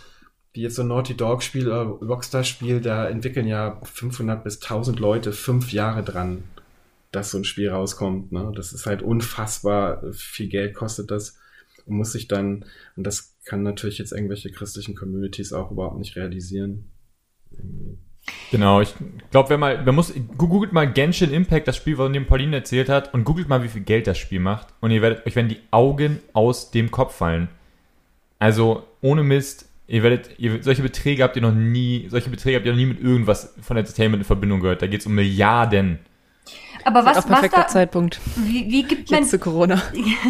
wie 0.55 0.63
jetzt 0.63 0.77
so 0.77 0.83
ein 0.83 0.89
Naughty 0.89 1.15
Dog 1.15 1.43
Spiel 1.43 1.67
oder 1.67 1.83
Rockstar 1.83 2.45
Spiel, 2.45 2.81
da 2.81 3.07
entwickeln 3.07 3.47
ja 3.47 3.79
500 3.83 4.43
bis 4.43 4.63
1000 4.63 4.99
Leute 4.99 5.33
fünf 5.33 5.71
Jahre 5.73 6.03
dran, 6.03 6.45
dass 7.15 7.31
so 7.31 7.39
ein 7.39 7.45
Spiel 7.45 7.71
rauskommt. 7.71 8.33
Ne? 8.33 8.53
Das 8.55 8.73
ist 8.73 8.87
halt 8.87 9.03
unfassbar 9.03 10.03
viel 10.13 10.49
Geld 10.49 10.75
kostet 10.75 11.11
das 11.11 11.39
und 11.87 11.97
muss 11.97 12.13
sich 12.13 12.29
dann, 12.29 12.65
und 12.97 13.07
das 13.07 13.37
kann 13.45 13.63
natürlich 13.63 13.99
jetzt 13.99 14.13
irgendwelche 14.13 14.51
christlichen 14.51 14.95
Communities 14.95 15.53
auch 15.53 15.71
überhaupt 15.71 15.99
nicht 15.99 16.17
realisieren. 16.17 16.91
Genau, 18.51 18.81
ich 18.81 18.95
glaube, 19.31 19.51
wenn 19.51 19.61
mal, 19.61 19.85
man 19.85 19.95
muss, 19.95 20.13
googelt 20.39 20.73
mal 20.73 20.91
Genshin 20.91 21.33
Impact, 21.33 21.69
das 21.69 21.77
Spiel, 21.77 21.97
von 21.97 22.13
dem 22.13 22.27
Pauline 22.27 22.57
erzählt 22.57 22.89
hat, 22.89 23.13
und 23.13 23.25
googelt 23.25 23.49
mal, 23.49 23.63
wie 23.63 23.69
viel 23.69 23.83
Geld 23.83 24.07
das 24.07 24.17
Spiel 24.17 24.41
macht. 24.41 24.69
Und 24.81 24.91
ihr 24.91 25.03
werdet, 25.03 25.27
euch 25.27 25.37
werden 25.37 25.49
die 25.49 25.61
Augen 25.71 26.21
aus 26.33 26.71
dem 26.71 26.91
Kopf 26.91 27.15
fallen. 27.15 27.49
Also, 28.39 28.85
ohne 29.03 29.23
Mist, 29.23 29.69
ihr 29.87 30.03
werdet, 30.03 30.39
ihr, 30.39 30.63
solche 30.63 30.83
Beträge 30.83 31.23
habt 31.23 31.37
ihr 31.37 31.43
noch 31.43 31.55
nie, 31.55 32.07
solche 32.09 32.31
Beträge 32.31 32.57
habt 32.57 32.67
ihr 32.67 32.73
noch 32.73 32.79
nie 32.79 32.87
mit 32.87 33.01
irgendwas 33.01 33.55
von 33.61 33.77
Entertainment 33.77 34.23
in 34.23 34.27
Verbindung 34.27 34.61
gehört. 34.61 34.81
Da 34.81 34.87
geht 34.87 35.01
es 35.01 35.07
um 35.07 35.15
Milliarden. 35.15 35.99
Aber 36.85 37.01
Auch 37.01 37.07
was, 37.07 37.17
was 37.17 37.27
perfekter 37.27 37.63
da, 37.63 37.69
Zeitpunkt. 37.69 38.21
wie, 38.37 38.71
wie 38.71 38.83
gibt 38.83 39.11
man, 39.11 39.21
Jetzt 39.21 39.31
zu 39.31 39.39
Corona. 39.39 39.81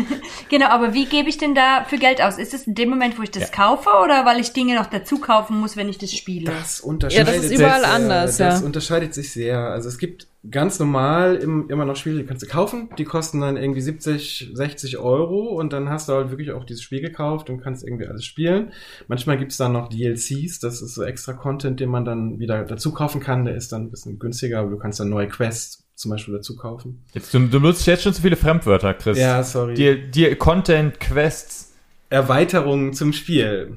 genau, 0.49 0.67
aber 0.67 0.95
wie 0.95 1.07
gebe 1.07 1.29
ich 1.29 1.39
denn 1.39 1.55
da 1.55 1.85
für 1.85 1.99
Geld 1.99 2.23
aus? 2.23 2.39
Ist 2.39 2.55
es 2.55 2.67
in 2.67 2.75
dem 2.75 2.91
Moment, 2.91 3.19
wo 3.19 3.23
ich 3.23 3.31
das 3.31 3.53
kaufe 3.53 3.91
oder 4.03 4.25
weil 4.25 4.41
ich 4.41 4.53
Dinge 4.53 4.75
noch 4.77 4.87
dazu 4.87 5.19
kaufen 5.19 5.59
muss, 5.59 5.77
wenn 5.77 5.89
ich 5.89 5.99
das 5.99 6.13
spiele? 6.13 6.51
Das 6.51 6.81
unterscheidet 6.81 7.29
Ja, 7.29 7.35
das 7.35 7.45
ist 7.45 7.53
überall 7.59 7.81
sich 7.81 7.89
sehr. 7.89 7.95
anders, 7.95 8.37
Das 8.37 8.61
ja. 8.61 8.67
unterscheidet 8.67 9.15
sich 9.15 9.33
sehr. 9.33 9.59
Also 9.59 9.89
es 9.89 9.99
gibt 9.99 10.29
ganz 10.51 10.79
normal 10.79 11.37
im, 11.37 11.71
immer 11.71 11.85
noch 11.85 11.97
Spiele, 11.97 12.19
die 12.19 12.25
kannst 12.27 12.43
du 12.43 12.47
kaufen. 12.47 12.91
Die 12.99 13.05
kosten 13.05 13.41
dann 13.41 13.57
irgendwie 13.57 13.81
70, 13.81 14.51
60 14.53 14.99
Euro 14.99 15.49
und 15.59 15.73
dann 15.73 15.89
hast 15.89 16.09
du 16.09 16.13
halt 16.13 16.31
wirklich 16.31 16.53
auch 16.53 16.65
dieses 16.65 16.83
Spiel 16.83 17.01
gekauft 17.01 17.49
und 17.51 17.63
kannst 17.63 17.85
irgendwie 17.85 18.07
alles 18.07 18.25
spielen. 18.25 18.73
Manchmal 19.09 19.39
gibt's 19.39 19.57
dann 19.57 19.73
noch 19.73 19.89
DLCs, 19.89 20.59
das 20.61 20.83
ist 20.83 20.95
so 20.95 21.03
extra 21.03 21.33
Content, 21.33 21.81
den 21.81 21.89
man 21.89 22.05
dann 22.05 22.39
wieder 22.39 22.65
dazu 22.65 22.93
kaufen 22.93 23.21
kann. 23.21 23.45
Der 23.45 23.55
ist 23.57 23.73
dann 23.73 23.85
ein 23.85 23.91
bisschen 23.91 24.19
günstiger, 24.19 24.61
aber 24.61 24.71
du 24.71 24.79
kannst 24.79 25.01
dann 25.01 25.09
neue 25.09 25.29
Quests 25.29 25.84
zum 25.95 26.11
Beispiel 26.11 26.35
dazu 26.35 26.57
kaufen. 26.57 27.03
Jetzt, 27.13 27.33
du, 27.35 27.39
du 27.47 27.61
nutzt 27.61 27.87
jetzt 27.87 28.03
schon 28.03 28.13
zu 28.15 28.23
viele 28.23 28.37
Fremdwörter, 28.37 28.95
Chris. 28.95 29.19
Ja, 29.19 29.43
sorry. 29.43 29.75
Dir, 29.75 29.97
dir 29.97 30.37
Content, 30.37 30.99
Quests. 31.01 31.73
Erweiterungen 32.11 32.93
zum 32.93 33.13
Spiel. 33.13 33.77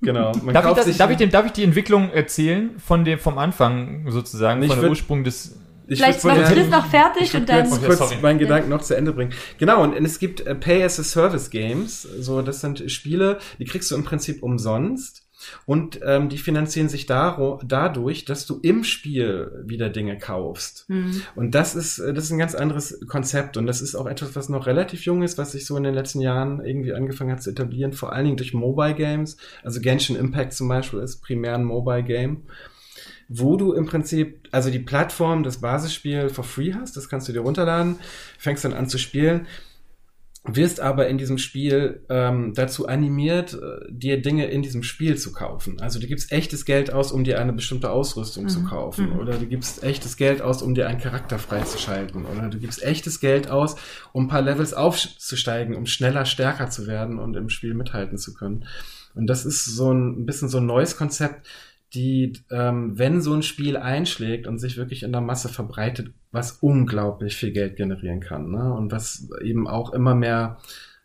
Genau. 0.00 0.32
Man 0.42 0.54
Darf 0.54 0.66
ich, 0.66 0.72
das, 0.74 0.84
sich 0.86 0.96
darf, 0.96 1.10
ich 1.10 1.16
dem, 1.18 1.30
darf 1.30 1.46
ich 1.46 1.52
die 1.52 1.64
Entwicklung 1.64 2.10
erzählen 2.10 2.70
von 2.78 3.04
dem, 3.04 3.18
vom 3.18 3.36
Anfang 3.38 4.10
sozusagen, 4.10 4.62
Ich 4.62 4.68
von 4.68 4.78
der 4.80 4.86
würd- 4.86 4.90
Ursprung 4.90 5.24
des, 5.24 5.56
Ich 5.88 5.98
Vielleicht 5.98 6.24
macht 6.24 6.38
würd- 6.38 6.52
Chris 6.52 6.68
noch 6.68 6.86
fertig 6.86 7.22
Ich 7.24 7.34
und 7.36 7.48
dann. 7.48 7.64
kurz, 7.68 7.76
Okay, 7.78 7.86
kurz 7.86 7.98
sorry. 7.98 8.16
meinen 8.22 8.38
Gedanken 8.38 8.70
noch 8.70 8.80
zu 8.82 8.96
Ende 8.96 9.12
bringen. 9.12 9.32
Genau, 9.58 9.82
und 9.82 9.92
es 9.94 10.18
gibt 10.18 10.40
äh, 10.46 10.54
Pay-as-a-Service-Games. 10.54 12.02
So, 12.20 12.40
das 12.42 12.60
sind 12.60 12.90
Spiele, 12.90 13.38
die 13.58 13.64
kriegst 13.64 13.90
du 13.90 13.94
im 13.96 14.04
Prinzip 14.04 14.42
umsonst. 14.42 15.22
Und 15.66 16.00
ähm, 16.04 16.28
die 16.28 16.38
finanzieren 16.38 16.88
sich 16.88 17.06
dadurch, 17.06 18.24
dass 18.24 18.46
du 18.46 18.58
im 18.62 18.84
Spiel 18.84 19.62
wieder 19.66 19.88
Dinge 19.88 20.18
kaufst. 20.18 20.84
Hm. 20.88 21.22
Und 21.34 21.54
das 21.54 21.74
ist, 21.74 21.98
äh, 21.98 22.12
das 22.12 22.24
ist 22.24 22.30
ein 22.30 22.38
ganz 22.38 22.54
anderes 22.54 23.00
Konzept. 23.06 23.56
Und 23.56 23.66
das 23.66 23.80
ist 23.80 23.94
auch 23.94 24.06
etwas, 24.06 24.36
was 24.36 24.48
noch 24.48 24.66
relativ 24.66 25.04
jung 25.04 25.22
ist, 25.22 25.38
was 25.38 25.52
sich 25.52 25.66
so 25.66 25.76
in 25.76 25.82
den 25.82 25.94
letzten 25.94 26.20
Jahren 26.20 26.64
irgendwie 26.64 26.92
angefangen 26.92 27.32
hat 27.32 27.42
zu 27.42 27.50
etablieren, 27.50 27.92
vor 27.92 28.12
allen 28.12 28.24
Dingen 28.24 28.36
durch 28.36 28.54
Mobile 28.54 28.94
Games. 28.94 29.36
Also 29.62 29.80
Genshin 29.80 30.16
Impact 30.16 30.52
zum 30.52 30.68
Beispiel 30.68 31.00
ist 31.00 31.20
primär 31.22 31.54
ein 31.54 31.64
Mobile 31.64 32.02
Game 32.02 32.42
wo 33.32 33.56
du 33.56 33.72
im 33.72 33.86
Prinzip, 33.86 34.48
also 34.50 34.70
die 34.70 34.80
Plattform, 34.80 35.44
das 35.44 35.60
Basisspiel 35.60 36.30
for 36.30 36.42
free 36.42 36.74
hast, 36.74 36.96
das 36.96 37.08
kannst 37.08 37.28
du 37.28 37.32
dir 37.32 37.42
runterladen, 37.42 38.00
fängst 38.38 38.64
dann 38.64 38.72
an 38.72 38.88
zu 38.88 38.98
spielen, 38.98 39.46
wirst 40.44 40.80
aber 40.80 41.08
in 41.08 41.18
diesem 41.18 41.36
Spiel 41.36 42.04
ähm, 42.08 42.54
dazu 42.54 42.88
animiert, 42.88 43.54
äh, 43.54 43.86
dir 43.90 44.22
Dinge 44.22 44.46
in 44.46 44.62
diesem 44.62 44.82
Spiel 44.82 45.18
zu 45.18 45.32
kaufen. 45.32 45.80
Also 45.80 46.00
du 46.00 46.06
gibst 46.06 46.32
echtes 46.32 46.64
Geld 46.64 46.92
aus, 46.92 47.12
um 47.12 47.24
dir 47.24 47.38
eine 47.38 47.52
bestimmte 47.52 47.90
Ausrüstung 47.90 48.48
zu 48.48 48.64
kaufen. 48.64 49.12
Oder 49.18 49.36
du 49.36 49.46
gibst 49.46 49.82
echtes 49.82 50.16
Geld 50.16 50.40
aus, 50.40 50.62
um 50.62 50.74
dir 50.74 50.88
einen 50.88 50.98
Charakter 50.98 51.38
freizuschalten. 51.38 52.24
Oder 52.24 52.48
du 52.48 52.58
gibst 52.58 52.82
echtes 52.82 53.20
Geld 53.20 53.50
aus, 53.50 53.76
um 54.12 54.24
ein 54.24 54.28
paar 54.28 54.42
Levels 54.42 54.72
aufzusteigen, 54.72 55.76
um 55.76 55.84
schneller, 55.84 56.24
stärker 56.24 56.70
zu 56.70 56.86
werden 56.86 57.18
und 57.18 57.36
im 57.36 57.50
Spiel 57.50 57.74
mithalten 57.74 58.16
zu 58.16 58.32
können. 58.32 58.64
Und 59.14 59.26
das 59.26 59.44
ist 59.44 59.66
so 59.66 59.92
ein, 59.92 60.22
ein 60.22 60.26
bisschen 60.26 60.48
so 60.48 60.58
ein 60.58 60.66
neues 60.66 60.96
Konzept, 60.96 61.46
die, 61.92 62.32
ähm, 62.50 62.98
wenn 62.98 63.20
so 63.20 63.34
ein 63.34 63.42
Spiel 63.42 63.76
einschlägt 63.76 64.46
und 64.46 64.58
sich 64.58 64.76
wirklich 64.76 65.02
in 65.02 65.12
der 65.12 65.20
Masse 65.20 65.48
verbreitet, 65.48 66.12
was 66.32 66.52
unglaublich 66.60 67.36
viel 67.36 67.52
Geld 67.52 67.76
generieren 67.76 68.20
kann. 68.20 68.50
Ne? 68.50 68.72
Und 68.72 68.92
was 68.92 69.28
eben 69.42 69.66
auch 69.66 69.92
immer 69.92 70.14
mehr 70.14 70.58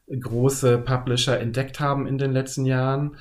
große 0.07 0.77
Publisher 0.79 1.39
entdeckt 1.39 1.79
haben 1.79 2.05
in 2.05 2.17
den 2.17 2.31
letzten 2.31 2.65
Jahren, 2.65 3.15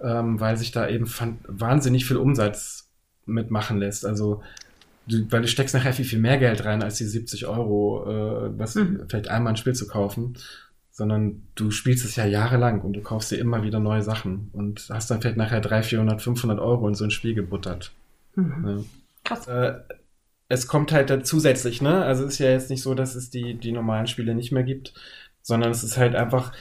ähm, 0.00 0.38
weil 0.38 0.56
sich 0.56 0.70
da 0.70 0.88
eben 0.88 1.10
wahnsinnig 1.48 2.04
viel 2.04 2.16
Umsatz 2.16 2.88
mitmachen 3.26 3.78
lässt. 3.78 4.06
Also 4.06 4.42
du, 5.08 5.26
weil 5.30 5.42
du 5.42 5.48
steckst 5.48 5.74
nachher 5.74 5.92
viel, 5.92 6.04
viel 6.04 6.20
mehr 6.20 6.38
Geld 6.38 6.64
rein, 6.64 6.82
als 6.82 6.96
die 6.98 7.04
70 7.04 7.46
Euro, 7.46 8.04
äh, 8.06 8.58
was 8.58 8.76
Mhm. 8.76 9.02
vielleicht 9.08 9.28
einmal 9.28 9.52
ein 9.52 9.56
Spiel 9.56 9.74
zu 9.74 9.88
kaufen 9.88 10.36
sondern 10.90 11.44
du 11.54 11.70
spielst 11.70 12.04
es 12.04 12.16
ja 12.16 12.26
jahrelang 12.26 12.80
und 12.80 12.94
du 12.94 13.00
kaufst 13.02 13.30
dir 13.30 13.36
immer 13.38 13.62
wieder 13.62 13.78
neue 13.78 14.02
Sachen 14.02 14.50
und 14.52 14.88
hast 14.90 15.08
dann 15.08 15.20
vielleicht 15.20 15.36
nachher 15.36 15.60
300, 15.60 15.86
400, 15.86 16.22
500 16.22 16.58
Euro 16.58 16.88
in 16.88 16.96
so 16.96 17.04
ein 17.04 17.12
Spiel 17.12 17.34
gebuttert. 17.34 17.92
Ja. 18.36 18.80
Krass. 19.22 19.46
Äh, 19.46 19.74
es 20.48 20.66
kommt 20.66 20.92
halt 20.92 21.10
da 21.10 21.22
zusätzlich, 21.22 21.82
ne? 21.82 22.04
Also 22.04 22.24
es 22.24 22.34
ist 22.34 22.38
ja 22.38 22.50
jetzt 22.50 22.70
nicht 22.70 22.82
so, 22.82 22.94
dass 22.94 23.14
es 23.14 23.30
die, 23.30 23.54
die 23.54 23.72
normalen 23.72 24.06
Spiele 24.06 24.34
nicht 24.34 24.52
mehr 24.52 24.62
gibt, 24.64 24.94
sondern 25.42 25.70
es 25.70 25.84
ist 25.84 25.96
halt 25.98 26.14
einfach 26.14 26.52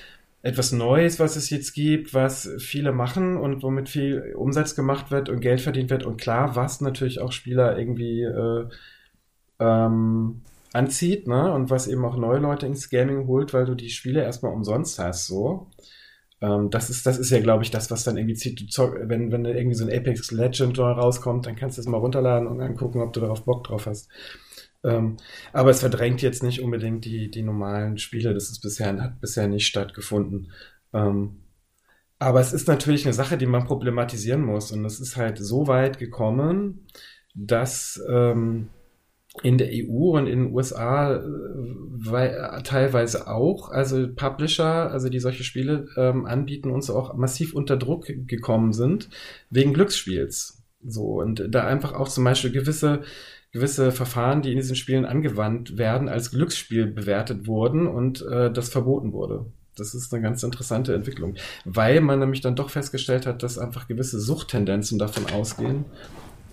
etwas 0.41 0.71
Neues, 0.71 1.19
was 1.19 1.35
es 1.35 1.49
jetzt 1.49 1.73
gibt, 1.73 2.13
was 2.13 2.49
viele 2.59 2.91
machen 2.91 3.37
und 3.37 3.63
womit 3.63 3.89
viel 3.89 4.33
Umsatz 4.37 4.75
gemacht 4.75 5.11
wird 5.11 5.29
und 5.29 5.41
Geld 5.41 5.61
verdient 5.61 5.89
wird. 5.89 6.05
Und 6.05 6.19
klar, 6.21 6.55
was 6.55 6.81
natürlich 6.81 7.19
auch 7.21 7.31
Spieler 7.31 7.77
irgendwie 7.77 8.23
äh, 8.23 8.65
ähm, 9.59 10.41
anzieht, 10.73 11.27
ne? 11.27 11.51
Und 11.53 11.69
was 11.69 11.87
eben 11.87 12.05
auch 12.05 12.17
neue 12.17 12.39
Leute 12.39 12.65
ins 12.65 12.89
Gaming 12.89 13.27
holt, 13.27 13.53
weil 13.53 13.65
du 13.65 13.75
die 13.75 13.89
Spiele 13.89 14.23
erstmal 14.23 14.53
umsonst 14.53 14.99
hast, 14.99 15.27
so. 15.27 15.67
Ähm, 16.41 16.69
das 16.69 16.89
ist, 16.89 17.05
das 17.05 17.17
ist 17.17 17.29
ja, 17.31 17.39
glaube 17.39 17.63
ich, 17.63 17.71
das, 17.71 17.89
was 17.89 18.03
dann 18.03 18.17
irgendwie 18.17 18.35
zieht. 18.35 18.59
Du 18.59 18.67
zock, 18.67 18.97
wenn, 19.03 19.31
wenn 19.31 19.45
irgendwie 19.45 19.75
so 19.75 19.85
ein 19.85 19.91
Apex 19.91 20.31
Legend 20.31 20.77
rauskommt, 20.79 21.45
dann 21.45 21.55
kannst 21.55 21.77
du 21.77 21.81
es 21.81 21.87
mal 21.87 21.97
runterladen 21.97 22.47
und 22.47 22.61
angucken, 22.61 23.01
ob 23.01 23.13
du 23.13 23.19
darauf 23.19 23.43
Bock 23.45 23.63
drauf 23.63 23.85
hast. 23.87 24.09
Ähm, 24.83 25.17
aber 25.53 25.71
es 25.71 25.79
verdrängt 25.79 26.21
jetzt 26.21 26.43
nicht 26.43 26.61
unbedingt 26.61 27.05
die, 27.05 27.31
die 27.31 27.43
normalen 27.43 27.97
Spiele. 27.97 28.33
Das 28.33 28.49
ist 28.49 28.61
bisher, 28.61 29.01
hat 29.01 29.19
bisher 29.19 29.47
nicht 29.47 29.67
stattgefunden. 29.67 30.51
Ähm, 30.93 31.41
aber 32.19 32.39
es 32.39 32.53
ist 32.53 32.67
natürlich 32.67 33.05
eine 33.05 33.13
Sache, 33.13 33.37
die 33.37 33.45
man 33.45 33.65
problematisieren 33.65 34.43
muss. 34.43 34.71
Und 34.71 34.85
es 34.85 34.99
ist 34.99 35.17
halt 35.17 35.37
so 35.39 35.67
weit 35.67 35.99
gekommen, 35.99 36.87
dass 37.33 38.01
ähm, 38.09 38.69
in 39.43 39.57
der 39.57 39.69
EU 39.71 40.17
und 40.17 40.27
in 40.27 40.45
den 40.45 40.53
USA 40.53 41.15
äh, 41.15 41.21
wei- 41.91 42.61
teilweise 42.63 43.27
auch, 43.27 43.69
also 43.69 44.07
Publisher, 44.15 44.91
also 44.91 45.09
die 45.09 45.19
solche 45.19 45.43
Spiele 45.43 45.87
ähm, 45.95 46.25
anbieten, 46.25 46.71
uns 46.71 46.89
auch 46.89 47.15
massiv 47.15 47.53
unter 47.53 47.77
Druck 47.77 48.07
gekommen 48.27 48.73
sind, 48.73 49.09
wegen 49.49 49.73
Glücksspiels. 49.73 50.63
So, 50.85 51.21
und 51.21 51.43
da 51.49 51.65
einfach 51.65 51.93
auch 51.93 52.07
zum 52.07 52.23
Beispiel 52.23 52.51
gewisse, 52.51 53.01
gewisse 53.51 53.91
Verfahren, 53.91 54.41
die 54.41 54.51
in 54.51 54.57
diesen 54.57 54.75
Spielen 54.75 55.05
angewandt 55.05 55.77
werden, 55.77 56.09
als 56.09 56.31
Glücksspiel 56.31 56.87
bewertet 56.87 57.47
wurden 57.47 57.87
und 57.87 58.21
äh, 58.23 58.51
das 58.51 58.69
verboten 58.69 59.11
wurde. 59.13 59.45
Das 59.75 59.93
ist 59.93 60.11
eine 60.13 60.23
ganz 60.23 60.41
interessante 60.41 60.93
Entwicklung, 60.95 61.35
weil 61.63 62.01
man 62.01 62.19
nämlich 62.19 62.41
dann 62.41 62.55
doch 62.55 62.71
festgestellt 62.71 63.27
hat, 63.27 63.43
dass 63.43 63.59
einfach 63.59 63.87
gewisse 63.87 64.19
Suchttendenzen 64.19 64.97
davon 64.97 65.25
ausgehen, 65.31 65.85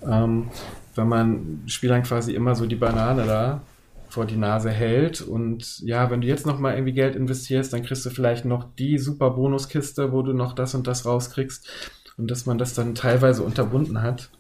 ähm, 0.06 0.48
wenn 0.94 1.08
man 1.08 1.62
Spielern 1.66 2.02
quasi 2.02 2.32
immer 2.32 2.54
so 2.54 2.66
die 2.66 2.76
Banane 2.76 3.24
da 3.26 3.60
vor 4.08 4.26
die 4.26 4.36
Nase 4.36 4.70
hält 4.70 5.20
und 5.22 5.80
ja, 5.80 6.08
wenn 6.10 6.20
du 6.20 6.28
jetzt 6.28 6.46
noch 6.46 6.58
mal 6.60 6.74
irgendwie 6.74 6.92
Geld 6.92 7.16
investierst, 7.16 7.72
dann 7.72 7.82
kriegst 7.82 8.06
du 8.06 8.10
vielleicht 8.10 8.44
noch 8.44 8.64
die 8.78 8.98
super 8.98 9.30
Bonuskiste, 9.30 10.12
wo 10.12 10.22
du 10.22 10.32
noch 10.32 10.52
das 10.54 10.74
und 10.74 10.86
das 10.86 11.04
rauskriegst 11.04 11.68
und 12.16 12.30
dass 12.30 12.46
man 12.46 12.58
das 12.58 12.74
dann 12.74 12.94
teilweise 12.94 13.42
unterbunden 13.42 14.02
hat. 14.02 14.30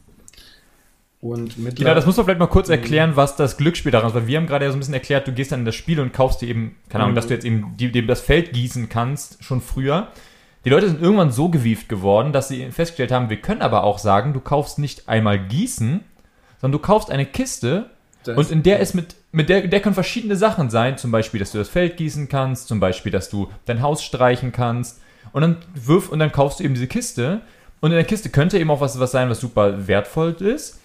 Und 1.20 1.54
Genau, 1.56 1.64
mittlerweile 1.68 1.94
das 1.96 2.06
muss 2.06 2.16
man 2.18 2.26
vielleicht 2.26 2.38
mal 2.38 2.46
kurz 2.46 2.68
erklären, 2.68 3.12
was 3.16 3.34
das 3.34 3.56
Glücksspiel 3.56 3.90
daran 3.90 4.08
ist, 4.10 4.14
weil 4.14 4.26
wir 4.26 4.36
haben 4.36 4.46
gerade 4.46 4.66
ja 4.66 4.70
so 4.70 4.76
ein 4.76 4.80
bisschen 4.80 4.94
erklärt, 4.94 5.26
du 5.26 5.32
gehst 5.32 5.52
dann 5.52 5.60
in 5.60 5.64
das 5.64 5.74
Spiel 5.74 5.98
und 5.98 6.12
kaufst 6.12 6.42
dir 6.42 6.48
eben, 6.48 6.76
keine 6.90 7.04
Ahnung, 7.04 7.12
Mhm. 7.14 7.16
dass 7.16 7.26
du 7.26 7.34
jetzt 7.34 7.46
eben 7.46 7.74
die, 7.78 7.90
dem 7.90 8.06
das 8.06 8.20
Feld 8.20 8.52
gießen 8.52 8.88
kannst, 8.90 9.42
schon 9.42 9.60
früher. 9.62 10.08
Die 10.66 10.70
Leute 10.70 10.88
sind 10.88 11.00
irgendwann 11.02 11.30
so 11.30 11.48
gewieft 11.48 11.88
geworden, 11.88 12.32
dass 12.32 12.48
sie 12.48 12.70
festgestellt 12.70 13.10
haben, 13.10 13.30
wir 13.30 13.38
können 13.38 13.62
aber 13.62 13.84
auch 13.84 13.98
sagen, 13.98 14.34
du 14.34 14.40
kaufst 14.40 14.78
nicht 14.78 15.08
einmal 15.08 15.38
gießen, 15.38 16.00
sondern 16.64 16.80
du 16.80 16.86
kaufst 16.86 17.10
eine 17.10 17.26
Kiste 17.26 17.90
das- 18.24 18.38
und 18.38 18.50
in 18.50 18.62
der 18.62 18.80
ist 18.80 18.94
mit, 18.94 19.16
mit 19.32 19.50
der, 19.50 19.66
der 19.66 19.80
können 19.80 19.94
verschiedene 19.94 20.34
Sachen 20.34 20.70
sein, 20.70 20.96
zum 20.96 21.10
Beispiel, 21.10 21.38
dass 21.38 21.52
du 21.52 21.58
das 21.58 21.68
Feld 21.68 21.98
gießen 21.98 22.30
kannst, 22.30 22.68
zum 22.68 22.80
Beispiel, 22.80 23.12
dass 23.12 23.28
du 23.28 23.50
dein 23.66 23.82
Haus 23.82 24.02
streichen 24.02 24.50
kannst 24.50 25.02
und 25.32 25.42
dann 25.42 25.58
wirf 25.74 26.08
und 26.08 26.20
dann 26.20 26.32
kaufst 26.32 26.60
du 26.60 26.64
eben 26.64 26.72
diese 26.72 26.86
Kiste 26.86 27.42
und 27.82 27.90
in 27.90 27.96
der 27.96 28.06
Kiste 28.06 28.30
könnte 28.30 28.58
eben 28.58 28.70
auch 28.70 28.80
was, 28.80 28.98
was 28.98 29.10
sein, 29.10 29.28
was 29.28 29.40
super 29.40 29.86
wertvoll 29.86 30.36
ist. 30.40 30.80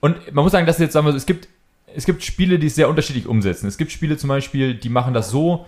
Und 0.00 0.34
man 0.34 0.44
muss 0.44 0.52
sagen, 0.52 0.66
dass 0.66 0.78
jetzt 0.78 0.92
sagen 0.92 1.06
wir 1.06 1.14
es 1.14 1.24
gibt, 1.24 1.48
es 1.96 2.04
gibt 2.04 2.22
Spiele, 2.22 2.58
die 2.58 2.66
es 2.66 2.74
sehr 2.74 2.90
unterschiedlich 2.90 3.26
umsetzen. 3.26 3.68
Es 3.68 3.78
gibt 3.78 3.90
Spiele 3.90 4.18
zum 4.18 4.28
Beispiel, 4.28 4.74
die 4.74 4.90
machen 4.90 5.14
das 5.14 5.30
so, 5.30 5.64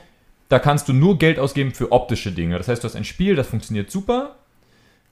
da 0.50 0.58
kannst 0.58 0.90
du 0.90 0.92
nur 0.92 1.18
Geld 1.18 1.38
ausgeben 1.38 1.72
für 1.72 1.90
optische 1.90 2.32
Dinge. 2.32 2.58
Das 2.58 2.68
heißt, 2.68 2.84
du 2.84 2.86
hast 2.86 2.96
ein 2.96 3.04
Spiel, 3.04 3.34
das 3.34 3.46
funktioniert 3.46 3.90
super. 3.90 4.36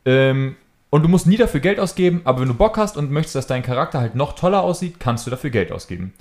Ähm, 0.04 0.56
und 0.92 1.02
du 1.02 1.08
musst 1.08 1.26
nie 1.26 1.38
dafür 1.38 1.60
Geld 1.60 1.80
ausgeben, 1.80 2.20
aber 2.24 2.42
wenn 2.42 2.48
du 2.48 2.54
Bock 2.54 2.76
hast 2.76 2.98
und 2.98 3.10
möchtest, 3.10 3.34
dass 3.34 3.46
dein 3.46 3.62
Charakter 3.62 3.98
halt 3.98 4.14
noch 4.14 4.34
toller 4.34 4.62
aussieht, 4.62 5.00
kannst 5.00 5.26
du 5.26 5.30
dafür 5.30 5.48
Geld 5.48 5.72
ausgeben. 5.72 6.12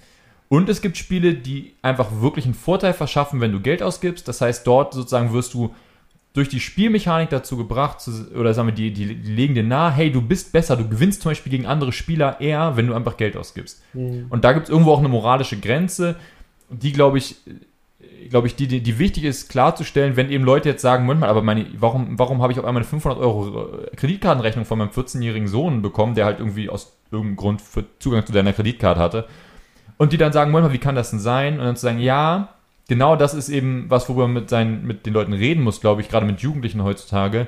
Und 0.47 0.69
es 0.69 0.81
gibt 0.81 0.95
Spiele, 0.95 1.33
die 1.33 1.73
einfach 1.81 2.21
wirklich 2.21 2.45
einen 2.45 2.53
Vorteil 2.53 2.93
verschaffen, 2.93 3.41
wenn 3.41 3.51
du 3.51 3.59
Geld 3.59 3.83
ausgibst. 3.83 4.29
Das 4.29 4.39
heißt, 4.39 4.65
dort 4.65 4.93
sozusagen 4.93 5.33
wirst 5.33 5.53
du 5.53 5.75
durch 6.31 6.47
die 6.47 6.61
Spielmechanik 6.61 7.29
dazu 7.29 7.57
gebracht, 7.57 7.99
zu, 7.99 8.31
oder 8.33 8.53
sagen 8.53 8.69
wir, 8.69 8.73
die, 8.73 8.93
die, 8.93 9.13
die 9.13 9.31
legen 9.33 9.55
dir 9.55 9.63
nahe, 9.63 9.91
hey, 9.91 10.09
du 10.09 10.21
bist 10.21 10.53
besser, 10.53 10.77
du 10.77 10.87
gewinnst 10.87 11.21
zum 11.21 11.31
Beispiel 11.31 11.51
gegen 11.51 11.65
andere 11.65 11.91
Spieler 11.91 12.39
eher, 12.39 12.77
wenn 12.77 12.87
du 12.87 12.93
einfach 12.93 13.17
Geld 13.17 13.35
ausgibst. 13.35 13.83
Und 14.29 14.45
da 14.45 14.53
gibt 14.53 14.67
es 14.67 14.69
irgendwo 14.69 14.93
auch 14.93 14.99
eine 14.99 15.09
moralische 15.09 15.59
Grenze, 15.59 16.15
die, 16.69 16.93
glaube 16.93 17.17
ich, 17.17 17.35
glaube 18.29 18.47
ich, 18.47 18.55
die, 18.55 18.67
die, 18.67 18.81
die 18.81 18.99
wichtig 18.99 19.23
ist, 19.23 19.49
klarzustellen, 19.49 20.15
wenn 20.15 20.29
eben 20.29 20.43
Leute 20.43 20.69
jetzt 20.69 20.81
sagen, 20.81 21.05
Moment 21.05 21.21
mal, 21.21 21.29
aber 21.29 21.41
meine, 21.41 21.65
warum, 21.77 22.17
warum 22.17 22.41
habe 22.41 22.53
ich 22.53 22.59
auf 22.59 22.65
einmal 22.65 22.81
eine 22.81 22.89
500 22.89 23.19
Euro 23.19 23.83
äh, 23.83 23.95
Kreditkartenrechnung 23.95 24.65
von 24.65 24.77
meinem 24.77 24.89
14-jährigen 24.89 25.47
Sohn 25.47 25.81
bekommen, 25.81 26.15
der 26.15 26.25
halt 26.25 26.39
irgendwie 26.39 26.69
aus 26.69 26.97
irgendeinem 27.11 27.35
Grund 27.35 27.61
Zugang 27.99 28.25
zu 28.25 28.33
deiner 28.33 28.53
Kreditkarte 28.53 28.99
hatte? 28.99 29.27
Und 29.97 30.13
die 30.13 30.17
dann 30.17 30.33
sagen, 30.33 30.51
Moment 30.51 30.69
mal, 30.69 30.73
wie 30.73 30.79
kann 30.79 30.95
das 30.95 31.11
denn 31.11 31.19
sein? 31.19 31.59
Und 31.59 31.65
dann 31.65 31.75
zu 31.75 31.83
sagen, 31.83 31.99
ja, 31.99 32.55
genau 32.87 33.15
das 33.15 33.33
ist 33.33 33.49
eben 33.49 33.85
was, 33.89 34.09
worüber 34.09 34.27
man 34.27 34.33
mit, 34.33 34.49
seinen, 34.49 34.85
mit 34.85 35.05
den 35.05 35.13
Leuten 35.13 35.33
reden 35.33 35.63
muss, 35.63 35.79
glaube 35.79 36.01
ich, 36.01 36.09
gerade 36.09 36.25
mit 36.25 36.41
Jugendlichen 36.41 36.83
heutzutage. 36.83 37.47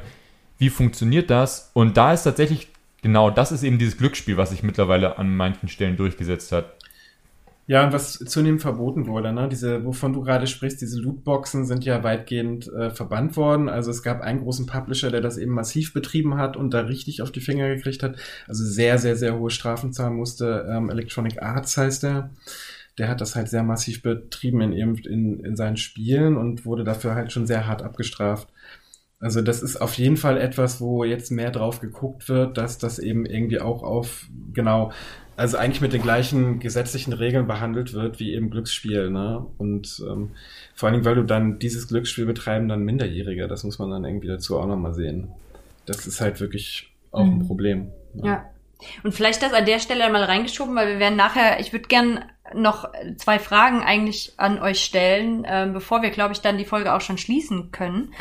Wie 0.57 0.69
funktioniert 0.69 1.29
das? 1.29 1.71
Und 1.73 1.97
da 1.97 2.13
ist 2.13 2.23
tatsächlich, 2.23 2.69
genau, 3.01 3.29
das 3.29 3.51
ist 3.51 3.63
eben 3.63 3.79
dieses 3.79 3.97
Glücksspiel, 3.97 4.37
was 4.37 4.51
sich 4.51 4.63
mittlerweile 4.63 5.17
an 5.17 5.35
manchen 5.35 5.67
Stellen 5.67 5.97
durchgesetzt 5.97 6.51
hat. 6.51 6.75
Ja, 7.65 7.85
und 7.85 7.93
was 7.93 8.19
zunehmend 8.19 8.61
verboten 8.61 9.07
wurde, 9.07 9.31
ne? 9.31 9.47
Diese, 9.47 9.85
wovon 9.85 10.11
du 10.11 10.21
gerade 10.21 10.47
sprichst, 10.47 10.81
diese 10.81 10.99
Lootboxen 10.99 11.65
sind 11.65 11.85
ja 11.85 12.03
weitgehend 12.03 12.67
äh, 12.67 12.89
verbannt 12.89 13.37
worden. 13.37 13.69
Also 13.69 13.89
es 13.89 14.03
gab 14.03 14.19
einen 14.19 14.41
großen 14.41 14.65
Publisher, 14.65 15.11
der 15.11 15.21
das 15.21 15.37
eben 15.37 15.53
massiv 15.53 15.93
betrieben 15.93 16.35
hat 16.37 16.57
und 16.57 16.73
da 16.73 16.81
richtig 16.81 17.21
auf 17.21 17.31
die 17.31 17.39
Finger 17.39 17.73
gekriegt 17.73 18.03
hat. 18.03 18.17
Also 18.47 18.65
sehr, 18.65 18.97
sehr, 18.97 19.15
sehr 19.15 19.39
hohe 19.39 19.49
Strafen 19.49 19.93
zahlen 19.93 20.15
musste. 20.15 20.67
Ähm, 20.69 20.89
Electronic 20.89 21.41
Arts 21.41 21.77
heißt 21.77 22.03
der. 22.03 22.31
Der 22.97 23.07
hat 23.07 23.21
das 23.21 23.35
halt 23.35 23.47
sehr 23.47 23.63
massiv 23.63 24.01
betrieben 24.01 24.61
in, 24.61 24.95
in, 24.95 25.39
in 25.39 25.55
seinen 25.55 25.77
Spielen 25.77 26.35
und 26.35 26.65
wurde 26.65 26.83
dafür 26.83 27.15
halt 27.15 27.31
schon 27.31 27.47
sehr 27.47 27.65
hart 27.65 27.81
abgestraft. 27.81 28.49
Also 29.23 29.41
das 29.41 29.63
ist 29.63 29.77
auf 29.77 29.93
jeden 29.93 30.17
Fall 30.17 30.37
etwas, 30.37 30.81
wo 30.81 31.05
jetzt 31.05 31.31
mehr 31.31 31.49
drauf 31.49 31.79
geguckt 31.79 32.27
wird, 32.27 32.57
dass 32.57 32.77
das 32.77 32.99
eben 32.99 33.25
irgendwie 33.25 33.61
auch 33.61 33.81
auf, 33.81 34.27
genau, 34.51 34.91
also 35.35 35.57
eigentlich 35.57 35.81
mit 35.81 35.93
den 35.93 36.01
gleichen 36.01 36.59
gesetzlichen 36.59 37.13
Regeln 37.13 37.47
behandelt 37.47 37.93
wird 37.93 38.19
wie 38.19 38.33
eben 38.33 38.49
Glücksspiel, 38.49 39.09
ne? 39.09 39.45
Und 39.57 40.03
ähm, 40.07 40.31
vor 40.75 40.87
allen 40.87 40.93
Dingen, 40.93 41.05
weil 41.05 41.15
du 41.15 41.23
dann 41.23 41.59
dieses 41.59 41.87
Glücksspiel 41.87 42.25
betreiben 42.25 42.67
dann 42.69 42.83
Minderjährige, 42.83 43.47
das 43.47 43.63
muss 43.63 43.79
man 43.79 43.89
dann 43.89 44.05
irgendwie 44.05 44.27
dazu 44.27 44.59
auch 44.59 44.67
nochmal 44.67 44.93
sehen. 44.93 45.29
Das 45.85 46.05
ist 46.07 46.21
halt 46.21 46.39
wirklich 46.39 46.91
auch 47.11 47.21
ein 47.25 47.39
Mhm. 47.39 47.47
Problem. 47.47 47.91
ne? 48.13 48.27
Ja. 48.27 48.45
Und 49.03 49.13
vielleicht 49.13 49.41
das 49.41 49.53
an 49.53 49.65
der 49.65 49.79
Stelle 49.79 50.09
mal 50.11 50.23
reingeschoben, 50.23 50.75
weil 50.75 50.87
wir 50.89 50.99
werden 50.99 51.15
nachher, 51.15 51.59
ich 51.61 51.71
würde 51.71 51.87
gern 51.87 52.25
noch 52.53 52.89
zwei 53.17 53.39
Fragen 53.39 53.81
eigentlich 53.81 54.33
an 54.37 54.59
euch 54.59 54.83
stellen, 54.83 55.45
ähm, 55.47 55.73
bevor 55.73 56.01
wir, 56.01 56.09
glaube 56.09 56.33
ich, 56.33 56.41
dann 56.41 56.57
die 56.57 56.65
Folge 56.65 56.93
auch 56.93 57.01
schon 57.01 57.17
schließen 57.17 57.71
können, 57.71 58.13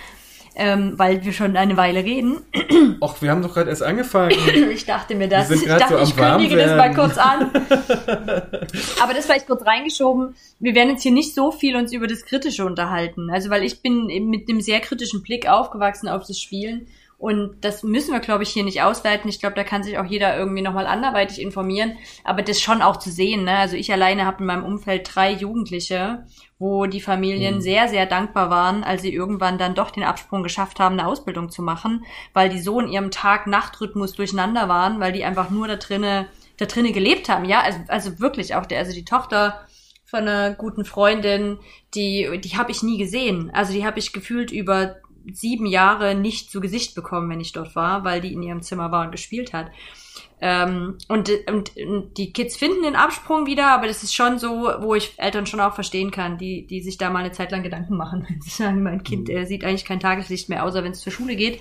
ähm, 0.56 0.98
weil 0.98 1.24
wir 1.24 1.32
schon 1.32 1.56
eine 1.56 1.76
Weile 1.76 2.04
reden. 2.04 2.40
Och, 3.00 3.20
wir 3.22 3.30
haben 3.30 3.42
doch 3.42 3.54
gerade 3.54 3.70
erst 3.70 3.82
angefangen. 3.82 4.32
Ich 4.72 4.86
dachte 4.86 5.14
mir 5.14 5.28
das. 5.28 5.50
Ich 5.50 5.64
dachte, 5.64 5.96
so 5.96 6.02
ich 6.02 6.16
kündige 6.16 6.56
das 6.56 6.76
mal 6.76 6.94
kurz 6.94 7.18
an. 7.18 7.50
Aber 9.02 9.14
das 9.14 9.26
vielleicht 9.26 9.46
kurz 9.46 9.64
reingeschoben. 9.66 10.34
Wir 10.58 10.74
werden 10.74 10.90
jetzt 10.90 11.02
hier 11.02 11.12
nicht 11.12 11.34
so 11.34 11.50
viel 11.50 11.76
uns 11.76 11.92
über 11.92 12.06
das 12.06 12.24
Kritische 12.24 12.64
unterhalten. 12.64 13.30
Also, 13.30 13.50
weil 13.50 13.64
ich 13.64 13.82
bin 13.82 14.06
mit 14.28 14.48
einem 14.48 14.60
sehr 14.60 14.80
kritischen 14.80 15.22
Blick 15.22 15.48
aufgewachsen 15.48 16.08
auf 16.08 16.26
das 16.26 16.38
Spielen. 16.38 16.86
Und 17.22 17.64
das 17.64 17.84
müssen 17.84 18.12
wir, 18.12 18.18
glaube 18.18 18.42
ich, 18.42 18.48
hier 18.48 18.64
nicht 18.64 18.82
ausweiten. 18.82 19.30
Ich 19.30 19.38
glaube, 19.38 19.54
da 19.54 19.62
kann 19.62 19.84
sich 19.84 19.96
auch 19.96 20.04
jeder 20.04 20.36
irgendwie 20.36 20.60
nochmal 20.60 20.88
anderweitig 20.88 21.40
informieren. 21.40 21.96
Aber 22.24 22.42
das 22.42 22.60
schon 22.60 22.82
auch 22.82 22.96
zu 22.96 23.12
sehen. 23.12 23.44
Ne? 23.44 23.56
Also 23.58 23.76
ich 23.76 23.92
alleine 23.92 24.26
habe 24.26 24.40
in 24.40 24.46
meinem 24.46 24.64
Umfeld 24.64 25.08
drei 25.08 25.30
Jugendliche, 25.30 26.26
wo 26.58 26.86
die 26.86 27.00
Familien 27.00 27.54
Mhm. 27.54 27.60
sehr, 27.60 27.86
sehr 27.86 28.06
dankbar 28.06 28.50
waren, 28.50 28.82
als 28.82 29.02
sie 29.02 29.14
irgendwann 29.14 29.56
dann 29.56 29.76
doch 29.76 29.92
den 29.92 30.02
Absprung 30.02 30.42
geschafft 30.42 30.80
haben, 30.80 30.98
eine 30.98 31.06
Ausbildung 31.06 31.48
zu 31.48 31.62
machen, 31.62 32.04
weil 32.34 32.48
die 32.48 32.58
so 32.58 32.80
in 32.80 32.88
ihrem 32.88 33.12
Tag-Nacht-Rhythmus 33.12 34.14
durcheinander 34.14 34.68
waren, 34.68 34.98
weil 34.98 35.12
die 35.12 35.22
einfach 35.22 35.48
nur 35.48 35.68
da 35.68 35.76
drinne, 35.76 36.26
da 36.56 36.66
drinne 36.66 36.90
gelebt 36.90 37.28
haben. 37.28 37.44
Ja, 37.44 37.60
also, 37.60 37.78
also 37.86 38.18
wirklich 38.18 38.56
auch 38.56 38.66
der, 38.66 38.80
also 38.80 38.92
die 38.92 39.04
Tochter 39.04 39.60
von 40.04 40.22
einer 40.26 40.54
guten 40.54 40.84
Freundin, 40.84 41.58
die, 41.94 42.40
die 42.42 42.56
habe 42.56 42.72
ich 42.72 42.82
nie 42.82 42.98
gesehen. 42.98 43.50
Also 43.54 43.72
die 43.72 43.86
habe 43.86 44.00
ich 44.00 44.12
gefühlt 44.12 44.50
über 44.50 44.96
sieben 45.32 45.66
Jahre 45.66 46.14
nicht 46.14 46.50
zu 46.50 46.60
Gesicht 46.60 46.94
bekommen, 46.94 47.30
wenn 47.30 47.40
ich 47.40 47.52
dort 47.52 47.76
war, 47.76 48.04
weil 48.04 48.20
die 48.20 48.32
in 48.32 48.42
ihrem 48.42 48.62
Zimmer 48.62 48.90
war 48.90 49.04
und 49.04 49.12
gespielt 49.12 49.52
hat. 49.52 49.70
Ähm, 50.40 50.98
und, 51.06 51.30
und, 51.48 51.76
und 51.76 52.18
die 52.18 52.32
Kids 52.32 52.56
finden 52.56 52.82
den 52.82 52.96
Absprung 52.96 53.46
wieder, 53.46 53.68
aber 53.68 53.86
das 53.86 54.02
ist 54.02 54.12
schon 54.12 54.40
so, 54.40 54.72
wo 54.80 54.96
ich 54.96 55.14
Eltern 55.16 55.46
schon 55.46 55.60
auch 55.60 55.74
verstehen 55.74 56.10
kann, 56.10 56.36
die, 56.36 56.66
die 56.66 56.82
sich 56.82 56.98
da 56.98 57.10
mal 57.10 57.20
eine 57.20 57.30
Zeit 57.30 57.52
lang 57.52 57.62
Gedanken 57.62 57.96
machen, 57.96 58.26
wenn 58.28 58.40
sie 58.40 58.50
sagen, 58.50 58.82
mein 58.82 59.04
Kind 59.04 59.30
äh, 59.30 59.44
sieht 59.44 59.64
eigentlich 59.64 59.84
kein 59.84 60.00
Tageslicht 60.00 60.48
mehr, 60.48 60.64
außer 60.64 60.82
wenn 60.82 60.92
es 60.92 61.00
zur 61.00 61.12
Schule 61.12 61.36
geht. 61.36 61.60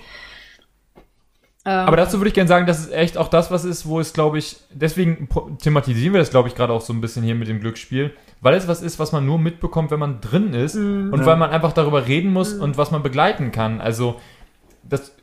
Ähm, 1.64 1.86
Aber 1.86 1.96
dazu 1.96 2.18
würde 2.18 2.28
ich 2.28 2.34
gerne 2.34 2.48
sagen, 2.48 2.66
das 2.66 2.80
ist 2.80 2.92
echt 2.92 3.16
auch 3.16 3.28
das, 3.28 3.52
was 3.52 3.64
ist, 3.64 3.86
wo 3.86 4.00
es, 4.00 4.12
glaube 4.12 4.38
ich, 4.38 4.56
deswegen 4.70 5.28
thematisieren 5.60 6.12
wir 6.12 6.18
das, 6.18 6.30
glaube 6.30 6.48
ich, 6.48 6.56
gerade 6.56 6.72
auch 6.72 6.80
so 6.80 6.92
ein 6.92 7.00
bisschen 7.00 7.22
hier 7.22 7.36
mit 7.36 7.46
dem 7.46 7.60
Glücksspiel, 7.60 8.12
weil 8.42 8.54
es 8.54 8.68
was 8.68 8.82
ist, 8.82 8.98
was 8.98 9.12
man 9.12 9.24
nur 9.24 9.38
mitbekommt, 9.38 9.90
wenn 9.90 9.98
man 10.00 10.20
drin 10.20 10.52
ist 10.52 10.74
Mhm. 10.74 11.10
und 11.12 11.24
weil 11.24 11.36
man 11.36 11.50
einfach 11.50 11.72
darüber 11.72 12.06
reden 12.06 12.32
muss 12.32 12.52
und 12.52 12.76
was 12.76 12.90
man 12.90 13.02
begleiten 13.02 13.50
kann. 13.52 13.80
Also, 13.80 14.20
das 14.82 15.14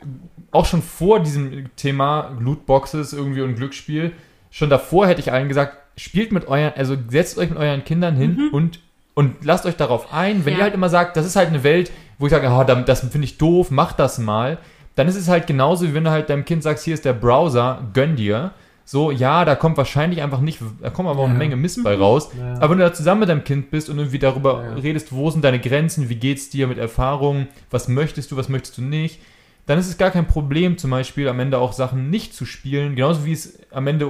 auch 0.52 0.66
schon 0.66 0.82
vor 0.82 1.20
diesem 1.20 1.70
Thema 1.76 2.32
Lootboxes 2.40 3.14
irgendwie 3.14 3.42
und 3.42 3.56
Glücksspiel, 3.56 4.14
schon 4.50 4.70
davor 4.72 5.06
hätte 5.08 5.20
ich 5.22 5.32
allen 5.32 5.48
gesagt, 5.50 5.78
spielt 5.98 6.32
mit 6.32 6.48
euren, 6.48 6.72
also 6.76 6.96
setzt 7.10 7.38
euch 7.38 7.50
mit 7.50 7.60
euren 7.60 7.84
Kindern 7.84 8.16
hin 8.16 8.50
und 8.52 8.80
und 9.16 9.44
lasst 9.44 9.66
euch 9.66 9.76
darauf 9.76 10.14
ein, 10.14 10.46
wenn 10.46 10.54
Ja. 10.54 10.60
ihr 10.60 10.64
halt 10.64 10.74
immer 10.74 10.88
sagt, 10.88 11.18
das 11.18 11.26
ist 11.26 11.36
halt 11.36 11.50
eine 11.50 11.62
Welt, 11.66 11.91
wo 12.20 12.28
ich 12.28 12.32
sage, 12.32 12.48
oh, 12.50 12.64
da- 12.64 12.76
das 12.82 13.02
finde 13.02 13.26
ich 13.26 13.38
doof, 13.38 13.70
mach 13.70 13.91
das 13.91 14.18
mal, 14.18 14.60
dann 14.96 15.10
ist 15.10 15.18
es 15.18 15.28
halt 15.28 15.46
genauso, 15.46 15.86
wie 15.86 15.94
wenn 15.94 16.06
du 16.06 16.10
halt 16.12 16.30
deinem 16.30 16.46
Kind 16.46 16.64
sagst, 16.64 16.86
hier 16.86 16.94
ist 16.94 17.04
der 17.04 17.12
Browser, 17.14 17.82
gönn 17.94 18.16
dir. 18.16 18.52
So, 18.91 19.11
ja, 19.11 19.45
da 19.45 19.53
kommt 19.53 19.78
wahrscheinlich 19.78 20.24
einfach 20.24 20.41
nicht, 20.41 20.60
da 20.82 20.90
kommt 20.90 21.10
aber 21.10 21.20
auch 21.20 21.30
eine 21.30 21.38
Menge 21.38 21.56
Mist 21.56 21.84
bei 21.84 21.94
raus. 21.95 22.32
Ja. 22.36 22.56
Aber 22.56 22.72
wenn 22.72 22.80
du 22.80 22.86
da 22.86 22.91
zusammen 22.91 23.20
mit 23.20 23.30
deinem 23.30 23.44
Kind 23.44 23.70
bist 23.70 23.88
und 23.88 23.99
irgendwie 23.99 24.18
darüber 24.18 24.64
Ja. 24.64 24.74
redest, 24.82 25.11
wo 25.14 25.30
sind 25.30 25.44
deine 25.44 25.60
Grenzen, 25.60 26.10
wie 26.10 26.16
geht's 26.16 26.49
dir 26.49 26.66
mit 26.66 26.80
Erfahrungen, 26.80 27.49
was 27.70 27.88
möchtest 27.88 28.32
du, 28.32 28.36
was 28.38 28.49
möchtest 28.49 28.80
du 28.80 28.82
nicht, 28.82 29.20
dann 29.68 29.78
ist 29.78 29.90
es 29.90 29.99
gar 29.99 30.10
kein 30.10 30.26
Problem, 30.26 30.80
zum 30.80 30.90
Beispiel 30.90 31.28
am 31.28 31.40
Ende 31.40 31.60
auch 31.60 31.74
Sachen 31.74 32.10
nicht 32.10 32.34
zu 32.34 32.45
spielen. 32.48 32.95
Genauso 32.95 33.26
wie 33.26 33.34
es 33.34 33.60
am 33.70 33.86
Ende, 33.86 34.10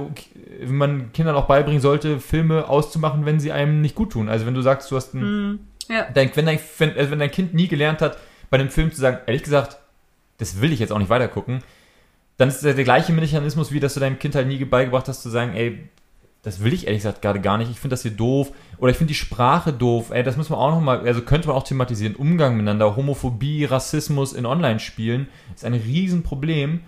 wenn 0.62 0.76
man 0.78 1.12
Kindern 1.12 1.34
auch 1.36 1.44
beibringen 1.46 1.82
sollte, 1.82 2.18
Filme 2.18 2.66
auszumachen, 2.66 3.26
wenn 3.26 3.38
sie 3.38 3.52
einem 3.52 3.82
nicht 3.82 3.94
gut 3.94 4.12
tun. 4.12 4.30
Also 4.30 4.46
wenn 4.46 4.54
du 4.54 4.62
sagst, 4.62 4.90
du 4.90 4.96
hast 4.96 5.12
ein 5.12 5.20
Mhm. 5.50 5.58
Ja. 5.90 6.06
dein, 6.14 6.30
wenn, 6.34 6.46
dein, 6.46 6.58
wenn, 6.78 6.96
also 6.96 7.10
wenn 7.10 7.18
dein 7.18 7.30
Kind 7.30 7.52
nie 7.52 7.68
gelernt 7.68 8.00
hat, 8.00 8.16
bei 8.48 8.58
einem 8.58 8.70
Film 8.70 8.90
zu 8.92 8.98
sagen, 9.02 9.18
ehrlich 9.26 9.42
gesagt, 9.42 9.76
das 10.38 10.62
will 10.62 10.72
ich 10.72 10.78
jetzt 10.78 10.90
auch 10.90 10.98
nicht 10.98 11.10
weitergucken, 11.10 11.62
dann 12.40 12.48
ist 12.48 12.64
der, 12.64 12.72
der 12.72 12.84
gleiche 12.84 13.12
Mechanismus, 13.12 13.70
wie 13.70 13.80
dass 13.80 13.92
du 13.92 14.00
deinem 14.00 14.18
Kind 14.18 14.34
halt 14.34 14.48
nie 14.48 14.64
beigebracht 14.64 15.08
hast, 15.08 15.22
zu 15.22 15.28
sagen, 15.28 15.52
ey, 15.54 15.78
das 16.40 16.64
will 16.64 16.72
ich 16.72 16.86
ehrlich 16.86 17.00
gesagt 17.00 17.20
gerade 17.20 17.38
gar 17.38 17.58
nicht, 17.58 17.70
ich 17.70 17.78
finde 17.78 17.92
das 17.92 18.00
hier 18.00 18.12
doof. 18.12 18.52
Oder 18.78 18.92
ich 18.92 18.96
finde 18.96 19.10
die 19.10 19.18
Sprache 19.18 19.74
doof, 19.74 20.10
ey, 20.10 20.22
das 20.22 20.38
müssen 20.38 20.52
wir 20.52 20.56
auch 20.56 20.70
nochmal, 20.70 21.06
also 21.06 21.20
könnte 21.20 21.48
man 21.48 21.56
auch 21.58 21.64
thematisieren, 21.64 22.16
Umgang 22.16 22.56
miteinander, 22.56 22.96
Homophobie, 22.96 23.66
Rassismus 23.66 24.32
in 24.32 24.46
Online-Spielen 24.46 25.28
ist 25.54 25.66
ein 25.66 25.74
Riesenproblem. 25.74 26.80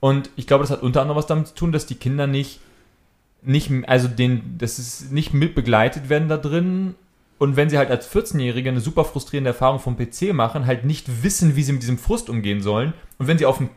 Und 0.00 0.30
ich 0.34 0.46
glaube, 0.46 0.62
das 0.62 0.70
hat 0.70 0.82
unter 0.82 1.02
anderem 1.02 1.18
was 1.18 1.26
damit 1.26 1.48
zu 1.48 1.54
tun, 1.54 1.72
dass 1.72 1.84
die 1.84 1.96
Kinder 1.96 2.26
nicht, 2.26 2.60
nicht, 3.42 3.70
also 3.86 4.08
den, 4.08 4.56
das 4.56 4.78
ist 4.78 5.12
nicht 5.12 5.34
mit 5.34 5.54
begleitet 5.54 6.08
werden 6.08 6.30
da 6.30 6.38
drin. 6.38 6.94
Und 7.36 7.56
wenn 7.56 7.68
sie 7.68 7.76
halt 7.76 7.90
als 7.90 8.10
14-Jährige 8.10 8.70
eine 8.70 8.80
super 8.80 9.04
frustrierende 9.04 9.50
Erfahrung 9.50 9.78
vom 9.78 9.98
PC 9.98 10.32
machen, 10.32 10.64
halt 10.64 10.86
nicht 10.86 11.22
wissen, 11.22 11.54
wie 11.54 11.64
sie 11.64 11.72
mit 11.72 11.82
diesem 11.82 11.98
Frust 11.98 12.30
umgehen 12.30 12.62
sollen. 12.62 12.94
Und 13.18 13.26
wenn 13.26 13.36
sie 13.36 13.44
auf 13.44 13.58
dem 13.58 13.68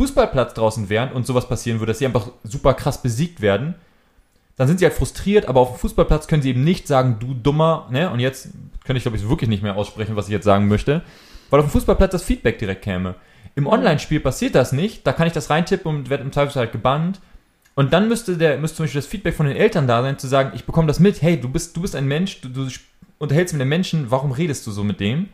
Fußballplatz 0.00 0.54
draußen 0.54 0.88
wären 0.88 1.12
und 1.12 1.26
sowas 1.26 1.46
passieren 1.46 1.78
würde, 1.78 1.90
dass 1.90 1.98
sie 1.98 2.06
einfach 2.06 2.28
super 2.42 2.72
krass 2.72 3.02
besiegt 3.02 3.42
werden, 3.42 3.74
dann 4.56 4.66
sind 4.66 4.78
sie 4.78 4.86
halt 4.86 4.94
frustriert, 4.94 5.46
aber 5.46 5.60
auf 5.60 5.72
dem 5.72 5.78
Fußballplatz 5.78 6.26
können 6.26 6.40
sie 6.40 6.48
eben 6.48 6.64
nicht 6.64 6.86
sagen, 6.86 7.16
du 7.20 7.34
Dummer, 7.34 7.86
ne? 7.90 8.10
Und 8.10 8.18
jetzt 8.18 8.48
könnte 8.84 8.96
ich, 8.96 9.02
glaube 9.02 9.18
ich, 9.18 9.28
wirklich 9.28 9.50
nicht 9.50 9.62
mehr 9.62 9.76
aussprechen, 9.76 10.16
was 10.16 10.26
ich 10.26 10.32
jetzt 10.32 10.44
sagen 10.44 10.68
möchte, 10.68 11.02
weil 11.50 11.60
auf 11.60 11.66
dem 11.66 11.70
Fußballplatz 11.72 12.12
das 12.12 12.22
Feedback 12.22 12.58
direkt 12.58 12.80
käme. 12.82 13.14
Im 13.56 13.66
Online-Spiel 13.66 14.20
passiert 14.20 14.54
das 14.54 14.72
nicht, 14.72 15.06
da 15.06 15.12
kann 15.12 15.26
ich 15.26 15.34
das 15.34 15.50
reintippen 15.50 15.94
und 15.94 16.08
werde 16.08 16.24
im 16.24 16.32
Zweifelsfall 16.32 16.64
halt 16.64 16.72
gebannt. 16.72 17.20
Und 17.74 17.92
dann 17.92 18.08
müsste 18.08 18.38
der, 18.38 18.56
müsste 18.56 18.78
zum 18.78 18.84
Beispiel 18.84 19.02
das 19.02 19.10
Feedback 19.10 19.34
von 19.34 19.46
den 19.46 19.56
Eltern 19.56 19.86
da 19.86 20.00
sein, 20.00 20.18
zu 20.18 20.28
sagen, 20.28 20.52
ich 20.54 20.64
bekomme 20.64 20.86
das 20.86 20.98
mit, 20.98 21.20
hey, 21.20 21.38
du 21.38 21.50
bist, 21.50 21.76
du 21.76 21.82
bist 21.82 21.94
ein 21.94 22.06
Mensch, 22.08 22.40
du, 22.40 22.48
du 22.48 22.68
unterhältst 23.18 23.52
mit 23.52 23.60
einem 23.60 23.68
Menschen, 23.68 24.10
warum 24.10 24.32
redest 24.32 24.66
du 24.66 24.70
so 24.70 24.82
mit 24.82 24.98
dem? 24.98 25.28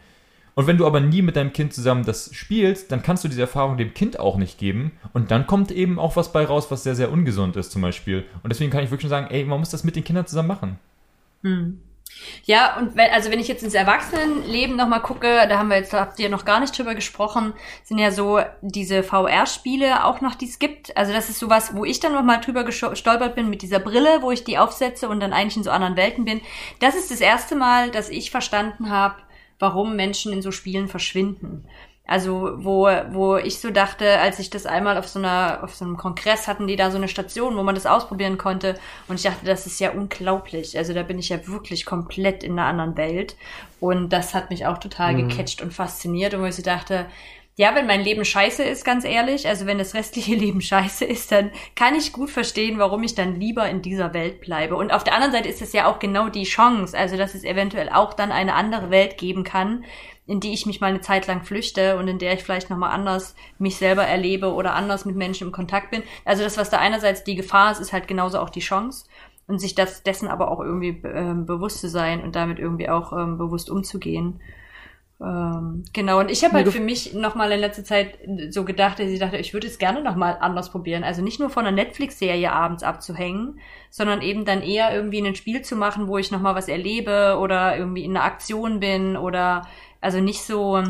Und 0.57 0.67
wenn 0.67 0.79
du 0.79 0.87
aber 0.87 1.01
nie 1.01 1.21
mit 1.21 1.37
deinem 1.37 1.53
Kind 1.53 1.75
zusammen 1.75 2.07
das 2.07 2.35
spielst, 2.35 2.91
dann 2.91 3.03
kannst 3.03 3.23
du 3.23 3.29
diese 3.29 3.43
Erfahrung 3.43 3.77
dem 3.77 3.93
Kind 3.93 4.19
auch 4.19 4.39
nicht 4.39 4.59
geben. 4.59 4.93
Und 5.13 5.31
dann 5.31 5.47
kommt 5.47 5.71
eben 5.71 5.99
auch 5.99 6.17
was 6.17 6.33
bei 6.33 6.47
raus, 6.47 6.71
was 6.71 6.83
sehr, 6.83 6.95
sehr 6.95 7.13
ungesund 7.13 7.57
ist, 7.57 7.73
zum 7.73 7.83
Beispiel. 7.83 8.25
Und 8.43 8.51
deswegen 8.51 8.71
kann 8.71 8.83
ich 8.83 8.91
wirklich 8.91 9.11
sagen, 9.11 9.27
ey, 9.31 9.45
man 9.45 9.61
muss 9.61 9.69
das 9.69 9.85
mit 9.85 9.97
den 9.97 10.05
Kindern 10.05 10.27
zusammen 10.27 10.49
machen. 10.49 10.79
Hm. 11.43 11.83
Ja, 12.45 12.79
und 12.79 12.97
wenn, 12.97 13.11
also 13.11 13.31
wenn 13.31 13.39
ich 13.39 13.49
jetzt 13.49 13.63
ins 13.63 13.75
Erwachsenenleben 13.75 14.77
nochmal 14.77 15.03
gucke, 15.03 15.47
da 15.47 15.59
haben 15.59 15.69
wir 15.69 15.77
jetzt, 15.77 15.93
habt 15.93 16.19
ihr 16.19 16.31
noch 16.31 16.47
gar 16.47 16.61
nicht 16.61 16.77
drüber 16.79 16.95
gesprochen, 16.95 17.53
sind 17.85 17.99
ja 17.99 18.11
so 18.11 18.41
diese 18.63 19.03
VR-Spiele 19.03 20.07
auch 20.07 20.23
noch, 20.23 20.37
die 20.37 20.47
es 20.47 20.59
gibt. 20.59 20.97
Also 20.97 21.13
das 21.13 21.29
ist 21.29 21.39
sowas, 21.39 21.75
wo 21.75 21.85
ich 21.85 22.01
dann 22.01 22.15
nochmal 22.15 22.41
drüber 22.41 22.65
gestolpert 22.65 23.35
bin 23.35 23.51
mit 23.51 23.61
dieser 23.61 23.81
Brille, 23.81 24.23
wo 24.23 24.31
ich 24.31 24.45
die 24.45 24.57
aufsetze 24.57 25.11
und 25.11 25.21
dann 25.21 25.35
eigentlich 25.35 25.59
in 25.59 25.65
so 25.65 25.71
anderen 25.71 25.97
Welten 25.97 26.25
bin. 26.25 26.41
Das 26.81 26.95
ist 26.95 27.11
das 27.11 27.21
erste 27.21 27.57
Mal, 27.57 27.91
dass 27.91 28.09
ich 28.09 28.31
verstanden 28.31 28.89
habe, 28.89 29.17
warum 29.59 29.97
Menschen 29.97 30.33
in 30.33 30.43
so 30.43 30.51
Spielen 30.51 30.89
verschwinden. 30.89 31.65
Also 32.09 32.53
wo, 32.59 32.89
wo 33.11 33.37
ich 33.37 33.59
so 33.59 33.71
dachte, 33.71 34.21
als 34.21 34.39
ich 34.39 34.49
das 34.49 34.65
einmal 34.65 34.97
auf 34.97 35.09
so 35.09 35.19
einer, 35.19 35.61
auf 35.65 35.75
so 35.75 35.85
einem 35.85 35.97
Kongress 35.97 36.47
hatten 36.47 36.69
die 36.69 36.77
da 36.77 36.93
so 36.93 36.99
eine 36.99 37.09
Station, 37.09 37.57
wo 37.57 37.65
man 37.65 37.75
das 37.75 37.87
ausprobieren 37.87 38.39
konnte. 38.39 38.77
Und 39.09 39.17
ich 39.17 39.23
dachte, 39.23 39.45
das 39.45 39.67
ist 39.67 39.81
ja 39.81 39.91
unglaublich. 39.91 40.79
Also 40.79 40.95
da 40.95 41.03
bin 41.03 41.19
ich 41.19 41.31
ja 41.31 41.49
wirklich 41.49 41.85
komplett 41.85 42.45
in 42.45 42.53
einer 42.53 42.69
anderen 42.69 42.97
Welt. 42.97 43.37
Und 43.81 44.11
das 44.13 44.35
hat 44.35 44.51
mich 44.51 44.67
auch 44.67 44.79
total 44.79 45.15
mhm. 45.15 45.29
gecatcht 45.29 45.63
und 45.63 45.75
fasziniert. 45.75 46.33
Und 46.35 46.43
wo 46.43 46.47
ich 46.47 46.55
so 46.55 46.63
dachte, 46.63 47.07
ja, 47.59 47.75
wenn 47.75 47.87
mein 47.87 48.03
Leben 48.03 48.25
scheiße 48.25 48.63
ist, 48.63 48.85
ganz 48.85 49.05
ehrlich, 49.05 49.49
also 49.49 49.65
wenn 49.65 49.79
das 49.79 49.95
restliche 49.95 50.35
Leben 50.37 50.61
scheiße 50.61 51.07
ist, 51.07 51.33
dann 51.33 51.51
kann 51.75 51.95
ich 51.95 52.13
gut 52.13 52.31
verstehen, 52.31 52.79
warum 52.79 53.03
ich 53.03 53.15
dann 53.15 53.41
lieber 53.41 53.69
in 53.69 53.81
dieser 53.81 54.13
Welt 54.13 54.43
bleibe. 54.43 54.77
Und 54.77 54.93
auf 54.93 55.05
der 55.05 55.15
anderen 55.15 55.33
Seite 55.33 55.49
ist 55.49 55.63
es 55.63 55.73
ja 55.73 55.87
auch 55.87 55.99
genau 55.99 56.29
die 56.29 56.45
Chance, 56.45 56.97
also 56.97 57.17
dass 57.17 57.35
es 57.35 57.45
eventuell 57.45 57.89
auch 57.89 58.13
dann 58.13 58.31
eine 58.31 58.55
andere 58.55 58.91
Welt 58.91 59.17
geben 59.17 59.43
kann, 59.43 59.85
in 60.27 60.41
die 60.41 60.53
ich 60.53 60.67
mich 60.67 60.81
mal 60.81 60.89
eine 60.89 61.01
Zeit 61.01 61.27
lang 61.29 61.45
flüchte 61.45 61.97
und 61.99 62.09
in 62.09 62.19
der 62.19 62.35
ich 62.35 62.43
vielleicht 62.43 62.69
nochmal 62.69 62.91
anders 62.91 63.35
mich 63.59 63.77
selber 63.77 64.05
erlebe 64.05 64.53
oder 64.53 64.75
anders 64.75 65.07
mit 65.07 65.17
Menschen 65.17 65.47
im 65.47 65.53
Kontakt 65.53 65.91
bin. 65.93 66.03
Also 66.27 66.43
das, 66.43 66.59
was 66.59 66.69
da 66.69 66.79
einerseits 66.79 67.25
die 67.25 67.37
Gefahr 67.37 67.73
ist, 67.73 67.81
ist 67.81 67.93
halt 67.93 68.07
genauso 68.07 68.39
auch 68.39 68.51
die 68.51 68.61
Chance 68.61 69.07
und 69.47 69.61
sich 69.61 69.75
das 69.75 70.03
dessen 70.03 70.29
aber 70.29 70.51
auch 70.51 70.61
irgendwie 70.61 71.01
ähm, 71.05 71.47
bewusst 71.47 71.81
zu 71.81 71.89
sein 71.89 72.23
und 72.23 72.37
damit 72.37 72.59
irgendwie 72.59 72.91
auch 72.91 73.13
ähm, 73.15 73.39
bewusst 73.39 73.71
umzugehen. 73.71 74.41
Ähm, 75.19 75.85
genau, 75.95 76.21
und 76.21 76.31
ich 76.31 76.45
habe 76.45 76.55
halt 76.55 76.69
für 76.69 76.81
mich 76.81 77.15
nochmal 77.15 77.51
in 77.53 77.61
letzter 77.61 77.85
Zeit 77.85 78.19
so 78.51 78.65
gedacht, 78.65 78.99
dass 78.99 79.09
ich 79.09 79.19
dachte, 79.19 79.39
ich 79.39 79.55
würde 79.55 79.67
es 79.67 79.79
gerne 79.79 80.03
nochmal 80.03 80.37
anders 80.41 80.71
probieren. 80.71 81.05
Also 81.05 81.23
nicht 81.23 81.41
nur 81.41 81.49
von 81.49 81.67
einer 81.67 81.75
Netflix-Serie 81.75 82.53
abends 82.53 82.83
abzuhängen, 82.83 83.59
sondern 83.91 84.21
eben 84.21 84.45
dann 84.45 84.63
eher 84.63 84.95
irgendwie 84.95 85.27
ein 85.27 85.35
Spiel 85.35 85.63
zu 85.63 85.75
machen, 85.75 86.07
wo 86.09 86.19
ich 86.19 86.31
nochmal 86.31 86.55
was 86.55 86.69
erlebe 86.69 87.39
oder 87.41 87.79
irgendwie 87.79 88.05
in 88.05 88.15
einer 88.15 88.25
Aktion 88.25 88.81
bin 88.81 89.17
oder 89.17 89.67
also 90.01 90.21
nicht 90.21 90.43
so 90.43 90.83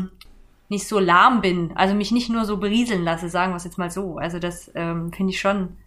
nicht 0.69 0.87
so 0.87 0.99
lahm 0.99 1.41
bin, 1.41 1.71
also 1.75 1.95
mich 1.95 2.11
nicht 2.11 2.29
nur 2.29 2.45
so 2.45 2.57
berieseln 2.57 3.03
lasse, 3.03 3.29
sagen 3.29 3.53
wir 3.53 3.57
es 3.57 3.63
jetzt 3.63 3.77
mal 3.77 3.89
so. 3.89 4.17
Also 4.17 4.39
das 4.39 4.69
ähm, 4.75 5.13
finde 5.13 5.31
ich 5.31 5.39
schon, 5.39 5.77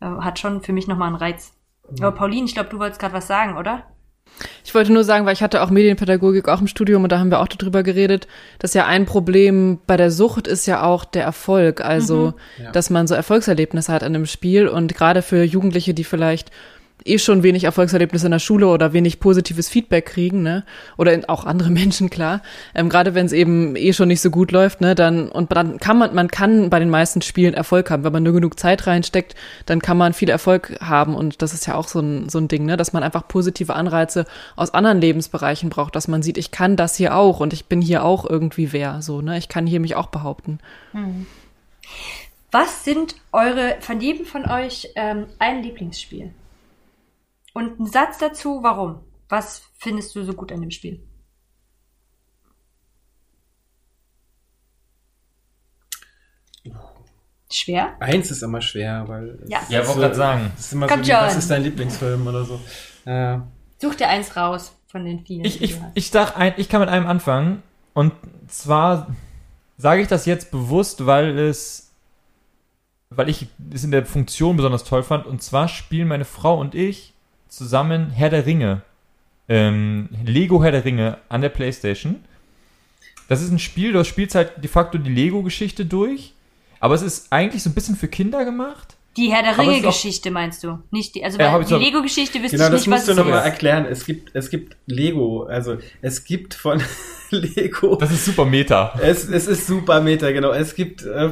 äh, 0.00 0.06
hat 0.06 0.38
schon 0.38 0.60
für 0.60 0.72
mich 0.72 0.86
nochmal 0.86 1.08
einen 1.08 1.16
Reiz. 1.16 1.54
Mhm. 1.88 2.04
Aber 2.04 2.16
Pauline, 2.16 2.44
ich 2.44 2.54
glaube, 2.54 2.68
du 2.68 2.78
wolltest 2.78 3.00
gerade 3.00 3.14
was 3.14 3.26
sagen, 3.26 3.56
oder? 3.56 3.84
Ich 4.64 4.74
wollte 4.74 4.92
nur 4.92 5.04
sagen, 5.04 5.26
weil 5.26 5.32
ich 5.32 5.42
hatte 5.42 5.62
auch 5.62 5.70
Medienpädagogik 5.70 6.48
auch 6.48 6.60
im 6.60 6.66
Studium 6.66 7.02
und 7.02 7.12
da 7.12 7.18
haben 7.18 7.30
wir 7.30 7.40
auch 7.40 7.48
darüber 7.48 7.82
geredet, 7.82 8.28
dass 8.58 8.74
ja 8.74 8.86
ein 8.86 9.06
Problem 9.06 9.78
bei 9.86 9.96
der 9.96 10.10
Sucht 10.10 10.46
ist 10.46 10.66
ja 10.66 10.82
auch 10.82 11.04
der 11.04 11.24
Erfolg. 11.24 11.80
Also, 11.80 12.34
mhm. 12.58 12.64
ja. 12.64 12.72
dass 12.72 12.90
man 12.90 13.06
so 13.06 13.14
Erfolgserlebnisse 13.14 13.92
hat 13.92 14.02
an 14.02 14.14
einem 14.14 14.26
Spiel 14.26 14.68
und 14.68 14.94
gerade 14.94 15.22
für 15.22 15.42
Jugendliche, 15.42 15.94
die 15.94 16.04
vielleicht 16.04 16.50
eh 17.04 17.18
schon 17.18 17.42
wenig 17.42 17.64
Erfolgserlebnisse 17.64 18.26
in 18.26 18.32
der 18.32 18.38
Schule 18.38 18.68
oder 18.68 18.92
wenig 18.92 19.20
positives 19.20 19.68
Feedback 19.68 20.06
kriegen, 20.06 20.42
ne? 20.42 20.64
Oder 20.96 21.12
in, 21.12 21.24
auch 21.28 21.44
andere 21.44 21.70
Menschen, 21.78 22.10
klar. 22.10 22.42
Ähm, 22.74 22.88
Gerade 22.88 23.14
wenn 23.14 23.26
es 23.26 23.32
eben 23.32 23.76
eh 23.76 23.92
schon 23.92 24.08
nicht 24.08 24.20
so 24.20 24.30
gut 24.30 24.52
läuft, 24.52 24.80
ne, 24.80 24.94
dann 24.94 25.28
und 25.28 25.52
dann 25.52 25.78
kann 25.78 25.98
man, 25.98 26.14
man 26.14 26.28
kann 26.28 26.70
bei 26.70 26.78
den 26.78 26.90
meisten 26.90 27.22
Spielen 27.22 27.54
Erfolg 27.54 27.90
haben. 27.90 28.04
Wenn 28.04 28.12
man 28.12 28.22
nur 28.22 28.32
genug 28.32 28.58
Zeit 28.58 28.86
reinsteckt, 28.86 29.34
dann 29.66 29.80
kann 29.80 29.96
man 29.96 30.12
viel 30.12 30.28
Erfolg 30.28 30.76
haben. 30.80 31.14
Und 31.14 31.42
das 31.42 31.54
ist 31.54 31.66
ja 31.66 31.74
auch 31.74 31.88
so 31.88 32.00
ein, 32.00 32.28
so 32.28 32.38
ein 32.38 32.48
Ding, 32.48 32.66
ne, 32.66 32.76
dass 32.76 32.92
man 32.92 33.02
einfach 33.02 33.26
positive 33.28 33.74
Anreize 33.74 34.24
aus 34.56 34.74
anderen 34.74 35.00
Lebensbereichen 35.00 35.70
braucht, 35.70 35.96
dass 35.96 36.08
man 36.08 36.22
sieht, 36.22 36.38
ich 36.38 36.50
kann 36.50 36.76
das 36.76 36.96
hier 36.96 37.14
auch 37.16 37.40
und 37.40 37.52
ich 37.52 37.66
bin 37.66 37.80
hier 37.80 38.04
auch 38.04 38.28
irgendwie 38.28 38.72
wer. 38.72 39.02
So, 39.02 39.20
ne? 39.20 39.38
Ich 39.38 39.48
kann 39.48 39.66
hier 39.66 39.80
mich 39.80 39.94
auch 39.94 40.06
behaupten. 40.06 40.58
Hm. 40.92 41.26
Was 42.50 42.84
sind 42.84 43.16
eure, 43.32 43.76
von 43.80 44.00
jedem 44.00 44.24
von 44.24 44.48
euch 44.48 44.88
ähm, 44.94 45.26
ein 45.38 45.62
Lieblingsspiel? 45.62 46.30
Und 47.58 47.80
ein 47.80 47.86
Satz 47.86 48.18
dazu, 48.18 48.62
warum? 48.62 49.00
Was 49.28 49.62
findest 49.78 50.14
du 50.14 50.22
so 50.22 50.32
gut 50.32 50.52
an 50.52 50.60
dem 50.60 50.70
Spiel? 50.70 51.02
Schwer? 57.50 58.00
Eins 58.00 58.30
ist 58.30 58.44
immer 58.44 58.60
schwer, 58.60 59.08
weil. 59.08 59.44
Ja, 59.48 59.60
ja 59.68 59.78
wollte 59.78 59.92
so, 59.92 59.98
gerade 59.98 60.14
sagen. 60.14 60.52
Das 60.54 60.66
ist 60.66 60.72
immer 60.72 60.86
Kommt 60.86 61.04
so, 61.04 61.10
wie, 61.10 61.16
was 61.16 61.36
ist 61.36 61.50
dein 61.50 61.64
Lieblingsfilm 61.64 62.24
oder 62.28 62.44
so? 62.44 62.60
Äh. 63.06 63.38
Such 63.78 63.96
dir 63.96 64.08
eins 64.08 64.36
raus 64.36 64.72
von 64.86 65.04
den 65.04 65.26
vielen. 65.26 65.44
Ich, 65.44 65.60
ich, 65.60 65.80
ich 65.94 66.12
dachte, 66.12 66.54
ich 66.58 66.68
kann 66.68 66.78
mit 66.78 66.88
einem 66.88 67.08
anfangen. 67.08 67.64
Und 67.92 68.12
zwar 68.46 69.08
sage 69.78 70.02
ich 70.02 70.06
das 70.06 70.26
jetzt 70.26 70.52
bewusst, 70.52 71.06
weil 71.06 71.36
es, 71.36 71.90
weil 73.10 73.28
ich 73.28 73.48
es 73.74 73.82
in 73.82 73.90
der 73.90 74.06
Funktion 74.06 74.56
besonders 74.56 74.84
toll 74.84 75.02
fand. 75.02 75.26
Und 75.26 75.42
zwar 75.42 75.66
spielen 75.66 76.06
meine 76.06 76.24
Frau 76.24 76.60
und 76.60 76.76
ich 76.76 77.14
zusammen 77.48 78.10
Herr 78.10 78.30
der 78.30 78.46
Ringe. 78.46 78.82
Ähm, 79.48 80.08
Lego 80.24 80.62
Herr 80.62 80.72
der 80.72 80.84
Ringe 80.84 81.18
an 81.28 81.40
der 81.40 81.48
Playstation. 81.48 82.16
Das 83.28 83.42
ist 83.42 83.50
ein 83.50 83.58
Spiel, 83.58 83.92
du 83.92 84.04
spielst 84.04 84.34
halt 84.34 84.52
de 84.62 84.68
facto 84.68 84.98
die 84.98 85.12
Lego-Geschichte 85.12 85.84
durch, 85.84 86.32
aber 86.80 86.94
es 86.94 87.02
ist 87.02 87.32
eigentlich 87.32 87.62
so 87.62 87.70
ein 87.70 87.74
bisschen 87.74 87.96
für 87.96 88.08
Kinder 88.08 88.44
gemacht. 88.44 88.96
Die 89.18 89.32
Herr 89.32 89.42
der 89.42 89.58
Ringe-Geschichte 89.58 90.30
meinst 90.30 90.62
du? 90.62 90.78
Nicht 90.92 91.16
die, 91.16 91.24
also 91.24 91.38
ja, 91.40 91.58
die 91.58 91.74
Lego-Geschichte 91.74 92.40
wisst 92.40 92.52
genau, 92.52 92.66
ich 92.66 92.72
nicht, 92.72 92.80
was 92.80 92.84
Genau, 92.84 92.96
das 92.96 93.06
musst 93.06 93.08
du 93.08 93.14
nochmal 93.14 93.44
erklären. 93.44 93.84
Es 93.84 94.06
gibt, 94.06 94.30
es 94.32 94.48
gibt 94.48 94.76
Lego, 94.86 95.42
also 95.42 95.76
es 96.00 96.22
gibt 96.24 96.54
von 96.54 96.80
Lego. 97.30 97.96
Das 97.96 98.12
ist 98.12 98.24
super 98.24 98.44
Meta. 98.44 98.96
Es, 99.02 99.28
es 99.28 99.48
ist 99.48 99.66
super 99.66 100.00
Meta, 100.00 100.30
genau. 100.30 100.52
Es 100.52 100.76
gibt 100.76 101.04
äh, 101.04 101.30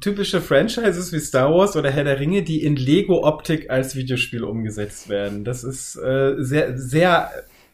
typische 0.00 0.40
Franchises 0.40 1.12
wie 1.12 1.20
Star 1.20 1.52
Wars 1.54 1.76
oder 1.76 1.90
Herr 1.90 2.04
der 2.04 2.18
Ringe, 2.18 2.42
die 2.42 2.64
in 2.64 2.76
Lego-Optik 2.76 3.68
als 3.68 3.94
Videospiel 3.94 4.42
umgesetzt 4.42 5.10
werden. 5.10 5.44
Das 5.44 5.64
ist 5.64 5.96
äh, 5.96 6.34
sehr, 6.38 6.78
sehr 6.78 7.30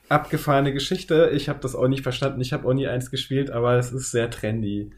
abgefahrene 0.09 0.73
Geschichte. 0.73 1.31
Ich 1.33 1.49
habe 1.49 1.61
das 1.63 1.77
auch 1.77 1.87
nicht 1.87 2.03
verstanden. 2.03 2.41
Ich 2.41 2.53
habe 2.53 2.67
auch 2.69 2.75
nie 2.75 2.89
eins 2.89 3.13
gespielt, 3.13 3.53
aber 3.53 3.79
es 3.79 3.93
ist 3.93 4.11
sehr 4.11 4.31
trendy. 4.31 4.91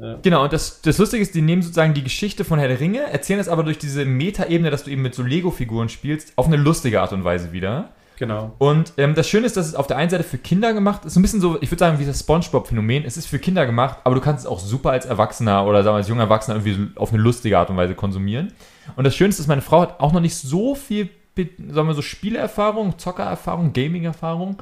Ja. 0.00 0.18
Genau, 0.22 0.44
und 0.44 0.52
das, 0.52 0.80
das 0.80 0.96
Lustige 0.96 1.22
ist, 1.22 1.34
die 1.34 1.42
nehmen 1.42 1.60
sozusagen 1.60 1.92
die 1.92 2.02
Geschichte 2.02 2.44
von 2.44 2.58
Herr 2.58 2.68
der 2.68 2.80
Ringe, 2.80 3.00
erzählen 3.00 3.38
es 3.38 3.48
aber 3.48 3.64
durch 3.64 3.76
diese 3.76 4.06
Meta-Ebene, 4.06 4.70
dass 4.70 4.84
du 4.84 4.90
eben 4.90 5.02
mit 5.02 5.14
so 5.14 5.22
Lego-Figuren 5.22 5.90
spielst, 5.90 6.32
auf 6.36 6.46
eine 6.46 6.56
lustige 6.56 7.02
Art 7.02 7.12
und 7.12 7.24
Weise 7.24 7.52
wieder. 7.52 7.90
Genau. 8.20 8.52
Und 8.58 8.92
ähm, 8.96 9.14
das 9.14 9.28
Schöne 9.28 9.46
ist, 9.46 9.56
dass 9.56 9.66
es 9.66 9.74
auf 9.74 9.86
der 9.86 9.96
einen 9.96 10.10
Seite 10.10 10.24
für 10.24 10.38
Kinder 10.38 10.72
gemacht 10.74 11.04
ist, 11.04 11.14
so 11.14 11.20
ein 11.20 11.22
bisschen 11.22 11.40
so, 11.40 11.56
ich 11.60 11.70
würde 11.70 11.78
sagen, 11.78 11.98
wie 11.98 12.04
das 12.04 12.20
Spongebob-Phänomen. 12.20 13.04
Es 13.04 13.16
ist 13.16 13.26
für 13.26 13.38
Kinder 13.38 13.66
gemacht, 13.66 13.98
aber 14.04 14.14
du 14.14 14.20
kannst 14.20 14.44
es 14.44 14.50
auch 14.50 14.60
super 14.60 14.90
als 14.90 15.06
Erwachsener 15.06 15.66
oder 15.66 15.82
sagen 15.82 15.94
wir 15.94 15.98
als 15.98 16.08
junger 16.08 16.24
Erwachsener 16.24 16.56
irgendwie 16.58 16.98
auf 16.98 17.12
eine 17.12 17.22
lustige 17.22 17.58
Art 17.58 17.70
und 17.70 17.76
Weise 17.76 17.94
konsumieren. 17.94 18.52
Und 18.96 19.04
das 19.04 19.16
Schönste 19.16 19.42
ist, 19.42 19.48
meine 19.48 19.62
Frau 19.62 19.82
hat 19.82 20.00
auch 20.00 20.12
noch 20.12 20.20
nicht 20.20 20.34
so 20.34 20.74
viel, 20.74 21.08
sagen 21.34 21.88
wir 21.88 21.94
so, 21.94 22.02
Spielerfahrung, 22.02 22.98
Zockererfahrung, 22.98 23.72
Gaming-Erfahrung. 23.72 24.56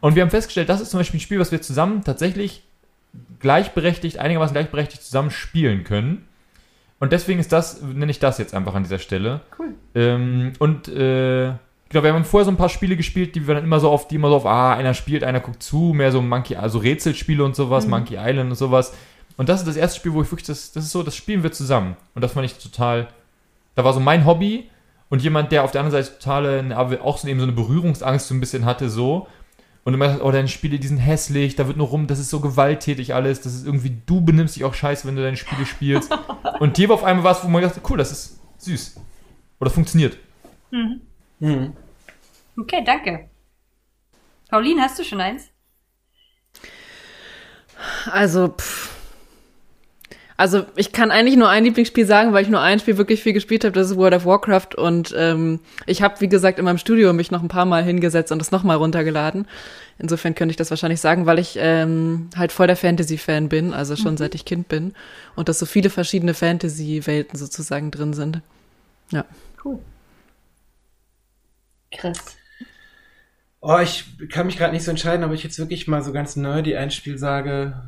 Und 0.00 0.14
wir 0.14 0.22
haben 0.22 0.30
festgestellt, 0.30 0.68
das 0.68 0.80
ist 0.80 0.90
zum 0.90 0.98
Beispiel 0.98 1.18
ein 1.18 1.22
Spiel, 1.22 1.38
was 1.38 1.52
wir 1.52 1.62
zusammen 1.62 2.02
tatsächlich 2.04 2.62
gleichberechtigt, 3.40 4.18
einigermaßen 4.18 4.54
gleichberechtigt 4.54 5.02
zusammen 5.02 5.30
spielen 5.30 5.84
können. 5.84 6.26
Und 7.00 7.12
deswegen 7.12 7.38
ist 7.38 7.52
das, 7.52 7.80
nenne 7.82 8.10
ich 8.10 8.18
das 8.18 8.38
jetzt 8.38 8.54
einfach 8.54 8.74
an 8.74 8.82
dieser 8.82 8.98
Stelle. 8.98 9.40
Cool. 9.58 9.74
Ähm, 9.94 10.52
und 10.58 10.88
äh, 10.88 11.52
genau, 11.88 12.02
wir 12.02 12.12
haben 12.12 12.24
vorher 12.24 12.44
so 12.44 12.50
ein 12.50 12.56
paar 12.56 12.68
Spiele 12.68 12.96
gespielt, 12.96 13.34
die 13.34 13.46
wir 13.46 13.54
dann 13.54 13.64
immer 13.64 13.80
so 13.80 13.90
auf, 13.90 14.08
die 14.08 14.16
immer 14.16 14.28
so 14.28 14.36
auf, 14.36 14.46
ah, 14.46 14.74
einer 14.74 14.94
spielt, 14.94 15.22
einer 15.22 15.40
guckt 15.40 15.62
zu, 15.62 15.92
mehr 15.94 16.10
so 16.10 16.20
Monkey, 16.20 16.56
also 16.56 16.78
Rätselspiele 16.78 17.44
und 17.44 17.54
sowas, 17.54 17.86
Monkey 17.86 18.16
Island 18.18 18.50
und 18.50 18.56
sowas. 18.56 18.92
Und 19.36 19.48
das 19.48 19.60
ist 19.60 19.68
das 19.68 19.76
erste 19.76 20.00
Spiel, 20.00 20.12
wo 20.12 20.22
ich 20.22 20.30
wirklich, 20.32 20.46
das, 20.46 20.72
das 20.72 20.84
ist 20.84 20.90
so, 20.90 21.04
das 21.04 21.14
spielen 21.14 21.44
wir 21.44 21.52
zusammen. 21.52 21.96
Und 22.14 22.22
das 22.22 22.32
fand 22.32 22.46
ich 22.46 22.58
total, 22.58 23.06
da 23.76 23.84
war 23.84 23.92
so 23.92 24.00
mein 24.00 24.26
Hobby 24.26 24.68
und 25.08 25.22
jemand, 25.22 25.52
der 25.52 25.62
auf 25.62 25.70
der 25.70 25.82
anderen 25.82 26.02
Seite 26.02 26.18
totale, 26.18 26.76
auch 26.76 27.18
so 27.18 27.28
eben 27.28 27.38
so 27.38 27.44
eine 27.44 27.52
Berührungsangst 27.52 28.26
so 28.26 28.34
ein 28.34 28.40
bisschen 28.40 28.64
hatte, 28.64 28.90
so. 28.90 29.28
Und 29.84 29.94
immer 29.94 30.06
gesagt, 30.06 30.24
oh, 30.24 30.30
deine 30.30 30.48
Spiele, 30.48 30.78
die 30.78 30.86
sind 30.86 30.98
hässlich, 30.98 31.56
da 31.56 31.66
wird 31.66 31.78
nur 31.78 31.88
rum, 31.88 32.06
das 32.06 32.18
ist 32.18 32.30
so 32.30 32.40
gewalttätig 32.40 33.14
alles, 33.14 33.40
das 33.40 33.54
ist 33.54 33.64
irgendwie, 33.64 33.96
du 34.04 34.20
benimmst 34.20 34.56
dich 34.56 34.64
auch 34.64 34.74
scheiße, 34.74 35.06
wenn 35.08 35.16
du 35.16 35.22
deine 35.22 35.36
Spiele 35.36 35.64
spielst. 35.64 36.12
und 36.60 36.76
hier 36.76 36.88
war 36.88 36.96
auf 36.96 37.04
einmal 37.04 37.24
was, 37.24 37.42
wo 37.42 37.48
man 37.48 37.62
dachte, 37.62 37.80
cool, 37.88 37.96
das 37.96 38.12
ist 38.12 38.40
süß. 38.58 39.00
Oder 39.60 39.70
funktioniert. 39.70 40.18
Hm. 40.70 41.00
Okay, 42.58 42.82
danke. 42.84 43.30
Pauline, 44.50 44.82
hast 44.82 44.98
du 44.98 45.04
schon 45.04 45.20
eins? 45.20 45.50
Also, 48.10 48.48
pff. 48.48 48.97
Also 50.38 50.64
ich 50.76 50.92
kann 50.92 51.10
eigentlich 51.10 51.36
nur 51.36 51.48
ein 51.48 51.64
Lieblingsspiel 51.64 52.06
sagen, 52.06 52.32
weil 52.32 52.44
ich 52.44 52.48
nur 52.48 52.60
ein 52.60 52.78
Spiel 52.78 52.96
wirklich 52.96 53.24
viel 53.24 53.32
gespielt 53.32 53.64
habe, 53.64 53.72
das 53.72 53.90
ist 53.90 53.96
World 53.96 54.14
of 54.14 54.24
Warcraft. 54.24 54.76
Und 54.76 55.12
ähm, 55.18 55.58
ich 55.84 56.00
habe, 56.00 56.20
wie 56.20 56.28
gesagt, 56.28 56.60
in 56.60 56.64
meinem 56.64 56.78
Studio 56.78 57.12
mich 57.12 57.32
noch 57.32 57.42
ein 57.42 57.48
paar 57.48 57.64
Mal 57.64 57.82
hingesetzt 57.82 58.30
und 58.30 58.38
das 58.38 58.52
nochmal 58.52 58.76
runtergeladen. 58.76 59.48
Insofern 59.98 60.36
könnte 60.36 60.52
ich 60.52 60.56
das 60.56 60.70
wahrscheinlich 60.70 61.00
sagen, 61.00 61.26
weil 61.26 61.40
ich 61.40 61.58
ähm, 61.60 62.30
halt 62.36 62.52
voll 62.52 62.68
der 62.68 62.76
Fantasy-Fan 62.76 63.48
bin, 63.48 63.74
also 63.74 63.96
schon 63.96 64.16
seit 64.16 64.36
ich 64.36 64.44
Kind 64.44 64.68
bin. 64.68 64.94
Und 65.34 65.48
dass 65.48 65.58
so 65.58 65.66
viele 65.66 65.90
verschiedene 65.90 66.34
Fantasy-Welten 66.34 67.36
sozusagen 67.36 67.90
drin 67.90 68.14
sind. 68.14 68.40
Ja. 69.10 69.24
Chris. 71.90 72.36
Oh, 73.60 73.78
ich 73.82 74.04
kann 74.30 74.46
mich 74.46 74.56
gerade 74.56 74.72
nicht 74.72 74.84
so 74.84 74.92
entscheiden, 74.92 75.24
ob 75.24 75.32
ich 75.32 75.42
jetzt 75.42 75.58
wirklich 75.58 75.88
mal 75.88 76.00
so 76.00 76.12
ganz 76.12 76.36
nerdy 76.36 76.76
ein 76.76 76.92
Spiel 76.92 77.18
sage, 77.18 77.82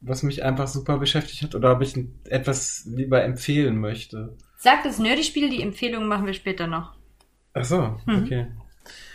was 0.00 0.22
mich 0.22 0.42
einfach 0.42 0.68
super 0.68 0.98
beschäftigt 0.98 1.42
hat, 1.42 1.54
oder 1.54 1.72
ob 1.72 1.82
ich 1.82 1.94
etwas 2.24 2.84
lieber 2.86 3.22
empfehlen 3.22 3.78
möchte. 3.78 4.36
Sag 4.58 4.82
das 4.82 4.98
Nerdy-Spiel, 4.98 5.50
die 5.50 5.62
Empfehlungen 5.62 6.08
machen 6.08 6.26
wir 6.26 6.34
später 6.34 6.66
noch. 6.66 6.94
Ach 7.54 7.64
so, 7.64 7.98
okay. 8.06 8.46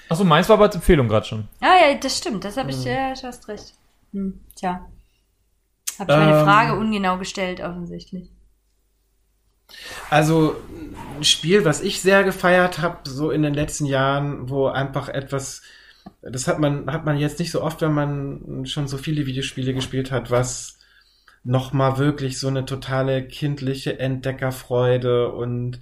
Achso, 0.10 0.24
meins 0.24 0.49
war 0.49 0.56
aber 0.56 0.66
als 0.66 0.76
Empfehlung 0.76 1.07
gerade 1.07 1.26
schon. 1.26 1.48
Ah 1.62 1.78
ja, 1.82 1.95
das 1.95 2.18
stimmt, 2.18 2.44
das 2.44 2.57
habe 2.57 2.72
ich, 2.72 2.84
ja, 2.84 3.14
du 3.14 3.24
hast 3.24 3.48
recht. 3.48 3.74
Hm, 4.12 4.40
tja. 4.56 4.86
Habe 5.98 6.12
ich 6.12 6.18
meine 6.18 6.40
Ähm. 6.40 6.45
Frage 6.45 6.78
ungenau 6.78 7.18
gestellt, 7.18 7.62
offensichtlich. 7.62 8.30
Also 10.10 10.56
ein 11.18 11.24
Spiel, 11.24 11.66
was 11.66 11.82
ich 11.82 12.02
sehr 12.02 12.24
gefeiert 12.24 12.80
habe, 12.80 13.10
so 13.10 13.32
in 13.32 13.41
den 13.41 13.53
letzten 13.53 13.86
Jahren, 13.86 14.49
wo 14.49 14.68
einfach 14.68 15.10
etwas, 15.10 15.64
das 16.22 16.48
hat 16.48 16.60
man, 16.60 16.91
hat 16.91 17.06
man 17.06 17.18
jetzt 17.18 17.40
nicht 17.40 17.52
so 17.52 17.61
oft, 17.61 17.82
wenn 17.82 17.94
man 17.94 18.65
schon 18.65 18.88
so 18.88 18.98
viele 18.98 19.26
Videospiele 19.26 19.73
gespielt 19.73 20.11
hat, 20.11 20.32
was 20.32 20.80
nochmal 21.44 21.98
wirklich 21.98 22.40
so 22.40 22.48
eine 22.48 22.65
totale 22.65 23.27
kindliche 23.27 23.99
Entdeckerfreude 23.99 25.32
und 25.32 25.80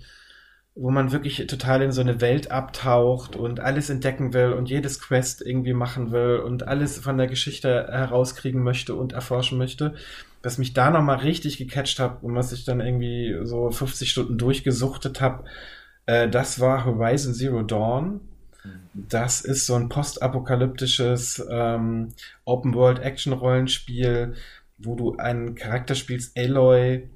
wo 0.75 0.89
man 0.89 1.11
wirklich 1.11 1.45
total 1.47 1.83
in 1.83 1.91
so 1.91 2.01
eine 2.01 2.19
Welt 2.19 2.51
abtaucht 2.51 3.35
und 3.35 3.59
alles 3.59 3.89
entdecken 3.89 4.33
will 4.33 4.53
und 4.53 4.69
jedes 4.69 4.99
Quest 4.99 5.41
irgendwie 5.45 5.73
machen 5.73 6.11
will 6.11 6.37
und 6.39 6.67
alles 6.67 6.97
von 6.97 7.17
der 7.17 7.27
Geschichte 7.27 7.87
herauskriegen 7.91 8.63
möchte 8.63 8.95
und 8.95 9.13
erforschen 9.13 9.57
möchte 9.57 9.93
was 10.43 10.57
mich 10.57 10.73
da 10.73 10.91
nochmal 10.91 11.19
richtig 11.19 11.57
gecatcht 11.57 11.99
hat 11.99 12.21
und 12.21 12.35
was 12.35 12.51
ich 12.51 12.65
dann 12.65 12.81
irgendwie 12.81 13.39
so 13.43 13.71
50 13.71 14.11
Stunden 14.11 14.37
durchgesuchtet 14.37 15.21
habe, 15.21 15.45
äh, 16.05 16.27
das 16.29 16.59
war 16.59 16.85
Horizon 16.85 17.33
Zero 17.33 17.63
Dawn. 17.63 18.19
Das 18.93 19.41
ist 19.41 19.65
so 19.65 19.75
ein 19.75 19.89
postapokalyptisches 19.89 21.45
ähm, 21.49 22.09
Open-World-Action-Rollenspiel, 22.45 24.35
wo 24.77 24.95
du 24.95 25.17
einen 25.17 25.55
Charakter 25.55 25.95
spielst, 25.95 26.37
Aloy, 26.37 27.09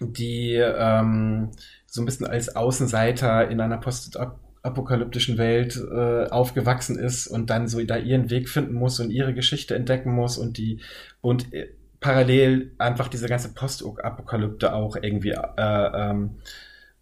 die 0.00 0.54
ähm, 0.54 1.50
so 1.86 2.02
ein 2.02 2.06
bisschen 2.06 2.26
als 2.26 2.54
Außenseiter 2.54 3.48
in 3.48 3.60
einer 3.60 3.78
postapokalyptischen 3.78 5.38
Welt 5.38 5.76
äh, 5.76 6.26
aufgewachsen 6.26 6.98
ist 6.98 7.26
und 7.26 7.50
dann 7.50 7.68
so 7.68 7.82
da 7.84 7.96
ihren 7.96 8.30
Weg 8.30 8.48
finden 8.48 8.74
muss 8.74 9.00
und 9.00 9.10
ihre 9.10 9.34
Geschichte 9.34 9.74
entdecken 9.74 10.12
muss 10.12 10.38
und 10.38 10.58
die 10.58 10.80
und 11.20 11.52
äh, 11.52 11.68
parallel 12.00 12.72
einfach 12.78 13.08
diese 13.08 13.28
ganze 13.28 13.54
Postapokalypte 13.54 14.74
auch 14.74 14.96
irgendwie 14.96 15.30
äh, 15.30 15.40
ähm, 15.56 16.36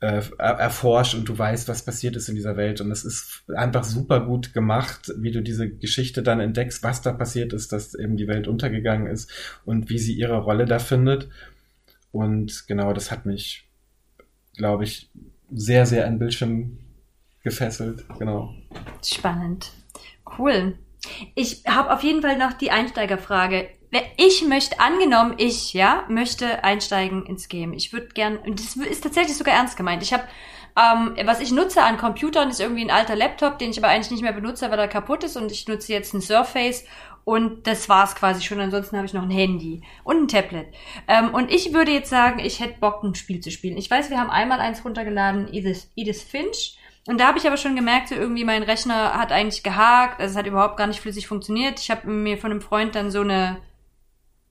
äh, 0.03 0.21
er- 0.39 0.59
erforscht 0.59 1.15
und 1.15 1.29
du 1.29 1.39
weißt, 1.39 1.69
was 1.69 1.85
passiert 1.85 2.17
ist 2.17 2.29
in 2.29 2.35
dieser 2.35 2.57
Welt. 2.57 2.81
Und 2.81 2.91
es 2.91 3.05
ist 3.05 3.45
einfach 3.57 3.85
super 3.85 4.21
gut 4.21 4.53
gemacht, 4.53 5.13
wie 5.17 5.31
du 5.31 5.41
diese 5.43 5.71
Geschichte 5.71 6.23
dann 6.25 6.41
entdeckst, 6.41 6.83
was 6.83 7.03
da 7.03 7.13
passiert 7.13 7.53
ist, 7.53 7.73
dass 7.73 7.95
eben 7.95 8.17
die 8.17 8.27
Welt 8.27 8.49
untergegangen 8.49 9.07
ist 9.07 9.31
und 9.65 9.89
wie 9.91 9.99
sie 9.99 10.15
ihre 10.15 10.39
Rolle 10.39 10.65
da 10.67 10.81
findet. 10.81 11.29
Und 12.11 12.67
genau, 12.67 12.93
das 12.93 13.13
hat 13.13 13.27
mich, 13.27 13.69
glaube 14.57 14.85
ich, 14.85 15.09
sehr, 15.53 15.87
sehr 15.87 16.07
an 16.07 16.19
Bildschirm 16.19 16.79
gefesselt. 17.45 18.05
Genau. 18.19 18.55
Spannend. 19.05 19.71
Cool. 20.39 20.75
Ich 21.37 21.63
habe 21.67 21.93
auf 21.93 22.03
jeden 22.03 22.23
Fall 22.23 22.39
noch 22.39 22.53
die 22.55 22.71
Einsteigerfrage. 22.73 23.69
Ich 24.17 24.43
möchte, 24.47 24.81
angenommen, 24.81 25.35
ich, 25.37 25.75
ja, 25.75 26.05
möchte 26.09 26.65
einsteigen 26.65 27.27
ins 27.27 27.49
Game. 27.49 27.75
Ich 27.75 27.93
würde 27.93 28.09
gern, 28.09 28.39
das 28.47 28.75
ist 28.77 29.03
tatsächlich 29.03 29.37
sogar 29.37 29.55
ernst 29.55 29.77
gemeint. 29.77 30.03
Ich 30.03 30.15
habe, 30.15 30.25
ähm, 30.77 31.15
was 31.27 31.41
ich 31.41 31.53
nutze 31.53 31.83
an 31.83 31.99
Computern, 31.99 32.49
ist 32.49 32.61
irgendwie 32.61 32.85
ein 32.85 32.91
alter 32.91 33.17
Laptop, 33.17 33.59
den 33.59 33.71
ich 33.71 33.79
aber 33.79 33.89
eigentlich 33.89 34.11
nicht 34.11 34.23
mehr 34.23 34.33
benutze, 34.33 34.71
weil 34.71 34.79
er 34.79 34.89
kaputt 34.89 35.25
ist. 35.25 35.37
Und 35.37 35.53
ich 35.53 35.69
nutze 35.69 35.93
jetzt 35.93 36.15
ein 36.15 36.23
Surface. 36.23 36.85
Und 37.25 37.67
das 37.67 37.89
war's 37.89 38.15
quasi 38.15 38.43
schon. 38.43 38.61
Ansonsten 38.61 38.97
habe 38.97 39.07
ich 39.07 39.13
noch 39.13 39.23
ein 39.23 39.31
Handy 39.31 39.83
und 40.05 40.23
ein 40.23 40.29
Tablet. 40.29 40.69
Ähm, 41.07 41.35
und 41.35 41.51
ich 41.51 41.75
würde 41.75 41.93
jetzt 41.93 42.11
sagen, 42.11 42.39
ich 42.39 42.61
hätte 42.61 42.81
Bock, 42.81 43.03
ein 43.05 43.15
Spiel 43.15 43.41
zu 43.41 43.51
spielen. 43.51 43.77
Ich 43.77 43.91
weiß, 43.91 44.09
wir 44.09 44.19
haben 44.19 44.31
einmal 44.31 44.61
eins 44.61 44.85
runtergeladen, 44.85 45.53
Edith, 45.53 45.91
Edith 45.97 46.23
Finch. 46.23 46.79
Und 47.07 47.21
da 47.21 47.27
habe 47.27 47.39
ich 47.39 47.47
aber 47.47 47.57
schon 47.57 47.77
gemerkt, 47.77 48.09
so 48.09 48.15
irgendwie 48.15 48.45
mein 48.45 48.63
Rechner 48.63 49.15
hat 49.15 49.33
eigentlich 49.33 49.63
gehakt, 49.63 50.21
also 50.21 50.33
es 50.33 50.39
hat 50.39 50.47
überhaupt 50.47 50.77
gar 50.77 50.87
nicht 50.87 51.01
flüssig 51.01 51.27
funktioniert. 51.27 51.81
Ich 51.81 51.91
habe 51.91 52.09
mir 52.09 52.39
von 52.39 52.53
einem 52.53 52.61
Freund 52.61 52.95
dann 52.95 53.11
so 53.11 53.23
eine, 53.23 53.59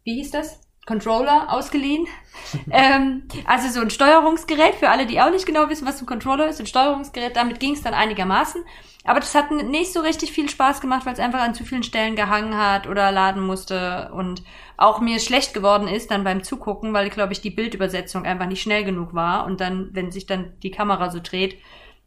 wie 0.04 0.16
hieß 0.16 0.32
das? 0.32 0.60
Controller 0.86 1.48
ausgeliehen. 1.50 2.08
ähm, 2.72 3.24
also 3.46 3.70
so 3.70 3.82
ein 3.82 3.92
Steuerungsgerät, 3.92 4.76
für 4.76 4.90
alle, 4.90 5.06
die 5.06 5.22
auch 5.22 5.30
nicht 5.30 5.46
genau 5.46 5.70
wissen, 5.70 5.88
was 5.88 6.02
ein 6.02 6.08
Controller 6.08 6.48
ist, 6.48 6.60
ein 6.60 6.66
Steuerungsgerät, 6.66 7.36
damit 7.36 7.60
ging 7.60 7.74
es 7.74 7.82
dann 7.82 7.94
einigermaßen. 7.94 8.64
Aber 9.04 9.20
das 9.20 9.34
hat 9.34 9.52
nicht 9.52 9.94
so 9.94 10.02
richtig 10.02 10.32
viel 10.32 10.48
Spaß 10.48 10.80
gemacht, 10.80 11.06
weil 11.06 11.14
es 11.14 11.20
einfach 11.20 11.42
an 11.42 11.56
zu 11.56 11.66
vielen 11.66 11.82
Stellen 11.82 12.16
gehangen 12.16 12.56
hat 12.56 12.88
oder 12.88 13.12
laden 13.12 13.42
musste 13.42 14.12
und 14.14 14.44
auch 14.78 15.00
mir 15.00 15.20
schlecht 15.20 15.54
geworden 15.54 15.88
ist 15.88 16.12
dann 16.12 16.24
beim 16.24 16.44
Zugucken, 16.44 16.94
weil, 16.94 17.10
glaube 17.10 17.34
ich, 17.34 17.42
die 17.42 17.50
Bildübersetzung 17.50 18.26
einfach 18.26 18.46
nicht 18.46 18.62
schnell 18.62 18.84
genug 18.84 19.14
war 19.16 19.46
und 19.46 19.60
dann, 19.60 19.90
wenn 19.94 20.12
sich 20.12 20.28
dann 20.28 20.54
die 20.62 20.72
Kamera 20.72 21.10
so 21.10 21.20
dreht, 21.22 21.58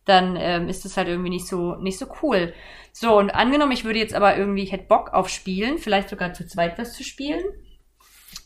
dann 0.05 0.37
ähm, 0.39 0.69
ist 0.69 0.85
das 0.85 0.97
halt 0.97 1.09
irgendwie 1.09 1.31
nicht 1.31 1.49
so 1.49 1.77
nicht 1.77 1.99
so 1.99 2.07
cool. 2.23 2.53
So 2.93 3.19
und 3.19 3.31
angenommen, 3.31 3.73
ich 3.73 3.85
würde 3.85 3.99
jetzt 3.99 4.15
aber 4.15 4.37
irgendwie 4.37 4.63
ich 4.63 4.73
hätte 4.73 4.87
Bock 4.87 5.13
auf 5.13 5.29
Spielen, 5.29 5.79
vielleicht 5.79 6.11
sogar 6.11 6.33
zu 6.35 6.47
zweit 6.47 6.79
was 6.79 6.93
zu 6.95 7.03
spielen. 7.03 7.43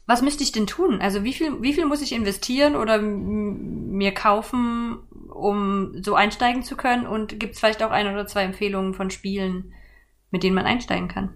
Was 0.07 0.23
müsste 0.23 0.43
ich 0.43 0.53
denn 0.53 0.67
tun? 0.67 1.01
Also 1.01 1.25
wie 1.25 1.33
viel 1.33 1.63
wie 1.63 1.75
viel 1.75 1.87
muss 1.87 2.03
ich 2.03 2.13
investieren 2.13 2.77
oder 2.77 2.99
mir 2.99 4.13
kaufen, 4.13 4.99
um 5.33 6.03
so 6.03 6.15
einsteigen 6.15 6.63
zu 6.63 6.77
können? 6.77 7.07
Und 7.07 7.39
gibt 7.39 7.55
es 7.55 7.61
vielleicht 7.61 7.83
auch 7.83 7.91
ein 7.91 8.07
oder 8.07 8.27
zwei 8.27 8.43
Empfehlungen 8.43 8.95
von 8.95 9.11
Spielen, 9.11 9.73
mit 10.31 10.43
denen 10.43 10.55
man 10.55 10.67
einsteigen 10.67 11.09
kann? 11.09 11.31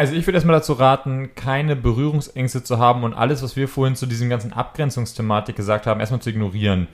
Also 0.00 0.14
ich 0.14 0.26
würde 0.26 0.38
erstmal 0.38 0.56
dazu 0.56 0.72
raten, 0.72 1.34
keine 1.34 1.76
Berührungsängste 1.76 2.64
zu 2.64 2.78
haben 2.78 3.04
und 3.04 3.12
alles, 3.12 3.42
was 3.42 3.54
wir 3.56 3.68
vorhin 3.68 3.96
zu 3.96 4.06
diesem 4.06 4.30
ganzen 4.30 4.50
Abgrenzungsthematik 4.50 5.54
gesagt 5.54 5.86
haben, 5.86 6.00
erstmal 6.00 6.22
zu 6.22 6.30
ignorieren. 6.30 6.88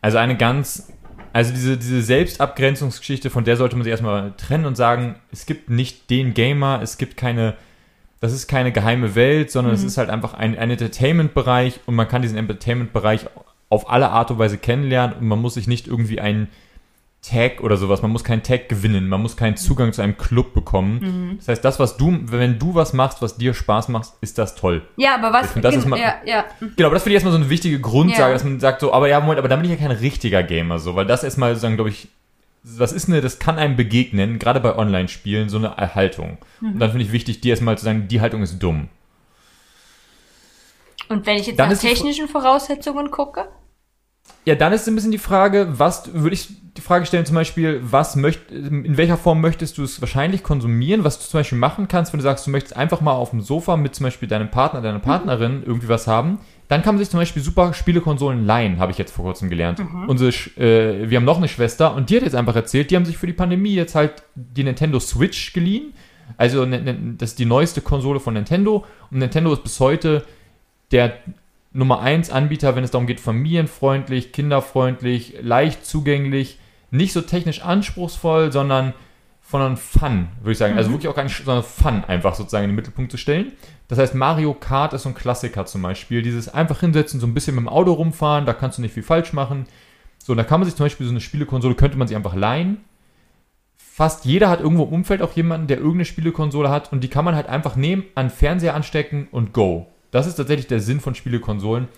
Also 0.00 0.16
eine 0.16 0.34
ganz, 0.34 0.90
also 1.34 1.52
diese, 1.52 1.76
diese 1.76 2.00
Selbstabgrenzungsgeschichte, 2.00 3.28
von 3.28 3.44
der 3.44 3.58
sollte 3.58 3.76
man 3.76 3.84
sich 3.84 3.90
erstmal 3.90 4.32
trennen 4.38 4.64
und 4.64 4.76
sagen, 4.76 5.16
es 5.30 5.44
gibt 5.44 5.68
nicht 5.68 6.08
den 6.08 6.32
Gamer, 6.32 6.80
es 6.82 6.96
gibt 6.96 7.18
keine, 7.18 7.54
das 8.20 8.32
ist 8.32 8.48
keine 8.48 8.72
geheime 8.72 9.14
Welt, 9.14 9.50
sondern 9.50 9.74
es 9.74 9.84
ist 9.84 9.96
halt 9.98 10.10
einfach 10.10 10.34
ein, 10.34 10.58
ein 10.58 10.70
Entertainment-Bereich 10.70 11.80
und 11.86 11.94
man 11.94 12.08
kann 12.08 12.22
diesen 12.22 12.36
Entertainment-Bereich 12.38 13.26
auf 13.70 13.90
alle 13.90 14.10
Art 14.10 14.30
und 14.30 14.38
Weise 14.38 14.58
kennenlernen 14.58 15.16
und 15.20 15.28
man 15.28 15.40
muss 15.40 15.54
sich 15.54 15.66
nicht 15.68 15.86
irgendwie 15.86 16.20
einen 16.20 16.48
Tag 17.20 17.60
oder 17.62 17.76
sowas, 17.76 18.00
man 18.00 18.12
muss 18.12 18.22
keinen 18.22 18.44
Tag 18.44 18.68
gewinnen, 18.68 19.08
man 19.08 19.20
muss 19.20 19.36
keinen 19.36 19.56
Zugang 19.56 19.92
zu 19.92 20.00
einem 20.02 20.16
Club 20.16 20.54
bekommen. 20.54 21.34
Das 21.38 21.48
heißt, 21.48 21.64
das, 21.64 21.80
was 21.80 21.96
du, 21.96 22.16
wenn 22.26 22.60
du 22.60 22.76
was 22.76 22.92
machst, 22.92 23.20
was 23.20 23.36
dir 23.36 23.54
Spaß 23.54 23.88
macht, 23.88 24.12
ist 24.20 24.38
das 24.38 24.54
toll. 24.54 24.82
Ja, 24.96 25.16
aber 25.16 25.32
was? 25.32 25.50
Find, 25.50 25.64
das 25.64 25.74
ist 25.74 25.86
mal- 25.86 25.98
ja, 25.98 26.14
ja. 26.24 26.44
Genau, 26.76 26.86
aber 26.86 26.94
das 26.94 27.02
finde 27.02 27.14
ich 27.14 27.14
erstmal 27.16 27.32
so 27.32 27.38
eine 27.38 27.50
wichtige 27.50 27.80
Grundsage, 27.80 28.22
Ja. 28.28 28.32
dass 28.32 28.44
man 28.44 28.60
sagt 28.60 28.80
so, 28.80 28.92
aber 28.92 29.08
ja, 29.08 29.18
Moment, 29.20 29.40
aber 29.40 29.48
dann 29.48 29.60
bin 29.60 29.70
ich 29.70 29.78
ja 29.80 29.86
kein 29.88 29.96
richtiger 29.96 30.44
Gamer, 30.44 30.78
so, 30.78 30.94
weil 30.94 31.06
das 31.06 31.24
erstmal 31.24 31.50
sozusagen, 31.50 31.74
glaube 31.74 31.90
ich, 31.90 32.08
das 32.62 32.92
ist 32.92 33.08
eine, 33.08 33.20
das 33.20 33.38
kann 33.38 33.58
einem 33.58 33.76
begegnen, 33.76 34.38
gerade 34.38 34.60
bei 34.60 34.76
Online-Spielen, 34.76 35.48
so 35.48 35.58
eine 35.58 35.76
Haltung. 35.76 36.38
Und 36.60 36.78
dann 36.78 36.90
finde 36.90 37.04
ich 37.04 37.12
wichtig, 37.12 37.40
dir 37.40 37.50
erstmal 37.50 37.78
zu 37.78 37.84
sagen, 37.84 38.08
die 38.08 38.20
Haltung 38.20 38.42
ist 38.42 38.58
dumm. 38.58 38.88
Und 41.08 41.26
wenn 41.26 41.36
ich 41.36 41.46
jetzt 41.46 41.58
Dann 41.58 41.70
nach 41.70 41.78
technischen 41.78 42.28
Voraussetzungen 42.28 43.10
gucke? 43.10 43.48
Ja, 44.44 44.54
dann 44.54 44.72
ist 44.72 44.86
ein 44.86 44.94
bisschen 44.94 45.10
die 45.10 45.18
Frage, 45.18 45.78
was 45.78 46.12
würde 46.12 46.34
ich 46.34 46.48
die 46.76 46.80
Frage 46.80 47.06
stellen, 47.06 47.26
zum 47.26 47.34
Beispiel, 47.34 47.80
was 47.82 48.14
möcht, 48.14 48.50
in 48.50 48.96
welcher 48.96 49.16
Form 49.16 49.40
möchtest 49.40 49.78
du 49.78 49.82
es 49.82 50.00
wahrscheinlich 50.00 50.42
konsumieren, 50.42 51.02
was 51.02 51.18
du 51.18 51.24
zum 51.24 51.40
Beispiel 51.40 51.58
machen 51.58 51.88
kannst, 51.88 52.12
wenn 52.12 52.18
du 52.18 52.24
sagst, 52.24 52.46
du 52.46 52.50
möchtest 52.50 52.76
einfach 52.76 53.00
mal 53.00 53.12
auf 53.12 53.30
dem 53.30 53.40
Sofa 53.40 53.76
mit 53.76 53.94
zum 53.94 54.04
Beispiel 54.04 54.28
deinem 54.28 54.50
Partner, 54.50 54.80
deiner 54.80 55.00
Partnerin 55.00 55.62
irgendwie 55.64 55.88
was 55.88 56.06
haben, 56.06 56.38
dann 56.68 56.82
kann 56.82 56.94
man 56.94 56.98
sich 57.02 57.10
zum 57.10 57.18
Beispiel 57.18 57.42
super 57.42 57.72
Spielekonsolen 57.72 58.44
leihen, 58.44 58.78
habe 58.78 58.92
ich 58.92 58.98
jetzt 58.98 59.10
vor 59.12 59.24
kurzem 59.24 59.48
gelernt. 59.48 59.80
Unsere, 60.06 60.30
Sch- 60.30 60.58
äh, 60.60 61.08
wir 61.08 61.16
haben 61.16 61.24
noch 61.24 61.38
eine 61.38 61.48
Schwester 61.48 61.94
und 61.94 62.10
die 62.10 62.16
hat 62.16 62.22
jetzt 62.24 62.34
einfach 62.34 62.54
erzählt, 62.56 62.90
die 62.90 62.96
haben 62.96 63.06
sich 63.06 63.16
für 63.16 63.26
die 63.26 63.32
Pandemie 63.32 63.74
jetzt 63.74 63.94
halt 63.94 64.22
die 64.34 64.64
Nintendo 64.64 65.00
Switch 65.00 65.52
geliehen. 65.54 65.94
Also 66.36 66.66
ne- 66.66 66.80
ne- 66.82 67.14
das 67.16 67.30
ist 67.30 67.38
die 67.38 67.46
neueste 67.46 67.80
Konsole 67.80 68.20
von 68.20 68.34
Nintendo 68.34 68.84
und 69.10 69.18
Nintendo 69.18 69.52
ist 69.52 69.62
bis 69.62 69.80
heute 69.80 70.24
der 70.92 71.14
Nummer 71.72 72.00
1 72.00 72.30
Anbieter, 72.30 72.76
wenn 72.76 72.84
es 72.84 72.90
darum 72.90 73.06
geht, 73.06 73.20
familienfreundlich, 73.20 74.32
kinderfreundlich, 74.32 75.34
leicht 75.42 75.84
zugänglich, 75.86 76.58
nicht 76.90 77.12
so 77.12 77.20
technisch 77.22 77.62
anspruchsvoll, 77.62 78.52
sondern 78.52 78.92
von 79.48 79.62
einem 79.62 79.78
Fun, 79.78 80.28
würde 80.42 80.52
ich 80.52 80.58
sagen. 80.58 80.76
Also 80.76 80.90
wirklich 80.90 81.08
auch 81.08 81.14
gar 81.14 81.22
nicht, 81.22 81.42
sondern 81.42 81.64
Fun 81.64 82.04
einfach 82.04 82.34
sozusagen 82.34 82.64
in 82.64 82.70
den 82.70 82.76
Mittelpunkt 82.76 83.10
zu 83.10 83.16
stellen. 83.16 83.52
Das 83.88 83.98
heißt, 83.98 84.14
Mario 84.14 84.52
Kart 84.52 84.92
ist 84.92 85.04
so 85.04 85.08
ein 85.08 85.14
Klassiker 85.14 85.64
zum 85.64 85.80
Beispiel. 85.80 86.20
Dieses 86.20 86.50
einfach 86.50 86.80
hinsetzen, 86.80 87.18
so 87.18 87.26
ein 87.26 87.32
bisschen 87.32 87.54
mit 87.54 87.64
dem 87.64 87.68
Auto 87.70 87.94
rumfahren, 87.94 88.44
da 88.44 88.52
kannst 88.52 88.76
du 88.76 88.82
nicht 88.82 88.92
viel 88.92 89.02
falsch 89.02 89.32
machen. 89.32 89.64
So, 90.18 90.34
und 90.34 90.36
da 90.36 90.44
kann 90.44 90.60
man 90.60 90.68
sich 90.68 90.76
zum 90.76 90.84
Beispiel 90.84 91.06
so 91.06 91.12
eine 91.12 91.22
Spielekonsole, 91.22 91.76
könnte 91.76 91.96
man 91.96 92.06
sich 92.06 92.14
einfach 92.14 92.34
leihen. 92.34 92.84
Fast 93.78 94.26
jeder 94.26 94.50
hat 94.50 94.60
irgendwo 94.60 94.84
im 94.84 94.92
Umfeld 94.92 95.22
auch 95.22 95.32
jemanden, 95.32 95.66
der 95.66 95.78
irgendeine 95.78 96.04
Spielekonsole 96.04 96.68
hat 96.68 96.92
und 96.92 97.02
die 97.02 97.08
kann 97.08 97.24
man 97.24 97.34
halt 97.34 97.46
einfach 97.46 97.74
nehmen, 97.74 98.04
an 98.14 98.28
Fernseher 98.28 98.74
anstecken 98.74 99.28
und 99.30 99.54
go. 99.54 99.86
Das 100.10 100.26
ist 100.26 100.34
tatsächlich 100.34 100.66
der 100.66 100.80
Sinn 100.80 101.00
von 101.00 101.14
Spielekonsolen. 101.14 101.88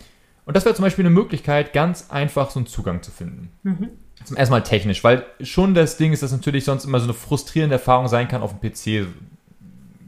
Und 0.45 0.57
das 0.57 0.65
wäre 0.65 0.77
zum 0.77 0.85
Beispiel 0.85 1.05
eine 1.05 1.15
Möglichkeit, 1.15 1.73
ganz 1.73 2.11
einfach 2.11 2.51
so 2.51 2.61
einen 2.61 2.67
Zugang 2.69 3.03
zu 3.03 3.11
finden. 3.11 3.51
Zum 3.63 3.89
ersten 4.35 4.53
Mal 4.53 4.63
technisch, 4.63 5.03
weil 5.03 5.25
schon 5.41 5.75
das 5.75 5.97
Ding 5.97 6.13
ist, 6.13 6.23
dass 6.23 6.33
natürlich 6.33 6.65
sonst 6.65 6.85
immer 6.85 7.01
so 7.01 7.05
eine 7.05 7.15
frustrierende 7.15 7.77
Erfahrung 7.77 8.09
sein 8.09 8.29
kann 8.29 8.43
auf 8.43 8.59
dem 8.59 8.61
PC. 8.61 9.07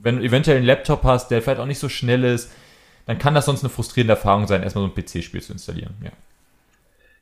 Wenn 0.03 0.19
du 0.19 0.23
eventuell 0.23 0.59
einen 0.59 0.67
Laptop 0.67 1.05
hast, 1.05 1.29
der 1.31 1.43
vielleicht 1.43 1.61
auch 1.61 1.67
nicht 1.67 1.79
so 1.79 1.89
schnell 1.89 2.25
ist, 2.25 2.51
dann 3.07 3.19
kann 3.19 3.35
das 3.35 3.47
sonst 3.47 3.63
eine 3.63 3.71
frustrierende 3.71 4.15
Erfahrung 4.15 4.47
sein, 4.47 4.63
erstmal 4.63 4.85
so 4.85 4.93
ein 4.93 4.95
PC-Spiel 4.95 5.43
zu 5.43 5.53
installieren. 5.53 5.95
Ja. 6.03 6.11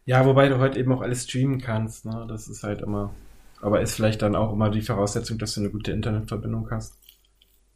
Ja, 0.06 0.24
wobei 0.26 0.48
du 0.48 0.58
heute 0.58 0.78
eben 0.78 0.92
auch 0.92 1.02
alles 1.02 1.24
streamen 1.24 1.60
kannst, 1.60 2.04
ne? 2.04 2.26
Das 2.28 2.48
ist 2.48 2.62
halt 2.62 2.82
immer. 2.82 3.14
Aber 3.60 3.80
ist 3.80 3.94
vielleicht 3.94 4.22
dann 4.22 4.34
auch 4.34 4.52
immer 4.52 4.70
die 4.70 4.80
Voraussetzung, 4.80 5.38
dass 5.38 5.54
du 5.54 5.60
eine 5.60 5.70
gute 5.70 5.92
Internetverbindung 5.92 6.70
hast. 6.70 6.94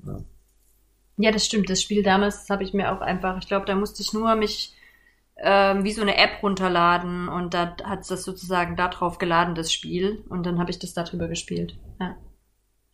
Ja. 0.06 0.18
Ja, 1.16 1.30
das 1.30 1.46
stimmt. 1.46 1.70
Das 1.70 1.80
Spiel 1.80 2.02
damals, 2.02 2.40
das 2.40 2.50
habe 2.50 2.64
ich 2.64 2.74
mir 2.74 2.92
auch 2.92 3.00
einfach, 3.00 3.38
ich 3.38 3.46
glaube, 3.46 3.66
da 3.66 3.74
musste 3.74 4.02
ich 4.02 4.12
nur 4.12 4.34
mich 4.34 4.73
ähm, 5.44 5.84
wie 5.84 5.92
so 5.92 6.02
eine 6.02 6.16
App 6.16 6.42
runterladen 6.42 7.28
und 7.28 7.54
da 7.54 7.76
hat 7.84 8.00
es 8.00 8.08
das 8.08 8.24
sozusagen 8.24 8.76
da 8.76 8.88
drauf 8.88 9.18
geladen, 9.18 9.54
das 9.54 9.72
Spiel. 9.72 10.24
Und 10.28 10.46
dann 10.46 10.58
habe 10.58 10.70
ich 10.70 10.78
das 10.78 10.94
darüber 10.94 11.28
gespielt. 11.28 11.76
Ja. 12.00 12.16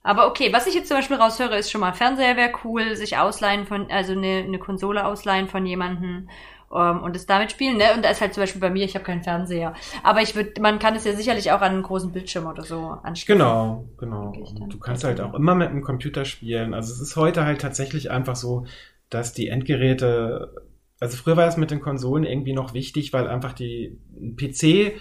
Aber 0.02 0.27
okay, 0.27 0.52
was 0.52 0.66
ich 0.66 0.74
jetzt 0.74 0.89
zum 0.89 0.97
Beispiel 0.97 1.16
raushöre, 1.16 1.56
ist 1.56 1.70
schon 1.70 1.81
mal 1.81 1.93
Fernseher 1.93 2.36
wäre 2.36 2.52
cool, 2.64 2.97
sich 2.97 3.18
ausleihen 3.18 3.66
von, 3.66 3.90
also 3.90 4.12
eine, 4.12 4.44
eine 4.47 4.59
Konsole 4.59 5.05
ausleihen 5.05 5.47
von 5.47 5.66
jemandem 5.66 6.28
ähm, 6.74 7.02
und 7.02 7.16
es 7.16 7.27
damit 7.27 7.51
spielen, 7.51 7.77
ne? 7.77 7.94
Und 7.94 8.05
da 8.05 8.10
ist 8.10 8.20
halt 8.20 8.32
zum 8.32 8.43
Beispiel 8.43 8.60
bei 8.60 8.70
mir, 8.70 8.85
ich 8.85 8.94
habe 8.94 9.05
keinen 9.05 9.22
Fernseher. 9.22 9.74
Aber 10.02 10.22
ich 10.22 10.35
würde, 10.35 10.60
man 10.60 10.78
kann 10.78 10.94
es 10.94 11.05
ja 11.05 11.12
sicherlich 11.12 11.52
auch 11.52 11.60
an 11.60 11.72
einen 11.72 11.82
großen 11.82 12.12
Bildschirm 12.12 12.47
oder 12.47 12.62
so 12.62 12.97
anschließen. 13.02 13.39
Genau, 13.39 13.85
genau. 13.98 14.32
Du 14.68 14.78
kannst 14.78 15.05
halt 15.05 15.20
auch 15.20 15.35
immer 15.35 15.55
mit 15.55 15.70
dem 15.70 15.82
Computer 15.82 16.24
spielen. 16.24 16.72
Also 16.72 16.93
es 16.93 17.01
ist 17.01 17.16
heute 17.16 17.44
halt 17.44 17.60
tatsächlich 17.60 18.10
einfach 18.10 18.36
so, 18.36 18.64
dass 19.10 19.35
die 19.35 19.48
Endgeräte, 19.48 20.55
also 21.01 21.16
früher 21.16 21.36
war 21.36 21.48
es 21.48 21.56
mit 21.56 21.70
den 21.70 21.81
Konsolen 21.81 22.24
irgendwie 22.24 22.52
noch 22.52 22.74
wichtig, 22.74 23.12
weil 23.12 23.27
einfach 23.27 23.55
die 23.55 23.98
ein 24.14 24.36
PC, 24.36 24.93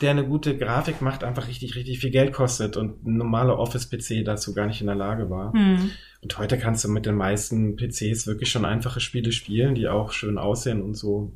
der 0.00 0.10
eine 0.10 0.26
gute 0.26 0.58
Grafik 0.58 1.00
macht, 1.00 1.22
einfach 1.22 1.46
richtig, 1.46 1.76
richtig 1.76 2.00
viel 2.00 2.10
Geld 2.10 2.32
kostet 2.32 2.76
und 2.76 3.06
ein 3.06 3.16
normaler 3.16 3.58
Office-PC 3.58 4.24
dazu 4.24 4.52
gar 4.52 4.66
nicht 4.66 4.80
in 4.80 4.88
der 4.88 4.96
Lage 4.96 5.30
war. 5.30 5.52
Hm. 5.52 5.92
Und 6.22 6.38
heute 6.38 6.58
kannst 6.58 6.84
du 6.84 6.88
mit 6.88 7.06
den 7.06 7.14
meisten 7.14 7.76
PCs 7.76 8.26
wirklich 8.26 8.50
schon 8.50 8.64
einfache 8.64 8.98
Spiele 8.98 9.30
spielen, 9.30 9.76
die 9.76 9.88
auch 9.88 10.10
schön 10.10 10.38
aussehen 10.38 10.82
und 10.82 10.94
so. 10.94 11.32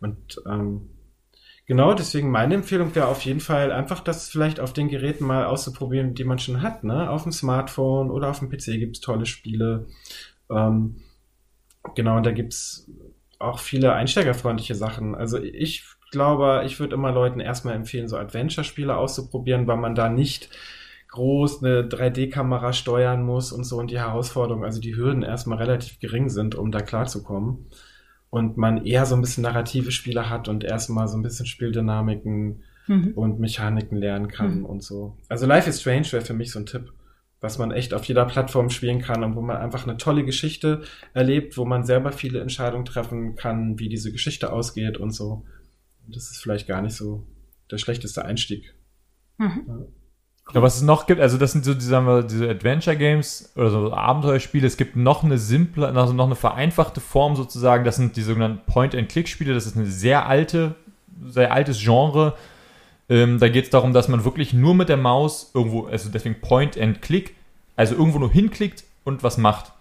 Und 0.00 0.40
ähm, 0.46 0.90
genau, 1.64 1.94
deswegen 1.94 2.30
meine 2.30 2.56
Empfehlung 2.56 2.94
wäre 2.94 3.08
auf 3.08 3.22
jeden 3.22 3.40
Fall 3.40 3.72
einfach, 3.72 4.00
das 4.00 4.28
vielleicht 4.28 4.60
auf 4.60 4.74
den 4.74 4.88
Geräten 4.88 5.24
mal 5.24 5.46
auszuprobieren, 5.46 6.14
die 6.14 6.24
man 6.24 6.38
schon 6.38 6.60
hat. 6.60 6.84
Ne? 6.84 7.08
Auf 7.08 7.22
dem 7.22 7.32
Smartphone 7.32 8.10
oder 8.10 8.28
auf 8.28 8.40
dem 8.40 8.50
PC 8.50 8.78
gibt's 8.78 9.00
tolle 9.00 9.24
Spiele. 9.24 9.86
Ähm, 10.50 10.96
genau, 11.94 12.18
und 12.18 12.26
da 12.26 12.32
gibt's 12.32 12.86
auch 13.38 13.58
viele 13.58 13.92
einsteigerfreundliche 13.94 14.74
Sachen. 14.74 15.14
Also 15.14 15.38
ich 15.38 15.84
glaube, 16.10 16.62
ich 16.66 16.78
würde 16.80 16.94
immer 16.94 17.12
Leuten 17.12 17.40
erstmal 17.40 17.74
empfehlen, 17.74 18.08
so 18.08 18.16
Adventure-Spiele 18.16 18.96
auszuprobieren, 18.96 19.66
weil 19.66 19.76
man 19.76 19.94
da 19.94 20.08
nicht 20.08 20.50
groß 21.08 21.62
eine 21.62 21.82
3D-Kamera 21.82 22.72
steuern 22.72 23.22
muss 23.24 23.52
und 23.52 23.64
so 23.64 23.78
und 23.78 23.90
die 23.90 23.98
Herausforderungen, 23.98 24.64
also 24.64 24.80
die 24.80 24.96
Hürden 24.96 25.22
erstmal 25.22 25.58
relativ 25.58 25.98
gering 26.00 26.28
sind, 26.28 26.54
um 26.54 26.70
da 26.72 26.80
klarzukommen. 26.80 27.66
Und 28.30 28.56
man 28.56 28.84
eher 28.84 29.06
so 29.06 29.14
ein 29.14 29.20
bisschen 29.20 29.42
narrative 29.44 29.92
Spiele 29.92 30.28
hat 30.28 30.48
und 30.48 30.64
erstmal 30.64 31.08
so 31.08 31.16
ein 31.16 31.22
bisschen 31.22 31.46
Spieldynamiken 31.46 32.62
Mhm. 32.88 33.14
und 33.16 33.40
Mechaniken 33.40 33.98
lernen 33.98 34.28
kann 34.28 34.64
und 34.64 34.80
so. 34.80 35.16
Also 35.28 35.44
Life 35.44 35.68
is 35.68 35.80
Strange 35.80 36.06
wäre 36.12 36.24
für 36.24 36.34
mich 36.34 36.52
so 36.52 36.60
ein 36.60 36.66
Tipp, 36.66 36.92
was 37.46 37.58
man 37.58 37.70
echt 37.70 37.94
auf 37.94 38.04
jeder 38.04 38.24
Plattform 38.24 38.70
spielen 38.70 39.00
kann 39.00 39.22
und 39.22 39.36
wo 39.36 39.40
man 39.40 39.56
einfach 39.56 39.86
eine 39.86 39.96
tolle 39.96 40.24
Geschichte 40.24 40.82
erlebt, 41.14 41.56
wo 41.56 41.64
man 41.64 41.84
selber 41.84 42.10
viele 42.10 42.40
Entscheidungen 42.40 42.84
treffen 42.84 43.36
kann, 43.36 43.78
wie 43.78 43.88
diese 43.88 44.10
Geschichte 44.10 44.52
ausgeht 44.52 44.98
und 44.98 45.12
so. 45.12 45.44
Das 46.08 46.30
ist 46.30 46.42
vielleicht 46.42 46.66
gar 46.66 46.82
nicht 46.82 46.96
so 46.96 47.24
der 47.70 47.78
schlechteste 47.78 48.24
Einstieg. 48.24 48.74
Ja, 50.54 50.62
was 50.62 50.76
es 50.76 50.82
noch 50.82 51.06
gibt, 51.06 51.20
also 51.20 51.38
das 51.38 51.52
sind 51.52 51.64
so 51.64 51.74
diese, 51.74 51.88
sagen 51.88 52.06
wir, 52.06 52.22
diese 52.24 52.48
Adventure 52.48 52.96
Games 52.96 53.52
oder 53.56 53.70
so 53.70 53.92
Abenteuerspiele. 53.92 54.66
Es 54.66 54.76
gibt 54.76 54.96
noch 54.96 55.22
eine 55.22 55.38
simple, 55.38 55.86
also 55.88 56.12
noch 56.12 56.26
eine 56.26 56.36
vereinfachte 56.36 57.00
Form 57.00 57.36
sozusagen. 57.36 57.84
Das 57.84 57.96
sind 57.96 58.16
die 58.16 58.22
sogenannten 58.22 58.60
Point-and-Click-Spiele. 58.66 59.54
Das 59.54 59.66
ist 59.66 59.76
eine 59.76 59.86
sehr 59.86 60.26
alte, 60.26 60.74
sehr 61.24 61.52
altes 61.52 61.80
Genre. 61.80 62.34
Ähm, 63.08 63.38
da 63.38 63.48
geht 63.48 63.64
es 63.64 63.70
darum, 63.70 63.92
dass 63.92 64.08
man 64.08 64.24
wirklich 64.24 64.52
nur 64.52 64.74
mit 64.74 64.88
der 64.88 64.96
Maus 64.96 65.52
irgendwo, 65.54 65.86
also 65.86 66.10
deswegen 66.10 66.40
Point-and-Click, 66.40 67.35
also 67.76 67.94
irgendwo 67.94 68.18
nur 68.18 68.30
hinklickt 68.30 68.84
und 69.04 69.22
was 69.22 69.38
macht. 69.38 69.72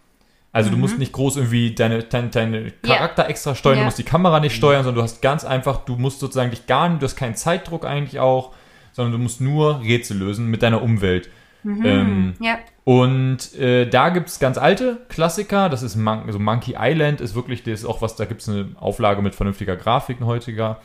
Also 0.51 0.69
du 0.69 0.77
musst 0.77 0.97
nicht 0.99 1.11
groß 1.11 1.35
irgendwie 1.35 1.75
deine, 1.75 2.03
deine, 2.03 2.29
deine 2.29 2.71
Charakter 2.81 3.27
extra 3.27 3.55
steuern, 3.55 3.75
Ja. 3.77 3.81
du 3.81 3.85
musst 3.87 3.97
die 3.99 4.03
Kamera 4.03 4.39
nicht 4.39 4.55
steuern, 4.55 4.83
sondern 4.85 4.99
du 4.99 5.03
hast 5.03 5.21
ganz 5.21 5.43
einfach, 5.43 5.83
du 5.83 5.97
musst 5.97 6.19
sozusagen 6.21 6.49
dich 6.51 6.65
gar 6.65 6.87
nicht, 6.87 7.01
du 7.01 7.05
hast 7.05 7.17
keinen 7.17 7.35
Zeitdruck 7.35 7.83
eigentlich 7.85 8.19
auch, 8.21 8.53
sondern 8.93 9.11
du 9.11 9.17
musst 9.17 9.41
nur 9.41 9.81
Rätsel 9.81 10.17
lösen 10.17 10.47
mit 10.49 10.63
deiner 10.63 10.81
Umwelt. 10.81 11.29
Ähm, 11.65 12.35
Ja. 12.39 12.59
und 12.83 13.55
äh, 13.55 13.89
da 13.89 14.09
gibt's 14.09 14.37
ganz 14.39 14.57
alte 14.59 14.99
Klassiker, 15.09 15.67
das 15.67 15.81
ist 15.81 15.95
Mon 15.95 16.19
also 16.27 16.37
Monkey 16.39 16.75
Island, 16.79 17.19
ist 17.21 17.33
wirklich, 17.35 17.63
das 17.63 17.79
ist 17.79 17.85
auch 17.85 18.01
was, 18.03 18.15
da 18.15 18.25
gibt's 18.25 18.47
eine 18.47 18.67
Auflage 18.79 19.21
mit 19.23 19.33
vernünftiger 19.35 19.75
Grafik 19.75 20.21
ein 20.21 20.25
heutiger. 20.25 20.79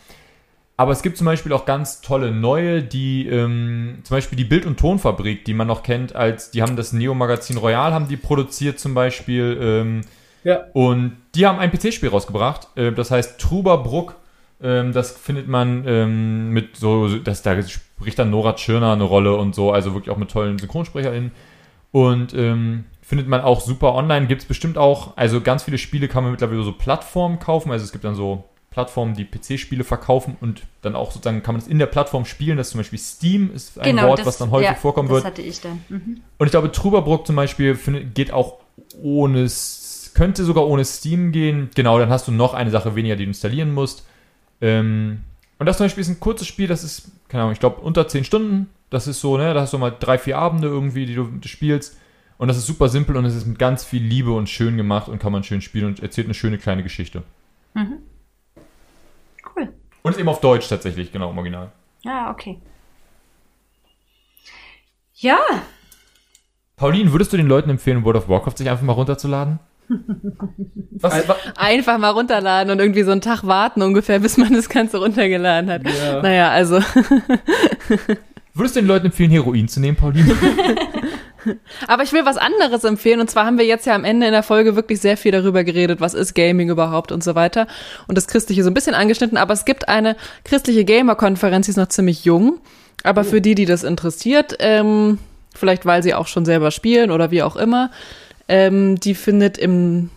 Aber 0.81 0.93
es 0.93 1.03
gibt 1.03 1.19
zum 1.19 1.27
Beispiel 1.27 1.53
auch 1.53 1.67
ganz 1.67 2.01
tolle 2.01 2.31
neue, 2.31 2.83
die 2.83 3.29
ähm, 3.29 3.99
zum 4.03 4.17
Beispiel 4.17 4.39
die 4.39 4.47
Bild- 4.47 4.65
und 4.65 4.81
Tonfabrik, 4.81 5.45
die 5.45 5.53
man 5.53 5.67
noch 5.67 5.83
kennt, 5.83 6.17
als 6.17 6.53
die 6.53 6.63
haben 6.63 6.75
das 6.75 6.95
Neo-Magazin 6.95 7.59
Royal, 7.59 7.93
haben 7.93 8.09
die 8.09 8.17
produziert 8.17 8.79
zum 8.79 8.95
Beispiel. 8.95 9.59
Ähm, 9.61 10.01
Ja. 10.43 10.65
Und 10.73 11.19
die 11.35 11.47
haben 11.47 11.59
ein 11.59 11.71
PC-Spiel 11.71 12.09
rausgebracht, 12.09 12.69
äh, 12.77 12.93
das 12.93 13.11
heißt 13.11 13.39
Truberbruck. 13.39 14.17
Ähm, 14.63 14.95
das 14.95 15.13
findet 15.13 15.49
man 15.49 15.85
ähm, 15.87 16.49
mit 16.49 16.79
so, 16.79 17.19
das, 17.19 17.43
da 17.43 17.61
spricht 17.61 18.19
dann 18.19 18.31
Nora 18.31 18.55
Tschirner 18.55 18.95
eine 18.95 19.05
Rolle 19.05 19.37
und 19.37 19.55
so, 19.55 19.73
also 19.73 19.93
wirklich 19.93 20.09
auch 20.09 20.17
mit 20.17 20.31
tollen 20.31 20.59
SynchronsprecherInnen. 20.59 21.33
Und 21.93 22.33
ähm, 22.33 22.85
findet 23.03 23.29
man 23.29 23.43
auch 23.43 23.61
super 23.61 23.95
online. 23.95 24.29
Gibt 24.29 24.41
es 24.41 24.49
bestimmt 24.49 24.79
auch, 24.79 25.15
also 25.19 25.43
ganz 25.43 25.63
viele 25.63 25.77
Spiele 25.77 26.09
kann 26.09 26.23
man 26.23 26.33
mittlerweile 26.33 26.63
so 26.63 26.73
Plattformen 26.73 27.39
kaufen. 27.39 27.71
Also 27.71 27.85
es 27.85 27.93
gibt 27.93 28.05
dann 28.05 28.15
so 28.15 28.45
Plattformen, 28.71 29.15
die 29.15 29.25
PC-Spiele 29.25 29.83
verkaufen 29.83 30.37
und 30.41 30.63
dann 30.83 30.95
auch 30.95 31.11
sozusagen 31.11 31.43
kann 31.43 31.57
man 31.57 31.63
es 31.63 31.67
in 31.69 31.81
der 31.81 31.87
Plattform 31.87 32.25
spielen. 32.25 32.57
Das 32.57 32.69
ist 32.69 32.73
zum 32.73 32.79
Beispiel 32.79 33.01
Steam, 33.01 33.51
ist 33.53 33.79
ein 33.81 33.97
Wort, 33.97 34.25
was 34.25 34.39
dann 34.39 34.53
häufig 34.53 34.69
Genau, 34.69 34.77
ja, 34.77 34.81
vorkommen 34.81 35.09
das 35.09 35.17
wird. 35.17 35.25
hatte 35.25 35.43
ich 35.43 35.61
dann. 35.61 35.85
Mhm. 35.89 36.21
Und 36.39 36.47
ich 36.47 36.53
glaube, 36.53 36.71
Truberbrook 36.71 37.27
zum 37.27 37.35
Beispiel 37.35 37.75
findet, 37.75 38.15
geht 38.15 38.33
auch 38.33 38.59
ohne, 39.03 39.49
könnte 40.15 40.45
sogar 40.45 40.69
ohne 40.69 40.85
Steam 40.85 41.33
gehen. 41.33 41.71
Genau, 41.75 41.99
dann 41.99 42.11
hast 42.11 42.29
du 42.29 42.33
noch 42.33 42.55
eine 42.55 42.71
Sache 42.71 42.95
weniger, 42.95 43.17
die 43.17 43.25
du 43.25 43.31
installieren 43.31 43.75
musst. 43.75 44.07
Ähm, 44.61 45.21
und 45.59 45.67
das 45.67 45.79
zum 45.79 45.87
Beispiel 45.87 46.03
ist 46.03 46.09
ein 46.09 46.21
kurzes 46.21 46.47
Spiel, 46.47 46.69
das 46.69 46.85
ist, 46.85 47.11
keine 47.29 47.43
Ahnung, 47.43 47.53
ich 47.53 47.61
glaube 47.61 47.81
unter 47.81 48.07
10 48.07 48.25
Stunden. 48.25 48.71
Das 48.89 49.09
ist 49.09 49.21
so, 49.21 49.37
ne, 49.37 49.53
da 49.53 49.61
hast 49.63 49.73
du 49.73 49.79
mal 49.79 49.95
drei, 49.99 50.17
vier 50.19 50.39
Abende 50.39 50.69
irgendwie, 50.69 51.07
die 51.07 51.15
du 51.15 51.29
spielst. 51.45 51.97
Und 52.39 52.49
das 52.49 52.57
ist 52.57 52.67
super 52.67 52.89
simpel 52.89 53.17
und 53.17 53.25
es 53.25 53.35
ist 53.35 53.47
mit 53.47 53.59
ganz 53.59 53.85
viel 53.85 54.03
Liebe 54.03 54.33
und 54.33 54.49
schön 54.49 54.77
gemacht 54.77 55.09
und 55.09 55.19
kann 55.19 55.33
man 55.33 55.45
schön 55.45 55.61
spielen 55.61 55.87
und 55.87 56.01
erzählt 56.01 56.27
eine 56.27 56.35
schöne 56.35 56.57
kleine 56.59 56.83
Geschichte. 56.83 57.23
Cool. 57.75 57.99
Und 60.03 60.13
ist 60.13 60.19
eben 60.19 60.29
auf 60.29 60.41
Deutsch 60.41 60.69
tatsächlich, 60.69 61.13
genau, 61.13 61.31
im 61.31 61.39
Original. 61.39 61.71
Ja, 62.03 62.31
okay. 62.31 62.59
Ja, 65.15 65.39
Pauline, 66.77 67.13
würdest 67.13 67.31
du 67.33 67.37
den 67.37 67.47
Leuten 67.47 67.69
empfehlen, 67.69 68.05
World 68.05 68.17
of 68.17 68.29
Warcraft 68.31 68.57
sich 68.57 68.71
einfach 68.71 68.85
mal 68.85 68.95
runterzuladen? 68.95 69.59
Was, 70.93 71.29
wa- 71.29 71.37
Einfach 71.57 71.99
mal 71.99 72.09
runterladen 72.11 72.73
und 72.73 72.79
irgendwie 72.79 73.03
so 73.03 73.11
einen 73.11 73.21
Tag 73.21 73.45
warten 73.47 73.83
ungefähr, 73.83 74.19
bis 74.21 74.39
man 74.39 74.55
das 74.55 74.69
Ganze 74.71 74.97
runtergeladen 74.99 75.69
hat. 75.71 75.83
Ja. 75.87 76.23
Naja, 76.23 76.49
also 76.51 76.77
würdest 78.55 78.77
du 78.77 78.81
den 78.81 78.87
Leuten 78.87 79.07
empfehlen, 79.07 79.31
Heroin 79.31 79.69
zu 79.69 79.81
nehmen, 79.81 79.97
Pauline? 79.97 80.35
Aber 81.87 82.03
ich 82.03 82.13
will 82.13 82.25
was 82.25 82.37
anderes 82.37 82.85
empfehlen. 82.85 83.21
Und 83.21 83.31
zwar 83.31 83.47
haben 83.47 83.59
wir 83.59 83.67
jetzt 83.67 83.87
ja 83.87 83.95
am 83.95 84.05
Ende 84.05 84.27
in 84.27 84.33
der 84.33 84.43
Folge 84.43 84.77
wirklich 84.77 85.01
sehr 85.01 85.17
viel 85.17 85.33
darüber 85.33 85.65
geredet, 85.65 86.01
was 86.01 86.15
ist 86.15 86.35
Gaming 86.35 86.71
überhaupt 86.71 87.13
und 87.13 87.25
so 87.25 87.35
weiter. 87.35 87.67
Und 88.07 88.17
das 88.17 88.27
Christliche 88.27 88.63
so 88.63 88.71
ein 88.71 88.75
bisschen 88.75 88.95
angeschnitten. 88.95 89.39
Aber 89.39 89.53
es 89.53 89.65
gibt 89.65 89.89
eine 89.89 90.17
christliche 90.45 90.85
Gamer-Konferenz, 90.85 91.67
die 91.67 91.71
ist 91.71 91.77
noch 91.77 91.89
ziemlich 91.89 92.25
jung. 92.25 92.61
Aber 93.03 93.25
für 93.25 93.41
die, 93.41 93.55
die 93.55 93.65
das 93.65 93.83
interessiert, 93.83 94.57
ähm, 94.59 95.19
vielleicht 95.55 95.87
weil 95.87 96.03
sie 96.03 96.15
auch 96.15 96.27
schon 96.27 96.45
selber 96.45 96.71
spielen 96.71 97.11
oder 97.11 97.31
wie 97.31 97.43
auch 97.43 97.57
immer, 97.57 97.91
ähm, 98.49 99.01
die 99.01 99.15
findet 99.15 99.57
im 99.57 100.11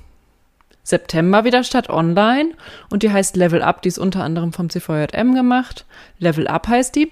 September 0.83 1.45
wieder 1.45 1.63
statt 1.63 1.89
online. 1.89 2.51
Und 2.89 3.03
die 3.03 3.11
heißt 3.11 3.37
Level 3.37 3.61
Up. 3.61 3.81
Die 3.81 3.89
ist 3.89 3.97
unter 3.97 4.23
anderem 4.23 4.51
vom 4.51 4.69
CVJM 4.69 5.33
gemacht. 5.33 5.85
Level 6.19 6.47
Up 6.47 6.67
heißt 6.67 6.95
die. 6.95 7.11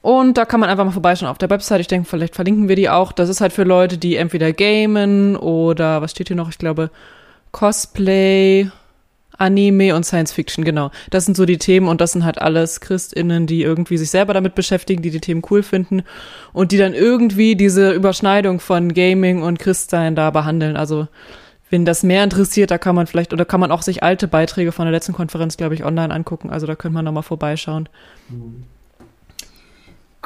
Und 0.00 0.38
da 0.38 0.44
kann 0.44 0.60
man 0.60 0.70
einfach 0.70 0.84
mal 0.84 0.92
vorbeischauen 0.92 1.30
auf 1.30 1.38
der 1.38 1.50
Website. 1.50 1.80
Ich 1.80 1.88
denke, 1.88 2.08
vielleicht 2.08 2.34
verlinken 2.34 2.68
wir 2.68 2.76
die 2.76 2.88
auch. 2.88 3.12
Das 3.12 3.28
ist 3.28 3.40
halt 3.40 3.52
für 3.52 3.64
Leute, 3.64 3.98
die 3.98 4.16
entweder 4.16 4.52
gamen 4.52 5.36
oder 5.36 6.00
was 6.02 6.12
steht 6.12 6.28
hier 6.28 6.36
noch? 6.36 6.48
Ich 6.48 6.58
glaube, 6.58 6.90
Cosplay, 7.50 8.70
Anime 9.38 9.94
und 9.94 10.04
Science 10.04 10.32
Fiction, 10.32 10.64
genau. 10.64 10.90
Das 11.10 11.24
sind 11.24 11.36
so 11.36 11.46
die 11.46 11.58
Themen 11.58 11.88
und 11.88 12.00
das 12.00 12.12
sind 12.12 12.24
halt 12.24 12.40
alles 12.40 12.80
ChristInnen, 12.80 13.46
die 13.46 13.62
irgendwie 13.62 13.96
sich 13.96 14.10
selber 14.10 14.34
damit 14.34 14.54
beschäftigen, 14.54 15.02
die 15.02 15.10
die 15.10 15.20
Themen 15.20 15.42
cool 15.50 15.62
finden 15.62 16.02
und 16.52 16.72
die 16.72 16.78
dann 16.78 16.92
irgendwie 16.92 17.56
diese 17.56 17.92
Überschneidung 17.92 18.60
von 18.60 18.92
Gaming 18.94 19.42
und 19.42 19.58
Christsein 19.58 20.16
da 20.16 20.30
behandeln. 20.30 20.76
Also, 20.76 21.08
wenn 21.70 21.84
das 21.84 22.02
mehr 22.02 22.24
interessiert, 22.24 22.70
da 22.70 22.78
kann 22.78 22.94
man 22.94 23.06
vielleicht, 23.06 23.32
oder 23.32 23.44
kann 23.44 23.60
man 23.60 23.70
auch 23.70 23.82
sich 23.82 24.02
alte 24.02 24.26
Beiträge 24.26 24.72
von 24.72 24.86
der 24.86 24.92
letzten 24.92 25.12
Konferenz, 25.12 25.56
glaube 25.56 25.74
ich, 25.74 25.84
online 25.84 26.12
angucken. 26.12 26.50
Also, 26.50 26.66
da 26.66 26.74
könnte 26.74 26.94
man 26.94 27.04
nochmal 27.04 27.22
vorbeischauen. 27.22 27.88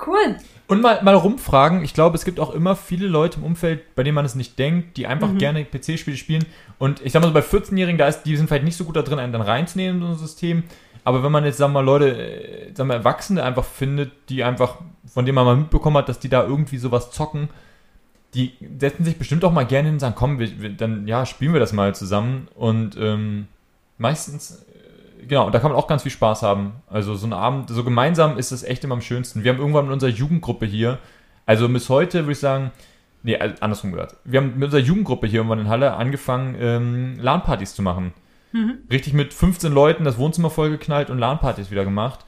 Cool. 0.06 0.36
Und 0.68 0.80
mal, 0.80 1.02
mal 1.02 1.14
rumfragen. 1.14 1.84
Ich 1.84 1.92
glaube, 1.92 2.16
es 2.16 2.24
gibt 2.24 2.40
auch 2.40 2.54
immer 2.54 2.76
viele 2.76 3.06
Leute 3.06 3.38
im 3.38 3.44
Umfeld, 3.44 3.94
bei 3.94 4.02
denen 4.02 4.14
man 4.14 4.24
es 4.24 4.34
nicht 4.34 4.58
denkt, 4.58 4.96
die 4.96 5.06
einfach 5.06 5.36
gerne 5.36 5.64
PC-Spiele 5.64 6.16
spielen. 6.16 6.46
Und 6.78 7.04
ich 7.04 7.12
sag 7.12 7.20
mal 7.20 7.28
so, 7.28 7.34
bei 7.34 7.40
14-Jährigen, 7.40 7.98
da 7.98 8.08
ist, 8.08 8.22
die 8.22 8.36
sind 8.36 8.48
vielleicht 8.48 8.64
nicht 8.64 8.76
so 8.76 8.84
gut 8.84 8.96
da 8.96 9.02
drin, 9.02 9.18
einen 9.18 9.32
dann 9.32 9.42
reinzunehmen 9.42 10.00
in 10.00 10.06
so 10.06 10.12
ein 10.12 10.18
System. 10.18 10.64
Aber 11.04 11.22
wenn 11.22 11.32
man 11.32 11.44
jetzt, 11.44 11.58
sagen 11.58 11.72
wir 11.72 11.82
mal, 11.82 11.84
Leute, 11.84 12.16
äh, 12.16 12.74
sagen 12.74 12.88
wir, 12.88 12.94
Erwachsene 12.94 13.42
einfach 13.42 13.64
findet, 13.64 14.12
die 14.28 14.44
einfach, 14.44 14.76
von 15.12 15.26
denen 15.26 15.34
man 15.34 15.44
mal 15.44 15.56
mitbekommen 15.56 15.96
hat, 15.96 16.08
dass 16.08 16.20
die 16.20 16.28
da 16.28 16.44
irgendwie 16.44 16.78
sowas 16.78 17.10
zocken, 17.10 17.48
die 18.34 18.52
setzen 18.78 19.04
sich 19.04 19.18
bestimmt 19.18 19.44
auch 19.44 19.52
mal 19.52 19.66
gerne 19.66 19.88
hin 19.88 19.96
und 19.96 20.00
sagen, 20.00 20.14
komm, 20.16 20.38
wir, 20.38 20.62
wir, 20.62 20.70
dann 20.70 21.06
ja, 21.06 21.26
spielen 21.26 21.52
wir 21.52 21.60
das 21.60 21.72
mal 21.72 21.94
zusammen. 21.94 22.48
Und 22.54 22.96
ähm, 22.98 23.48
meistens, 23.98 24.64
genau, 25.26 25.50
da 25.50 25.58
kann 25.58 25.70
man 25.70 25.78
auch 25.78 25.86
ganz 25.86 26.02
viel 26.02 26.12
Spaß 26.12 26.42
haben. 26.42 26.74
Also 26.88 27.14
so 27.14 27.26
ein 27.26 27.32
Abend, 27.32 27.70
so 27.70 27.84
gemeinsam 27.84 28.38
ist 28.38 28.52
es 28.52 28.62
echt 28.62 28.84
immer 28.84 28.94
am 28.94 29.00
schönsten. 29.00 29.44
Wir 29.44 29.52
haben 29.52 29.58
irgendwann 29.58 29.86
mit 29.86 29.92
unserer 29.92 30.10
Jugendgruppe 30.10 30.66
hier, 30.66 30.98
also 31.46 31.68
bis 31.68 31.88
heute 31.88 32.20
würde 32.20 32.32
ich 32.32 32.38
sagen, 32.38 32.70
nee, 33.22 33.36
andersrum 33.36 33.92
gesagt. 33.92 34.16
Wir 34.24 34.40
haben 34.40 34.54
mit 34.54 34.64
unserer 34.64 34.80
Jugendgruppe 34.80 35.26
hier 35.26 35.38
irgendwann 35.38 35.60
in 35.60 35.68
Halle 35.68 35.94
angefangen, 35.94 36.56
ähm, 36.58 37.18
LAN-Partys 37.18 37.74
zu 37.74 37.82
machen. 37.82 38.12
Richtig 38.90 39.14
mit 39.14 39.32
15 39.32 39.72
Leuten 39.72 40.04
das 40.04 40.18
Wohnzimmer 40.18 40.50
vollgeknallt 40.50 41.10
und 41.10 41.18
LAN-Partys 41.18 41.70
wieder 41.70 41.84
gemacht. 41.84 42.20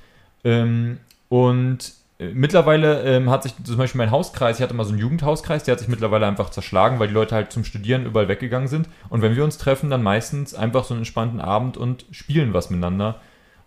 Ähm, 0.43 0.99
und 1.29 1.93
mittlerweile 2.33 3.03
ähm, 3.03 3.31
hat 3.31 3.43
sich 3.43 3.55
zum 3.63 3.77
Beispiel 3.77 3.99
mein 3.99 4.11
Hauskreis, 4.11 4.59
ich 4.59 4.63
hatte 4.63 4.75
mal 4.75 4.85
so 4.85 4.91
einen 4.91 5.01
Jugendhauskreis, 5.01 5.65
der 5.65 5.73
hat 5.73 5.81
sich 5.81 5.89
mittlerweile 5.89 6.27
einfach 6.27 6.51
zerschlagen, 6.51 6.99
weil 6.99 7.09
die 7.09 7.15
Leute 7.15 7.35
halt 7.35 7.53
zum 7.53 7.65
Studieren 7.65 8.07
überall 8.07 8.29
weggegangen 8.29 8.69
sind. 8.69 8.89
Und 9.09 9.23
wenn 9.23 9.37
wir 9.37 9.45
uns 9.45 9.59
treffen, 9.59 9.91
dann 9.91 10.03
meistens 10.03 10.55
einfach 10.55 10.85
so 10.85 10.95
einen 10.95 11.01
entspannten 11.01 11.41
Abend 11.41 11.77
und 11.77 12.07
spielen 12.11 12.55
was 12.55 12.71
miteinander. 12.71 13.21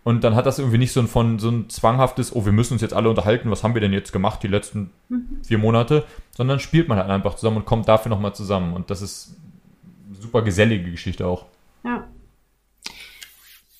Und 0.04 0.24
dann 0.24 0.34
hat 0.34 0.46
das 0.46 0.58
irgendwie 0.58 0.78
nicht 0.78 0.92
so 0.92 1.00
ein 1.00 1.06
von 1.06 1.38
so 1.38 1.50
ein 1.50 1.68
zwanghaftes, 1.68 2.34
oh, 2.34 2.44
wir 2.44 2.52
müssen 2.52 2.72
uns 2.72 2.82
jetzt 2.82 2.94
alle 2.94 3.10
unterhalten, 3.10 3.50
was 3.50 3.62
haben 3.62 3.74
wir 3.74 3.80
denn 3.80 3.92
jetzt 3.92 4.12
gemacht 4.12 4.42
die 4.42 4.48
letzten 4.48 4.90
vier 5.42 5.58
Monate, 5.58 6.04
sondern 6.36 6.60
spielt 6.60 6.88
man 6.88 6.98
halt 6.98 7.10
einfach 7.10 7.34
zusammen 7.34 7.58
und 7.58 7.66
kommt 7.66 7.88
dafür 7.88 8.08
nochmal 8.10 8.34
zusammen. 8.34 8.72
Und 8.74 8.90
das 8.90 9.02
ist 9.02 9.36
eine 10.08 10.16
super 10.16 10.42
gesellige 10.42 10.90
Geschichte 10.90 11.26
auch. 11.26 11.46
Ja. 11.84 12.06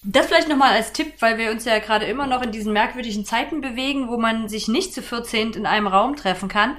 Das 0.04 0.26
vielleicht 0.26 0.48
nochmal 0.48 0.74
als 0.74 0.92
Tipp, 0.92 1.14
weil 1.20 1.38
wir 1.38 1.50
uns 1.50 1.64
ja 1.64 1.78
gerade 1.80 2.06
immer 2.06 2.26
noch 2.26 2.42
in 2.42 2.52
diesen 2.52 2.72
merkwürdigen 2.72 3.24
Zeiten 3.24 3.60
bewegen, 3.60 4.08
wo 4.08 4.16
man 4.16 4.48
sich 4.48 4.68
nicht 4.68 4.94
zu 4.94 5.02
14 5.02 5.52
in 5.52 5.66
einem 5.66 5.88
Raum 5.88 6.14
treffen 6.14 6.48
kann, 6.48 6.76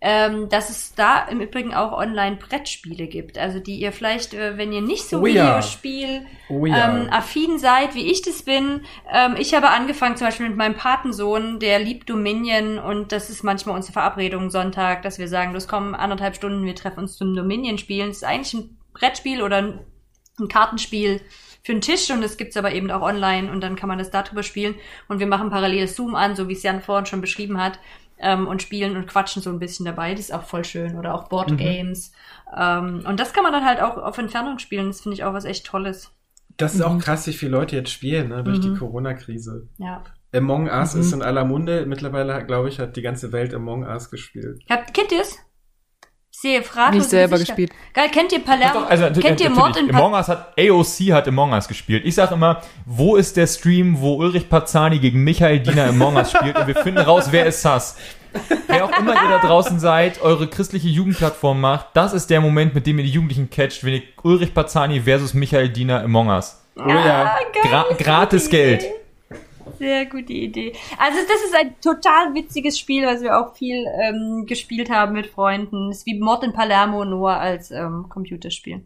ähm, 0.00 0.48
dass 0.48 0.70
es 0.70 0.94
da 0.94 1.26
im 1.28 1.40
Übrigen 1.40 1.74
auch 1.74 1.92
Online-Brettspiele 1.92 3.06
gibt. 3.06 3.36
Also 3.36 3.58
die 3.58 3.80
ihr 3.80 3.92
vielleicht, 3.92 4.32
äh, 4.34 4.56
wenn 4.56 4.72
ihr 4.72 4.80
nicht 4.80 5.08
so 5.08 5.20
Oh 5.20 5.26
ja. 5.26 5.48
Videospiel 5.48 6.26
Oh 6.48 6.64
ja. 6.64 7.02
ähm, 7.02 7.08
affin 7.10 7.58
seid, 7.58 7.94
wie 7.94 8.10
ich 8.10 8.22
das 8.22 8.42
bin. 8.42 8.82
Ähm, 9.12 9.36
ich 9.38 9.52
habe 9.52 9.68
angefangen 9.68 10.16
zum 10.16 10.28
Beispiel 10.28 10.48
mit 10.48 10.56
meinem 10.56 10.74
Patensohn, 10.76 11.58
der 11.58 11.80
liebt 11.80 12.08
Dominion 12.08 12.78
und 12.78 13.12
das 13.12 13.28
ist 13.28 13.42
manchmal 13.42 13.74
unsere 13.74 13.92
Verabredung 13.92 14.48
Sonntag, 14.48 15.02
dass 15.02 15.18
wir 15.18 15.28
sagen, 15.28 15.52
los 15.52 15.68
komm, 15.68 15.94
anderthalb 15.94 16.36
Stunden, 16.36 16.64
wir 16.64 16.74
treffen 16.74 17.00
uns 17.00 17.16
zum 17.16 17.34
Dominion 17.34 17.76
spielen. 17.76 18.08
Das 18.08 18.18
ist 18.18 18.24
eigentlich 18.24 18.54
ein 18.54 18.78
Brettspiel 18.94 19.42
oder 19.42 19.58
ein 19.58 20.48
Kartenspiel 20.48 21.20
für 21.62 21.72
einen 21.72 21.80
Tisch 21.80 22.10
und 22.10 22.22
es 22.22 22.36
gibt's 22.36 22.56
aber 22.56 22.72
eben 22.72 22.90
auch 22.90 23.02
online 23.02 23.50
und 23.50 23.60
dann 23.60 23.76
kann 23.76 23.88
man 23.88 23.98
das 23.98 24.10
darüber 24.10 24.42
spielen 24.42 24.74
und 25.08 25.20
wir 25.20 25.26
machen 25.26 25.50
parallel 25.50 25.88
Zoom 25.88 26.14
an, 26.14 26.36
so 26.36 26.48
wie 26.48 26.54
es 26.54 26.62
Jan 26.62 26.80
vorhin 26.80 27.06
schon 27.06 27.20
beschrieben 27.20 27.60
hat 27.60 27.78
ähm, 28.18 28.46
und 28.46 28.62
spielen 28.62 28.96
und 28.96 29.06
quatschen 29.06 29.42
so 29.42 29.50
ein 29.50 29.58
bisschen 29.58 29.86
dabei. 29.86 30.12
Das 30.12 30.20
ist 30.20 30.34
auch 30.34 30.44
voll 30.44 30.64
schön 30.64 30.98
oder 30.98 31.14
auch 31.14 31.28
Board 31.28 31.56
Games 31.58 32.12
ähm, 32.56 33.04
und 33.06 33.20
das 33.20 33.32
kann 33.32 33.44
man 33.44 33.52
dann 33.52 33.64
halt 33.64 33.80
auch 33.80 33.96
auf 33.96 34.18
Entfernung 34.18 34.58
spielen. 34.58 34.88
Das 34.88 35.02
finde 35.02 35.14
ich 35.14 35.24
auch 35.24 35.34
was 35.34 35.44
echt 35.44 35.66
Tolles. 35.66 36.12
Das 36.56 36.74
ist 36.74 36.82
auch 36.82 36.98
krass, 36.98 37.26
wie 37.26 37.32
viele 37.32 37.52
Leute 37.52 37.76
jetzt 37.76 37.90
spielen, 37.90 38.28
ne, 38.28 38.44
durch 38.44 38.60
die 38.60 38.74
Corona-Krise. 38.74 39.68
Ja. 39.78 40.04
Among 40.32 40.68
Us 40.68 40.94
ist 40.94 41.12
in 41.12 41.22
aller 41.22 41.44
Munde. 41.44 41.86
Mittlerweile, 41.86 42.44
glaube 42.44 42.68
ich, 42.68 42.78
hat 42.78 42.96
die 42.96 43.02
ganze 43.02 43.32
Welt 43.32 43.54
Among 43.54 43.84
Us 43.84 44.10
gespielt. 44.10 44.62
Habt, 44.68 44.94
kennt 44.94 45.10
ihr 45.10 45.22
es? 45.22 45.38
Ich 46.42 46.48
sehe 46.50 46.62
fraglos 46.62 47.02
Nicht 47.02 47.10
selber 47.10 47.32
Gesichter. 47.36 47.54
gespielt. 47.54 47.72
Geil, 47.92 48.08
kennt 48.10 48.32
ihr 48.32 48.38
Palermo? 48.38 48.80
Also, 48.88 49.02
natürlich- 49.04 49.26
kennt 49.26 49.40
ihr 49.42 49.50
Mord 49.50 49.76
in. 49.76 49.94
Among 49.94 50.14
Us 50.14 50.26
hat, 50.28 50.54
AOC 50.58 51.12
hat 51.12 51.28
Among 51.28 51.52
Us 51.52 51.68
gespielt. 51.68 52.02
Ich 52.06 52.14
sag 52.14 52.30
immer, 52.30 52.62
wo 52.86 53.16
ist 53.16 53.36
der 53.36 53.46
Stream, 53.46 54.00
wo 54.00 54.14
Ulrich 54.14 54.48
Parzani 54.48 54.98
gegen 55.00 55.22
Michael 55.22 55.60
Diener 55.60 55.88
Among 55.88 56.16
Us 56.16 56.30
spielt 56.32 56.56
und 56.56 56.66
wir 56.66 56.76
finden 56.76 57.00
raus, 57.00 57.26
wer 57.30 57.44
ist 57.44 57.60
Sass. 57.60 57.96
Wer 58.68 58.86
auch 58.86 58.98
immer 58.98 59.12
ihr 59.22 59.28
da 59.28 59.38
draußen 59.46 59.78
seid, 59.80 60.22
eure 60.22 60.46
christliche 60.46 60.88
Jugendplattform 60.88 61.60
macht, 61.60 61.88
das 61.92 62.14
ist 62.14 62.30
der 62.30 62.40
Moment, 62.40 62.74
mit 62.74 62.86
dem 62.86 62.98
ihr 62.98 63.04
die 63.04 63.10
Jugendlichen 63.10 63.50
catcht, 63.50 63.84
wenn 63.84 63.92
ihr 63.94 64.02
Ulrich 64.22 64.54
Parzani 64.54 65.00
versus 65.00 65.34
Michael 65.34 65.68
Diener 65.68 66.02
Among 66.02 66.28
Us. 66.28 66.58
Oh 66.76 66.88
ja. 66.88 67.36
Gra 67.64 67.84
gratis 67.98 68.48
Geld. 68.48 68.84
Sehr 69.80 70.04
gute 70.04 70.34
Idee. 70.34 70.74
Also 70.98 71.20
das 71.26 71.42
ist 71.42 71.54
ein 71.54 71.74
total 71.80 72.34
witziges 72.34 72.78
Spiel, 72.78 73.06
was 73.06 73.22
wir 73.22 73.40
auch 73.40 73.56
viel 73.56 73.86
ähm, 74.02 74.44
gespielt 74.46 74.90
haben 74.90 75.14
mit 75.14 75.26
Freunden. 75.26 75.88
Es 75.88 76.00
ist 76.00 76.06
wie 76.06 76.20
Mord 76.20 76.44
in 76.44 76.52
Palermo 76.52 77.06
nur 77.06 77.30
als 77.30 77.70
ähm, 77.70 78.04
Computerspiel. 78.10 78.82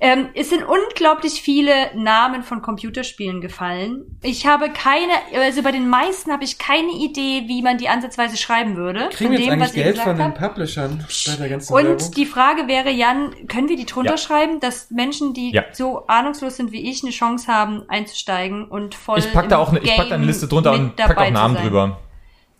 Ähm, 0.00 0.28
es 0.34 0.50
sind 0.50 0.62
unglaublich 0.64 1.42
viele 1.42 1.72
Namen 1.94 2.42
von 2.42 2.62
Computerspielen 2.62 3.40
gefallen. 3.40 4.18
Ich 4.22 4.46
habe 4.46 4.70
keine, 4.70 5.12
also 5.42 5.62
bei 5.62 5.72
den 5.72 5.88
meisten 5.88 6.30
habe 6.30 6.44
ich 6.44 6.58
keine 6.58 6.92
Idee, 6.92 7.44
wie 7.46 7.62
man 7.62 7.78
die 7.78 7.88
ansatzweise 7.88 8.36
schreiben 8.36 8.76
würde. 8.76 9.08
Kriegen 9.10 9.30
von 9.30 9.32
wir 9.32 9.38
jetzt 9.40 9.46
dem, 9.46 9.52
eigentlich 9.62 9.72
Geld 9.72 9.98
von 9.98 10.16
den. 10.16 10.34
Publishern 10.34 11.04
bei 11.26 11.36
der 11.36 11.48
ganzen 11.48 11.74
Werbung? 11.74 11.92
Und 11.92 12.16
die 12.16 12.26
Frage 12.26 12.68
wäre, 12.68 12.90
Jan, 12.90 13.34
können 13.48 13.68
wir 13.68 13.76
die 13.76 13.86
drunter 13.86 14.12
Ja. 14.12 14.18
schreiben, 14.18 14.60
dass 14.60 14.90
Menschen, 14.90 15.34
die 15.34 15.52
Ja. 15.52 15.64
so 15.72 16.06
ahnungslos 16.06 16.56
sind 16.56 16.72
wie 16.72 16.90
ich, 16.90 17.02
eine 17.02 17.12
Chance 17.12 17.52
haben, 17.52 17.82
einzusteigen 17.88 18.64
und 18.66 18.94
voll 18.94 19.18
Ich 19.18 19.32
pack 19.32 19.48
da 19.48 19.58
auch 19.58 19.70
eine, 19.70 19.80
ich 19.80 19.96
pack 19.96 20.08
da 20.08 20.14
eine 20.14 20.26
Liste 20.26 20.48
drunter 20.48 20.72
und 20.72 20.96
pack 20.96 21.16
auch 21.18 21.30
Namen 21.30 21.56
drüber. 21.56 21.98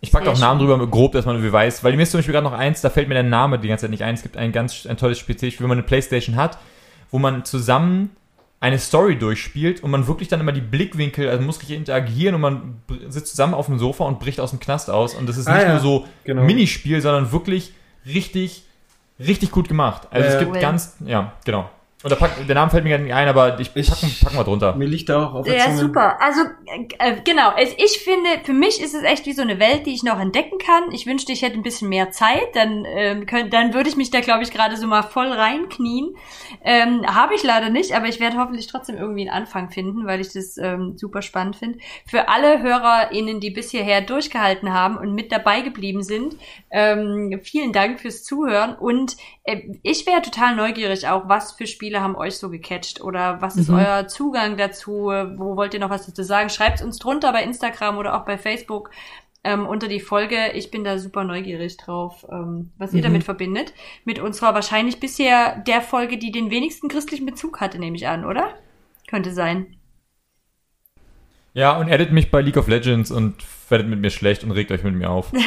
Ich 0.01 0.13
pack 0.13 0.25
Sehr 0.25 0.33
auch 0.33 0.39
Namen 0.39 0.61
drüber, 0.61 0.87
grob, 0.87 1.13
dass 1.13 1.27
man 1.27 1.35
irgendwie 1.37 1.53
weiß, 1.53 1.83
weil 1.83 1.97
mir 1.97 2.03
ist 2.05 2.13
zum 2.13 2.19
Beispiel 2.19 2.33
gerade 2.33 2.45
noch 2.45 2.53
eins, 2.53 2.81
da 2.81 2.91
fällt 2.91 3.09
mir 3.09 3.15
der 3.15 3.25
Name 3.25 3.59
die 3.59 3.67
ganze 3.67 3.83
Zeit 3.83 3.91
nicht 3.91 4.05
ein. 4.05 4.15
Es 4.15 4.23
gibt 4.23 4.37
ein 4.37 4.53
ganz 4.53 4.87
ein 4.87 4.97
tolles 4.97 5.19
PC-Spiel, 5.19 5.61
wenn 5.61 5.69
man 5.69 5.79
eine 5.79 5.87
Playstation 5.87 6.37
hat, 6.37 6.59
wo 7.11 7.19
man 7.19 7.45
zusammen 7.45 8.11
eine 8.61 8.79
Story 8.79 9.17
durchspielt 9.17 9.85
und 9.85 9.91
man 9.91 10.07
wirklich 10.09 10.29
dann 10.29 10.41
immer 10.41 10.51
die 10.53 10.61
Blickwinkel, 10.61 11.27
also 11.29 11.39
man 11.39 11.47
muss 11.47 11.61
richtig 11.61 11.77
interagieren 11.77 12.35
und 12.35 12.41
man 12.41 12.83
sitzt 13.09 13.31
zusammen 13.31 13.55
auf 13.55 13.67
dem 13.67 13.79
Sofa 13.79 14.05
und 14.05 14.19
bricht 14.19 14.41
aus 14.41 14.51
dem 14.51 14.59
Knast 14.59 14.91
aus. 14.91 15.15
Und 15.15 15.29
das 15.29 15.37
ist 15.37 15.47
Ah, 15.47 15.55
nicht 15.55 15.63
ja, 15.65 15.73
nur 15.75 15.81
so 15.81 16.07
genau. 16.25 16.43
Minispiel, 16.43 17.01
sondern 17.01 17.31
wirklich 17.31 17.73
richtig, 18.05 18.65
richtig 19.21 19.53
gut 19.53 19.69
gemacht. 19.69 20.09
Also 20.11 20.29
Ja, 20.29 20.35
es 20.35 20.39
gibt 20.41 20.61
ganz, 20.61 20.97
ja, 21.07 21.33
genau. 21.45 21.71
Und 22.05 22.11
da 22.13 22.15
pack, 22.17 22.47
der 22.47 22.55
Name 22.55 22.71
fällt 22.71 22.85
mir 22.85 22.91
gerade 22.91 23.03
nicht 23.03 23.13
ein, 23.13 23.27
aber 23.27 23.59
ich 23.59 23.71
Ich- 23.75 23.89
packen, 23.91 24.15
packen 24.23 24.37
wir 24.37 24.45
drunter. 24.45 24.77
Mir 24.77 24.87
liegt 24.87 25.09
da 25.09 25.27
auch 25.27 25.35
auf 25.35 25.47
der 25.47 25.57
Ja, 25.57 25.65
Zunge. 25.65 25.79
super. 25.79 26.17
Also, 26.23 26.43
äh, 27.01 27.17
genau. 27.25 27.49
Also 27.51 27.75
ich 27.77 27.99
finde, 27.99 28.29
für 28.45 28.53
mich 28.53 28.81
ist 28.81 28.95
es 28.95 29.03
echt 29.03 29.27
wie 29.27 29.33
so 29.33 29.43
eine 29.43 29.59
Welt, 29.59 29.85
die 29.85 29.95
ich 29.95 30.05
noch 30.05 30.21
entdecken 30.21 30.59
kann. 30.59 30.93
Ich 30.93 31.07
wünschte, 31.09 31.33
ich 31.33 31.43
hätte 31.43 31.57
ein 31.57 31.65
bisschen 31.65 31.89
mehr 31.89 32.13
Zeit. 32.13 32.55
Dann, 32.55 32.85
ähm, 32.87 33.27
könnt, 33.27 33.53
dann 33.53 33.75
würde 33.75 33.89
ich 33.89 33.97
mich 33.97 34.13
da, 34.13 34.21
glaube 34.21 34.45
ich, 34.45 34.53
gerade 34.53 34.77
so 34.77 34.87
mal 34.87 35.03
voll 35.03 35.27
reinknien. 35.27 36.15
Ähm, 36.65 37.05
Habe 37.05 37.35
ich 37.35 37.43
leider 37.43 37.69
nicht, 37.69 37.93
aber 37.93 38.07
ich 38.07 38.21
werde 38.21 38.37
hoffentlich 38.39 38.69
trotzdem 38.69 38.97
irgendwie 38.97 39.23
einen 39.29 39.37
Anfang 39.37 39.71
finden, 39.71 40.07
weil 40.07 40.21
ich 40.21 40.33
das 40.33 40.57
ähm, 40.57 40.97
super 40.97 41.21
spannend 41.21 41.57
finde. 41.57 41.81
Für 42.07 42.29
alle 42.29 42.63
HörerInnen, 42.63 43.41
die 43.41 43.51
bis 43.51 43.73
hierher 43.73 44.03
durchgehalten 44.03 44.73
haben 44.73 44.97
und 44.99 45.15
mit 45.15 45.33
dabei 45.33 45.63
geblieben 45.63 46.05
sind, 46.05 46.37
ähm, 46.71 47.41
vielen 47.43 47.73
Dank 47.73 47.99
fürs 47.99 48.23
Zuhören. 48.23 48.77
Und 48.77 49.17
äh, 49.43 49.63
ich 49.83 50.07
wäre 50.07 50.23
total 50.23 50.55
neugierig 50.55 51.09
auch, 51.09 51.29
was 51.29 51.53
für 51.53 51.67
Spiele 51.67 51.88
Spiele 51.89 52.03
haben 52.03 52.17
euch 52.17 52.37
so 52.37 52.51
gecatcht? 52.51 53.01
Oder 53.01 53.41
was 53.41 53.57
ist 53.57 53.69
Mhm. 53.71 53.77
euer 53.77 54.07
Zugang 54.09 54.59
dazu? 54.59 55.05
Wo 55.07 55.57
wollt 55.57 55.73
ihr 55.73 55.81
noch 55.81 55.89
was 55.89 56.05
dazu 56.05 56.23
sagen? 56.23 56.51
Schreibt 56.51 56.83
uns 56.83 56.99
drunter 56.99 57.33
bei 57.33 57.43
Instagram 57.43 57.97
oder 57.97 58.15
auch 58.15 58.27
bei 58.27 58.37
Facebook 58.37 58.91
ähm, 59.43 59.67
unter 59.67 59.89
die 59.89 60.01
Folge. 60.01 60.51
Ich 60.53 60.71
bin 60.71 60.85
da 60.85 60.99
super 60.99 61.25
neugierig 61.25 61.79
drauf, 61.79 62.27
ähm, 62.31 62.73
was 62.77 62.93
ihr 62.93 62.99
Mhm. 62.99 63.05
damit 63.05 63.25
verbindet. 63.25 63.73
Mit 64.05 64.19
unserer 64.19 64.53
wahrscheinlich 64.53 65.01
bisher 65.01 65.57
der 65.67 65.81
Folge, 65.81 66.19
die 66.19 66.31
den 66.31 66.51
wenigsten 66.51 66.89
christlichen 66.89 67.25
Bezug 67.25 67.59
hatte, 67.61 67.79
nehme 67.79 67.97
ich 67.97 68.07
an, 68.07 68.27
oder? 68.27 68.51
Könnte 69.09 69.33
sein. 69.33 69.77
Ja, 71.55 71.79
und 71.79 71.91
addet 71.91 72.13
mich 72.13 72.31
bei 72.31 72.43
League 72.43 72.59
of 72.59 72.69
Legends 72.69 73.11
und 73.11 73.37
werdet 73.71 73.89
mit 73.89 74.01
mir 74.01 74.11
schlecht 74.11 74.45
und 74.45 74.51
regt 74.51 74.71
euch 74.73 74.83
mit 74.83 74.95
mir 74.95 75.09
auf. 75.09 75.33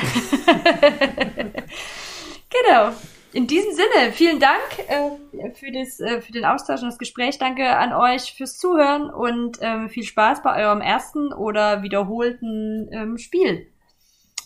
Genau. 2.49 2.91
In 3.33 3.47
diesem 3.47 3.71
Sinne, 3.73 4.11
vielen 4.11 4.39
Dank 4.39 4.61
äh, 4.87 5.51
für, 5.53 5.71
das, 5.71 5.99
äh, 5.99 6.21
für 6.21 6.33
den 6.33 6.43
Austausch 6.43 6.81
und 6.81 6.87
das 6.87 6.97
Gespräch. 6.97 7.37
Danke 7.37 7.77
an 7.77 7.93
euch 7.93 8.33
fürs 8.33 8.57
Zuhören 8.57 9.09
und 9.09 9.57
ähm, 9.61 9.89
viel 9.89 10.03
Spaß 10.03 10.43
bei 10.43 10.65
eurem 10.65 10.81
ersten 10.81 11.31
oder 11.31 11.81
wiederholten 11.81 12.89
ähm, 12.91 13.17
Spiel. 13.17 13.67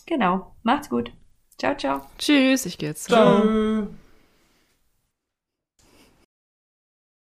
Genau. 0.06 0.54
Macht's 0.62 0.88
gut. 0.88 1.10
Ciao, 1.58 1.76
ciao. 1.76 2.02
Tschüss, 2.18 2.66
ich 2.66 2.78
gehe 2.78 2.90
jetzt. 2.90 3.04
Ciao. 3.04 3.40
Tschö. 3.40 3.86